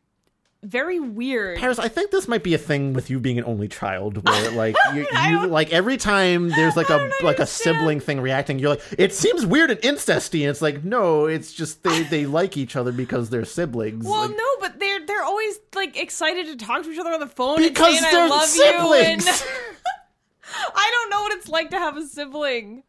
very 0.66 1.00
weird. 1.00 1.58
Paris, 1.58 1.78
I 1.78 1.88
think 1.88 2.10
this 2.10 2.26
might 2.28 2.42
be 2.42 2.54
a 2.54 2.58
thing 2.58 2.92
with 2.92 3.08
you 3.10 3.20
being 3.20 3.38
an 3.38 3.44
only 3.44 3.68
child, 3.68 4.24
where 4.28 4.50
like 4.50 4.74
you, 4.94 5.06
you 5.28 5.46
like 5.46 5.72
every 5.72 5.96
time 5.96 6.48
there's 6.50 6.76
like 6.76 6.90
a 6.90 7.10
like 7.22 7.38
a 7.38 7.46
sibling 7.46 8.00
thing 8.00 8.20
reacting, 8.20 8.58
you're 8.58 8.70
like, 8.70 8.82
it 8.98 9.14
seems 9.14 9.46
weird 9.46 9.70
and 9.70 9.80
incesty. 9.80 10.40
And 10.40 10.50
it's 10.50 10.62
like, 10.62 10.84
no, 10.84 11.26
it's 11.26 11.52
just 11.52 11.82
they 11.82 12.02
they 12.04 12.26
like 12.40 12.56
each 12.56 12.76
other 12.76 12.92
because 12.92 13.30
they're 13.30 13.44
siblings. 13.44 14.04
Well, 14.04 14.22
Like, 14.28 14.36
no, 14.36 14.44
but 14.60 14.78
they're 14.80 15.04
they're 15.06 15.22
always 15.24 15.58
like 15.74 15.96
excited 15.96 16.46
to 16.46 16.56
talk 16.56 16.82
to 16.82 16.90
each 16.90 16.98
other 16.98 17.12
on 17.12 17.20
the 17.20 17.26
phone 17.26 17.58
Because 17.58 17.96
and 17.96 17.98
saying 17.98 18.14
they're 18.14 18.24
I 18.24 18.28
love 18.28 18.44
siblings. 18.44 19.26
you. 19.26 19.30
And 19.30 19.40
I 20.74 20.90
don't 20.92 21.10
know 21.10 21.20
what 21.22 21.32
it's 21.34 21.48
like 21.48 21.70
to 21.70 21.78
have 21.78 21.96
a 21.96 22.06
sibling. 22.06 22.82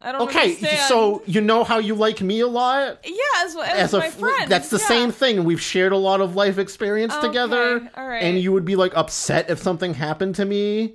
I 0.00 0.12
don't 0.12 0.22
okay, 0.28 0.54
understand. 0.54 0.78
so 0.88 1.22
you 1.26 1.40
know 1.40 1.64
how 1.64 1.78
you 1.78 1.94
like 1.96 2.20
me 2.20 2.38
a 2.40 2.46
lot. 2.46 2.98
yeah, 3.04 3.12
as, 3.38 3.56
as, 3.56 3.68
as 3.68 3.94
a 3.94 3.98
my 3.98 4.10
fr- 4.10 4.18
friend, 4.20 4.50
that's 4.50 4.70
the 4.70 4.78
yeah. 4.78 4.86
same 4.86 5.10
thing. 5.10 5.42
We've 5.44 5.60
shared 5.60 5.90
a 5.92 5.96
lot 5.96 6.20
of 6.20 6.36
life 6.36 6.56
experience 6.58 7.12
Okay, 7.14 7.26
together, 7.26 7.90
all 7.96 8.06
right. 8.08 8.22
and 8.22 8.38
you 8.38 8.52
would 8.52 8.64
be 8.64 8.76
like 8.76 8.96
upset 8.96 9.50
if 9.50 9.58
something 9.58 9.94
happened 9.94 10.36
to 10.36 10.44
me, 10.44 10.94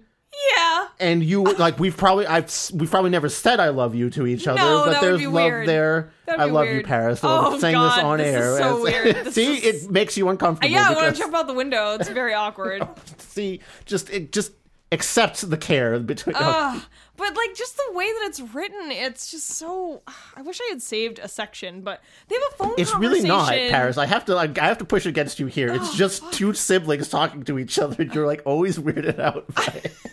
Yeah, 0.56 0.88
and 1.02 1.22
you 1.22 1.44
like 1.44 1.80
we've 1.80 1.98
probably 1.98 2.26
I've 2.28 2.50
we've 2.74 2.90
probably 2.90 3.10
never 3.12 3.28
said 3.28 3.60
I 3.60 3.70
love 3.70 3.94
you 3.94 4.10
to 4.12 4.26
each 4.26 4.48
other, 4.48 4.62
No, 4.62 4.86
but 4.86 5.02
there's 5.02 5.22
love 5.24 5.34
weird. 5.34 5.68
there. 5.68 6.12
I 6.30 6.46
love 6.46 6.68
you. 6.68 6.82
Paris. 6.84 7.20
Oh, 7.24 7.60
saying 7.60 7.76
God, 7.76 7.98
this 7.98 8.04
on 8.06 8.18
this 8.20 8.28
is 8.30 8.36
air. 8.36 8.58
so 8.58 8.78
As- 8.88 9.04
weird. 9.16 9.34
See, 9.34 9.56
is- 9.58 9.84
it 9.86 9.92
makes 9.92 10.16
you 10.16 10.30
uncomfortable. 10.30 10.72
yeah. 10.74 10.88
I 10.90 10.94
want 10.96 11.14
to 11.14 11.22
jump 11.22 11.36
out 11.36 11.48
the 11.48 11.54
window. 11.54 11.98
It's 12.00 12.08
very 12.10 12.34
awkward. 12.34 12.88
see, 13.18 13.60
just 13.86 14.10
it 14.10 14.32
just 14.32 14.54
accept 14.94 15.50
the 15.50 15.58
care 15.58 16.00
between. 16.00 16.36
Ugh. 16.40 16.82
but 17.18 17.36
like 17.36 17.56
just 17.56 17.76
the 17.76 17.92
way 17.94 18.06
that 18.06 18.26
it's 18.28 18.40
written, 18.40 18.92
it's 18.92 19.30
just 19.32 19.48
so. 19.48 20.02
I 20.36 20.42
wish 20.42 20.60
I 20.62 20.70
had 20.70 20.82
saved 20.82 21.20
a 21.20 21.28
section, 21.28 21.82
but 21.82 22.02
they 22.28 22.36
have 22.36 22.44
a 22.54 22.56
phone. 22.64 22.74
it's 22.78 22.96
really 22.96 23.22
not. 23.22 23.50
Paris. 23.50 23.98
I 23.98 24.06
have 24.06 24.26
to 24.26 24.36
like 24.36 24.58
I 24.58 24.68
have 24.68 24.78
to 24.78 24.86
push 24.86 25.06
against 25.06 25.40
you 25.40 25.48
here. 25.48 25.72
Oh, 25.72 25.76
It's 25.76 25.96
just 25.96 26.32
two 26.32 26.54
siblings 26.54 27.10
talking 27.10 27.44
to 27.44 27.60
each 27.60 27.78
other. 27.80 28.02
and 28.04 28.14
You're 28.14 28.28
like 28.28 28.42
always 28.46 28.78
weirded 28.78 29.20
out 29.20 29.54
by 29.54 29.82
it. 29.84 29.94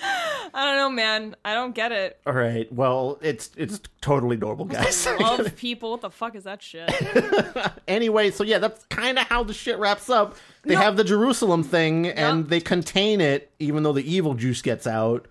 I 0.54 0.64
don't 0.66 0.76
know, 0.76 0.90
man. 0.90 1.36
I 1.44 1.54
don't 1.54 1.74
get 1.74 1.92
it. 1.92 2.18
All 2.26 2.32
right. 2.32 2.70
Well, 2.72 3.18
it's 3.22 3.50
it's 3.56 3.80
totally 4.00 4.36
normal, 4.36 4.66
guys. 4.66 5.06
Love 5.20 5.54
people. 5.56 5.92
What 5.92 6.00
the 6.00 6.10
fuck 6.10 6.34
is 6.34 6.44
that 6.44 6.62
shit? 6.62 6.90
anyway, 7.88 8.30
so 8.30 8.44
yeah, 8.44 8.58
that's 8.58 8.84
kind 8.86 9.18
of 9.18 9.26
how 9.26 9.42
the 9.44 9.54
shit 9.54 9.78
wraps 9.78 10.08
up. 10.10 10.36
They 10.64 10.74
No. 10.74 10.80
have 10.80 10.96
the 10.96 11.04
Jerusalem 11.04 11.62
thing, 11.62 12.06
and 12.08 12.40
Yep. 12.40 12.48
they 12.48 12.60
contain 12.60 13.20
it, 13.20 13.50
even 13.58 13.82
though 13.82 13.92
the 13.92 14.08
evil 14.14 14.34
juice 14.34 14.62
gets 14.62 14.86
out. 14.86 15.26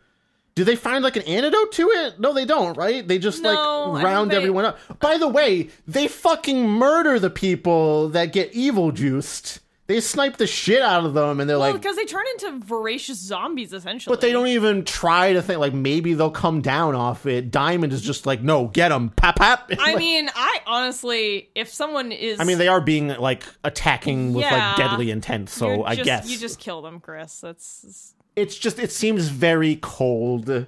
Do 0.55 0.63
they 0.65 0.75
find 0.75 1.03
like 1.03 1.15
an 1.15 1.23
antidote 1.23 1.71
to 1.73 1.89
it? 1.89 2.19
No, 2.19 2.33
they 2.33 2.43
don't. 2.45 2.75
Right? 2.75 3.07
They 3.07 3.17
just 3.17 3.41
No, 3.41 3.91
like 3.91 4.03
round 4.03 4.31
they- 4.31 4.35
everyone 4.35 4.65
up. 4.65 4.77
By 4.99 5.17
the 5.17 5.27
way, 5.27 5.69
they 5.87 6.07
fucking 6.07 6.67
murder 6.67 7.17
the 7.19 7.29
people 7.29 8.09
that 8.09 8.33
get 8.33 8.53
evil 8.53 8.91
juiced. 8.91 9.59
They 9.89 9.99
snipe 10.01 10.37
the 10.37 10.45
shit 10.45 10.83
out 10.83 11.03
of 11.03 11.15
them, 11.15 11.39
and 11.39 11.49
they're 11.49 11.57
Well, 11.57 11.71
like, 11.71 11.81
because 11.81 11.95
they 11.95 12.05
turn 12.05 12.23
into 12.35 12.63
voracious 12.63 13.17
zombies, 13.17 13.73
essentially. 13.73 14.13
But 14.15 14.21
they 14.21 14.31
don't 14.31 14.45
even 14.45 14.85
try 14.85 15.33
to 15.33 15.41
think 15.41 15.59
like 15.59 15.73
maybe 15.73 16.13
they'll 16.13 16.29
come 16.29 16.61
down 16.61 16.93
off 16.93 17.25
it. 17.25 17.49
Diamond 17.49 17.91
is 17.91 18.03
just 18.03 18.27
like, 18.27 18.43
no, 18.43 18.67
get 18.67 18.89
them, 18.89 19.09
pap 19.09 19.37
pap. 19.37 19.71
I 19.79 19.93
Like- 19.93 19.97
mean, 19.97 20.29
I 20.35 20.59
honestly, 20.67 21.49
if 21.55 21.69
someone 21.73 22.11
is, 22.11 22.39
I 22.39 22.43
mean, 22.43 22.59
they 22.59 22.67
are 22.67 22.79
being 22.79 23.07
like 23.07 23.41
attacking 23.63 24.33
with 24.35 24.43
Yeah. 24.45 24.67
like 24.69 24.77
deadly 24.77 25.09
intent. 25.09 25.49
So 25.49 25.83
I 25.83 25.95
just- 25.95 26.05
guess 26.05 26.29
you 26.29 26.37
just 26.37 26.59
kill 26.59 26.83
them, 26.83 26.99
Chris. 26.99 27.41
That's 27.41 28.13
it's 28.35 28.55
just 28.59 28.77
it 28.77 28.91
seems 28.91 29.27
very 29.29 29.77
cold. 29.81 30.67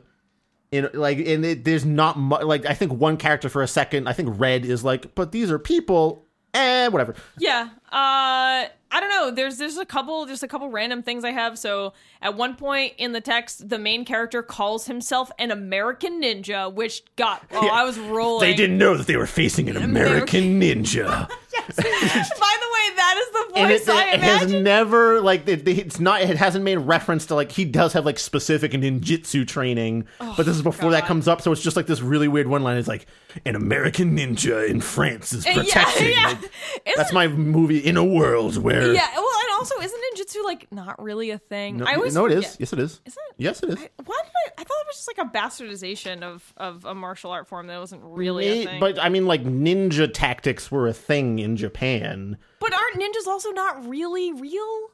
In 0.71 0.89
like, 0.93 1.19
and 1.19 1.45
it, 1.45 1.63
there's 1.63 1.85
not 1.85 2.17
much. 2.17 2.41
Like, 2.43 2.65
I 2.65 2.73
think 2.73 2.93
one 2.93 3.17
character 3.17 3.49
for 3.49 3.61
a 3.61 3.67
second, 3.67 4.07
I 4.09 4.13
think 4.13 4.39
Red 4.39 4.65
is 4.65 4.83
like, 4.83 5.13
but 5.13 5.31
these 5.31 5.51
are 5.51 5.59
people. 5.59 6.25
Eh, 6.55 6.87
whatever. 6.87 7.13
yeah. 7.37 7.69
Uh, 7.91 8.65
I 8.91 8.99
don't 8.99 9.09
know. 9.09 9.31
There's 9.31 9.57
there's 9.57 9.77
a 9.77 9.85
couple 9.85 10.25
just 10.25 10.43
a 10.43 10.47
couple 10.47 10.69
random 10.69 11.01
things 11.01 11.23
I 11.23 11.31
have. 11.31 11.57
So 11.57 11.93
at 12.21 12.35
one 12.35 12.55
point 12.55 12.93
in 12.97 13.13
the 13.13 13.21
text, 13.21 13.69
the 13.69 13.79
main 13.79 14.03
character 14.03 14.43
calls 14.43 14.85
himself 14.85 15.31
an 15.39 15.49
American 15.49 16.21
ninja, 16.21 16.71
which 16.71 17.03
got 17.15 17.43
oh 17.51 17.65
Yeah. 17.65 17.71
I 17.71 17.83
was 17.83 17.97
rolling. 17.97 18.49
They 18.49 18.55
didn't 18.55 18.77
know 18.77 18.97
that 18.97 19.07
they 19.07 19.15
were 19.15 19.27
facing 19.27 19.69
an 19.69 19.77
American 19.77 20.43
ninja. 20.61 21.29
By 21.67 21.73
the 21.75 21.83
way, 21.83 22.95
that 22.95 23.15
is 23.17 23.31
the 23.31 23.51
and 23.55 23.69
voice 23.69 23.87
it, 23.87 23.89
I 23.89 24.13
it 24.13 24.19
has 24.21 24.51
never 24.51 25.21
like 25.21 25.47
it, 25.47 25.67
it's 25.67 25.99
not 25.99 26.21
it 26.21 26.37
hasn't 26.37 26.63
made 26.63 26.77
reference 26.77 27.25
to 27.27 27.35
like 27.35 27.51
he 27.51 27.65
does 27.65 27.93
have 27.93 28.05
like 28.05 28.19
specific 28.19 28.71
ninjutsu 28.71 29.47
training 29.47 30.05
oh, 30.19 30.33
but 30.37 30.45
this 30.45 30.55
is 30.55 30.61
before 30.61 30.91
that 30.91 31.05
comes 31.05 31.27
up 31.27 31.41
so 31.41 31.51
it's 31.51 31.61
just 31.61 31.75
like 31.75 31.87
this 31.87 32.01
really 32.01 32.27
weird 32.27 32.47
one 32.47 32.63
line 32.63 32.77
it's 32.77 32.87
like 32.87 33.05
an 33.45 33.55
american 33.55 34.17
ninja 34.17 34.67
in 34.67 34.81
france 34.81 35.33
is 35.33 35.45
protecting 35.53 36.11
yeah. 36.11 36.37
Like, 36.41 36.95
that's 36.95 37.13
my 37.13 37.27
movie 37.27 37.79
in 37.79 37.97
a 37.97 38.03
world 38.03 38.57
where 38.57 38.80
yeah. 38.85 39.07
Well, 39.15 39.25
and 39.41 39.51
also, 39.57 39.75
isn't 39.81 40.01
ninjutsu 40.15 40.43
like 40.43 40.71
not 40.71 41.01
really 41.01 41.29
a 41.31 41.37
thing? 41.37 41.77
no, 41.77 41.85
I 41.85 41.95
always 41.95 42.13
no 42.15 42.25
it 42.25 42.31
is 42.33 42.45
forget. 42.45 42.59
yes 42.59 42.73
it 42.73 42.79
is 42.79 43.01
Is 43.05 43.13
it? 43.13 43.35
yes 43.37 43.63
it 43.63 43.69
is 43.69 43.75
I, 43.77 43.89
why 44.05 44.17
did 44.23 44.31
I? 44.47 44.61
I 44.61 44.63
thought 44.63 44.77
it 44.81 44.87
was 44.87 44.95
just 44.95 45.07
like 45.15 45.25
a 45.25 45.29
bastardization 45.29 46.21
of 46.23 46.53
of 46.57 46.85
a 46.85 46.93
martial 46.95 47.31
art 47.31 47.47
form 47.47 47.67
that 47.67 47.79
wasn't 47.79 48.01
really 48.03 48.47
a 48.63 48.65
thing. 48.65 48.79
but 48.79 48.99
i 48.99 49.09
mean 49.09 49.25
like 49.27 49.43
ninja 49.43 50.09
tactics 50.13 50.69
were 50.71 50.87
a 50.87 50.93
thing 50.93 51.39
in 51.39 51.55
japan 51.57 52.37
But 52.59 52.73
aren't 52.73 52.95
ninjas 53.01 53.27
also 53.27 53.51
not 53.51 53.87
really 53.87 54.33
real? 54.33 54.89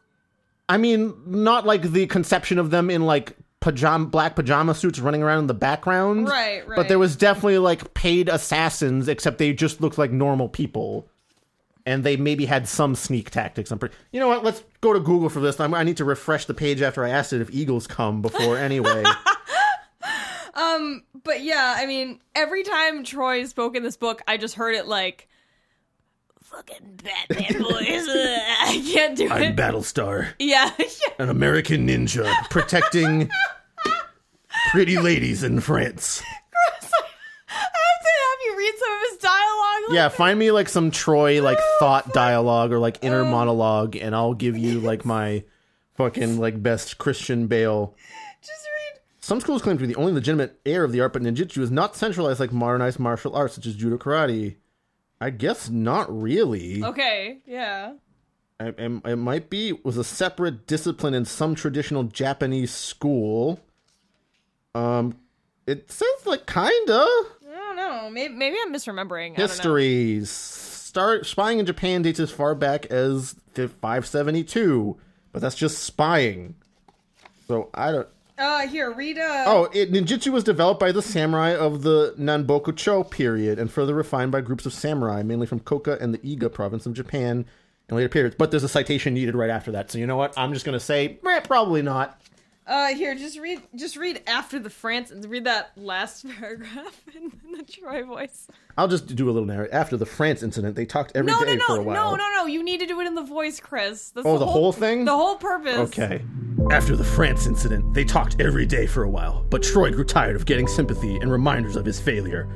I 0.70 0.78
mean, 0.78 1.14
not 1.26 1.66
like 1.66 1.82
the 1.84 2.08
conception 2.08 2.60
of 2.60 2.72
them 2.72 2.90
in 2.90 3.06
like 3.06 3.38
pajama 3.62 4.06
black 4.08 4.36
pajama 4.36 4.76
suits 4.76 5.00
running 5.00 5.24
around 5.24 5.40
in 5.40 5.48
the 5.48 5.54
background. 5.54 6.28
Right, 6.28 6.68
right. 6.68 6.76
But 6.76 6.90
there 6.90 7.00
was 7.00 7.16
definitely 7.16 7.58
like 7.60 7.94
paid 7.94 8.28
assassins, 8.28 9.08
except 9.08 9.38
they 9.38 9.54
just 9.54 9.80
looked 9.80 9.98
like 9.98 10.12
normal 10.12 10.50
people. 10.50 11.08
And 11.88 12.04
they 12.04 12.18
maybe 12.18 12.46
had 12.46 12.68
some 12.68 12.96
sneak 12.96 13.30
tactics. 13.30 13.72
I'm 13.72 13.80
pretty. 13.80 13.96
You 14.12 14.20
know 14.20 14.28
what? 14.28 14.44
Let's 14.44 14.62
go 14.82 14.92
to 14.92 15.00
Google 15.00 15.30
for 15.30 15.40
this. 15.40 15.60
I'm, 15.60 15.74
I 15.74 15.84
need 15.84 15.98
to 15.98 16.06
refresh 16.06 16.46
the 16.46 16.54
page 16.54 16.82
after 16.82 17.04
I 17.06 17.10
asked 17.10 17.32
it 17.32 17.40
if 17.40 17.50
eagles 17.50 17.88
come 17.88 18.22
before 18.22 18.58
anyway. 18.58 19.04
Um, 20.58 21.04
but 21.24 21.44
yeah, 21.44 21.76
I 21.78 21.86
mean, 21.86 22.20
every 22.34 22.64
time 22.64 23.04
Troy 23.04 23.46
spoke 23.46 23.76
in 23.76 23.84
this 23.84 23.96
book, 23.96 24.24
I 24.28 24.38
just 24.38 24.56
heard 24.56 24.74
it 24.74 24.88
like 24.88 25.30
fucking 26.42 27.00
Batman 27.04 27.62
boys. 27.62 28.08
I 28.10 28.84
can't 28.92 29.16
do 29.16 29.26
it. 29.26 29.32
I'm. 29.32 29.56
Battlestar, 29.56 30.30
yeah, 30.40 30.72
yeah. 30.80 30.86
an 31.20 31.30
American 31.30 31.88
ninja 31.88 32.34
protecting 32.50 33.30
pretty 34.72 34.98
ladies 34.98 35.44
in 35.44 35.60
France. 35.60 36.24
I 36.24 37.54
have 37.54 38.02
to 38.02 38.12
have 38.24 38.40
you 38.46 38.58
read 38.58 38.74
some 38.80 38.94
of 38.94 39.00
his 39.10 39.18
dialogue. 39.20 39.47
Like, 39.88 39.96
Yeah, 39.96 40.10
find 40.10 40.38
me 40.38 40.52
like 40.52 40.70
some 40.70 40.92
Troy 40.92 41.42
like 41.42 41.60
thought 41.80 42.14
dialogue 42.14 42.72
or 42.72 42.80
like 42.80 43.00
inner 43.04 43.24
monologue, 43.24 43.96
and 43.96 44.16
I'll 44.16 44.34
give 44.34 44.58
you 44.58 44.80
like 44.80 45.06
my 45.06 45.44
fucking 45.96 46.40
like 46.40 46.62
best 46.62 46.98
Christian 46.98 47.48
Bale. 47.48 47.96
just 48.42 48.66
read. 48.94 49.02
Some 49.20 49.40
schools 49.42 49.62
claim 49.62 49.78
to 49.78 49.82
be 49.86 49.92
the 49.94 50.00
only 50.00 50.14
legitimate 50.14 50.60
heir 50.66 50.84
of 50.84 50.92
the 50.92 51.02
art, 51.02 51.14
but 51.14 51.22
ninjutsu 51.22 51.60
is 51.60 51.72
not 51.72 51.96
centralized 51.96 52.40
like 52.40 52.52
modernized 52.54 53.00
martial 53.00 53.36
arts 53.36 53.56
such 53.56 53.66
as 53.66 53.76
judo 53.76 53.98
karate. 53.98 54.56
I 55.20 55.32
guess 55.32 55.70
not 55.70 56.08
really. 56.16 56.84
Okay, 56.84 57.40
yeah. 57.48 57.94
I- 58.60 58.74
I- 58.78 59.12
it 59.12 59.16
might 59.18 59.50
be 59.50 59.72
was 59.84 59.98
a 59.98 60.04
separate 60.04 60.66
discipline 60.68 61.14
in 61.14 61.26
some 61.26 61.56
traditional 61.56 62.04
Japanese 62.04 62.72
school. 62.72 63.60
Um, 64.76 65.18
it 65.66 65.92
says 65.92 66.26
like 66.26 66.46
kinda. 66.46 67.06
I 68.08 68.10
don't 68.10 68.14
know. 68.16 68.22
Maybe, 68.22 68.34
maybe 68.34 68.58
I'm 68.62 68.74
misremembering. 68.74 69.36
Histories. 69.36 70.30
Start 70.30 71.26
spying 71.26 71.60
in 71.60 71.66
Japan 71.66 72.02
dates 72.02 72.20
as 72.20 72.32
far 72.32 72.56
back 72.56 72.86
as 72.88 73.36
the 73.54 73.68
572, 73.68 74.98
but 75.32 75.42
that's 75.42 75.56
just 75.56 75.80
spying. 75.84 76.56
So 77.48 77.70
I 77.74 77.92
don't. 77.92 78.08
Uh, 78.38 78.68
here, 78.68 78.92
read. 78.92 79.18
Uh, 79.18 79.44
Oh, 79.48 79.70
it, 79.74 79.92
ninjutsu 79.92 80.32
was 80.32 80.44
developed 80.44 80.80
by 80.80 80.92
the 80.92 81.02
samurai 81.02 81.56
of 81.56 81.82
the 81.82 82.14
Nanbokucho 82.20 83.10
period 83.10 83.58
and 83.58 83.72
further 83.72 83.96
refined 83.96 84.32
by 84.32 84.42
groups 84.42 84.66
of 84.66 84.74
samurai, 84.74 85.24
mainly 85.24 85.48
from 85.48 85.60
Koka 85.60 86.00
and 86.00 86.14
the 86.14 86.20
Iga 86.20 86.54
province 86.54 86.86
of 86.86 86.94
Japan 86.94 87.46
in 87.90 87.96
later 87.96 88.10
periods. 88.10 88.36
But 88.38 88.52
there's 88.52 88.64
a 88.64 88.70
citation 88.70 89.14
needed 89.16 89.36
right 89.36 89.50
after 89.50 89.72
that. 89.72 89.92
So 89.92 89.98
you 89.98 90.06
know 90.06 90.18
what? 90.18 90.38
I'm 90.38 90.54
just 90.54 90.66
gonna 90.66 90.80
say, 90.80 91.20
eh, 91.28 91.40
probably 91.42 91.82
not. 91.82 92.22
Uh, 92.68 92.88
here, 92.94 93.16
just 93.16 93.40
read. 93.40 93.62
Just 93.76 93.96
read 93.98 94.22
after 94.28 94.60
the 94.60 94.70
France 94.70 95.10
and 95.12 95.24
read 95.26 95.46
that 95.46 95.72
last 95.78 96.26
paragraph 96.40 97.02
in, 97.16 97.32
in 97.46 97.52
the 97.58 97.64
Troy 97.64 98.04
voice. 98.04 98.48
I'll 98.78 98.88
just 98.88 99.08
do 99.16 99.30
a 99.30 99.32
little 99.32 99.48
narrative. 99.48 99.74
After 99.74 99.98
the 99.98 100.06
France 100.06 100.44
incident, 100.44 100.76
they 100.76 100.86
talked 100.86 101.14
every 101.16 101.32
day 101.32 101.38
No, 101.40 101.54
no, 101.56 101.66
for 101.68 101.74
no, 101.76 101.80
a 101.80 101.84
while. 101.84 102.12
no, 102.12 102.16
no, 102.18 102.32
no. 102.36 102.46
You 102.46 102.64
need 102.64 102.80
to 102.82 102.86
do 102.86 103.00
it 103.02 103.08
in 103.08 103.16
the 103.16 103.24
voice, 103.24 103.60
Chris. 103.60 104.10
That's 104.12 104.28
Oh, 104.28 104.38
the 104.38 104.46
whole 104.46 104.72
thing? 104.72 105.06
The 105.06 105.16
whole 105.16 105.38
purpose. 105.38 105.90
Okay. 105.90 106.24
After 106.72 106.96
the 106.96 107.04
France 107.04 107.48
incident, 107.48 107.94
they 107.94 108.04
talked 108.04 108.40
every 108.42 108.66
day 108.66 108.86
for 108.88 109.04
a 109.04 109.10
while, 109.10 109.46
but 109.50 109.64
Troy 109.64 109.92
grew 109.92 110.04
tired 110.04 110.36
of 110.36 110.46
getting 110.46 110.68
sympathy 110.68 111.18
and 111.18 111.32
reminders 111.32 111.76
of 111.76 111.86
his 111.86 112.00
failure. 112.00 112.48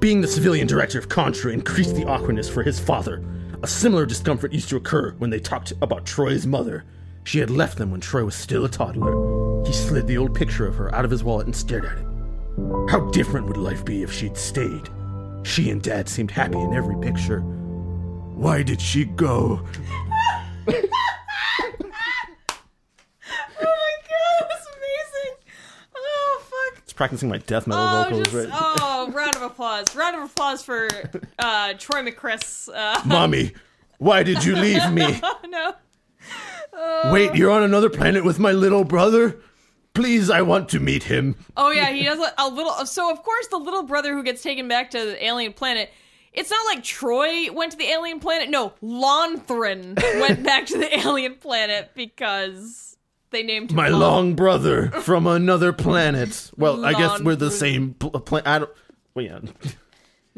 Being 0.00 0.20
the 0.20 0.28
civilian 0.28 0.66
director 0.66 0.98
of 0.98 1.08
Contra 1.08 1.52
increased 1.52 1.94
the 1.94 2.04
awkwardness 2.06 2.48
for 2.48 2.62
his 2.62 2.78
father. 2.80 3.22
A 3.62 3.66
similar 3.66 4.06
discomfort 4.06 4.52
used 4.52 4.68
to 4.70 4.76
occur 4.76 5.12
when 5.18 5.30
they 5.30 5.40
talked 5.40 5.72
about 5.82 6.06
Troy's 6.06 6.46
mother. 6.46 6.84
She 7.28 7.40
had 7.40 7.50
left 7.50 7.76
them 7.76 7.90
when 7.90 8.00
Troy 8.00 8.24
was 8.24 8.34
still 8.34 8.64
a 8.64 8.70
toddler. 8.70 9.62
He 9.66 9.72
slid 9.74 10.06
the 10.06 10.16
old 10.16 10.34
picture 10.34 10.66
of 10.66 10.76
her 10.76 10.94
out 10.94 11.04
of 11.04 11.10
his 11.10 11.22
wallet 11.22 11.44
and 11.44 11.54
stared 11.54 11.84
at 11.84 11.98
it. 11.98 12.06
How 12.88 13.00
different 13.10 13.48
would 13.48 13.58
life 13.58 13.84
be 13.84 14.02
if 14.02 14.10
she'd 14.10 14.34
stayed? 14.34 14.88
She 15.42 15.68
and 15.68 15.82
Dad 15.82 16.08
seemed 16.08 16.30
happy 16.30 16.58
in 16.58 16.72
every 16.72 16.96
picture. 16.96 17.40
Why 17.40 18.62
did 18.62 18.80
she 18.80 19.04
go? 19.04 19.62
Oh 23.60 23.64
my 23.64 23.94
god, 24.08 24.48
that's 24.48 24.66
amazing. 24.66 25.36
Oh 25.96 26.42
fuck. 26.44 26.82
It's 26.82 26.92
practicing 26.94 27.28
my 27.28 27.38
death 27.38 27.66
metal 27.66 27.84
Oh, 27.84 28.04
vocals 28.04 28.20
just, 28.20 28.34
right 28.34 28.48
oh, 28.52 29.10
round 29.14 29.36
of 29.36 29.42
applause. 29.42 29.94
Round 29.94 30.16
of 30.16 30.30
applause 30.30 30.62
for 30.62 30.88
uh, 31.38 31.74
Troy 31.74 32.02
McChris. 32.02 32.68
Uh, 32.74 33.02
Mommy, 33.04 33.52
why 33.98 34.22
did 34.22 34.44
you 34.44 34.56
leave 34.56 34.90
me? 34.92 35.20
oh 35.22 35.74
Wait, 37.12 37.34
you're 37.34 37.50
on 37.50 37.62
another 37.62 37.90
planet 37.90 38.24
with 38.24 38.38
my 38.38 38.52
little 38.52 38.84
brother? 38.84 39.40
Please, 39.94 40.30
I 40.30 40.42
want 40.42 40.68
to 40.70 40.80
meet 40.80 41.04
him. 41.04 41.34
Oh 41.56 41.70
yeah, 41.70 41.90
he 41.90 42.04
does 42.04 42.18
a, 42.20 42.32
a 42.38 42.48
little. 42.48 42.72
So 42.86 43.10
of 43.10 43.22
course, 43.22 43.48
the 43.48 43.56
little 43.56 43.82
brother 43.82 44.12
who 44.14 44.22
gets 44.22 44.42
taken 44.42 44.68
back 44.68 44.90
to 44.92 44.98
the 44.98 45.24
alien 45.24 45.52
planet. 45.52 45.90
It's 46.32 46.50
not 46.50 46.64
like 46.66 46.84
Troy 46.84 47.50
went 47.52 47.72
to 47.72 47.78
the 47.78 47.86
alien 47.90 48.20
planet. 48.20 48.48
No, 48.48 48.74
Lonthrin 48.82 49.96
went 50.20 50.44
back 50.44 50.66
to 50.66 50.78
the 50.78 50.98
alien 50.98 51.34
planet 51.36 51.90
because 51.94 52.96
they 53.30 53.42
named 53.42 53.70
him 53.70 53.76
My 53.76 53.88
Lon. 53.88 54.00
long 54.00 54.34
brother 54.34 54.90
from 54.90 55.26
another 55.26 55.72
planet. 55.72 56.50
Well, 56.56 56.84
I 56.84 56.92
guess 56.92 57.20
we're 57.20 57.34
the 57.34 57.50
same 57.50 57.94
pl- 57.94 58.10
planet. 58.20 58.46
I 58.46 58.58
don't. 58.60 58.70
Well, 59.14 59.24
yeah. 59.24 59.40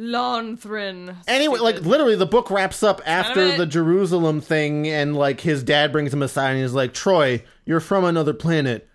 Lonthrin. 0.00 1.14
Anyway, 1.28 1.58
like 1.60 1.80
literally, 1.82 2.16
the 2.16 2.26
book 2.26 2.50
wraps 2.50 2.82
up 2.82 3.00
after 3.06 3.56
the 3.56 3.66
Jerusalem 3.66 4.40
thing, 4.40 4.88
and 4.88 5.16
like 5.16 5.40
his 5.40 5.62
dad 5.62 5.92
brings 5.92 6.12
him 6.12 6.22
aside, 6.22 6.52
and 6.52 6.62
he's 6.62 6.72
like, 6.72 6.92
"Troy, 6.94 7.42
you're 7.64 7.80
from 7.80 8.04
another 8.04 8.32
planet." 8.34 8.88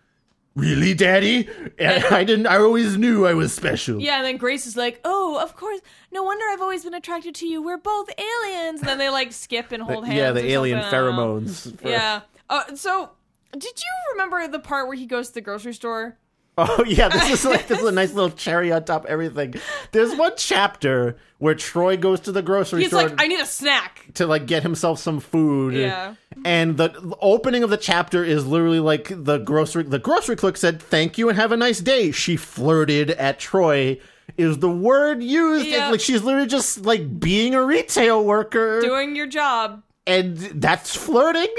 Really, 0.55 0.93
Daddy? 0.93 1.49
And 1.77 2.05
I 2.05 2.23
didn't. 2.23 2.47
I 2.47 2.57
always 2.57 2.95
knew 2.97 3.25
I 3.25 3.33
was 3.33 3.51
special. 3.53 3.99
Yeah, 3.99 4.17
and 4.17 4.25
then 4.25 4.37
Grace 4.37 4.65
is 4.65 4.77
like, 4.77 5.01
"Oh, 5.03 5.37
of 5.41 5.55
course. 5.57 5.81
No 6.13 6.23
wonder 6.23 6.45
I've 6.53 6.61
always 6.61 6.83
been 6.85 6.93
attracted 6.93 7.35
to 7.35 7.45
you. 7.47 7.61
We're 7.61 7.77
both 7.77 8.09
aliens." 8.17 8.79
And 8.79 8.87
then 8.89 8.97
they 8.97 9.09
like 9.09 9.33
skip 9.33 9.71
and 9.73 9.83
hold 9.83 10.05
hands. 10.05 10.17
yeah, 10.17 10.31
the 10.31 10.45
alien 10.45 10.81
something. 10.81 10.97
I 10.97 11.01
don't 11.01 11.15
know. 11.15 11.41
pheromones. 11.41 11.79
for- 11.81 11.89
Yeah. 11.89 12.21
Uh, 12.49 12.75
so, 12.75 13.09
did 13.51 13.63
you 13.63 14.13
remember 14.13 14.47
the 14.47 14.59
part 14.59 14.87
where 14.87 14.95
he 14.95 15.05
goes 15.05 15.27
to 15.29 15.33
the 15.35 15.41
grocery 15.41 15.73
store? 15.73 16.17
Oh 16.57 16.83
yeah, 16.87 17.09
this 17.09 17.29
is 17.31 17.45
like 17.51 17.67
this 17.67 17.79
is 17.79 17.85
a 17.85 17.91
nice 17.91 18.13
little 18.13 18.29
cherry 18.29 18.71
on 18.71 18.85
top 18.85 19.03
of 19.03 19.09
everything. 19.09 19.55
There's 19.91 20.15
one 20.15 20.33
chapter 20.37 21.17
where 21.39 21.53
Troy 21.55 21.97
goes 21.97 22.21
to 22.21 22.31
the 22.31 22.41
grocery 22.41 22.85
store. 22.85 23.01
He's 23.01 23.07
store 23.07 23.17
like, 23.17 23.21
"I 23.21 23.27
need 23.27 23.39
a 23.41 23.45
snack." 23.45 24.05
to 24.15 24.25
like 24.25 24.45
get 24.45 24.63
himself 24.63 24.99
some 24.99 25.19
food. 25.19 25.73
Yeah. 25.73 26.15
And 26.45 26.77
the, 26.77 26.89
the 26.89 27.17
opening 27.21 27.63
of 27.63 27.69
the 27.69 27.77
chapter 27.77 28.23
is 28.23 28.45
literally 28.45 28.79
like 28.79 29.07
the 29.09 29.39
grocery 29.39 29.83
the 29.83 29.99
grocery 29.99 30.35
clerk 30.37 30.55
said, 30.57 30.81
"Thank 30.81 31.17
you 31.17 31.27
and 31.29 31.37
have 31.37 31.51
a 31.51 31.57
nice 31.57 31.79
day." 31.79 32.11
She 32.11 32.37
flirted 32.37 33.11
at 33.11 33.39
Troy. 33.39 33.99
Is 34.37 34.59
the 34.59 34.69
word 34.71 35.21
used? 35.23 35.65
Yeah. 35.67 35.89
Like 35.89 35.99
she's 35.99 36.23
literally 36.23 36.47
just 36.47 36.85
like 36.85 37.19
being 37.19 37.53
a 37.53 37.63
retail 37.63 38.23
worker, 38.23 38.81
Doing 38.81 39.15
your 39.15 39.27
job. 39.27 39.83
and 40.07 40.37
that's 40.37 40.95
flirting. 40.95 41.53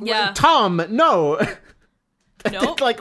Yeah. 0.00 0.32
Tom, 0.34 0.82
no. 0.90 1.40
Nope. 2.50 2.80
like 2.80 3.00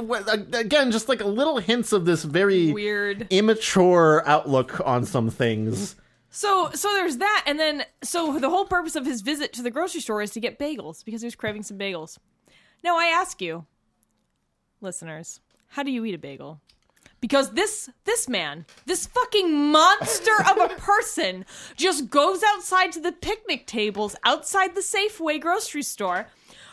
again, 0.54 0.92
just 0.92 1.10
like 1.10 1.24
little 1.24 1.58
hints 1.60 1.92
of 1.94 2.06
this 2.06 2.24
very 2.24 2.72
Weird. 2.72 3.28
immature 3.30 4.24
outlook 4.26 4.82
on 4.86 5.06
some 5.06 5.30
things. 5.30 5.96
So, 6.32 6.70
so 6.74 6.90
there's 6.94 7.18
that, 7.18 7.44
and 7.48 7.60
then 7.60 7.84
so 8.04 8.38
the 8.38 8.50
whole 8.50 8.66
purpose 8.66 8.96
of 8.96 9.06
his 9.06 9.22
visit 9.22 9.52
to 9.54 9.64
the 9.64 9.72
grocery 9.72 10.02
store 10.02 10.22
is 10.22 10.32
to 10.32 10.40
get 10.40 10.60
bagels 10.60 11.04
because 11.04 11.22
he 11.22 11.26
was 11.26 11.36
craving 11.36 11.64
some 11.64 11.78
bagels. 11.78 12.18
Now, 12.84 12.98
I 12.98 13.06
ask 13.06 13.42
you, 13.42 13.66
listeners, 14.82 15.42
how 15.70 15.84
do 15.84 15.92
you 15.92 16.06
eat 16.06 16.16
a 16.16 16.20
bagel? 16.20 16.62
Because 17.22 17.52
this 17.52 17.90
this 18.06 18.30
man, 18.30 18.66
this 18.86 19.06
fucking 19.08 19.54
monster 19.72 20.32
of 20.50 20.58
a 20.72 20.76
person, 20.78 21.46
just 21.76 22.10
goes 22.10 22.42
outside 22.44 22.92
to 22.94 23.00
the 23.02 23.12
picnic 23.12 23.68
tables 23.68 24.16
outside 24.24 24.74
the 24.76 24.82
Safeway 24.82 25.40
grocery 25.42 25.84
store, 25.84 26.28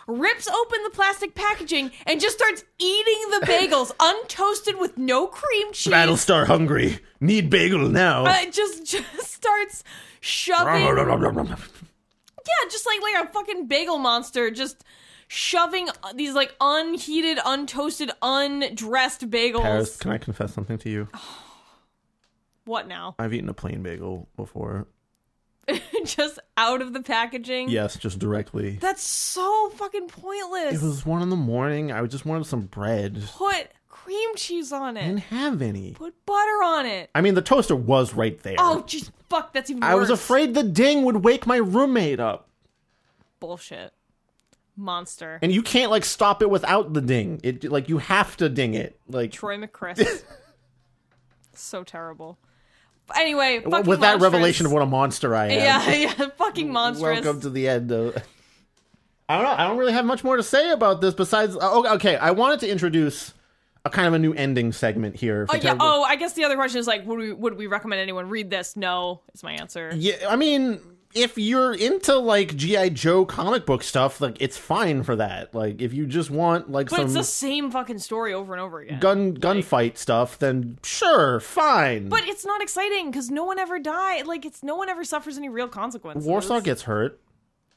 rips 0.07 0.49
open 0.49 0.79
the 0.85 0.91
plastic 0.91 1.35
packaging, 1.35 1.91
and 2.07 2.21
just 2.21 2.37
starts 2.37 2.65
eating 2.79 3.31
the 3.31 3.47
bagels 3.47 3.95
untoasted 3.97 4.79
with 4.79 4.97
no 4.97 5.27
cream 5.27 5.73
cheese. 5.73 5.93
Battlestar 5.93 6.47
hungry. 6.47 7.01
Need 7.21 7.51
bagel 7.51 7.89
now. 7.89 8.25
Uh, 8.27 8.51
just 8.51 8.85
just 8.87 9.33
starts 9.33 9.85
shoving 10.21 10.83
yeah, 12.47 12.69
just 12.71 12.87
like 12.87 13.01
like 13.03 13.25
a 13.25 13.33
fucking 13.33 13.67
bagel 13.67 13.99
monster, 13.99 14.51
just 14.51 14.85
shoving 15.29 15.89
these 16.15 16.35
like 16.35 16.55
unheated, 16.61 17.39
untoasted, 17.39 18.11
undressed 18.23 19.29
bagels. 19.31 19.63
Paris, 19.63 19.97
can 19.97 20.11
I 20.13 20.19
confess 20.19 20.55
something 20.55 20.79
to 20.79 20.91
you? 20.91 21.09
What 22.65 22.89
now? 22.89 23.15
I've 23.17 23.33
eaten 23.33 23.49
a 23.49 23.55
plain 23.55 23.85
bagel 23.85 24.29
before. 24.35 24.89
just 26.05 26.39
out 26.57 26.81
of 26.81 26.93
the 26.93 27.03
packaging. 27.03 27.69
Yes, 27.69 27.97
just 27.97 28.19
directly. 28.19 28.79
That's 28.81 29.03
so 29.03 29.71
fucking 29.75 30.09
pointless. 30.09 30.83
It 30.83 30.87
was 30.87 31.05
one 31.05 31.23
in 31.23 31.31
the 31.31 31.37
morning. 31.37 31.93
I 31.93 32.05
just 32.07 32.25
wanted 32.25 32.47
some 32.47 32.63
bread. 32.67 33.23
Put 33.33 33.69
cream 33.89 34.37
cheese 34.37 34.73
on 34.73 34.97
it. 34.97 35.03
I 35.03 35.07
didn't 35.07 35.21
have 35.21 35.63
any. 35.63 35.93
Put 35.93 36.15
butter 36.25 36.63
on 36.63 36.87
it. 36.87 37.11
I 37.15 37.21
mean, 37.21 37.35
the 37.35 37.43
toaster 37.43 37.75
was 37.75 38.15
right 38.15 38.39
there. 38.43 38.57
Oh, 38.59 38.85
jeez, 38.87 39.11
fuck, 39.29 39.53
that's 39.53 39.71
even 39.71 39.81
worse. 39.81 39.91
I 39.91 39.95
was 39.97 40.11
afraid 40.11 40.55
the 40.55 40.63
ding 40.63 41.05
would 41.05 41.25
wake 41.25 41.47
my 41.47 41.57
roommate 41.57 42.21
up. 42.21 42.49
Bullshit. 43.41 43.93
Monster. 44.77 45.39
And 45.43 45.51
you 45.53 45.63
can't 45.63 45.91
like 45.91 46.05
stop 46.05 46.43
it 46.43 46.51
without 46.51 46.93
the 46.93 47.01
ding. 47.01 47.41
It 47.43 47.65
like 47.65 47.89
you 47.89 47.99
have 47.99 48.37
to 48.37 48.49
ding 48.49 48.75
it. 48.75 49.01
Like 49.09 49.33
Troy 49.33 49.57
McChrist. 49.57 50.25
so 51.55 51.83
terrible. 51.83 52.39
Anyway, 53.15 53.61
with 53.61 54.01
that 54.01 54.21
revelation 54.21 54.67
of 54.67 54.73
what 54.73 54.83
a 54.83 54.87
monster 54.87 55.35
I 55.35 55.47
am. 55.47 55.51
Yeah, 55.51 55.95
yeah, 56.19 56.29
fucking 56.37 56.73
monstrous. 56.73 57.23
Welcome 57.25 57.41
to 57.43 57.51
the 57.51 57.69
end 57.69 57.93
of. 57.93 58.17
I 59.29 59.37
don't 59.37 59.45
know. 59.45 59.51
I 59.51 59.67
don't 59.67 59.79
really 59.79 59.93
have 59.93 60.05
much 60.05 60.25
more 60.25 60.37
to 60.37 60.43
say 60.43 60.71
about 60.71 61.01
this 61.01 61.15
besides. 61.15 61.57
Oh, 61.61 61.95
okay. 61.95 62.17
I 62.17 62.31
wanted 62.33 62.61
to 62.61 62.69
introduce 62.69 63.35
a 63.85 63.91
kind 63.91 64.09
of 64.09 64.15
a 64.15 64.19
new 64.19 64.33
ending 64.35 64.73
segment 64.73 65.17
here. 65.17 65.47
Oh 65.49 65.57
yeah. 65.57 65.77
Oh, 65.79 66.03
I 66.03 66.17
guess 66.17 66.33
the 66.35 66.45
other 66.45 66.57
question 66.57 66.79
is 66.81 66.87
like, 66.87 67.07
would 67.07 67.19
we 67.19 67.33
would 67.33 67.57
we 67.57 67.67
recommend 67.67 68.01
anyone 68.01 68.29
read 68.29 68.51
this? 68.51 68.77
No, 68.77 69.23
is 69.35 69.43
my 69.43 69.53
answer. 69.53 69.93
Yeah, 69.95 70.27
I 70.29 70.37
mean, 70.37 70.81
if 71.17 71.39
you're 71.39 71.73
into 71.73 72.17
like 72.17 72.55
GI 72.55 72.91
Joe 72.91 73.25
comic 73.25 73.65
book 73.67 73.83
stuff, 73.83 74.21
like 74.21 74.37
it's 74.41 74.57
fine 74.57 75.03
for 75.03 75.17
that. 75.17 75.55
Like 75.55 75.81
if 75.81 75.93
you 75.95 76.07
just 76.07 76.31
want 76.31 76.71
like 76.71 76.91
some. 76.91 77.01
It's 77.07 77.15
the 77.15 77.25
same 77.25 77.71
fucking 77.71 77.99
story 77.99 78.35
over 78.35 78.53
and 78.53 78.61
over 78.61 78.81
again. 78.81 79.01
gun 79.01 79.37
gunfight 79.37 79.97
stuff, 79.97 80.39
then 80.39 80.79
sure, 80.85 81.41
fine. 81.41 82.09
But 82.09 82.29
it's 82.29 82.45
not 82.45 82.63
exciting 82.63 83.11
because 83.11 83.31
no 83.31 83.45
one 83.45 83.59
ever 83.59 83.79
died. 83.79 84.27
Like 84.27 84.45
it's 84.45 84.63
no 84.63 84.77
one 84.77 84.89
ever 84.89 85.03
suffers 85.05 85.39
any 85.39 85.49
real 85.49 85.69
consequences. 85.69 86.27
Warsaw 86.27 86.61
gets 86.61 86.83
hurt. 86.83 87.21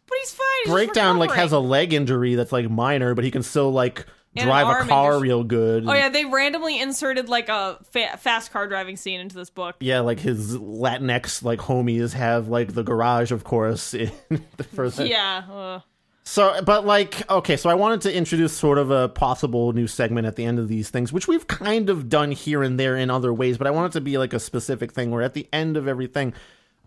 but 0.07 0.17
he's 0.21 0.31
fine. 0.33 0.45
He's 0.63 0.65
just 0.65 0.73
Breakdown 0.73 1.17
like 1.17 1.31
has 1.31 1.53
a 1.53 1.55
recovering. 1.55 1.69
leg 1.69 1.93
injury 1.93 2.35
that's 2.35 2.51
like 2.51 2.69
minor, 2.69 3.15
but 3.15 3.23
he 3.23 3.31
can 3.31 3.43
still 3.43 3.71
like 3.71 4.05
drive 4.45 4.67
a 4.67 4.87
car 4.87 5.19
real 5.19 5.43
good. 5.43 5.85
Oh 5.87 5.93
yeah, 5.93 6.09
they 6.09 6.25
randomly 6.25 6.79
inserted 6.79 7.29
like 7.29 7.49
a 7.49 7.77
fa- 7.91 8.17
fast 8.17 8.51
car 8.51 8.67
driving 8.67 8.97
scene 8.97 9.19
into 9.19 9.35
this 9.35 9.49
book. 9.49 9.75
Yeah, 9.79 9.99
like 10.01 10.19
his 10.19 10.57
Latinx 10.57 11.43
like 11.43 11.59
homies 11.59 12.13
have 12.13 12.47
like 12.47 12.73
the 12.73 12.83
garage, 12.83 13.31
of 13.31 13.43
course. 13.43 13.93
In 13.93 14.11
the 14.57 14.63
first, 14.63 14.99
Yeah. 14.99 15.43
Uh, 15.51 15.79
So, 16.23 16.61
but 16.63 16.85
like, 16.85 17.27
okay, 17.29 17.57
so 17.57 17.69
I 17.71 17.73
wanted 17.73 18.01
to 18.01 18.15
introduce 18.15 18.53
sort 18.53 18.77
of 18.77 18.91
a 18.91 19.09
possible 19.09 19.73
new 19.73 19.87
segment 19.87 20.27
at 20.27 20.35
the 20.35 20.45
end 20.45 20.59
of 20.59 20.67
these 20.67 20.89
things, 20.91 21.11
which 21.11 21.27
we've 21.27 21.47
kind 21.47 21.89
of 21.89 22.07
done 22.07 22.31
here 22.31 22.61
and 22.61 22.79
there 22.79 22.95
in 22.95 23.09
other 23.09 23.33
ways, 23.33 23.57
but 23.57 23.65
I 23.65 23.71
want 23.71 23.91
it 23.91 23.97
to 23.97 24.01
be 24.01 24.17
like 24.19 24.33
a 24.33 24.39
specific 24.39 24.91
thing 24.91 25.09
where 25.09 25.23
at 25.23 25.33
the 25.33 25.47
end 25.51 25.75
of 25.75 25.87
everything, 25.87 26.33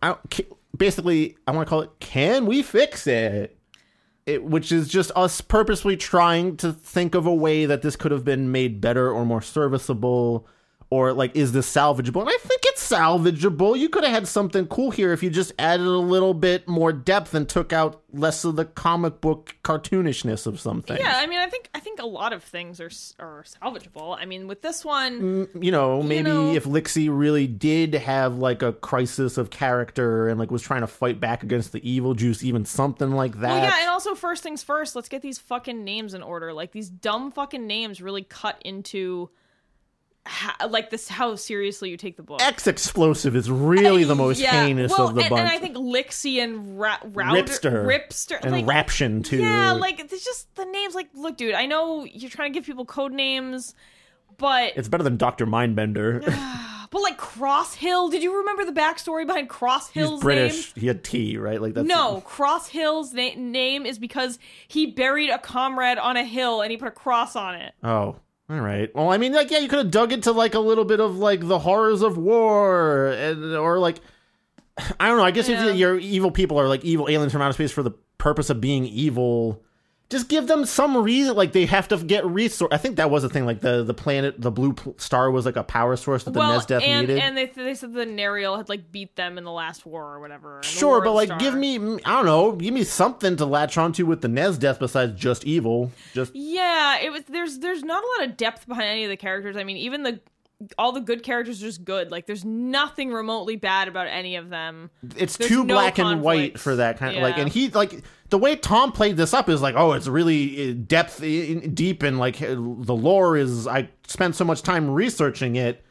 I 0.00 0.14
basically 0.76 1.36
I 1.46 1.50
want 1.52 1.66
to 1.66 1.70
call 1.70 1.80
it 1.82 1.90
"Can 1.98 2.46
we 2.46 2.62
fix 2.62 3.06
it?" 3.08 3.56
It, 4.24 4.44
which 4.44 4.70
is 4.70 4.86
just 4.88 5.10
us 5.16 5.40
purposely 5.40 5.96
trying 5.96 6.56
to 6.58 6.72
think 6.72 7.16
of 7.16 7.26
a 7.26 7.34
way 7.34 7.66
that 7.66 7.82
this 7.82 7.96
could 7.96 8.12
have 8.12 8.24
been 8.24 8.52
made 8.52 8.80
better 8.80 9.10
or 9.10 9.24
more 9.26 9.42
serviceable 9.42 10.46
or 10.92 11.14
like 11.14 11.34
is 11.34 11.52
this 11.52 11.72
salvageable 11.72 12.20
and 12.20 12.28
i 12.28 12.36
think 12.42 12.60
it's 12.66 12.86
salvageable 12.86 13.78
you 13.78 13.88
could 13.88 14.04
have 14.04 14.12
had 14.12 14.28
something 14.28 14.66
cool 14.66 14.90
here 14.90 15.12
if 15.12 15.22
you 15.22 15.30
just 15.30 15.50
added 15.58 15.86
a 15.86 15.90
little 15.90 16.34
bit 16.34 16.68
more 16.68 16.92
depth 16.92 17.32
and 17.32 17.48
took 17.48 17.72
out 17.72 18.02
less 18.12 18.44
of 18.44 18.56
the 18.56 18.64
comic 18.66 19.20
book 19.22 19.56
cartoonishness 19.64 20.46
of 20.46 20.60
something 20.60 20.98
yeah, 20.98 21.14
I 21.16 21.26
mean, 21.26 21.38
I 21.38 21.48
think 21.48 21.70
I 21.74 21.80
think 21.80 22.00
a 22.00 22.06
lot 22.06 22.32
of 22.32 22.44
things 22.44 22.80
are 22.80 22.90
are 23.18 23.44
salvageable. 23.44 24.16
I 24.18 24.26
mean, 24.26 24.46
with 24.46 24.60
this 24.60 24.84
one, 24.84 25.20
mm, 25.46 25.64
you 25.64 25.70
know 25.70 26.02
maybe 26.02 26.24
know- 26.24 26.52
if 26.52 26.64
Likzi 26.64 27.08
really 27.10 27.46
did 27.46 27.94
have 27.94 28.36
like 28.36 28.62
a 28.62 28.72
crisis 28.72 29.38
of 29.38 29.48
character 29.50 30.28
and 30.28 30.38
like 30.38 30.50
was 30.50 30.62
trying 30.62 30.82
to 30.82 30.86
fight 30.86 31.20
back 31.20 31.42
against 31.42 31.72
the 31.72 31.88
evil 31.88 32.14
juice 32.14 32.44
even 32.44 32.64
something 32.64 33.12
like 33.12 33.40
that 33.40 33.48
well, 33.48 33.62
yeah, 33.62 33.80
and 33.80 33.88
also 33.88 34.14
first 34.14 34.42
things 34.42 34.62
first, 34.62 34.94
let's 34.94 35.08
get 35.08 35.22
these 35.22 35.38
fucking 35.38 35.82
names 35.84 36.12
in 36.12 36.22
order. 36.22 36.52
Like 36.52 36.72
these 36.72 36.90
dumb 36.90 37.32
fucking 37.32 37.66
names 37.66 38.02
really 38.02 38.22
cut 38.24 38.60
into 38.62 39.30
ha- 40.26 40.66
like 40.68 40.90
this 40.90 41.08
how 41.08 41.34
seriously 41.34 41.90
you 41.90 41.96
take 41.96 42.16
the 42.16 42.22
book. 42.22 42.40
X 42.42 42.66
explosive 42.66 43.34
is 43.36 43.50
really 43.50 44.04
the 44.04 44.14
most 44.14 44.38
Yeah, 44.40 44.64
heinous 44.64 44.90
well, 44.90 45.08
of 45.08 45.14
the 45.14 45.22
and, 45.22 45.30
bunch. 45.30 45.40
and 45.40 45.48
I 45.48 45.58
think 45.58 45.76
Likzi 45.76 46.42
and 46.42 46.78
Ra- 46.78 46.98
Router, 47.04 47.42
Ripster. 47.42 47.86
Ripster, 47.86 48.38
and 48.42 48.52
like, 48.52 48.64
Raption 48.66 49.24
too. 49.24 49.38
Yeah, 49.38 49.72
like 49.72 50.00
it's 50.00 50.24
just 50.24 50.54
the 50.54 50.64
names. 50.64 50.94
Like, 50.94 51.08
look, 51.14 51.36
dude, 51.36 51.54
I 51.54 51.66
know 51.66 52.04
you're 52.04 52.30
trying 52.30 52.52
to 52.52 52.56
give 52.58 52.64
people 52.66 52.84
code 52.84 53.12
names, 53.12 53.74
but 54.38 54.72
it's 54.76 54.88
better 54.88 55.04
than 55.04 55.16
Doctor 55.16 55.46
Mindbender. 55.46 56.22
but 56.90 57.00
like 57.02 57.16
Cross 57.18 57.74
Hill. 57.74 58.08
Did 58.08 58.22
you 58.22 58.36
remember 58.38 58.64
the 58.64 58.72
backstory 58.72 59.26
behind 59.26 59.48
Cross 59.48 59.90
He's 59.90 60.20
British. 60.20 60.76
name? 60.76 60.80
He 60.82 60.86
had 60.86 61.02
T, 61.02 61.36
right? 61.36 61.60
Like 61.60 61.74
that's 61.74 61.88
No, 61.88 62.20
Cross 62.20 62.68
Hill's 62.68 63.12
na- 63.12 63.30
name 63.36 63.86
is 63.86 63.98
because 63.98 64.38
he 64.68 64.86
buried 64.86 65.30
a 65.30 65.38
comrade 65.38 65.98
on 65.98 66.16
a 66.16 66.24
hill 66.24 66.60
and 66.62 66.70
he 66.70 66.76
put 66.76 66.88
a 66.88 66.92
cross 66.92 67.34
on 67.34 67.54
it. 67.56 67.72
Oh, 67.82 68.16
all 68.52 68.60
right. 68.60 68.94
Well, 68.94 69.10
I 69.10 69.16
mean, 69.18 69.32
like, 69.32 69.50
yeah, 69.50 69.58
you 69.58 69.68
could 69.68 69.78
have 69.78 69.90
dug 69.90 70.12
into 70.12 70.32
like 70.32 70.54
a 70.54 70.58
little 70.60 70.84
bit 70.84 71.00
of 71.00 71.16
like 71.16 71.46
the 71.46 71.58
horrors 71.58 72.02
of 72.02 72.18
war, 72.18 73.08
and, 73.08 73.54
or 73.56 73.78
like, 73.78 73.98
I 75.00 75.08
don't 75.08 75.16
know. 75.16 75.24
I 75.24 75.30
guess 75.30 75.48
Yeah. 75.48 75.68
if 75.70 75.76
your 75.76 75.98
evil 75.98 76.30
people 76.30 76.58
are 76.60 76.68
like 76.68 76.84
evil 76.84 77.08
aliens 77.08 77.32
from 77.32 77.42
outer 77.42 77.52
space 77.54 77.72
for 77.72 77.82
the 77.82 77.92
purpose 78.18 78.50
of 78.50 78.60
being 78.60 78.84
evil, 78.84 79.62
just 80.12 80.28
give 80.28 80.46
them 80.46 80.66
some 80.66 80.96
reason. 80.96 81.34
Like 81.34 81.52
they 81.52 81.66
have 81.66 81.88
to 81.88 81.96
get 81.96 82.24
resource. 82.26 82.68
I 82.70 82.76
think 82.76 82.96
that 82.96 83.10
was 83.10 83.22
the 83.22 83.30
thing. 83.30 83.46
Like 83.46 83.60
the 83.60 83.82
the 83.82 83.94
planet, 83.94 84.40
the 84.40 84.50
blue 84.50 84.74
pl- 84.74 84.94
star 84.98 85.30
was 85.30 85.46
like 85.46 85.56
a 85.56 85.64
power 85.64 85.96
source 85.96 86.24
that 86.24 86.32
the 86.32 86.38
well, 86.38 86.64
and 86.70 87.08
needed. 87.08 87.18
and 87.18 87.36
they 87.36 87.46
they 87.46 87.74
said 87.74 87.94
the 87.94 88.04
Nerial 88.04 88.58
had 88.58 88.68
like 88.68 88.92
beat 88.92 89.16
them 89.16 89.38
in 89.38 89.44
the 89.44 89.50
last 89.50 89.86
war 89.86 90.04
or 90.14 90.20
whatever. 90.20 90.60
Sure, 90.62 91.00
but 91.00 91.12
like, 91.12 91.28
Star. 91.28 91.38
give 91.38 91.54
me, 91.54 91.76
I 92.04 92.16
don't 92.16 92.26
know, 92.26 92.52
give 92.52 92.74
me 92.74 92.84
something 92.84 93.36
to 93.36 93.46
latch 93.46 93.78
onto 93.78 94.04
with 94.04 94.20
the 94.20 94.28
Nesdeath 94.28 94.78
besides 94.78 95.18
just 95.18 95.44
evil. 95.44 95.90
Just 96.12 96.32
Yeah, 96.34 96.98
it 97.00 97.10
was. 97.10 97.24
There's 97.24 97.58
there's 97.58 97.82
not 97.82 98.04
a 98.04 98.06
lot 98.20 98.28
of 98.28 98.36
depth 98.36 98.68
behind 98.68 98.90
any 98.90 99.04
of 99.04 99.10
the 99.10 99.16
characters. 99.16 99.56
I 99.56 99.64
mean, 99.64 99.78
even 99.78 100.02
the 100.02 100.20
all 100.78 100.92
the 100.92 101.00
good 101.00 101.22
characters 101.22 101.62
are 101.62 101.66
just 101.66 101.84
good. 101.84 102.10
Like, 102.10 102.26
there's 102.26 102.44
nothing 102.44 103.12
remotely 103.12 103.56
bad 103.56 103.88
about 103.88 104.06
any 104.08 104.36
of 104.36 104.50
them. 104.50 104.90
it's 105.16 105.36
There's 105.36 105.48
too 105.48 105.64
no 105.64 105.74
black 105.74 105.98
and 105.98 106.22
white 106.22 106.58
for 106.58 106.76
that 106.76 106.98
kind 106.98 107.16
of 107.16 107.22
like 107.22 107.38
and 107.38 107.48
he 107.48 107.68
like 107.70 108.02
the 108.30 108.38
way 108.38 108.56
tom 108.56 108.92
played 108.92 109.16
this 109.16 109.34
up 109.34 109.48
is 109.48 109.60
like 109.60 109.74
oh 109.76 109.92
it's 109.92 110.06
really 110.06 110.70
uh, 110.70 110.74
depth 110.86 111.22
in, 111.22 111.74
deep 111.74 112.02
and 112.02 112.18
like 112.18 112.40
uh, 112.40 112.48
the 112.48 112.94
lore 112.94 113.36
is 113.36 113.66
i 113.66 113.88
spent 114.06 114.34
so 114.34 114.44
much 114.44 114.62
time 114.62 114.90
researching 114.90 115.56
it 115.56 115.84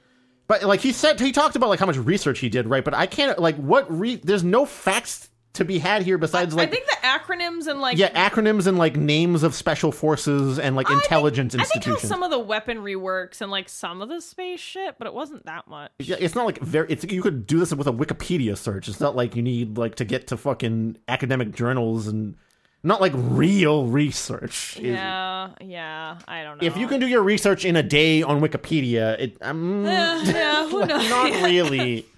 but 0.47 0.63
like 0.63 0.79
he 0.79 0.91
said 0.91 1.19
he 1.19 1.31
talked 1.31 1.55
about 1.55 1.69
like 1.69 1.79
how 1.79 1.85
much 1.85 1.97
research 1.97 2.39
he 2.39 2.49
did 2.49 2.67
right 2.67 2.83
but 2.83 2.93
i 2.93 3.05
can't 3.05 3.39
like 3.39 3.55
what 3.57 3.91
re 3.91 4.15
there's 4.15 4.43
no 4.43 4.65
facts 4.65 5.29
to 5.53 5.65
be 5.65 5.79
had 5.79 6.01
here 6.03 6.17
besides 6.17 6.53
like 6.55 6.69
I 6.69 6.71
think 6.71 6.85
the 6.85 6.95
acronyms 7.03 7.67
and 7.67 7.81
like 7.81 7.97
yeah 7.97 8.29
acronyms 8.29 8.67
and 8.67 8.77
like 8.77 8.95
names 8.95 9.43
of 9.43 9.53
special 9.53 9.91
forces 9.91 10.57
and 10.59 10.75
like 10.75 10.87
I 10.87 10.93
think- 10.93 11.03
intelligence 11.03 11.53
I 11.55 11.57
think 11.63 11.67
how 11.83 11.91
institutions 11.91 12.09
some 12.09 12.23
of 12.23 12.31
the 12.31 12.39
weaponry 12.39 12.95
works 12.95 13.41
and 13.41 13.51
like 13.51 13.67
some 13.67 14.01
of 14.01 14.09
the 14.09 14.21
space 14.21 14.59
shit, 14.59 14.95
but 14.97 15.07
it 15.07 15.13
wasn't 15.13 15.45
that 15.45 15.67
much. 15.67 15.91
Yeah, 15.99 16.15
it's 16.19 16.35
not 16.35 16.45
like 16.45 16.59
very. 16.59 16.87
It's 16.89 17.03
you 17.05 17.21
could 17.21 17.45
do 17.47 17.59
this 17.59 17.73
with 17.73 17.87
a 17.87 17.91
Wikipedia 17.93 18.57
search. 18.57 18.87
It's 18.87 18.99
not 19.01 19.15
like 19.15 19.35
you 19.35 19.41
need 19.41 19.77
like 19.77 19.95
to 19.95 20.05
get 20.05 20.27
to 20.27 20.37
fucking 20.37 20.97
academic 21.07 21.53
journals 21.53 22.07
and 22.07 22.35
not 22.83 23.01
like 23.01 23.11
real 23.15 23.87
research. 23.87 24.77
Yeah, 24.79 25.49
yeah. 25.59 26.17
I 26.27 26.43
don't 26.43 26.61
know. 26.61 26.65
If 26.65 26.77
you 26.77 26.87
can 26.87 26.99
do 26.99 27.07
your 27.07 27.21
research 27.23 27.65
in 27.65 27.75
a 27.75 27.83
day 27.83 28.23
on 28.23 28.39
Wikipedia, 28.41 29.19
it 29.19 29.37
um, 29.41 29.83
yeah, 29.85 30.21
yeah, 30.23 30.67
who 30.69 30.85
knows? 30.85 31.09
not 31.09 31.43
really. 31.43 32.05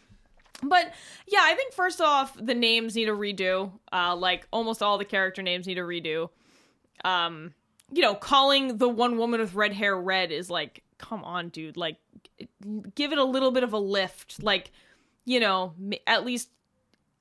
But 0.65 0.93
yeah, 1.33 1.41
I 1.41 1.55
think 1.55 1.73
first 1.73 1.99
off, 1.99 2.37
the 2.39 2.53
names 2.53 2.95
need 2.95 3.09
a 3.09 3.13
redo. 3.13 3.71
Uh, 3.91 4.15
like 4.15 4.47
almost 4.53 4.83
all 4.83 4.99
the 4.99 5.05
character 5.05 5.41
names 5.41 5.65
need 5.65 5.79
a 5.79 5.81
redo. 5.81 6.29
Um, 7.03 7.55
you 7.91 8.03
know, 8.03 8.13
calling 8.13 8.77
the 8.77 8.87
one 8.87 9.17
woman 9.17 9.39
with 9.39 9.55
red 9.55 9.73
hair 9.73 9.99
red 9.99 10.31
is 10.31 10.51
like, 10.51 10.83
come 10.99 11.23
on, 11.23 11.49
dude. 11.49 11.75
Like, 11.75 11.97
give 12.93 13.13
it 13.13 13.17
a 13.17 13.23
little 13.23 13.49
bit 13.49 13.63
of 13.63 13.73
a 13.73 13.79
lift. 13.79 14.43
Like, 14.43 14.71
you 15.25 15.39
know, 15.39 15.73
at 16.05 16.23
least. 16.23 16.49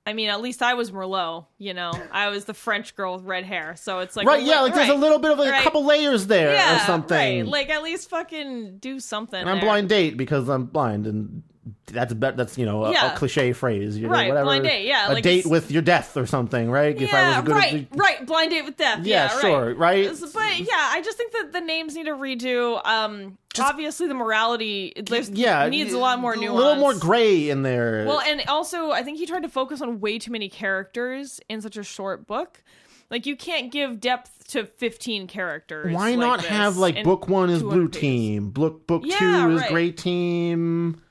I 0.04 0.14
mean, 0.14 0.30
at 0.30 0.42
least 0.42 0.62
I 0.62 0.74
was 0.74 0.90
Merlot, 0.90 1.46
you 1.58 1.74
know. 1.74 1.92
I 2.10 2.28
was 2.28 2.44
the 2.44 2.54
French 2.54 2.96
girl 2.96 3.14
with 3.14 3.24
red 3.24 3.44
hair, 3.44 3.76
so 3.76 4.00
it's 4.00 4.16
like 4.16 4.26
right? 4.26 4.42
Yeah, 4.42 4.60
like 4.62 4.74
there's 4.74 4.88
a 4.88 4.94
little 4.94 5.20
bit 5.20 5.30
of 5.30 5.38
like, 5.38 5.52
right. 5.52 5.60
a 5.60 5.62
couple 5.62 5.84
layers 5.84 6.26
there 6.26 6.52
yeah, 6.52 6.74
or 6.74 6.78
something. 6.80 7.44
Right. 7.44 7.46
Like 7.46 7.70
at 7.70 7.84
least 7.84 8.10
fucking 8.10 8.78
do 8.78 8.98
something. 8.98 9.40
and 9.40 9.48
I'm 9.48 9.58
there. 9.58 9.64
blind 9.64 9.88
date 9.88 10.16
because 10.16 10.48
I'm 10.48 10.64
blind 10.64 11.06
and 11.06 11.44
that's 11.86 12.12
be- 12.12 12.30
that's 12.32 12.58
you 12.58 12.66
know 12.66 12.84
a, 12.84 12.92
Yeah. 12.92 13.12
a 13.14 13.16
cliche 13.16 13.52
phrase, 13.52 13.96
you 13.96 14.06
know, 14.06 14.12
Right, 14.12 14.28
whatever. 14.28 14.44
blind 14.46 14.64
date, 14.64 14.84
yeah, 14.86 15.10
a 15.10 15.14
like 15.14 15.22
date 15.22 15.40
it's- 15.40 15.50
with 15.50 15.70
your 15.70 15.82
death 15.82 16.16
or 16.16 16.26
something, 16.26 16.70
right? 16.70 16.94
if 17.00 17.14
I 17.14 17.18
yeah, 17.20 17.36
was 17.40 17.46
good 17.46 17.54
right, 17.56 17.74
at 17.92 17.98
right. 17.98 18.26
Blind 18.26 18.50
date 18.50 18.64
with 18.64 18.76
death. 18.76 19.00
Yeah, 19.04 19.30
Yeah, 19.32 19.40
sure, 19.40 19.74
right? 19.74 20.06
S- 20.06 20.20
But 20.32 20.58
yeah, 20.58 20.66
I 20.90 21.00
just 21.04 21.16
think 21.16 21.32
that 21.32 21.52
the 21.52 21.60
names 21.60 21.94
need 21.94 22.08
a 22.08 22.12
redo. 22.12 22.84
Um, 22.86 23.38
obviously 23.60 24.08
the 24.08 24.14
morality 24.14 24.92
there's 25.06 25.30
yeah, 25.30 25.68
needs 25.68 25.92
a 25.92 25.98
lot 25.98 26.18
more 26.18 26.34
nuance. 26.34 26.50
a 26.50 26.54
little 26.54 26.76
more 26.76 26.94
gray 26.94 27.48
in 27.50 27.62
there. 27.62 28.04
Well, 28.06 28.20
and 28.20 28.42
also 28.48 28.90
I 28.90 29.02
think 29.02 29.18
he 29.18 29.26
tried 29.26 29.42
to 29.42 29.48
focus 29.48 29.80
on 29.80 30.00
way 30.00 30.18
too 30.18 30.32
many 30.32 30.48
characters 30.48 31.40
in 31.48 31.60
such 31.60 31.76
a 31.76 31.82
short 31.82 32.26
book. 32.26 32.62
Like 33.10 33.26
you 33.26 33.36
can't 33.36 33.70
give 33.70 34.00
depth 34.00 34.48
to 34.48 34.64
15 34.64 35.26
characters. 35.26 35.94
Why 35.94 36.10
like 36.10 36.18
not 36.18 36.44
have 36.46 36.78
like 36.78 37.04
book 37.04 37.28
one 37.28 37.50
is 37.50 37.62
blue 37.62 37.88
pages. 37.88 38.00
team, 38.00 38.50
book 38.50 38.86
book 38.86 39.02
Yeah, 39.04 39.18
two 39.18 39.50
is 39.50 39.60
right. 39.60 39.70
gray 39.70 39.90
team, 39.90 41.02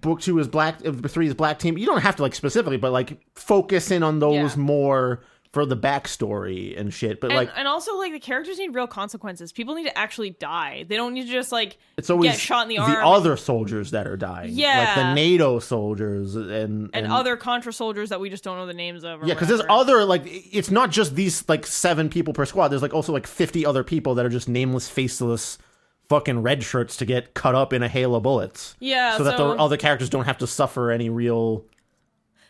book 0.00 0.20
two 0.20 0.38
is 0.38 0.48
black, 0.48 0.76
uh, 0.84 0.92
three 0.92 1.26
is 1.26 1.34
black 1.34 1.58
team. 1.58 1.78
You 1.78 1.86
don't 1.86 2.02
have 2.02 2.16
to 2.16 2.22
like 2.22 2.34
specifically, 2.34 2.76
but 2.76 2.92
like 2.92 3.18
focus 3.34 3.90
in 3.90 4.02
on 4.02 4.18
those 4.18 4.56
Yeah. 4.56 4.62
more 4.62 5.20
for 5.52 5.64
the 5.64 5.76
backstory 5.76 6.78
and 6.78 6.92
shit. 6.92 7.22
But 7.22 7.30
And, 7.30 7.36
like 7.38 7.50
and 7.56 7.66
also 7.66 7.96
like 7.96 8.12
the 8.12 8.20
characters 8.20 8.58
need 8.58 8.74
real 8.74 8.86
consequences. 8.86 9.50
People 9.50 9.74
need 9.74 9.84
to 9.84 9.96
actually 9.96 10.30
die. 10.30 10.84
They 10.86 10.96
don't 10.96 11.14
need 11.14 11.24
to 11.24 11.32
just 11.32 11.52
like 11.52 11.78
it's 11.96 12.10
always 12.10 12.32
get 12.32 12.40
shot 12.40 12.62
in 12.64 12.68
the 12.68 12.78
arm. 12.78 12.92
The 12.92 12.98
other 12.98 13.36
soldiers 13.36 13.92
that 13.92 14.06
are 14.06 14.16
dying, 14.18 14.50
yeah, 14.52 14.84
like 14.84 14.94
the 14.96 15.14
NATO 15.14 15.58
soldiers 15.58 16.34
and 16.36 16.90
and, 16.92 17.06
other 17.06 17.36
Contra 17.36 17.72
soldiers 17.72 18.10
that 18.10 18.20
we 18.20 18.28
just 18.28 18.44
don't 18.44 18.58
know 18.58 18.66
the 18.66 18.74
names 18.74 19.04
of. 19.04 19.22
or 19.22 19.26
Yeah, 19.26 19.32
because 19.34 19.48
there's 19.48 19.62
other 19.70 20.04
like 20.04 20.22
it's 20.26 20.70
not 20.70 20.90
just 20.90 21.14
these 21.14 21.48
like 21.48 21.66
seven 21.66 22.10
people 22.10 22.34
per 22.34 22.44
squad. 22.44 22.68
There's 22.68 22.82
like 22.82 22.92
also 22.94 23.12
like 23.14 23.26
fifty 23.26 23.64
other 23.64 23.82
people 23.82 24.14
that 24.16 24.26
are 24.26 24.30
just 24.30 24.50
nameless, 24.50 24.88
faceless, 24.90 25.56
fucking 26.08 26.42
red 26.42 26.62
shirts 26.62 26.96
to 26.96 27.04
get 27.04 27.34
cut 27.34 27.54
up 27.54 27.72
in 27.72 27.82
a 27.82 27.88
hail 27.88 28.14
of 28.14 28.22
bullets. 28.22 28.76
Yeah, 28.80 29.16
so 29.16 29.24
that 29.24 29.36
the 29.36 29.44
other 29.44 29.76
characters 29.76 30.08
don't 30.10 30.24
have 30.24 30.38
to 30.38 30.46
suffer 30.46 30.90
any 30.90 31.10
real 31.10 31.64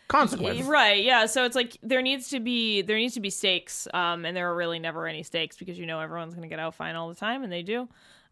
consequence. 0.07 0.61
Right, 0.63 1.03
yeah. 1.03 1.25
So 1.25 1.45
it's 1.45 1.55
like 1.55 1.77
there 1.83 2.01
needs 2.01 2.29
to 2.29 2.39
be 2.39 2.81
there 2.81 2.97
needs 2.97 3.13
to 3.15 3.19
be 3.19 3.29
stakes, 3.29 3.87
um, 3.93 4.25
and 4.25 4.35
there 4.35 4.49
are 4.49 4.55
really 4.55 4.79
never 4.79 5.07
any 5.07 5.23
stakes 5.23 5.57
because 5.57 5.77
you 5.77 5.85
know 5.85 5.99
everyone's 5.99 6.33
gonna 6.33 6.47
get 6.47 6.59
out 6.59 6.75
fine 6.75 6.95
all 6.95 7.09
the 7.09 7.15
time, 7.15 7.43
and 7.43 7.51
they 7.51 7.63
do. 7.63 7.87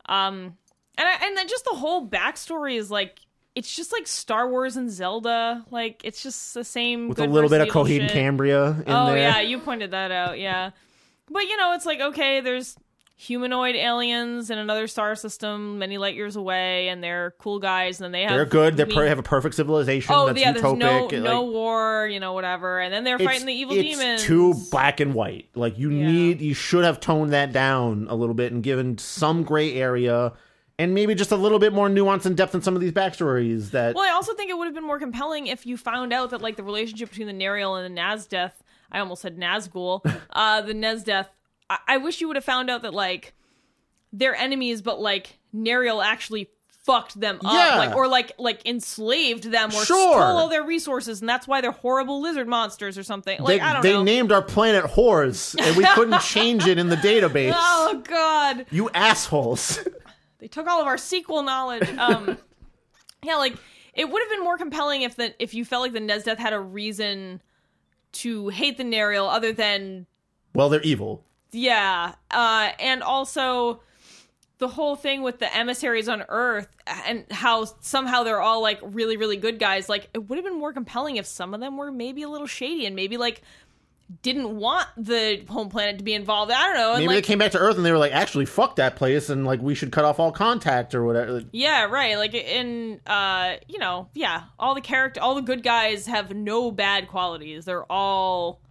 Um, 0.08 0.58
and 0.98 1.08
I, 1.08 1.26
and 1.26 1.38
then 1.38 1.48
just 1.48 1.66
the 1.66 1.76
whole 1.76 2.08
backstory 2.08 2.78
is 2.78 2.90
like 2.90 3.20
it's 3.56 3.76
just 3.76 3.92
like 3.92 4.08
Star 4.08 4.50
Wars 4.50 4.78
and 4.78 4.90
Zelda, 4.90 5.66
like 5.72 6.02
it's 6.04 6.22
just 6.24 6.54
the 6.54 6.64
same 6.64 7.10
With 7.10 7.20
a 7.20 7.26
little 7.28 7.50
bit 7.50 7.62
of 7.62 7.68
Coheed 7.70 8.02
and. 8.02 8.10
Cambria 8.12 8.70
in 8.70 8.84
Oh 8.88 9.08
there. 9.08 9.18
yeah, 9.18 9.40
you 9.42 9.60
pointed 9.60 9.92
that 9.92 10.12
out. 10.12 10.40
Yeah, 10.40 10.72
but 11.30 11.44
you 11.44 11.58
know 11.58 11.74
it's 11.74 11.86
like 11.86 12.00
okay, 12.00 12.40
there's 12.40 12.76
humanoid 13.20 13.76
aliens 13.76 14.52
in 14.52 14.60
another 14.60 14.86
star 14.86 15.16
system 15.16 15.80
many 15.80 15.98
light 15.98 16.14
years 16.14 16.36
away, 16.36 16.88
and 16.88 17.04
they're 17.04 17.34
cool 17.40 17.58
guys, 17.58 18.00
and 18.00 18.06
then 18.06 18.12
they 18.12 18.22
have 18.22 18.32
They're 18.32 18.46
good. 18.46 18.78
They 18.78 18.86
per- 18.86 19.08
have 19.08 19.18
a 19.18 19.24
perfect 19.24 19.56
civilization. 19.56 20.14
Oh 20.16 20.28
that's 20.28 20.40
yeah, 20.40 20.52
there's 20.52 20.62
no 20.64 21.08
utopic. 21.10 21.24
no 21.24 21.44
like, 21.44 21.52
war, 21.54 22.08
you 22.12 22.20
know, 22.20 22.34
whatever, 22.34 22.80
and 22.80 22.94
then 22.94 23.04
they're 23.04 23.18
fighting 23.18 23.48
the 23.48 23.54
evil 23.54 23.76
it's 23.76 23.98
demons. 24.00 24.24
too 24.24 24.54
black 24.70 25.00
and 25.00 25.16
white. 25.16 25.50
Like 25.56 25.80
you 25.80 25.90
Yeah. 25.90 26.06
need, 26.08 26.42
you 26.42 26.54
should 26.54 26.84
have 26.84 27.00
toned 27.00 27.34
that 27.34 27.52
down 27.52 28.06
a 28.08 28.16
little 28.16 28.36
bit 28.36 28.52
and 28.54 28.62
given 28.62 29.00
some 29.00 29.42
gray 29.44 29.74
area, 29.74 30.34
and 30.78 30.94
maybe 30.94 31.16
just 31.16 31.32
a 31.32 31.36
little 31.38 31.58
bit 31.58 31.74
more 31.74 31.90
nuance 31.90 32.28
and 32.28 32.38
depth 32.38 32.54
in 32.54 32.62
some 32.62 32.76
of 32.76 32.82
these 32.82 32.92
backstories. 32.92 33.72
That 33.72 33.96
Well, 33.96 34.08
I 34.08 34.14
also 34.14 34.36
think 34.36 34.52
it 34.52 34.58
would 34.60 34.66
have 34.66 34.76
been 34.76 34.86
more 34.86 35.00
compelling 35.00 35.48
if 35.48 35.66
you 35.66 35.76
found 35.76 36.14
out 36.14 36.30
that 36.30 36.42
like 36.44 36.56
the 36.56 36.64
relationship 36.64 37.10
between 37.10 37.26
the 37.28 37.34
Nerial 37.34 37.76
and 37.76 37.98
the 37.98 38.00
Nazdeth. 38.00 38.52
I 38.92 39.00
almost 39.00 39.24
said 39.24 39.38
Nazgul. 39.38 40.02
uh, 40.30 40.62
the 40.62 40.74
Nezdeth. 40.74 41.28
I-, 41.70 41.80
I 41.88 41.98
wish 41.98 42.22
you 42.22 42.28
would 42.28 42.36
have 42.38 42.46
found 42.46 42.70
out 42.70 42.82
that 42.84 42.94
like 42.94 43.34
they're 44.14 44.36
enemies, 44.36 44.82
but 44.82 45.00
like 45.00 45.38
Nerial 45.54 46.02
actually 46.02 46.50
fucked 46.86 47.20
them 47.20 47.36
up, 47.44 47.54
Yeah. 47.54 47.78
like 47.80 47.96
or 47.96 48.08
like 48.08 48.32
like 48.38 48.66
enslaved 48.66 49.44
them 49.52 49.70
or 49.70 49.84
Sure. 49.84 50.14
stole 50.14 50.14
all 50.38 50.48
their 50.48 50.64
resources, 50.64 51.20
and 51.20 51.28
that's 51.28 51.46
why 51.48 51.60
they're 51.60 51.72
horrible 51.72 52.22
lizard 52.22 52.48
monsters 52.48 52.98
or 52.98 53.04
something. 53.04 53.40
Like 53.42 53.60
they, 53.60 53.66
I 53.66 53.74
don't 53.74 53.82
they 53.82 53.92
know. 53.94 54.04
named 54.04 54.32
our 54.32 54.42
planet 54.42 54.86
whores, 54.86 55.54
and 55.62 55.76
we 55.76 55.86
couldn't 55.96 56.22
change 56.24 56.66
it 56.66 56.78
in 56.78 56.88
the 56.88 56.96
database. 56.96 57.52
oh 57.56 58.02
God. 58.06 58.66
You 58.72 58.90
assholes! 58.94 59.80
They 60.40 60.48
took 60.48 60.68
all 60.68 60.80
of 60.80 60.86
our 60.86 61.00
sequel 61.00 61.42
knowledge. 61.42 61.90
Um, 61.98 62.38
yeah, 63.24 63.38
like 63.38 63.56
it 63.96 64.08
would 64.08 64.22
have 64.22 64.30
been 64.30 64.44
more 64.44 64.56
compelling 64.56 65.02
if 65.02 65.16
the 65.16 65.34
if 65.44 65.56
you 65.56 65.66
felt 65.66 65.82
like 65.82 65.94
the 65.94 66.00
Nezdeth 66.00 66.38
had 66.38 66.54
a 66.54 66.60
reason 66.60 67.42
to 68.14 68.48
hate 68.50 68.78
the 68.78 68.84
Nerial 68.84 69.28
other 69.28 69.52
than 69.52 70.06
well, 70.54 70.70
they're 70.70 70.82
evil. 70.84 71.26
Yeah, 71.58 72.14
uh, 72.30 72.70
and 72.80 73.02
also 73.02 73.82
the 74.60 74.68
whole 74.68 74.96
thing 74.96 75.22
with 75.22 75.40
the 75.40 75.56
emissaries 75.56 76.08
on 76.08 76.24
Earth 76.30 76.68
and 77.06 77.26
how 77.32 77.66
somehow 77.82 78.24
they're 78.24 78.42
all 78.42 78.62
like 78.62 78.80
really 78.84 79.18
really 79.18 79.38
good 79.38 79.60
guys. 79.60 79.90
Like 79.90 80.10
it 80.14 80.30
would 80.30 80.38
have 80.38 80.46
been 80.46 80.60
more 80.60 80.74
compelling 80.74 81.18
if 81.18 81.26
some 81.26 81.54
of 81.54 81.60
them 81.60 81.78
were 81.78 81.92
maybe 81.92 82.24
a 82.24 82.30
little 82.30 82.48
shady 82.48 82.86
and 82.86 82.96
maybe 82.96 83.18
like 83.18 83.42
didn't 84.22 84.56
want 84.56 84.88
the 84.96 85.44
home 85.50 85.70
planet 85.70 85.98
to 85.98 86.04
be 86.04 86.14
involved. 86.14 86.52
I 86.52 86.68
don't 86.68 86.76
know. 86.76 86.92
And 86.94 87.00
Maybe 87.00 87.16
like, 87.16 87.24
they 87.24 87.28
came 87.28 87.40
back 87.40 87.52
to 87.52 87.58
Earth 87.58 87.76
and 87.76 87.86
they 87.86 87.92
were 87.92 87.98
like, 87.98 88.14
"Actually, 88.14 88.46
fuck 88.46 88.78
that 88.78 88.96
place," 88.96 89.30
and 89.30 89.46
like 89.46 89.62
we 89.62 89.76
should 89.76 89.92
cut 89.92 90.06
off 90.06 90.20
all 90.20 90.32
contact 90.32 90.96
or 90.96 91.04
whatever. 91.04 91.44
Yeah, 91.52 91.86
right. 91.86 92.18
Like 92.18 92.34
in 92.34 93.02
uh, 93.06 93.56
you 93.68 93.80
know, 93.80 94.10
yeah, 94.14 94.44
all 94.60 94.76
the 94.76 94.82
character 94.82 95.22
all 95.22 95.36
the 95.36 95.42
good 95.42 95.64
guys 95.64 96.06
have 96.08 96.34
no 96.34 96.72
bad 96.72 97.08
qualities. 97.08 97.66
They're 97.66 97.92
all 97.92 98.62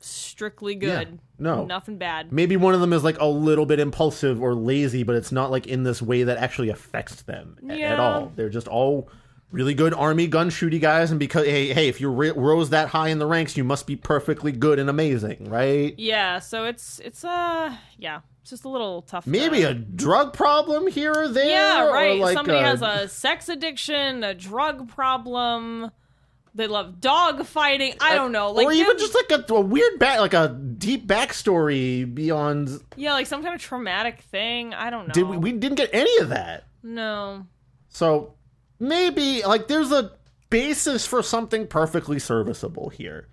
strictly 0.00 0.74
good. 0.74 1.18
no. 1.38 1.64
Nothing 1.64 1.98
bad. 1.98 2.32
Maybe 2.32 2.56
one 2.56 2.74
of 2.74 2.80
them 2.80 2.92
is 2.92 3.02
like 3.04 3.18
a 3.20 3.26
little 3.26 3.66
bit 3.66 3.80
impulsive 3.80 4.40
or 4.42 4.54
lazy, 4.54 5.02
but 5.02 5.16
it's 5.16 5.32
not 5.32 5.50
like 5.50 5.66
in 5.66 5.82
this 5.82 6.00
way 6.02 6.22
that 6.24 6.38
actually 6.38 6.68
affects 6.68 7.22
them 7.22 7.56
a- 7.68 7.82
at 7.82 7.98
all. 8.00 8.32
They're 8.36 8.48
just 8.50 8.68
all 8.68 9.08
really 9.50 9.72
good 9.74 9.94
army 9.94 10.26
gun 10.26 10.50
shooty 10.50 10.80
guys, 10.80 11.10
and 11.10 11.18
because 11.18 11.46
hey, 11.46 11.72
hey, 11.72 11.88
if 11.88 12.00
you 12.00 12.10
ri- 12.10 12.32
rose 12.32 12.70
that 12.70 12.88
high 12.88 13.08
in 13.08 13.18
the 13.18 13.26
ranks, 13.26 13.56
you 13.56 13.64
must 13.64 13.86
be 13.86 13.96
perfectly 13.96 14.52
good 14.52 14.78
and 14.78 14.90
amazing, 14.90 15.48
right? 15.48 15.94
Yeah, 15.98 16.38
so 16.38 16.64
it's 16.64 16.98
it's 17.00 17.24
uh 17.24 17.74
yeah, 17.98 18.20
it's 18.42 18.50
just 18.50 18.64
a 18.64 18.68
little 18.68 19.02
tough. 19.02 19.24
to- 19.24 19.30
Maybe 19.30 19.62
a 19.62 19.72
drug 19.74 20.32
problem 20.34 20.86
here 20.86 21.12
or 21.14 21.28
there. 21.28 21.48
Yeah, 21.48 21.86
or 21.86 21.92
right. 21.92 22.20
like 22.20 22.34
Somebody 22.36 22.58
a- 22.58 22.62
has 22.62 22.82
a 22.82 23.08
sex 23.08 23.48
addiction, 23.48 24.22
a 24.22 24.34
drug 24.34 24.88
problem. 24.88 25.92
They 26.58 26.66
love 26.66 27.00
dog 27.00 27.46
fighting. 27.46 27.94
I 28.00 28.16
don't 28.16 28.32
know. 28.32 28.50
Like 28.50 28.66
or 28.66 28.72
even 28.72 28.98
just 28.98 29.14
like 29.14 29.30
a, 29.48 29.54
a 29.54 29.60
weird 29.60 30.00
back, 30.00 30.18
like 30.18 30.34
a 30.34 30.48
deep 30.48 31.06
backstory 31.06 32.12
beyond. 32.12 32.80
yeah, 32.96 33.12
like 33.12 33.28
some 33.28 33.42
kind 33.44 33.54
of 33.54 33.60
traumatic 33.60 34.22
thing. 34.22 34.74
I 34.74 34.90
don't 34.90 35.06
know. 35.06 35.14
Did 35.14 35.28
we, 35.28 35.36
we 35.36 35.52
didn't 35.52 35.76
get 35.76 35.90
any 35.92 36.18
of 36.18 36.30
that? 36.30 36.64
No. 36.82 37.46
So 37.90 38.34
maybe 38.80 39.42
like 39.46 39.68
there's 39.68 39.92
a 39.92 40.10
basis 40.50 41.06
for 41.06 41.22
something 41.22 41.66
perfectly 41.68 42.18
serviceable 42.18 42.88
here, 42.88 43.28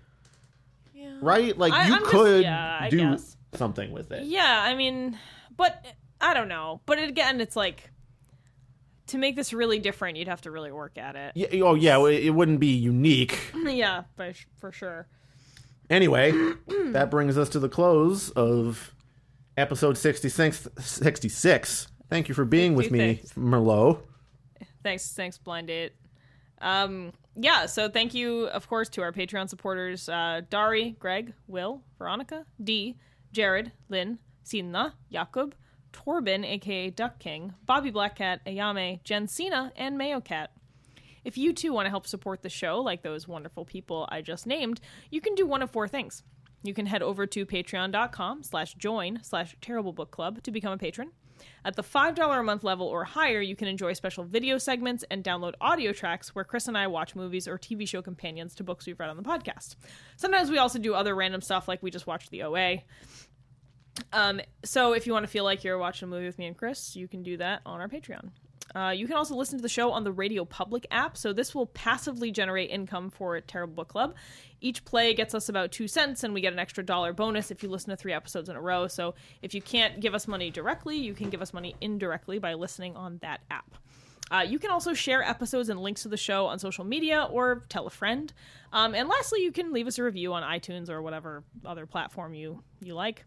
Yeah. 0.94 1.14
right? 1.20 1.58
Like 1.58 1.72
I- 1.72 1.88
you 1.88 1.94
I'm 1.94 2.00
just- 2.00 2.10
could 2.12 2.42
yeah, 2.44 2.88
do 2.88 2.96
guess. 2.98 3.36
something 3.54 3.90
with 3.90 4.12
it. 4.12 4.24
Yeah, 4.24 4.62
I 4.62 4.76
mean, 4.76 5.18
but 5.56 5.84
I 6.20 6.32
don't 6.32 6.48
know. 6.48 6.80
But 6.86 7.00
again, 7.00 7.40
it's 7.40 7.56
like 7.56 7.90
to 9.08 9.18
make 9.18 9.36
this 9.36 9.52
really 9.52 9.78
different, 9.78 10.16
you'd 10.16 10.28
have 10.28 10.40
to 10.42 10.50
really 10.50 10.72
work 10.72 10.98
at 10.98 11.16
it. 11.16 11.32
Yeah, 11.34 11.62
oh 11.62 11.74
yeah, 11.74 11.98
it, 12.06 12.26
it 12.26 12.30
wouldn't 12.30 12.60
be 12.60 12.68
unique. 12.72 13.38
Yeah, 13.66 14.04
for, 14.16 14.32
for 14.58 14.72
sure. 14.72 15.08
Anyway, 15.90 16.32
that 16.92 17.10
brings 17.10 17.36
us 17.36 17.48
to 17.50 17.58
the 17.58 17.68
close 17.68 18.30
of 18.30 18.94
episode 19.56 19.98
66. 19.98 20.68
66. 20.78 21.88
Thank 22.08 22.28
you 22.28 22.34
for 22.34 22.44
being 22.44 22.74
with 22.74 22.90
me, 22.90 23.16
Thanks. 23.16 23.32
Merlot. 23.32 24.00
Thanks, 24.82 25.12
thanks, 25.12 25.36
Blind 25.38 25.66
Date. 25.66 25.92
Um, 26.60 27.12
yeah, 27.34 27.66
so 27.66 27.88
thank 27.88 28.14
you, 28.14 28.46
of 28.46 28.68
course, 28.68 28.88
to 28.90 29.02
our 29.02 29.12
Patreon 29.12 29.48
supporters 29.48 30.08
uh, 30.08 30.42
Dari, 30.48 30.96
Greg, 30.98 31.34
Will, 31.48 31.82
Veronica, 31.98 32.46
D, 32.62 32.96
Jared, 33.32 33.72
Lynn, 33.88 34.18
Sina, 34.44 34.94
Jakub, 35.12 35.52
Torben, 35.96 36.44
aka 36.44 36.90
Duck 36.90 37.18
King, 37.18 37.54
Bobby 37.64 37.90
Blackcat, 37.90 38.40
Ayame, 38.46 39.02
Jen 39.02 39.26
Cena, 39.26 39.72
and 39.76 39.96
Mayo 39.96 40.20
Cat. 40.20 40.50
If 41.24 41.38
you 41.38 41.52
too 41.52 41.72
want 41.72 41.86
to 41.86 41.90
help 41.90 42.06
support 42.06 42.42
the 42.42 42.48
show, 42.48 42.80
like 42.80 43.02
those 43.02 43.26
wonderful 43.26 43.64
people 43.64 44.06
I 44.10 44.20
just 44.20 44.46
named, 44.46 44.80
you 45.10 45.20
can 45.20 45.34
do 45.34 45.46
one 45.46 45.62
of 45.62 45.70
four 45.70 45.88
things. 45.88 46.22
You 46.62 46.74
can 46.74 46.86
head 46.86 47.02
over 47.02 47.26
to 47.26 47.46
patreon.com 47.46 48.42
slash 48.42 48.74
join 48.74 49.20
slash 49.22 49.56
terrible 49.60 49.92
book 49.92 50.10
club 50.10 50.42
to 50.42 50.50
become 50.50 50.72
a 50.72 50.78
patron. 50.78 51.12
At 51.64 51.76
the 51.76 51.82
$5 51.82 52.38
a 52.38 52.42
month 52.42 52.64
level 52.64 52.86
or 52.86 53.04
higher, 53.04 53.40
you 53.40 53.56
can 53.56 53.68
enjoy 53.68 53.92
special 53.92 54.24
video 54.24 54.56
segments 54.58 55.04
and 55.10 55.24
download 55.24 55.54
audio 55.60 55.92
tracks 55.92 56.34
where 56.34 56.44
Chris 56.44 56.68
and 56.68 56.78
I 56.78 56.86
watch 56.86 57.14
movies 57.14 57.48
or 57.48 57.58
TV 57.58 57.88
show 57.88 58.02
companions 58.02 58.54
to 58.56 58.64
books 58.64 58.86
we've 58.86 58.98
read 58.98 59.10
on 59.10 59.16
the 59.16 59.22
podcast. 59.22 59.76
Sometimes 60.16 60.50
we 60.50 60.58
also 60.58 60.78
do 60.78 60.94
other 60.94 61.14
random 61.14 61.40
stuff 61.40 61.68
like 61.68 61.82
we 61.82 61.90
just 61.90 62.06
watched 62.06 62.30
the 62.30 62.42
OA. 62.42 62.82
Um, 64.12 64.40
so 64.64 64.92
if 64.92 65.06
you 65.06 65.12
want 65.12 65.24
to 65.24 65.30
feel 65.30 65.44
like 65.44 65.64
you're 65.64 65.78
watching 65.78 66.08
a 66.08 66.10
movie 66.10 66.26
with 66.26 66.38
me 66.38 66.46
and 66.46 66.56
Chris, 66.56 66.96
you 66.96 67.08
can 67.08 67.22
do 67.22 67.36
that 67.38 67.62
on 67.64 67.80
our 67.80 67.88
Patreon. 67.88 68.30
Uh, 68.74 68.90
you 68.90 69.06
can 69.06 69.16
also 69.16 69.34
listen 69.34 69.58
to 69.58 69.62
the 69.62 69.68
show 69.68 69.90
on 69.90 70.04
the 70.04 70.12
Radio 70.12 70.44
Public 70.44 70.86
app, 70.90 71.16
so 71.16 71.32
this 71.32 71.54
will 71.54 71.66
passively 71.66 72.30
generate 72.30 72.70
income 72.70 73.08
for 73.08 73.40
Terrible 73.40 73.74
Book 73.74 73.88
Club. 73.88 74.14
Each 74.60 74.84
play 74.84 75.14
gets 75.14 75.34
us 75.34 75.48
about 75.48 75.72
two 75.72 75.88
cents, 75.88 76.24
and 76.24 76.34
we 76.34 76.40
get 76.40 76.52
an 76.52 76.58
extra 76.58 76.84
dollar 76.84 77.12
bonus 77.12 77.50
if 77.50 77.62
you 77.62 77.70
listen 77.70 77.90
to 77.90 77.96
three 77.96 78.12
episodes 78.12 78.48
in 78.48 78.56
a 78.56 78.60
row. 78.60 78.86
So 78.86 79.14
if 79.40 79.54
you 79.54 79.62
can't 79.62 80.00
give 80.00 80.14
us 80.14 80.28
money 80.28 80.50
directly, 80.50 80.96
you 80.96 81.14
can 81.14 81.30
give 81.30 81.40
us 81.40 81.54
money 81.54 81.74
indirectly 81.80 82.38
by 82.38 82.54
listening 82.54 82.96
on 82.96 83.18
that 83.22 83.40
app. 83.50 83.76
Uh, 84.30 84.44
you 84.46 84.58
can 84.58 84.70
also 84.70 84.92
share 84.92 85.22
episodes 85.22 85.68
and 85.68 85.80
links 85.80 86.02
to 86.02 86.08
the 86.08 86.16
show 86.16 86.46
on 86.46 86.58
social 86.58 86.84
media 86.84 87.28
or 87.30 87.64
tell 87.68 87.86
a 87.86 87.90
friend. 87.90 88.32
Um, 88.72 88.94
and 88.94 89.08
lastly, 89.08 89.42
you 89.42 89.52
can 89.52 89.72
leave 89.72 89.86
us 89.86 89.98
a 89.98 90.02
review 90.02 90.32
on 90.34 90.42
iTunes 90.42 90.90
or 90.90 91.00
whatever 91.00 91.44
other 91.64 91.86
platform 91.86 92.34
you 92.34 92.62
you 92.82 92.94
like. 92.94 93.24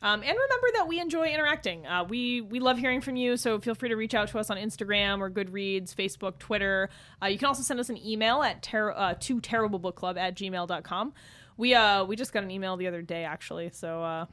Um, 0.00 0.22
and 0.22 0.30
remember 0.30 0.66
that 0.74 0.86
we 0.86 1.00
enjoy 1.00 1.26
interacting. 1.26 1.86
Uh, 1.86 2.04
we 2.04 2.40
we 2.40 2.60
love 2.60 2.78
hearing 2.78 3.00
from 3.00 3.16
you, 3.16 3.36
so 3.36 3.58
feel 3.58 3.74
free 3.74 3.88
to 3.88 3.96
reach 3.96 4.14
out 4.14 4.28
to 4.28 4.38
us 4.38 4.48
on 4.48 4.56
Instagram 4.56 5.18
or 5.20 5.30
Goodreads, 5.30 5.94
Facebook, 5.94 6.38
Twitter. 6.38 6.88
Uh, 7.22 7.26
you 7.26 7.38
can 7.38 7.46
also 7.48 7.62
send 7.62 7.80
us 7.80 7.88
an 7.88 7.98
email 8.06 8.42
at 8.42 8.62
ter- 8.62 8.92
uh, 8.92 9.14
to 9.20 9.40
terriblebookclub 9.40 10.16
at 10.16 10.36
gmail.com. 10.36 11.12
We 11.56 11.74
uh 11.74 12.04
we 12.04 12.14
just 12.14 12.32
got 12.32 12.44
an 12.44 12.50
email 12.50 12.76
the 12.76 12.86
other 12.86 13.02
day 13.02 13.24
actually, 13.24 13.70
so 13.70 14.02
uh, 14.02 14.26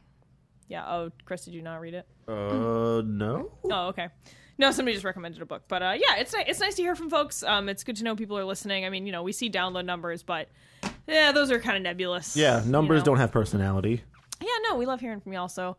yeah. 0.67 0.85
Oh, 0.87 1.11
Chris, 1.25 1.45
did 1.45 1.55
you 1.55 1.63
not 1.63 1.81
read 1.81 1.95
it? 1.95 2.07
Uh, 2.27 3.01
no. 3.03 3.51
Oh, 3.63 3.87
okay. 3.87 4.09
No, 4.57 4.71
somebody 4.71 4.93
just 4.93 5.03
recommended 5.05 5.41
a 5.41 5.45
book, 5.45 5.63
but 5.67 5.81
uh, 5.81 5.95
yeah, 5.97 6.17
it's 6.17 6.33
ni- 6.33 6.45
it's 6.47 6.59
nice 6.59 6.75
to 6.75 6.81
hear 6.81 6.95
from 6.95 7.09
folks. 7.09 7.43
Um, 7.43 7.67
it's 7.67 7.83
good 7.83 7.97
to 7.97 8.03
know 8.03 8.15
people 8.15 8.37
are 8.37 8.45
listening. 8.45 8.85
I 8.85 8.89
mean, 8.89 9.05
you 9.05 9.11
know, 9.11 9.23
we 9.23 9.31
see 9.33 9.49
download 9.49 9.85
numbers, 9.85 10.23
but 10.23 10.47
yeah, 11.07 11.31
those 11.31 11.51
are 11.51 11.59
kind 11.59 11.75
of 11.75 11.83
nebulous. 11.83 12.37
Yeah, 12.37 12.61
numbers 12.65 12.97
you 12.97 12.99
know? 12.99 13.05
don't 13.05 13.17
have 13.17 13.31
personality. 13.31 14.03
Yeah, 14.41 14.47
no, 14.69 14.75
we 14.75 14.85
love 14.85 14.99
hearing 14.99 15.19
from 15.21 15.33
y'all. 15.33 15.47
So 15.47 15.77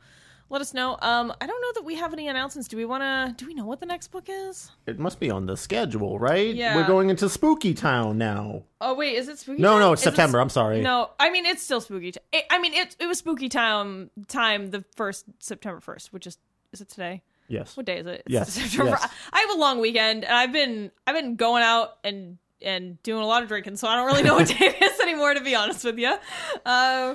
let 0.48 0.60
us 0.60 0.72
know. 0.74 0.96
Um, 1.02 1.32
I 1.40 1.46
don't 1.46 1.60
know 1.60 1.72
that 1.74 1.84
we 1.84 1.96
have 1.96 2.12
any 2.12 2.28
announcements. 2.28 2.68
Do 2.68 2.76
we 2.76 2.84
want 2.84 3.02
to? 3.02 3.34
Do 3.36 3.46
we 3.46 3.54
know 3.54 3.64
what 3.64 3.80
the 3.80 3.86
next 3.86 4.08
book 4.08 4.26
is? 4.28 4.70
It 4.86 4.98
must 4.98 5.18
be 5.18 5.30
on 5.30 5.46
the 5.46 5.56
schedule, 5.56 6.18
right? 6.18 6.54
Yeah. 6.54 6.76
We're 6.76 6.86
going 6.86 7.10
into 7.10 7.28
Spooky 7.28 7.74
Town 7.74 8.16
now. 8.18 8.62
Oh 8.80 8.94
wait, 8.94 9.16
is 9.16 9.28
it 9.28 9.38
spooky? 9.38 9.60
No, 9.60 9.72
time? 9.72 9.80
no, 9.80 9.92
it's 9.92 10.02
Is 10.02 10.06
it 10.06 10.10
September. 10.10 10.38
s- 10.38 10.42
I'm 10.42 10.48
sorry. 10.50 10.80
No, 10.80 11.10
I 11.18 11.30
mean 11.30 11.46
it's 11.46 11.62
still 11.62 11.80
spooky. 11.80 12.12
T- 12.12 12.20
it, 12.32 12.44
I 12.50 12.58
mean 12.60 12.74
it. 12.74 12.94
It 13.00 13.06
was 13.06 13.18
spooky 13.18 13.48
time. 13.48 14.10
Time 14.28 14.70
the 14.70 14.84
first 14.94 15.24
September 15.40 15.80
first, 15.80 16.12
which 16.12 16.26
is 16.26 16.38
is 16.72 16.80
it 16.80 16.88
today? 16.88 17.22
Yes. 17.48 17.76
What 17.76 17.86
day 17.86 17.98
is 17.98 18.06
it? 18.06 18.22
Yes, 18.26 18.52
September. 18.54 18.98
yes. 19.00 19.12
I 19.32 19.40
have 19.40 19.50
a 19.50 19.58
long 19.58 19.80
weekend, 19.80 20.24
and 20.24 20.34
I've 20.34 20.52
been 20.52 20.90
I've 21.06 21.14
been 21.14 21.36
going 21.36 21.62
out 21.62 21.98
and 22.04 22.38
and 22.62 23.00
doing 23.02 23.22
a 23.22 23.26
lot 23.26 23.42
of 23.42 23.48
drinking, 23.48 23.76
so 23.76 23.86
I 23.88 23.96
don't 23.96 24.06
really 24.06 24.22
know 24.22 24.34
what 24.34 24.48
day 24.58 24.66
it 24.66 24.82
is 24.82 24.98
anymore, 25.00 25.34
to 25.34 25.40
be 25.40 25.54
honest 25.54 25.84
with 25.84 25.98
you. 25.98 26.16
Uh, 26.64 27.14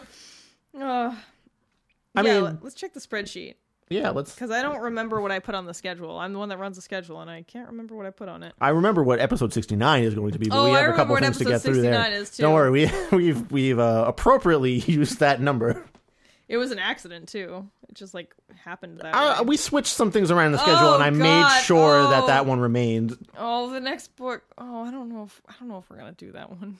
uh, 0.80 1.16
I 2.16 2.22
yeah, 2.22 2.34
mean- 2.36 2.44
let- 2.44 2.64
let's 2.64 2.76
check 2.76 2.94
the 2.94 3.00
spreadsheet 3.00 3.56
Yeah, 3.90 4.10
let's. 4.10 4.34
because 4.34 4.52
I 4.52 4.62
don't 4.62 4.82
remember 4.82 5.22
what 5.22 5.32
I 5.32 5.40
put 5.40 5.56
on 5.56 5.66
the 5.66 5.74
schedule. 5.74 6.18
I'm 6.20 6.34
the 6.34 6.40
one 6.40 6.50
that 6.50 6.58
runs 6.60 6.76
the 6.76 6.82
schedule, 6.82 7.22
and 7.22 7.30
I 7.30 7.42
can't 7.44 7.68
remember 7.70 7.96
what 7.96 8.06
I 8.06 8.10
put 8.10 8.28
on 8.30 8.44
it. 8.44 8.54
I 8.60 8.70
remember 8.70 9.04
what 9.04 9.20
episode 9.20 9.54
69 9.54 10.04
is 10.04 10.14
going 10.16 10.32
to 10.32 10.40
be, 10.40 10.50
but 10.50 10.58
Oh, 10.58 10.66
we 10.66 10.76
I 10.76 10.82
have 10.82 10.94
a 10.94 10.96
couple 10.96 11.16
things 11.18 11.38
to 11.38 11.46
get 11.46 11.62
through 11.62 11.82
there. 11.82 11.94
69 11.94 12.14
is, 12.14 12.30
too. 12.32 12.44
Don't 12.44 12.54
worry, 12.54 12.72
we 12.72 12.92
we've 13.18 13.52
we've 13.52 13.80
uh, 13.80 14.06
appropriately 14.08 14.72
used 14.88 15.20
that 15.20 15.42
number. 15.42 15.86
It 16.50 16.58
was 16.58 16.72
an 16.72 16.80
accident 16.80 17.30
too. 17.30 17.70
It 17.88 17.96
just 17.96 18.14
like 18.14 18.36
happened 18.66 19.00
that 19.00 19.16
Uh, 19.16 19.38
way. 19.40 19.46
we 19.48 19.56
switched 19.58 19.94
some 19.94 20.12
things 20.12 20.32
around 20.32 20.48
in 20.48 20.52
the 20.52 20.58
schedule, 20.58 20.90
Oh, 20.90 20.96
and 20.96 21.04
I 21.04 21.10
made 21.10 21.24
God. 21.44 21.62
sure 21.62 22.02
that 22.10 22.24
Oh. 22.24 22.28
that 22.28 22.46
one 22.46 22.60
remained. 22.60 23.18
Oh, 23.38 23.70
the 23.70 23.80
next 23.80 24.18
book. 24.18 24.44
Oh, 24.58 24.84
I 24.84 24.92
don't 24.92 25.08
know 25.08 25.24
if 25.24 25.42
I 25.48 25.54
don't 25.60 25.70
know 25.70 25.78
if 25.78 25.90
we're 25.90 25.96
gonna 25.98 26.12
do 26.12 26.34
that 26.34 26.50
one. 26.50 26.78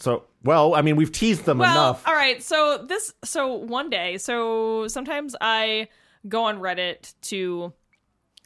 So, 0.00 0.24
well, 0.44 0.74
I 0.74 0.82
mean, 0.82 0.96
we've 0.96 1.12
teased 1.12 1.44
them 1.44 1.58
Well, 1.58 1.70
enough. 1.70 2.06
all 2.06 2.14
right. 2.14 2.42
So 2.42 2.84
this, 2.88 3.12
so 3.24 3.54
one 3.54 3.90
day, 3.90 4.18
so 4.18 4.88
sometimes 4.88 5.34
I 5.40 5.88
go 6.28 6.44
on 6.44 6.58
Reddit 6.60 7.14
to 7.22 7.72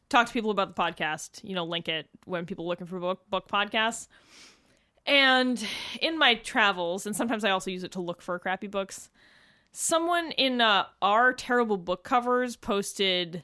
talk 0.08 0.26
to 0.26 0.32
people 0.32 0.50
about 0.50 0.74
the 0.74 0.82
podcast. 0.82 1.42
You 1.44 1.54
know, 1.54 1.64
link 1.64 1.88
it 1.88 2.08
when 2.24 2.46
people 2.46 2.64
are 2.66 2.68
looking 2.68 2.86
for 2.86 2.98
book 2.98 3.20
book 3.30 3.48
podcasts. 3.48 4.08
And 5.04 5.64
in 6.00 6.16
my 6.18 6.36
travels, 6.36 7.06
and 7.06 7.16
sometimes 7.16 7.44
I 7.44 7.50
also 7.50 7.70
use 7.70 7.82
it 7.82 7.92
to 7.92 8.00
look 8.00 8.22
for 8.22 8.38
crappy 8.38 8.68
books. 8.68 9.10
Someone 9.72 10.30
in 10.32 10.60
uh, 10.60 10.86
our 11.00 11.32
terrible 11.32 11.76
book 11.76 12.04
covers 12.04 12.56
posted 12.56 13.42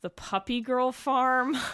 the 0.00 0.08
Puppy 0.10 0.60
Girl 0.60 0.92
Farm. 0.92 1.56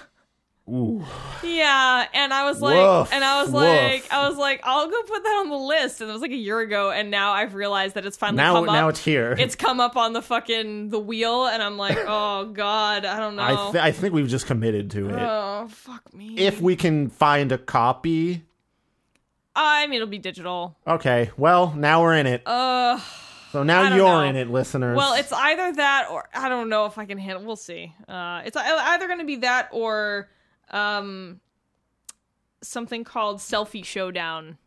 Ooh. 0.69 1.05
Yeah, 1.43 2.07
and 2.15 2.33
I 2.33 2.45
was 2.45 2.61
like, 2.63 2.77
Woof, 2.77 3.13
and 3.13 3.25
I 3.25 3.43
was 3.43 3.51
woof. 3.51 3.63
like, 3.65 4.07
I 4.13 4.29
was 4.29 4.39
like, 4.39 4.61
I'll 4.63 4.89
go 4.89 5.03
put 5.03 5.25
that 5.25 5.37
on 5.41 5.51
the 5.51 5.57
list, 5.57 6.01
and 6.01 6.09
it 6.09 6.13
was 6.13 6.23
like 6.23 6.31
a 6.31 6.37
year 6.37 6.61
ago, 6.61 6.93
and 6.93 7.11
now 7.11 7.33
I've 7.33 7.55
realized 7.55 7.97
that 7.97 8.07
it's 8.07 8.17
finally 8.17 8.37
Now, 8.37 8.55
come 8.55 8.67
now 8.67 8.87
up. 8.89 8.91
it's 8.91 9.05
here. 9.05 9.35
It's 9.37 9.57
come 9.57 9.81
up 9.81 9.97
on 9.97 10.13
the 10.13 10.23
fucking 10.23 10.91
the 10.91 11.01
wheel, 11.01 11.47
and 11.47 11.63
I'm 11.63 11.77
like, 11.77 11.99
oh 12.07 12.47
god, 12.53 13.05
I 13.05 13.19
don't 13.19 13.35
know. 13.35 13.43
I, 13.43 13.73
th- 13.73 13.83
I 13.85 13.91
think 13.91 14.15
we've 14.15 14.29
just 14.29 14.47
committed 14.47 14.93
to 14.93 15.09
it. 15.11 15.19
oh 15.21 15.67
fuck 15.69 16.15
me. 16.15 16.37
if 16.39 16.61
we 16.61 16.77
can 16.77 17.09
find 17.11 17.51
a 17.51 17.59
copy, 17.59 18.45
I 19.57 19.87
mean, 19.89 19.97
it'll 19.97 20.07
be 20.07 20.19
digital. 20.19 20.77
okay. 20.87 21.33
Well, 21.37 21.75
now 21.77 22.03
we're 22.03 22.15
in 22.15 22.27
it. 22.29 22.43
Uh, 22.47 23.01
so 23.51 23.65
now 23.65 23.89
you're 23.95 23.99
know. 24.07 24.21
in 24.21 24.37
it, 24.37 24.49
listeners. 24.49 24.97
well, 24.97 25.15
it's 25.15 25.33
either 25.33 25.73
that 25.73 26.07
or 26.11 26.29
I 26.33 26.49
don't 26.49 26.69
know 26.69 26.87
if 26.87 26.99
I 26.99 27.05
can 27.05 27.19
handle. 27.19 27.45
We'll 27.45 27.57
see. 27.57 27.93
Uh, 28.09 28.43
it's 28.47 28.57
either 28.57 29.09
going 29.09 29.19
to 29.19 29.27
be 29.27 29.37
that 29.37 29.69
or 29.73 30.31
um 30.73 31.41
something 32.63 33.05
called 33.05 33.39
Selfie 33.39 33.85
Showdown. 33.85 34.59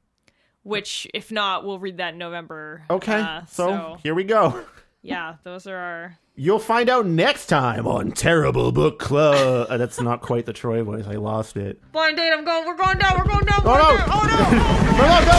Which, 0.63 1.07
if 1.13 1.31
not, 1.31 1.63
we'll 1.63 1.77
read 1.77 1.97
that 1.97 2.13
in 2.13 2.19
November. 2.19 2.85
okay. 2.89 3.19
Uh, 3.21 3.45
so 3.45 3.97
here 4.01 4.15
we 4.15 4.23
go. 4.23 4.65
yeah, 5.03 5.35
those 5.43 5.67
are 5.67 5.77
our 5.77 6.17
You'll 6.37 6.59
find 6.59 6.89
out 6.89 7.05
next 7.05 7.45
time 7.45 7.87
on 7.87 8.11
Terrible 8.11 8.73
Book 8.73 8.99
Club. 8.99 9.67
Uh, 9.69 9.77
that's 9.77 10.01
not 10.01 10.19
quite 10.19 10.45
the 10.45 10.51
Troy 10.51 10.83
voice. 10.83 11.05
I 11.07 11.13
lost 11.13 11.55
it. 11.55 11.79
blind 11.93 12.17
date. 12.17 12.33
I'm 12.33 12.43
going. 12.43 12.65
We're 12.65 12.75
going 12.75 12.97
down. 12.97 13.17
We're 13.17 13.23
going 13.23 13.45
down. 13.45 13.61
Oh 13.63 13.71
we're 13.71 13.77
no! 13.77 13.85
going 13.85 13.99
down. 13.99 14.09
Oh 14.11 14.25
no! 14.27 14.57
no, 14.97 15.21
no, 15.31 15.37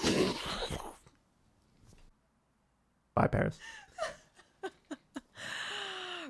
please! 0.00 0.34
Bye, 3.14 3.26
Paris. 3.26 3.58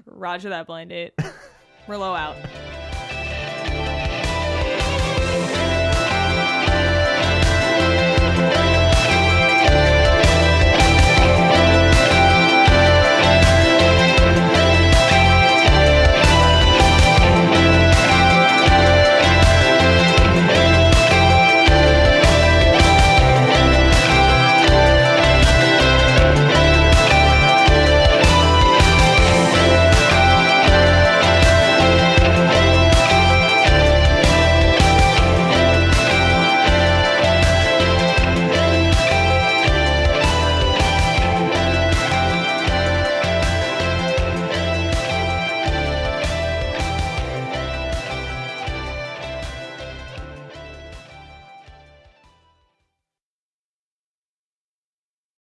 Roger 0.07 0.49
that 0.49 0.67
blind 0.67 0.91
date. 0.91 1.13
We're 1.91 1.97
low 1.97 2.15
out. 2.15 2.37